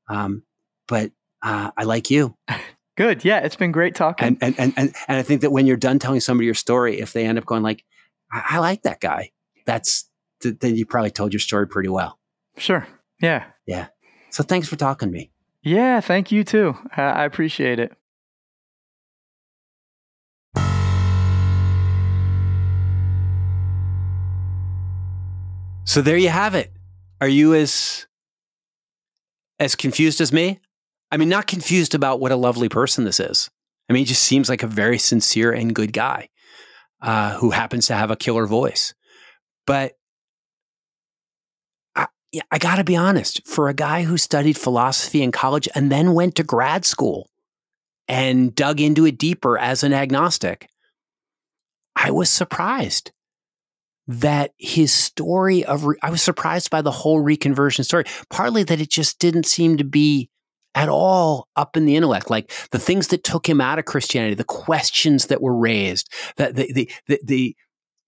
Um, 0.09 0.43
but 0.89 1.13
uh, 1.41 1.71
I 1.77 1.85
like 1.85 2.11
you. 2.11 2.37
Good. 2.97 3.25
Yeah, 3.25 3.39
it's 3.39 3.55
been 3.55 3.71
great 3.71 3.95
talking. 3.95 4.27
And, 4.27 4.39
and, 4.41 4.55
and, 4.59 4.75
and, 4.77 4.95
and 5.07 5.17
I 5.19 5.23
think 5.23 5.43
that 5.43 5.53
when 5.53 5.67
you're 5.67 5.77
done 5.77 6.01
telling 6.01 6.19
somebody 6.19 6.47
your 6.47 6.55
story, 6.55 7.01
if 7.01 7.13
they 7.13 7.25
end 7.25 7.39
up 7.39 7.47
going 7.47 7.63
like, 7.63 7.85
I, 8.33 8.43
I 8.51 8.59
like 8.59 8.83
that 8.83 9.01
guy, 9.01 9.31
that's, 9.65 10.11
th- 10.43 10.57
then 10.59 10.75
you 10.75 10.85
probably 10.85 11.13
told 11.13 11.33
your 11.33 11.41
story 11.41 11.69
pretty 11.69 11.89
well. 11.89 12.19
Sure. 12.57 12.89
Yeah. 13.23 13.45
Yeah. 13.67 13.87
So 14.31 14.43
thanks 14.43 14.67
for 14.67 14.75
talking 14.75 15.09
to 15.09 15.13
me. 15.13 15.31
Yeah, 15.63 16.01
thank 16.01 16.33
you 16.33 16.43
too. 16.43 16.77
I 16.97 17.25
appreciate 17.25 17.79
it. 17.79 17.93
So 25.85 26.03
there 26.03 26.17
you 26.17 26.29
have 26.29 26.55
it. 26.55 26.73
Are 27.21 27.29
you 27.29 27.55
as 27.55 28.07
as 29.59 29.75
confused 29.75 30.21
as 30.21 30.33
me? 30.33 30.61
I 31.11 31.17
mean, 31.17 31.29
not 31.29 31.47
confused 31.47 31.95
about 31.95 32.21
what 32.21 32.33
a 32.33 32.37
lovely 32.37 32.69
person 32.69 33.05
this 33.05 33.21
is. 33.21 33.51
I 33.89 33.93
mean, 33.93 34.01
he 34.01 34.07
just 34.07 34.23
seems 34.23 34.49
like 34.49 34.63
a 34.63 34.69
very 34.69 34.99
sincere 34.99 35.53
and 35.53 35.75
good 35.75 35.93
guy 35.93 36.29
uh, 37.03 37.37
who 37.39 37.51
happens 37.51 37.89
to 37.89 37.95
have 37.95 38.11
a 38.11 38.17
killer 38.17 38.47
voice. 38.47 38.95
But 39.67 39.95
I, 41.97 42.07
I 42.51 42.59
got 42.59 42.77
to 42.77 42.85
be 42.85 42.97
honest, 42.97 43.47
for 43.47 43.69
a 43.69 43.75
guy 43.75 44.05
who 44.05 44.17
studied 44.17 44.57
philosophy 44.57 45.23
in 45.23 45.33
college 45.33 45.69
and 45.75 45.91
then 45.91 46.15
went 46.15 46.37
to 46.37 46.45
grad 46.45 46.85
school 46.85 47.29
and 48.07 48.55
dug 48.55 48.81
into 48.81 49.05
it 49.07 49.19
deeper 49.19 49.59
as 49.59 49.83
an 49.83 49.93
agnostic, 49.93 50.69
I 51.97 52.13
was 52.13 52.31
surprised 52.31 53.11
that 54.11 54.51
his 54.59 54.93
story 54.93 55.65
of, 55.65 55.85
re- 55.85 55.97
I 56.03 56.11
was 56.11 56.21
surprised 56.21 56.69
by 56.71 56.83
the 56.83 56.91
whole 56.91 57.23
reconversion 57.23 57.85
story, 57.85 58.05
partly 58.29 58.65
that 58.65 58.81
it 58.81 58.91
just 58.91 59.19
didn't 59.21 59.47
seem 59.47 59.77
to 59.77 59.85
be 59.85 60.29
at 60.75 60.89
all 60.89 61.49
up 61.55 61.77
in 61.77 61.85
the 61.85 61.97
intellect. 61.97 62.29
Like 62.29 62.51
the 62.73 62.79
things 62.79 63.09
that 63.09 63.23
took 63.23 63.49
him 63.49 63.61
out 63.61 63.79
of 63.79 63.85
Christianity, 63.85 64.35
the 64.35 64.45
questions 64.45 65.27
that 65.27 65.41
were 65.41 65.57
raised, 65.57 66.13
the, 66.37 66.53
the, 66.53 66.73
the, 66.73 66.91
the, 67.07 67.21
the, 67.25 67.57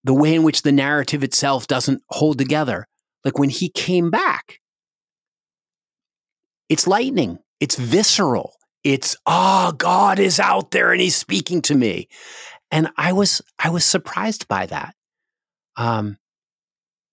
the 0.05 0.14
way 0.14 0.34
in 0.34 0.42
which 0.42 0.62
the 0.62 0.72
narrative 0.72 1.22
itself 1.22 1.68
doesn't 1.68 2.03
hold 2.09 2.36
together. 2.36 2.88
Like 3.24 3.38
when 3.38 3.50
he 3.50 3.68
came 3.68 4.11
back, 4.11 4.59
it's 6.68 6.88
lightning, 6.88 7.38
it's 7.61 7.76
visceral. 7.76 8.55
It's, 8.82 9.16
oh, 9.26 9.70
God 9.78 10.18
is 10.18 10.40
out 10.40 10.72
there 10.72 10.90
and 10.90 11.00
he's 11.00 11.14
speaking 11.14 11.62
to 11.62 11.76
me. 11.76 12.09
And 12.72 12.88
I 12.96 13.12
was, 13.12 13.40
I 13.57 13.70
was 13.70 13.84
surprised 13.84 14.48
by 14.48 14.66
that. 14.66 14.96
Um, 15.76 16.18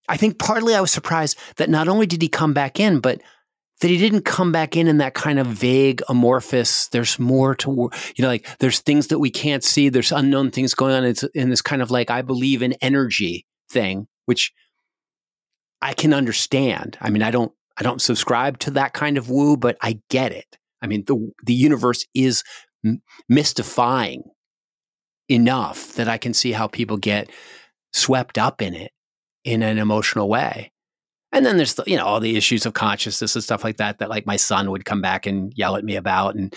I 0.07 0.18
think 0.18 0.39
partly 0.39 0.76
I 0.76 0.82
was 0.82 0.91
surprised 0.91 1.38
that 1.57 1.70
not 1.70 1.88
only 1.88 2.07
did 2.07 2.22
he 2.22 2.30
come 2.30 2.53
back 2.53 2.80
in, 2.80 2.99
but 2.99 3.22
that 3.82 3.88
he 3.88 3.97
didn't 3.97 4.26
come 4.26 4.51
back 4.51 4.76
in 4.76 4.88
in 4.88 4.97
that 4.97 5.14
kind 5.14 5.39
of 5.39 5.47
vague, 5.47 6.01
amorphous. 6.10 6.88
There's 6.89 7.18
more 7.20 7.55
to, 7.55 7.89
you 8.16 8.22
know, 8.22 8.28
like 8.28 8.57
there's 8.60 8.80
things 8.80 9.07
that 9.07 9.20
we 9.20 9.30
can't 9.30 9.64
see. 9.64 9.89
There's 9.89 10.12
unknown 10.12 10.51
things 10.51 10.74
going 10.74 10.95
on. 10.95 11.05
It's 11.05 11.24
in 11.36 11.49
this 11.49 11.62
kind 11.62 11.82
of 11.82 11.91
like 11.91 12.10
I 12.10 12.22
believe 12.22 12.62
in 12.62 12.74
energy 12.82 13.45
thing, 13.72 14.07
which 14.26 14.51
I 15.82 15.93
can 15.93 16.14
understand. 16.14 16.97
I 16.99 17.10
mean, 17.10 17.24
I 17.24 17.32
don't, 17.32 17.53
I 17.78 17.84
don't 17.84 18.01
subscribe 18.01 18.60
to 18.60 18.72
that 18.72 18.93
kind 18.93 19.18
of 19.18 19.30
woo, 19.30 19.55
but 19.55 19.78
I 19.82 20.01
get 20.09 20.34
it. 20.34 20.58
I 20.82 20.88
mean, 20.88 21.04
the 21.05 21.32
the 21.46 21.54
universe 21.54 22.05
is 22.13 22.43
mystifying 23.28 24.24
enough 25.29 25.93
that 25.93 26.08
I 26.09 26.17
can 26.17 26.34
see 26.34 26.51
how 26.51 26.67
people 26.67 26.97
get 26.97 27.29
swept 27.93 28.37
up 28.37 28.61
in 28.61 28.74
it 28.74 28.91
in 29.43 29.63
an 29.63 29.78
emotional 29.78 30.29
way. 30.29 30.71
And 31.32 31.45
then 31.45 31.57
there's, 31.57 31.79
you 31.86 31.95
know, 31.95 32.05
all 32.05 32.20
the 32.20 32.37
issues 32.37 32.66
of 32.66 32.74
consciousness 32.74 33.36
and 33.36 33.43
stuff 33.43 33.63
like 33.63 33.78
that, 33.78 33.99
that 33.99 34.09
like 34.09 34.25
my 34.25 34.36
son 34.36 34.71
would 34.71 34.86
come 34.86 35.01
back 35.01 35.25
and 35.28 35.53
yell 35.55 35.75
at 35.75 35.83
me 35.83 35.95
about. 35.95 36.36
And 36.36 36.55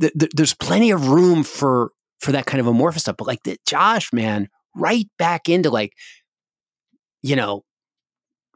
th- 0.00 0.12
th- 0.18 0.32
there's 0.34 0.54
plenty 0.54 0.92
of 0.92 1.08
room 1.08 1.42
for, 1.42 1.90
for 2.20 2.30
that 2.32 2.46
kind 2.46 2.60
of 2.60 2.68
amorphous 2.68 3.02
stuff. 3.02 3.16
But 3.16 3.26
like 3.26 3.42
the, 3.42 3.58
Josh, 3.66 4.12
man, 4.12 4.48
right 4.76 5.06
back 5.18 5.48
into 5.48 5.70
like, 5.70 5.94
you 7.22 7.34
know, 7.34 7.64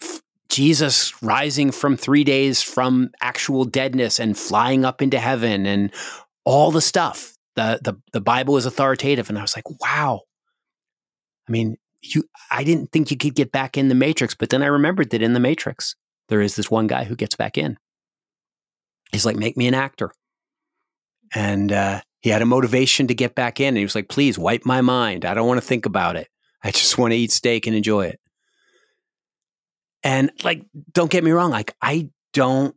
f- 0.00 0.22
Jesus 0.48 1.20
rising 1.22 1.72
from 1.72 1.96
three 1.96 2.22
days 2.22 2.62
from 2.62 3.10
actual 3.20 3.64
deadness 3.64 4.20
and 4.20 4.38
flying 4.38 4.84
up 4.84 5.02
into 5.02 5.18
heaven 5.18 5.66
and 5.66 5.92
all 6.44 6.70
the 6.70 6.80
stuff. 6.80 7.34
The, 7.56 7.80
the, 7.82 7.94
the 8.12 8.20
Bible 8.20 8.56
is 8.56 8.64
authoritative. 8.64 9.28
And 9.28 9.36
I 9.36 9.42
was 9.42 9.56
like, 9.56 9.68
wow. 9.80 10.20
I 11.48 11.52
mean, 11.52 11.76
you 12.02 12.24
I 12.50 12.64
didn't 12.64 12.92
think 12.92 13.10
you 13.10 13.16
could 13.16 13.34
get 13.34 13.52
back 13.52 13.78
in 13.78 13.88
the 13.88 13.94
matrix, 13.94 14.34
but 14.34 14.50
then 14.50 14.62
I 14.62 14.66
remembered 14.66 15.10
that 15.10 15.22
in 15.22 15.32
the 15.32 15.40
matrix 15.40 15.96
there 16.28 16.40
is 16.40 16.56
this 16.56 16.70
one 16.70 16.86
guy 16.86 17.04
who 17.04 17.16
gets 17.16 17.34
back 17.34 17.58
in. 17.58 17.78
He's 19.12 19.26
like, 19.26 19.36
make 19.36 19.56
me 19.56 19.66
an 19.66 19.74
actor. 19.74 20.12
And 21.34 21.70
uh, 21.70 22.00
he 22.20 22.30
had 22.30 22.42
a 22.42 22.46
motivation 22.46 23.06
to 23.08 23.14
get 23.14 23.34
back 23.34 23.60
in. 23.60 23.68
And 23.68 23.76
he 23.76 23.84
was 23.84 23.94
like, 23.94 24.08
please 24.08 24.38
wipe 24.38 24.64
my 24.64 24.80
mind. 24.80 25.24
I 25.24 25.34
don't 25.34 25.46
want 25.46 25.60
to 25.60 25.66
think 25.66 25.86
about 25.86 26.16
it. 26.16 26.28
I 26.62 26.70
just 26.70 26.96
want 26.96 27.12
to 27.12 27.18
eat 27.18 27.32
steak 27.32 27.66
and 27.66 27.76
enjoy 27.76 28.06
it. 28.06 28.20
And 30.02 30.32
like, 30.42 30.64
don't 30.92 31.10
get 31.10 31.22
me 31.22 31.30
wrong, 31.30 31.50
like, 31.50 31.76
I 31.80 32.10
don't, 32.32 32.74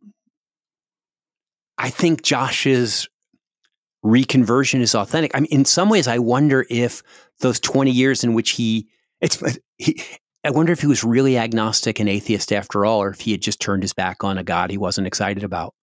I 1.78 1.90
think 1.90 2.22
Josh's 2.22 3.08
reconversion 4.06 4.82
is 4.82 4.94
authentic. 4.94 5.32
I 5.34 5.40
mean, 5.40 5.52
in 5.52 5.66
some 5.66 5.90
ways, 5.90 6.08
I 6.08 6.20
wonder 6.20 6.66
if 6.70 7.02
those 7.40 7.60
20 7.60 7.90
years 7.90 8.24
in 8.24 8.34
which 8.34 8.52
he 8.52 8.88
it's 9.22 9.42
he, 9.78 10.02
I 10.44 10.52
wonder 10.52 10.72
if 10.72 10.82
he 10.82 10.88
was 10.88 11.04
really 11.04 11.38
agnostic 11.38 12.00
and 12.00 12.08
atheist 12.08 12.54
after 12.54 12.86
all, 12.86 13.02
or 13.02 13.10
if 13.10 13.22
he 13.22 13.32
had 13.32 13.42
just 13.42 13.60
turned 13.60 13.84
his 13.84 13.94
back 13.94 14.24
on 14.24 14.38
a 14.38 14.44
God 14.44 14.70
he 14.70 14.78
wasn't 14.78 15.08
excited 15.08 15.44
about. 15.44 15.74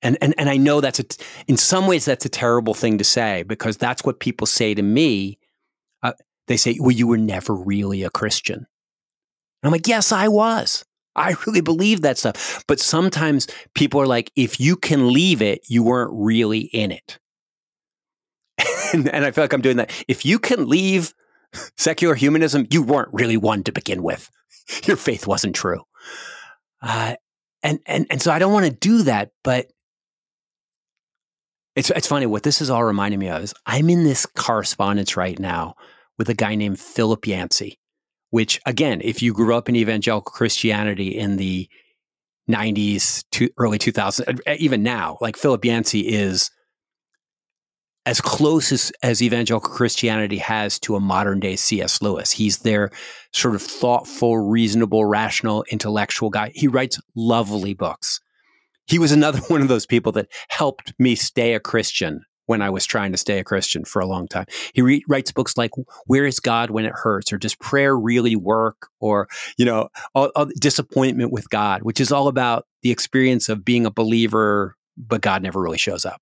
And, 0.00 0.18
and, 0.20 0.34
and 0.36 0.50
I 0.50 0.56
know 0.56 0.80
that's 0.80 0.98
a, 0.98 1.04
in 1.46 1.56
some 1.56 1.86
ways, 1.86 2.04
that's 2.04 2.24
a 2.24 2.30
terrible 2.30 2.74
thing 2.74 2.98
to 2.98 3.04
say 3.04 3.44
because 3.44 3.76
that's 3.76 4.02
what 4.04 4.20
people 4.20 4.46
say 4.46 4.74
to 4.74 4.82
me. 4.82 5.38
Uh, 6.02 6.12
they 6.48 6.56
say, 6.56 6.76
well, 6.80 6.90
you 6.90 7.06
were 7.06 7.18
never 7.18 7.54
really 7.54 8.02
a 8.02 8.10
Christian. 8.10 8.56
And 8.56 8.66
I'm 9.62 9.70
like, 9.70 9.86
yes, 9.86 10.10
I 10.10 10.26
was. 10.26 10.84
I 11.14 11.36
really 11.46 11.60
believe 11.60 12.00
that 12.00 12.18
stuff. 12.18 12.64
But 12.66 12.80
sometimes 12.80 13.46
people 13.74 14.00
are 14.00 14.06
like, 14.06 14.32
if 14.34 14.58
you 14.58 14.76
can 14.76 15.12
leave 15.12 15.40
it, 15.40 15.60
you 15.68 15.82
weren't 15.84 16.10
really 16.12 16.60
in 16.60 16.90
it. 16.90 17.18
and, 18.92 19.08
and 19.08 19.24
I 19.24 19.30
feel 19.30 19.44
like 19.44 19.52
I'm 19.52 19.60
doing 19.60 19.76
that. 19.76 19.92
If 20.08 20.24
you 20.24 20.38
can 20.38 20.68
leave 20.68 21.14
secular 21.76 22.14
humanism, 22.14 22.66
you 22.70 22.82
weren't 22.82 23.12
really 23.12 23.36
one 23.36 23.62
to 23.64 23.72
begin 23.72 24.02
with. 24.02 24.30
Your 24.84 24.96
faith 24.96 25.26
wasn't 25.26 25.54
true. 25.54 25.82
Uh, 26.80 27.14
and, 27.62 27.80
and, 27.86 28.06
and 28.10 28.20
so 28.20 28.32
I 28.32 28.38
don't 28.38 28.52
want 28.52 28.66
to 28.66 28.72
do 28.72 29.02
that, 29.04 29.30
but 29.44 29.66
it's, 31.76 31.90
it's 31.90 32.06
funny. 32.06 32.26
What 32.26 32.42
this 32.42 32.60
is 32.60 32.70
all 32.70 32.84
reminding 32.84 33.20
me 33.20 33.28
of 33.28 33.42
is 33.42 33.54
I'm 33.66 33.88
in 33.88 34.04
this 34.04 34.26
correspondence 34.26 35.16
right 35.16 35.38
now 35.38 35.74
with 36.18 36.28
a 36.28 36.34
guy 36.34 36.54
named 36.54 36.80
Philip 36.80 37.26
Yancey, 37.26 37.78
which, 38.30 38.60
again, 38.66 39.00
if 39.02 39.22
you 39.22 39.32
grew 39.32 39.54
up 39.54 39.68
in 39.68 39.76
evangelical 39.76 40.32
Christianity 40.32 41.08
in 41.08 41.36
the 41.36 41.68
90s 42.50 43.24
to 43.32 43.48
early 43.58 43.78
2000s, 43.78 44.38
even 44.58 44.82
now, 44.82 45.16
like 45.20 45.36
Philip 45.36 45.64
Yancey 45.64 46.00
is 46.00 46.50
as 48.04 48.20
close 48.20 48.72
as, 48.72 48.92
as 49.02 49.22
evangelical 49.22 49.70
Christianity 49.70 50.38
has 50.38 50.78
to 50.80 50.96
a 50.96 51.00
modern 51.00 51.40
day 51.40 51.56
C.S. 51.56 52.02
Lewis. 52.02 52.32
He's 52.32 52.58
their 52.58 52.90
sort 53.32 53.54
of 53.54 53.62
thoughtful, 53.62 54.38
reasonable, 54.38 55.04
rational, 55.04 55.64
intellectual 55.70 56.30
guy. 56.30 56.50
He 56.54 56.68
writes 56.68 57.00
lovely 57.14 57.74
books. 57.74 58.20
He 58.86 58.98
was 58.98 59.12
another 59.12 59.38
one 59.48 59.62
of 59.62 59.68
those 59.68 59.86
people 59.86 60.12
that 60.12 60.28
helped 60.48 60.92
me 60.98 61.14
stay 61.14 61.54
a 61.54 61.60
Christian 61.60 62.24
when 62.46 62.60
I 62.60 62.70
was 62.70 62.84
trying 62.84 63.12
to 63.12 63.18
stay 63.18 63.38
a 63.38 63.44
Christian 63.44 63.84
for 63.84 64.02
a 64.02 64.06
long 64.06 64.26
time. 64.26 64.46
He 64.74 64.82
re- 64.82 65.04
writes 65.08 65.30
books 65.30 65.56
like 65.56 65.70
"Where 66.06 66.26
is 66.26 66.40
God 66.40 66.70
when 66.70 66.84
it 66.84 66.92
hurts?" 66.92 67.32
or 67.32 67.38
"Does 67.38 67.54
prayer 67.54 67.96
really 67.96 68.34
work?" 68.34 68.88
or 68.98 69.28
you 69.56 69.64
know, 69.64 69.88
all, 70.12 70.32
all 70.34 70.48
disappointment 70.58 71.30
with 71.30 71.48
God, 71.50 71.82
which 71.82 72.00
is 72.00 72.10
all 72.10 72.26
about 72.26 72.66
the 72.82 72.90
experience 72.90 73.48
of 73.48 73.64
being 73.64 73.86
a 73.86 73.92
believer, 73.92 74.74
but 74.96 75.20
God 75.20 75.42
never 75.42 75.62
really 75.62 75.78
shows 75.78 76.04
up 76.04 76.20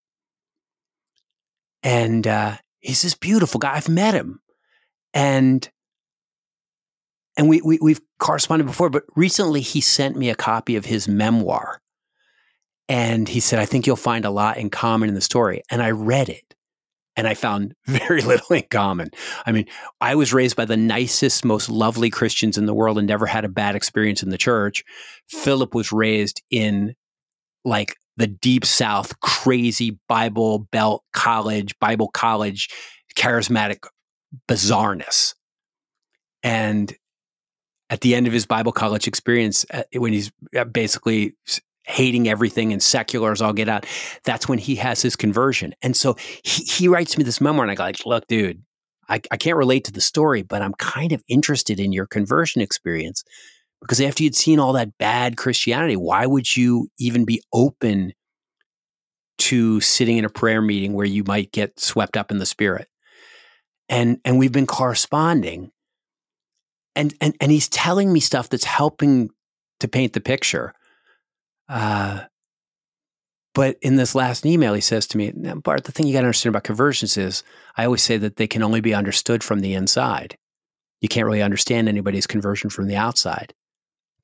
and 1.82 2.26
uh, 2.26 2.56
he's 2.80 3.02
this 3.02 3.14
beautiful 3.14 3.58
guy. 3.58 3.74
I've 3.74 3.88
met 3.88 4.14
him, 4.14 4.40
and 5.14 5.68
and 7.36 7.48
we, 7.48 7.60
we 7.62 7.78
we've 7.80 8.00
corresponded 8.18 8.66
before, 8.66 8.90
but 8.90 9.04
recently 9.16 9.60
he 9.60 9.80
sent 9.80 10.16
me 10.16 10.30
a 10.30 10.34
copy 10.34 10.76
of 10.76 10.84
his 10.84 11.08
memoir, 11.08 11.80
and 12.88 13.28
he 13.28 13.40
said, 13.40 13.58
"I 13.58 13.66
think 13.66 13.86
you'll 13.86 13.96
find 13.96 14.24
a 14.24 14.30
lot 14.30 14.58
in 14.58 14.70
common 14.70 15.08
in 15.08 15.14
the 15.14 15.20
story." 15.20 15.62
And 15.70 15.82
I 15.82 15.90
read 15.90 16.28
it, 16.28 16.54
and 17.16 17.26
I 17.26 17.34
found 17.34 17.74
very 17.86 18.22
little 18.22 18.56
in 18.56 18.64
common. 18.70 19.10
I 19.46 19.52
mean, 19.52 19.66
I 20.00 20.14
was 20.14 20.32
raised 20.32 20.56
by 20.56 20.64
the 20.64 20.76
nicest, 20.76 21.44
most 21.44 21.68
lovely 21.68 22.10
Christians 22.10 22.58
in 22.58 22.66
the 22.66 22.74
world, 22.74 22.98
and 22.98 23.06
never 23.06 23.26
had 23.26 23.44
a 23.44 23.48
bad 23.48 23.74
experience 23.74 24.22
in 24.22 24.30
the 24.30 24.38
church. 24.38 24.84
Philip 25.28 25.74
was 25.74 25.92
raised 25.92 26.42
in 26.50 26.94
like 27.64 27.96
the 28.20 28.26
deep 28.26 28.64
South, 28.66 29.18
crazy 29.20 29.98
Bible 30.08 30.60
Belt 30.70 31.02
college, 31.12 31.76
Bible 31.78 32.08
college, 32.08 32.68
charismatic 33.16 33.86
bizarreness. 34.46 35.34
And 36.42 36.94
at 37.88 38.02
the 38.02 38.14
end 38.14 38.26
of 38.26 38.32
his 38.32 38.46
Bible 38.46 38.72
college 38.72 39.08
experience, 39.08 39.64
uh, 39.72 39.82
when 39.94 40.12
he's 40.12 40.30
uh, 40.56 40.64
basically 40.64 41.34
hating 41.84 42.28
everything 42.28 42.72
and 42.72 42.82
secular 42.82 43.32
as 43.32 43.40
all 43.40 43.54
get 43.54 43.68
out, 43.68 43.86
that's 44.22 44.48
when 44.48 44.58
he 44.58 44.76
has 44.76 45.00
his 45.02 45.16
conversion. 45.16 45.74
And 45.82 45.96
so 45.96 46.14
he, 46.44 46.62
he 46.64 46.88
writes 46.88 47.16
me 47.16 47.24
this 47.24 47.40
memoir, 47.40 47.64
and 47.64 47.70
I 47.70 47.74
go 47.74 47.84
like, 47.84 48.04
"Look, 48.04 48.26
dude, 48.26 48.62
I, 49.08 49.20
I 49.30 49.36
can't 49.38 49.56
relate 49.56 49.84
to 49.84 49.92
the 49.92 50.00
story, 50.00 50.42
but 50.42 50.62
I'm 50.62 50.74
kind 50.74 51.12
of 51.12 51.22
interested 51.26 51.80
in 51.80 51.92
your 51.92 52.06
conversion 52.06 52.60
experience 52.60 53.24
because 53.80 54.00
after 54.00 54.22
you'd 54.22 54.36
seen 54.36 54.58
all 54.58 54.74
that 54.74 54.96
bad 54.98 55.36
Christianity, 55.36 55.96
why 55.96 56.26
would 56.26 56.56
you 56.56 56.88
even 56.98 57.24
be 57.24 57.42
open 57.52 58.12
to 59.38 59.80
sitting 59.80 60.18
in 60.18 60.24
a 60.24 60.30
prayer 60.30 60.60
meeting 60.60 60.92
where 60.92 61.06
you 61.06 61.24
might 61.24 61.50
get 61.52 61.80
swept 61.80 62.16
up 62.16 62.30
in 62.30 62.38
the 62.38 62.46
spirit? 62.46 62.88
And 63.88 64.18
and 64.24 64.38
we've 64.38 64.52
been 64.52 64.66
corresponding. 64.66 65.70
And 66.94 67.14
and 67.20 67.36
and 67.40 67.50
he's 67.50 67.68
telling 67.68 68.12
me 68.12 68.20
stuff 68.20 68.48
that's 68.48 68.64
helping 68.64 69.30
to 69.80 69.88
paint 69.88 70.12
the 70.12 70.20
picture. 70.20 70.74
Uh, 71.68 72.20
but 73.54 73.76
in 73.82 73.96
this 73.96 74.14
last 74.14 74.46
email, 74.46 74.74
he 74.74 74.80
says 74.80 75.06
to 75.08 75.18
me, 75.18 75.32
Bart, 75.32 75.84
the 75.84 75.92
thing 75.92 76.06
you 76.06 76.12
got 76.12 76.20
to 76.20 76.26
understand 76.26 76.52
about 76.52 76.64
conversions 76.64 77.16
is 77.16 77.42
I 77.76 77.84
always 77.84 78.02
say 78.02 78.16
that 78.18 78.36
they 78.36 78.46
can 78.46 78.62
only 78.62 78.80
be 78.80 78.94
understood 78.94 79.42
from 79.42 79.60
the 79.60 79.74
inside. 79.74 80.36
You 81.00 81.08
can't 81.08 81.26
really 81.26 81.42
understand 81.42 81.88
anybody's 81.88 82.26
conversion 82.26 82.70
from 82.70 82.86
the 82.86 82.96
outside. 82.96 83.54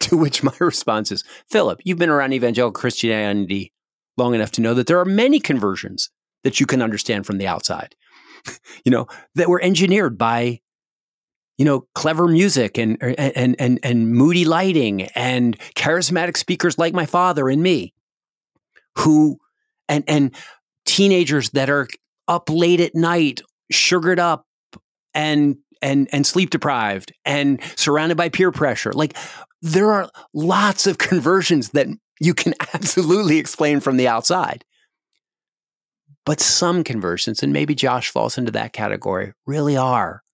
To 0.01 0.17
which 0.17 0.43
my 0.43 0.53
response 0.61 1.11
is, 1.11 1.25
Philip, 1.51 1.81
you've 1.85 1.99
been 1.99 2.11
around 2.11 2.33
evangelical 2.33 2.79
Christianity 2.79 3.73
long 4.17 4.35
enough 4.35 4.53
to 4.53 4.61
know 4.61 4.75
that 4.75 4.87
there 4.87 5.01
are 5.01 5.05
many 5.05 5.41
conversions 5.41 6.11
that 6.45 6.61
you 6.61 6.67
can 6.67 6.83
understand 6.83 7.27
from 7.27 7.39
the 7.39 7.47
outside, 7.47 7.95
you 8.85 8.91
know, 8.91 9.07
that 9.35 9.49
were 9.49 9.61
engineered 9.61 10.17
by, 10.17 10.61
you 11.59 11.65
know, 11.65 11.87
clever 11.95 12.29
music 12.29 12.79
er, 12.79 12.83
and, 12.83 13.03
and, 13.03 13.57
and, 13.59 13.81
and 13.83 14.13
moody 14.13 14.45
lighting 14.45 15.03
and 15.15 15.59
charismatic 15.75 16.37
speakers 16.37 16.79
like 16.79 16.95
my 16.95 17.07
father 17.07 17.49
and 17.49 17.63
me 17.63 17.93
who, 18.99 19.39
and, 19.89 20.05
and 20.09 20.35
teenagers 20.85 21.51
that 21.51 21.69
are 21.69 21.89
up 22.29 22.49
late 22.51 22.81
at 22.81 22.95
night, 22.95 23.41
sugared 23.71 24.19
up 24.19 24.47
and 25.15 25.57
and 25.87 26.09
and 26.11 26.27
sleep 26.27 26.51
deprived 26.51 27.13
and 27.25 27.61
surrounded 27.77 28.17
by 28.17 28.29
peer 28.29 28.51
pressure. 28.51 28.93
Like 28.93 29.17
there 29.63 29.93
are 29.93 30.11
lots 30.35 30.87
of 30.87 30.99
conversions 31.11 31.71
that 31.71 31.87
you 32.21 32.35
can 32.35 32.55
absolutely 32.75 33.39
explain 33.39 33.79
from 33.81 33.97
the 33.97 34.09
outside. 34.09 34.65
But 36.25 36.41
some 36.41 36.83
conversions, 36.83 37.41
and 37.45 37.53
maybe 37.53 37.77
Josh 37.77 38.11
falls 38.11 38.37
into 38.37 38.51
that 38.51 38.73
category, 38.73 39.33
really 39.47 39.77
are 39.77 40.25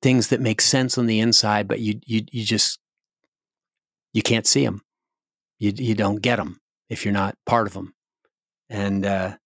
things 0.00 0.28
that 0.28 0.40
make 0.40 0.60
sense 0.60 0.96
on 0.96 1.06
the 1.06 1.18
inside, 1.18 1.66
but 1.66 1.80
you 1.80 2.00
you 2.06 2.22
you 2.30 2.44
just 2.44 2.78
you 4.12 4.22
can't 4.22 4.46
see 4.46 4.64
them. 4.64 4.82
You 5.58 5.72
you 5.74 5.96
don't 5.96 6.22
get 6.22 6.36
them 6.36 6.60
if 6.88 7.04
you're 7.04 7.12
not 7.12 7.36
part 7.46 7.66
of 7.66 7.72
them. 7.72 7.94
And 8.70 9.04
uh, 9.04 9.36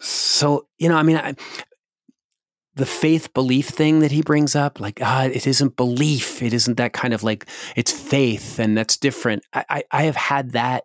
so 0.00 0.66
you 0.78 0.88
know, 0.88 0.96
I 0.96 1.04
mean, 1.04 1.16
I, 1.16 1.36
the 2.78 2.86
faith 2.86 3.34
belief 3.34 3.68
thing 3.68 3.98
that 3.98 4.12
he 4.12 4.22
brings 4.22 4.54
up, 4.54 4.78
like, 4.78 5.00
ah, 5.02 5.24
it 5.24 5.46
isn't 5.46 5.76
belief. 5.76 6.40
It 6.40 6.54
isn't 6.54 6.76
that 6.76 6.92
kind 6.92 7.12
of 7.12 7.24
like, 7.24 7.46
it's 7.74 7.92
faith 7.92 8.60
and 8.60 8.78
that's 8.78 8.96
different. 8.96 9.44
I, 9.52 9.64
I, 9.68 9.82
I 9.90 10.02
have 10.04 10.16
had 10.16 10.52
that 10.52 10.84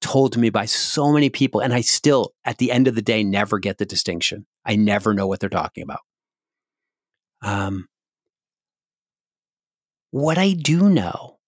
told 0.00 0.32
to 0.32 0.40
me 0.40 0.50
by 0.50 0.66
so 0.66 1.12
many 1.12 1.30
people. 1.30 1.60
And 1.60 1.72
I 1.72 1.80
still, 1.80 2.34
at 2.44 2.58
the 2.58 2.72
end 2.72 2.88
of 2.88 2.96
the 2.96 3.02
day, 3.02 3.22
never 3.22 3.60
get 3.60 3.78
the 3.78 3.86
distinction. 3.86 4.46
I 4.64 4.74
never 4.74 5.14
know 5.14 5.28
what 5.28 5.38
they're 5.38 5.48
talking 5.48 5.84
about. 5.84 6.00
Um, 7.40 7.86
what 10.10 10.38
I 10.38 10.54
do 10.54 10.88
know 10.88 11.38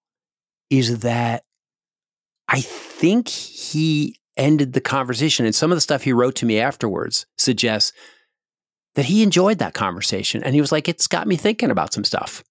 is 0.71 1.01
that 1.01 1.43
I 2.47 2.61
think 2.61 3.29
he 3.29 4.21
ended 4.37 4.73
the 4.73 4.81
conversation, 4.81 5.47
and 5.47 5.55
some 5.55 5.73
of 5.73 5.77
the 5.77 5.81
stuff 5.81 6.05
he 6.05 6.13
wrote 6.13 6.37
to 6.37 6.47
me 6.47 6.61
afterwards 6.61 7.27
suggests 7.37 7.93
that 8.95 9.05
he 9.05 9.23
enjoyed 9.23 9.59
that 9.59 9.75
conversation. 9.75 10.43
And 10.43 10.55
he 10.55 10.61
was 10.61 10.73
like, 10.73 10.89
it's 10.89 11.07
got 11.07 11.27
me 11.27 11.37
thinking 11.37 11.71
about 11.71 11.93
some 11.93 12.05
stuff. 12.05 12.43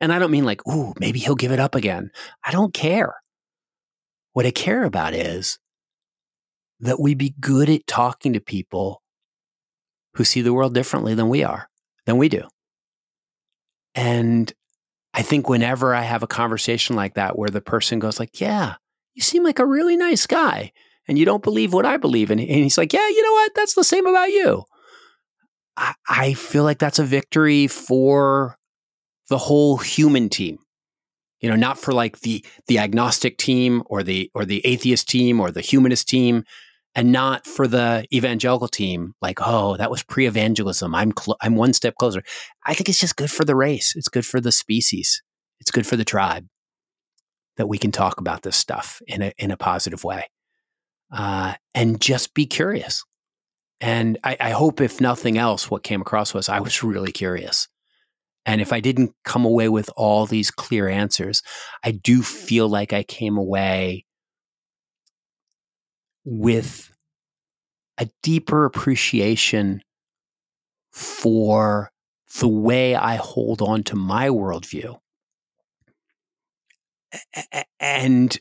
And 0.00 0.12
I 0.12 0.18
don't 0.18 0.30
mean 0.30 0.44
like, 0.44 0.66
ooh, 0.66 0.92
maybe 0.98 1.18
he'll 1.18 1.34
give 1.34 1.52
it 1.52 1.60
up 1.60 1.74
again. 1.74 2.10
I 2.44 2.50
don't 2.50 2.74
care. 2.74 3.14
What 4.32 4.46
I 4.46 4.50
care 4.50 4.84
about 4.84 5.14
is 5.14 5.58
that 6.80 6.98
we 6.98 7.14
be 7.14 7.34
good 7.40 7.68
at 7.68 7.86
talking 7.86 8.32
to 8.32 8.40
people 8.40 9.02
who 10.14 10.24
see 10.24 10.40
the 10.40 10.52
world 10.52 10.74
differently 10.74 11.14
than 11.14 11.28
we 11.28 11.44
are, 11.44 11.68
than 12.06 12.16
we 12.18 12.28
do. 12.28 12.42
And 13.94 14.52
I 15.14 15.22
think 15.22 15.48
whenever 15.48 15.94
I 15.94 16.02
have 16.02 16.22
a 16.22 16.28
conversation 16.28 16.96
like 16.96 17.14
that 17.14 17.38
where 17.38 17.50
the 17.50 17.60
person 17.60 17.98
goes 17.98 18.18
like, 18.18 18.40
"Yeah, 18.40 18.76
you 19.14 19.22
seem 19.22 19.44
like 19.44 19.58
a 19.58 19.66
really 19.66 19.96
nice 19.96 20.26
guy 20.26 20.72
and 21.06 21.18
you 21.18 21.24
don't 21.24 21.42
believe 21.42 21.72
what 21.72 21.86
I 21.86 21.98
believe." 21.98 22.30
in." 22.30 22.38
And 22.38 22.48
he's 22.48 22.78
like, 22.78 22.92
"Yeah, 22.92 23.06
you 23.06 23.22
know 23.22 23.32
what? 23.32 23.52
That's 23.54 23.74
the 23.74 23.84
same 23.84 24.06
about 24.06 24.30
you." 24.30 24.64
I, 25.76 26.34
feel 26.34 26.64
like 26.64 26.78
that's 26.78 26.98
a 26.98 27.04
victory 27.04 27.66
for 27.66 28.56
the 29.28 29.38
whole 29.38 29.78
human 29.78 30.28
team. 30.28 30.58
You 31.40 31.48
know 31.48 31.56
not 31.56 31.76
for 31.76 31.92
like 31.92 32.20
the 32.20 32.44
the 32.68 32.78
agnostic 32.78 33.36
team 33.36 33.82
or 33.86 34.04
the 34.04 34.30
or 34.32 34.44
the 34.44 34.64
atheist 34.64 35.08
team 35.08 35.40
or 35.40 35.50
the 35.50 35.60
humanist 35.60 36.08
team 36.08 36.44
and 36.94 37.10
not 37.10 37.46
for 37.46 37.66
the 37.66 38.06
evangelical 38.14 38.68
team 38.68 39.14
like 39.20 39.38
oh 39.40 39.76
that 39.76 39.90
was 39.90 40.04
pre-evangelism. 40.04 40.94
I'm 40.94 41.12
cl- 41.18 41.38
i'm 41.40 41.56
one 41.56 41.72
step 41.72 41.96
closer. 41.96 42.22
I 42.64 42.74
think 42.74 42.88
it's 42.88 43.00
just 43.00 43.16
good 43.16 43.30
for 43.30 43.44
the 43.44 43.56
race. 43.56 43.94
It's 43.96 44.08
good 44.08 44.24
for 44.24 44.40
the 44.40 44.52
species. 44.52 45.20
It's 45.58 45.72
good 45.72 45.86
for 45.86 45.96
the 45.96 46.04
tribe 46.04 46.46
that 47.56 47.66
we 47.66 47.78
can 47.78 47.90
talk 47.90 48.20
about 48.20 48.42
this 48.42 48.56
stuff 48.56 49.02
in 49.08 49.22
a 49.22 49.32
in 49.36 49.50
a 49.50 49.56
positive 49.56 50.04
way. 50.04 50.28
Uh, 51.12 51.54
and 51.74 52.00
just 52.00 52.34
be 52.34 52.46
curious. 52.46 53.04
And 53.82 54.16
I, 54.22 54.36
I 54.38 54.50
hope, 54.50 54.80
if 54.80 55.00
nothing 55.00 55.36
else, 55.36 55.68
what 55.68 55.82
came 55.82 56.00
across 56.00 56.32
was 56.32 56.48
I 56.48 56.60
was 56.60 56.84
really 56.84 57.10
curious. 57.10 57.66
And 58.46 58.60
if 58.60 58.72
I 58.72 58.78
didn't 58.78 59.12
come 59.24 59.44
away 59.44 59.68
with 59.68 59.90
all 59.96 60.24
these 60.24 60.52
clear 60.52 60.88
answers, 60.88 61.42
I 61.84 61.90
do 61.90 62.22
feel 62.22 62.68
like 62.68 62.92
I 62.92 63.02
came 63.02 63.36
away 63.36 64.04
with 66.24 66.94
a 67.98 68.08
deeper 68.22 68.64
appreciation 68.64 69.82
for 70.92 71.90
the 72.38 72.48
way 72.48 72.94
I 72.94 73.16
hold 73.16 73.62
on 73.62 73.82
to 73.84 73.96
my 73.96 74.28
worldview. 74.28 74.98
And 77.80 78.38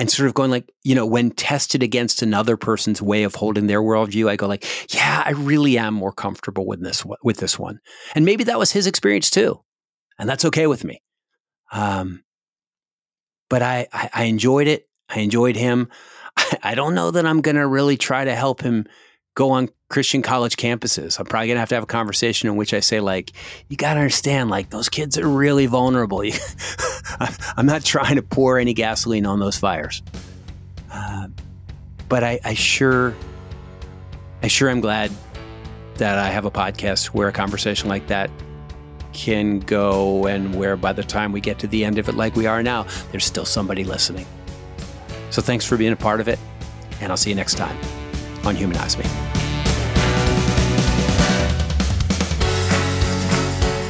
and 0.00 0.10
sort 0.10 0.26
of 0.26 0.34
going 0.34 0.50
like, 0.50 0.72
you 0.82 0.94
know, 0.94 1.04
when 1.04 1.30
tested 1.30 1.82
against 1.82 2.22
another 2.22 2.56
person's 2.56 3.02
way 3.02 3.22
of 3.22 3.34
holding 3.34 3.66
their 3.66 3.82
worldview, 3.82 4.30
I 4.30 4.36
go 4.36 4.48
like, 4.48 4.64
yeah, 4.94 5.22
I 5.24 5.32
really 5.32 5.76
am 5.76 5.92
more 5.92 6.10
comfortable 6.10 6.66
with 6.66 6.82
this 6.82 7.04
with 7.22 7.36
this 7.36 7.58
one, 7.58 7.78
and 8.14 8.24
maybe 8.24 8.42
that 8.44 8.58
was 8.58 8.72
his 8.72 8.86
experience 8.86 9.28
too, 9.28 9.60
and 10.18 10.28
that's 10.28 10.46
okay 10.46 10.66
with 10.66 10.84
me. 10.84 11.02
Um, 11.70 12.24
but 13.50 13.62
I, 13.62 13.88
I, 13.92 14.10
I 14.14 14.24
enjoyed 14.24 14.68
it. 14.68 14.88
I 15.10 15.20
enjoyed 15.20 15.56
him. 15.56 15.88
I, 16.36 16.58
I 16.62 16.74
don't 16.74 16.94
know 16.94 17.10
that 17.10 17.26
I'm 17.26 17.42
going 17.42 17.56
to 17.56 17.66
really 17.66 17.98
try 17.98 18.24
to 18.24 18.34
help 18.34 18.62
him 18.62 18.86
go 19.34 19.50
on 19.50 19.68
Christian 19.88 20.22
college 20.22 20.56
campuses. 20.56 21.18
I'm 21.18 21.26
probably 21.26 21.48
gonna 21.48 21.60
have 21.60 21.68
to 21.70 21.74
have 21.74 21.84
a 21.84 21.86
conversation 21.86 22.48
in 22.48 22.56
which 22.56 22.74
I 22.74 22.80
say, 22.80 23.00
like, 23.00 23.32
you 23.68 23.76
gotta 23.76 24.00
understand, 24.00 24.50
like, 24.50 24.70
those 24.70 24.88
kids 24.88 25.18
are 25.18 25.28
really 25.28 25.66
vulnerable. 25.66 26.22
I'm 27.56 27.66
not 27.66 27.84
trying 27.84 28.16
to 28.16 28.22
pour 28.22 28.58
any 28.58 28.74
gasoline 28.74 29.26
on 29.26 29.40
those 29.40 29.56
fires. 29.56 30.02
Uh, 30.92 31.28
but 32.08 32.24
I, 32.24 32.40
I 32.44 32.54
sure, 32.54 33.14
I 34.42 34.48
sure 34.48 34.68
am 34.68 34.80
glad 34.80 35.10
that 35.94 36.18
I 36.18 36.28
have 36.28 36.44
a 36.44 36.50
podcast 36.50 37.06
where 37.06 37.28
a 37.28 37.32
conversation 37.32 37.88
like 37.88 38.06
that 38.08 38.30
can 39.12 39.60
go 39.60 40.26
and 40.26 40.54
where 40.54 40.76
by 40.76 40.92
the 40.92 41.04
time 41.04 41.32
we 41.32 41.40
get 41.40 41.58
to 41.60 41.66
the 41.66 41.84
end 41.84 41.98
of 41.98 42.08
it, 42.08 42.14
like 42.14 42.36
we 42.36 42.46
are 42.46 42.62
now, 42.62 42.86
there's 43.10 43.24
still 43.24 43.44
somebody 43.44 43.84
listening. 43.84 44.26
So 45.30 45.42
thanks 45.42 45.64
for 45.64 45.76
being 45.76 45.92
a 45.92 45.96
part 45.96 46.20
of 46.20 46.28
it, 46.28 46.38
and 47.00 47.12
I'll 47.12 47.16
see 47.16 47.30
you 47.30 47.36
next 47.36 47.54
time 47.54 47.76
on 48.50 48.56
Humanize 48.56 48.98
Me. 48.98 49.04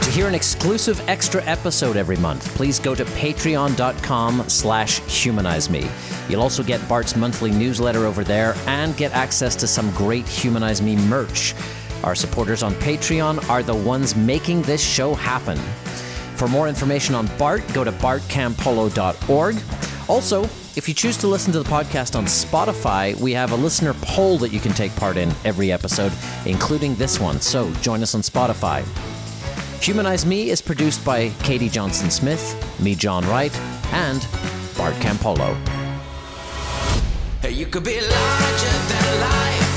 To 0.02 0.10
hear 0.10 0.28
an 0.28 0.34
exclusive 0.34 1.02
extra 1.08 1.42
episode 1.44 1.96
every 1.96 2.16
month, 2.16 2.54
please 2.54 2.78
go 2.78 2.94
to 2.94 3.04
patreon.com 3.04 4.48
slash 4.48 5.00
humanize 5.00 5.70
me. 5.70 5.88
You'll 6.28 6.42
also 6.42 6.62
get 6.62 6.86
Bart's 6.88 7.16
monthly 7.16 7.50
newsletter 7.50 8.04
over 8.04 8.22
there 8.22 8.54
and 8.66 8.96
get 8.96 9.12
access 9.12 9.56
to 9.56 9.66
some 9.66 9.90
great 9.92 10.28
Humanize 10.28 10.82
Me 10.82 10.94
merch. 10.96 11.54
Our 12.04 12.14
supporters 12.14 12.62
on 12.62 12.74
Patreon 12.74 13.48
are 13.48 13.62
the 13.62 13.74
ones 13.74 14.14
making 14.14 14.62
this 14.62 14.82
show 14.82 15.14
happen. 15.14 15.56
For 16.36 16.48
more 16.48 16.68
information 16.68 17.14
on 17.14 17.28
Bart, 17.38 17.62
go 17.72 17.84
to 17.84 17.92
bartcampolo.org. 17.92 19.56
Also, 20.08 20.44
if 20.76 20.88
you 20.88 20.94
choose 20.94 21.16
to 21.18 21.26
listen 21.26 21.52
to 21.52 21.62
the 21.62 21.68
podcast 21.68 22.16
on 22.16 22.24
Spotify, 22.24 23.14
we 23.20 23.32
have 23.32 23.52
a 23.52 23.56
listener 23.56 23.94
poll 24.02 24.38
that 24.38 24.52
you 24.52 24.60
can 24.60 24.72
take 24.72 24.94
part 24.96 25.16
in 25.16 25.32
every 25.44 25.72
episode, 25.72 26.12
including 26.46 26.94
this 26.94 27.18
one. 27.18 27.40
So 27.40 27.72
join 27.74 28.02
us 28.02 28.14
on 28.14 28.22
Spotify. 28.22 28.84
Humanize 29.82 30.26
Me 30.26 30.50
is 30.50 30.60
produced 30.60 31.04
by 31.04 31.30
Katie 31.42 31.68
Johnson 31.68 32.10
Smith, 32.10 32.54
me, 32.80 32.94
John 32.94 33.26
Wright, 33.26 33.54
and 33.92 34.26
Bart 34.76 34.94
Campolo. 34.96 35.56
You 37.48 37.66
could 37.66 37.84
be 37.84 38.00
larger 38.00 38.76
than 38.90 39.20
life, 39.20 39.69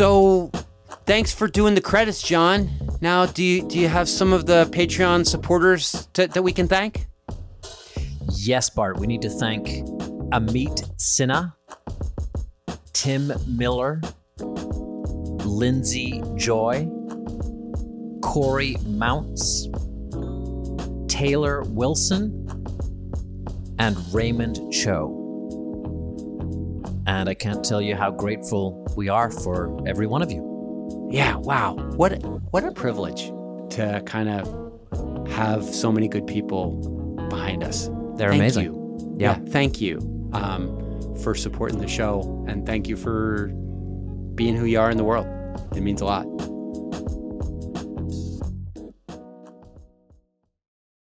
So, 0.00 0.50
thanks 1.04 1.32
for 1.32 1.46
doing 1.46 1.74
the 1.74 1.80
credits, 1.82 2.22
John. 2.22 2.70
Now, 3.02 3.26
do 3.26 3.44
you 3.44 3.62
do 3.68 3.78
you 3.78 3.88
have 3.88 4.08
some 4.08 4.32
of 4.32 4.46
the 4.46 4.66
Patreon 4.72 5.26
supporters 5.26 6.08
to, 6.14 6.26
that 6.26 6.42
we 6.42 6.52
can 6.52 6.68
thank? 6.68 7.06
Yes, 8.32 8.70
Bart, 8.70 8.98
we 8.98 9.06
need 9.06 9.22
to 9.22 9.30
thank 9.30 9.66
Amit 10.32 10.88
Sinha, 10.96 11.54
Tim 12.92 13.32
Miller, 13.46 14.00
Lindsay 15.44 16.22
Joy, 16.36 16.88
Corey 18.22 18.76
Mounts, 18.86 19.68
Taylor 21.08 21.62
Wilson, 21.62 22.49
and 23.80 23.96
Raymond 24.12 24.70
Cho. 24.70 25.16
And 27.06 27.28
I 27.30 27.34
can't 27.34 27.64
tell 27.64 27.80
you 27.80 27.96
how 27.96 28.10
grateful 28.10 28.86
we 28.94 29.08
are 29.08 29.30
for 29.30 29.82
every 29.88 30.06
one 30.06 30.20
of 30.20 30.30
you. 30.30 31.08
Yeah, 31.10 31.36
wow. 31.36 31.74
What 31.96 32.22
what 32.52 32.62
a 32.62 32.72
privilege 32.72 33.32
to 33.70 34.02
kind 34.04 34.28
of 34.28 35.28
have 35.30 35.64
so 35.64 35.90
many 35.90 36.08
good 36.08 36.26
people 36.26 36.72
behind 37.30 37.64
us. 37.64 37.88
They're 38.16 38.30
amazing. 38.30 38.64
Thank 38.64 38.76
amazing. 38.76 39.10
You. 39.10 39.16
Yeah. 39.18 39.38
thank 39.48 39.80
you 39.80 39.98
um, 40.34 41.16
for 41.22 41.34
supporting 41.34 41.78
the 41.78 41.88
show, 41.88 42.44
and 42.46 42.66
thank 42.66 42.86
you 42.86 42.96
for 42.96 43.46
being 44.34 44.56
who 44.56 44.66
you 44.66 44.78
are 44.78 44.90
in 44.90 44.98
the 44.98 45.04
world. 45.04 45.26
It 45.74 45.80
means 45.80 46.02
a 46.02 46.04
lot. 46.04 46.26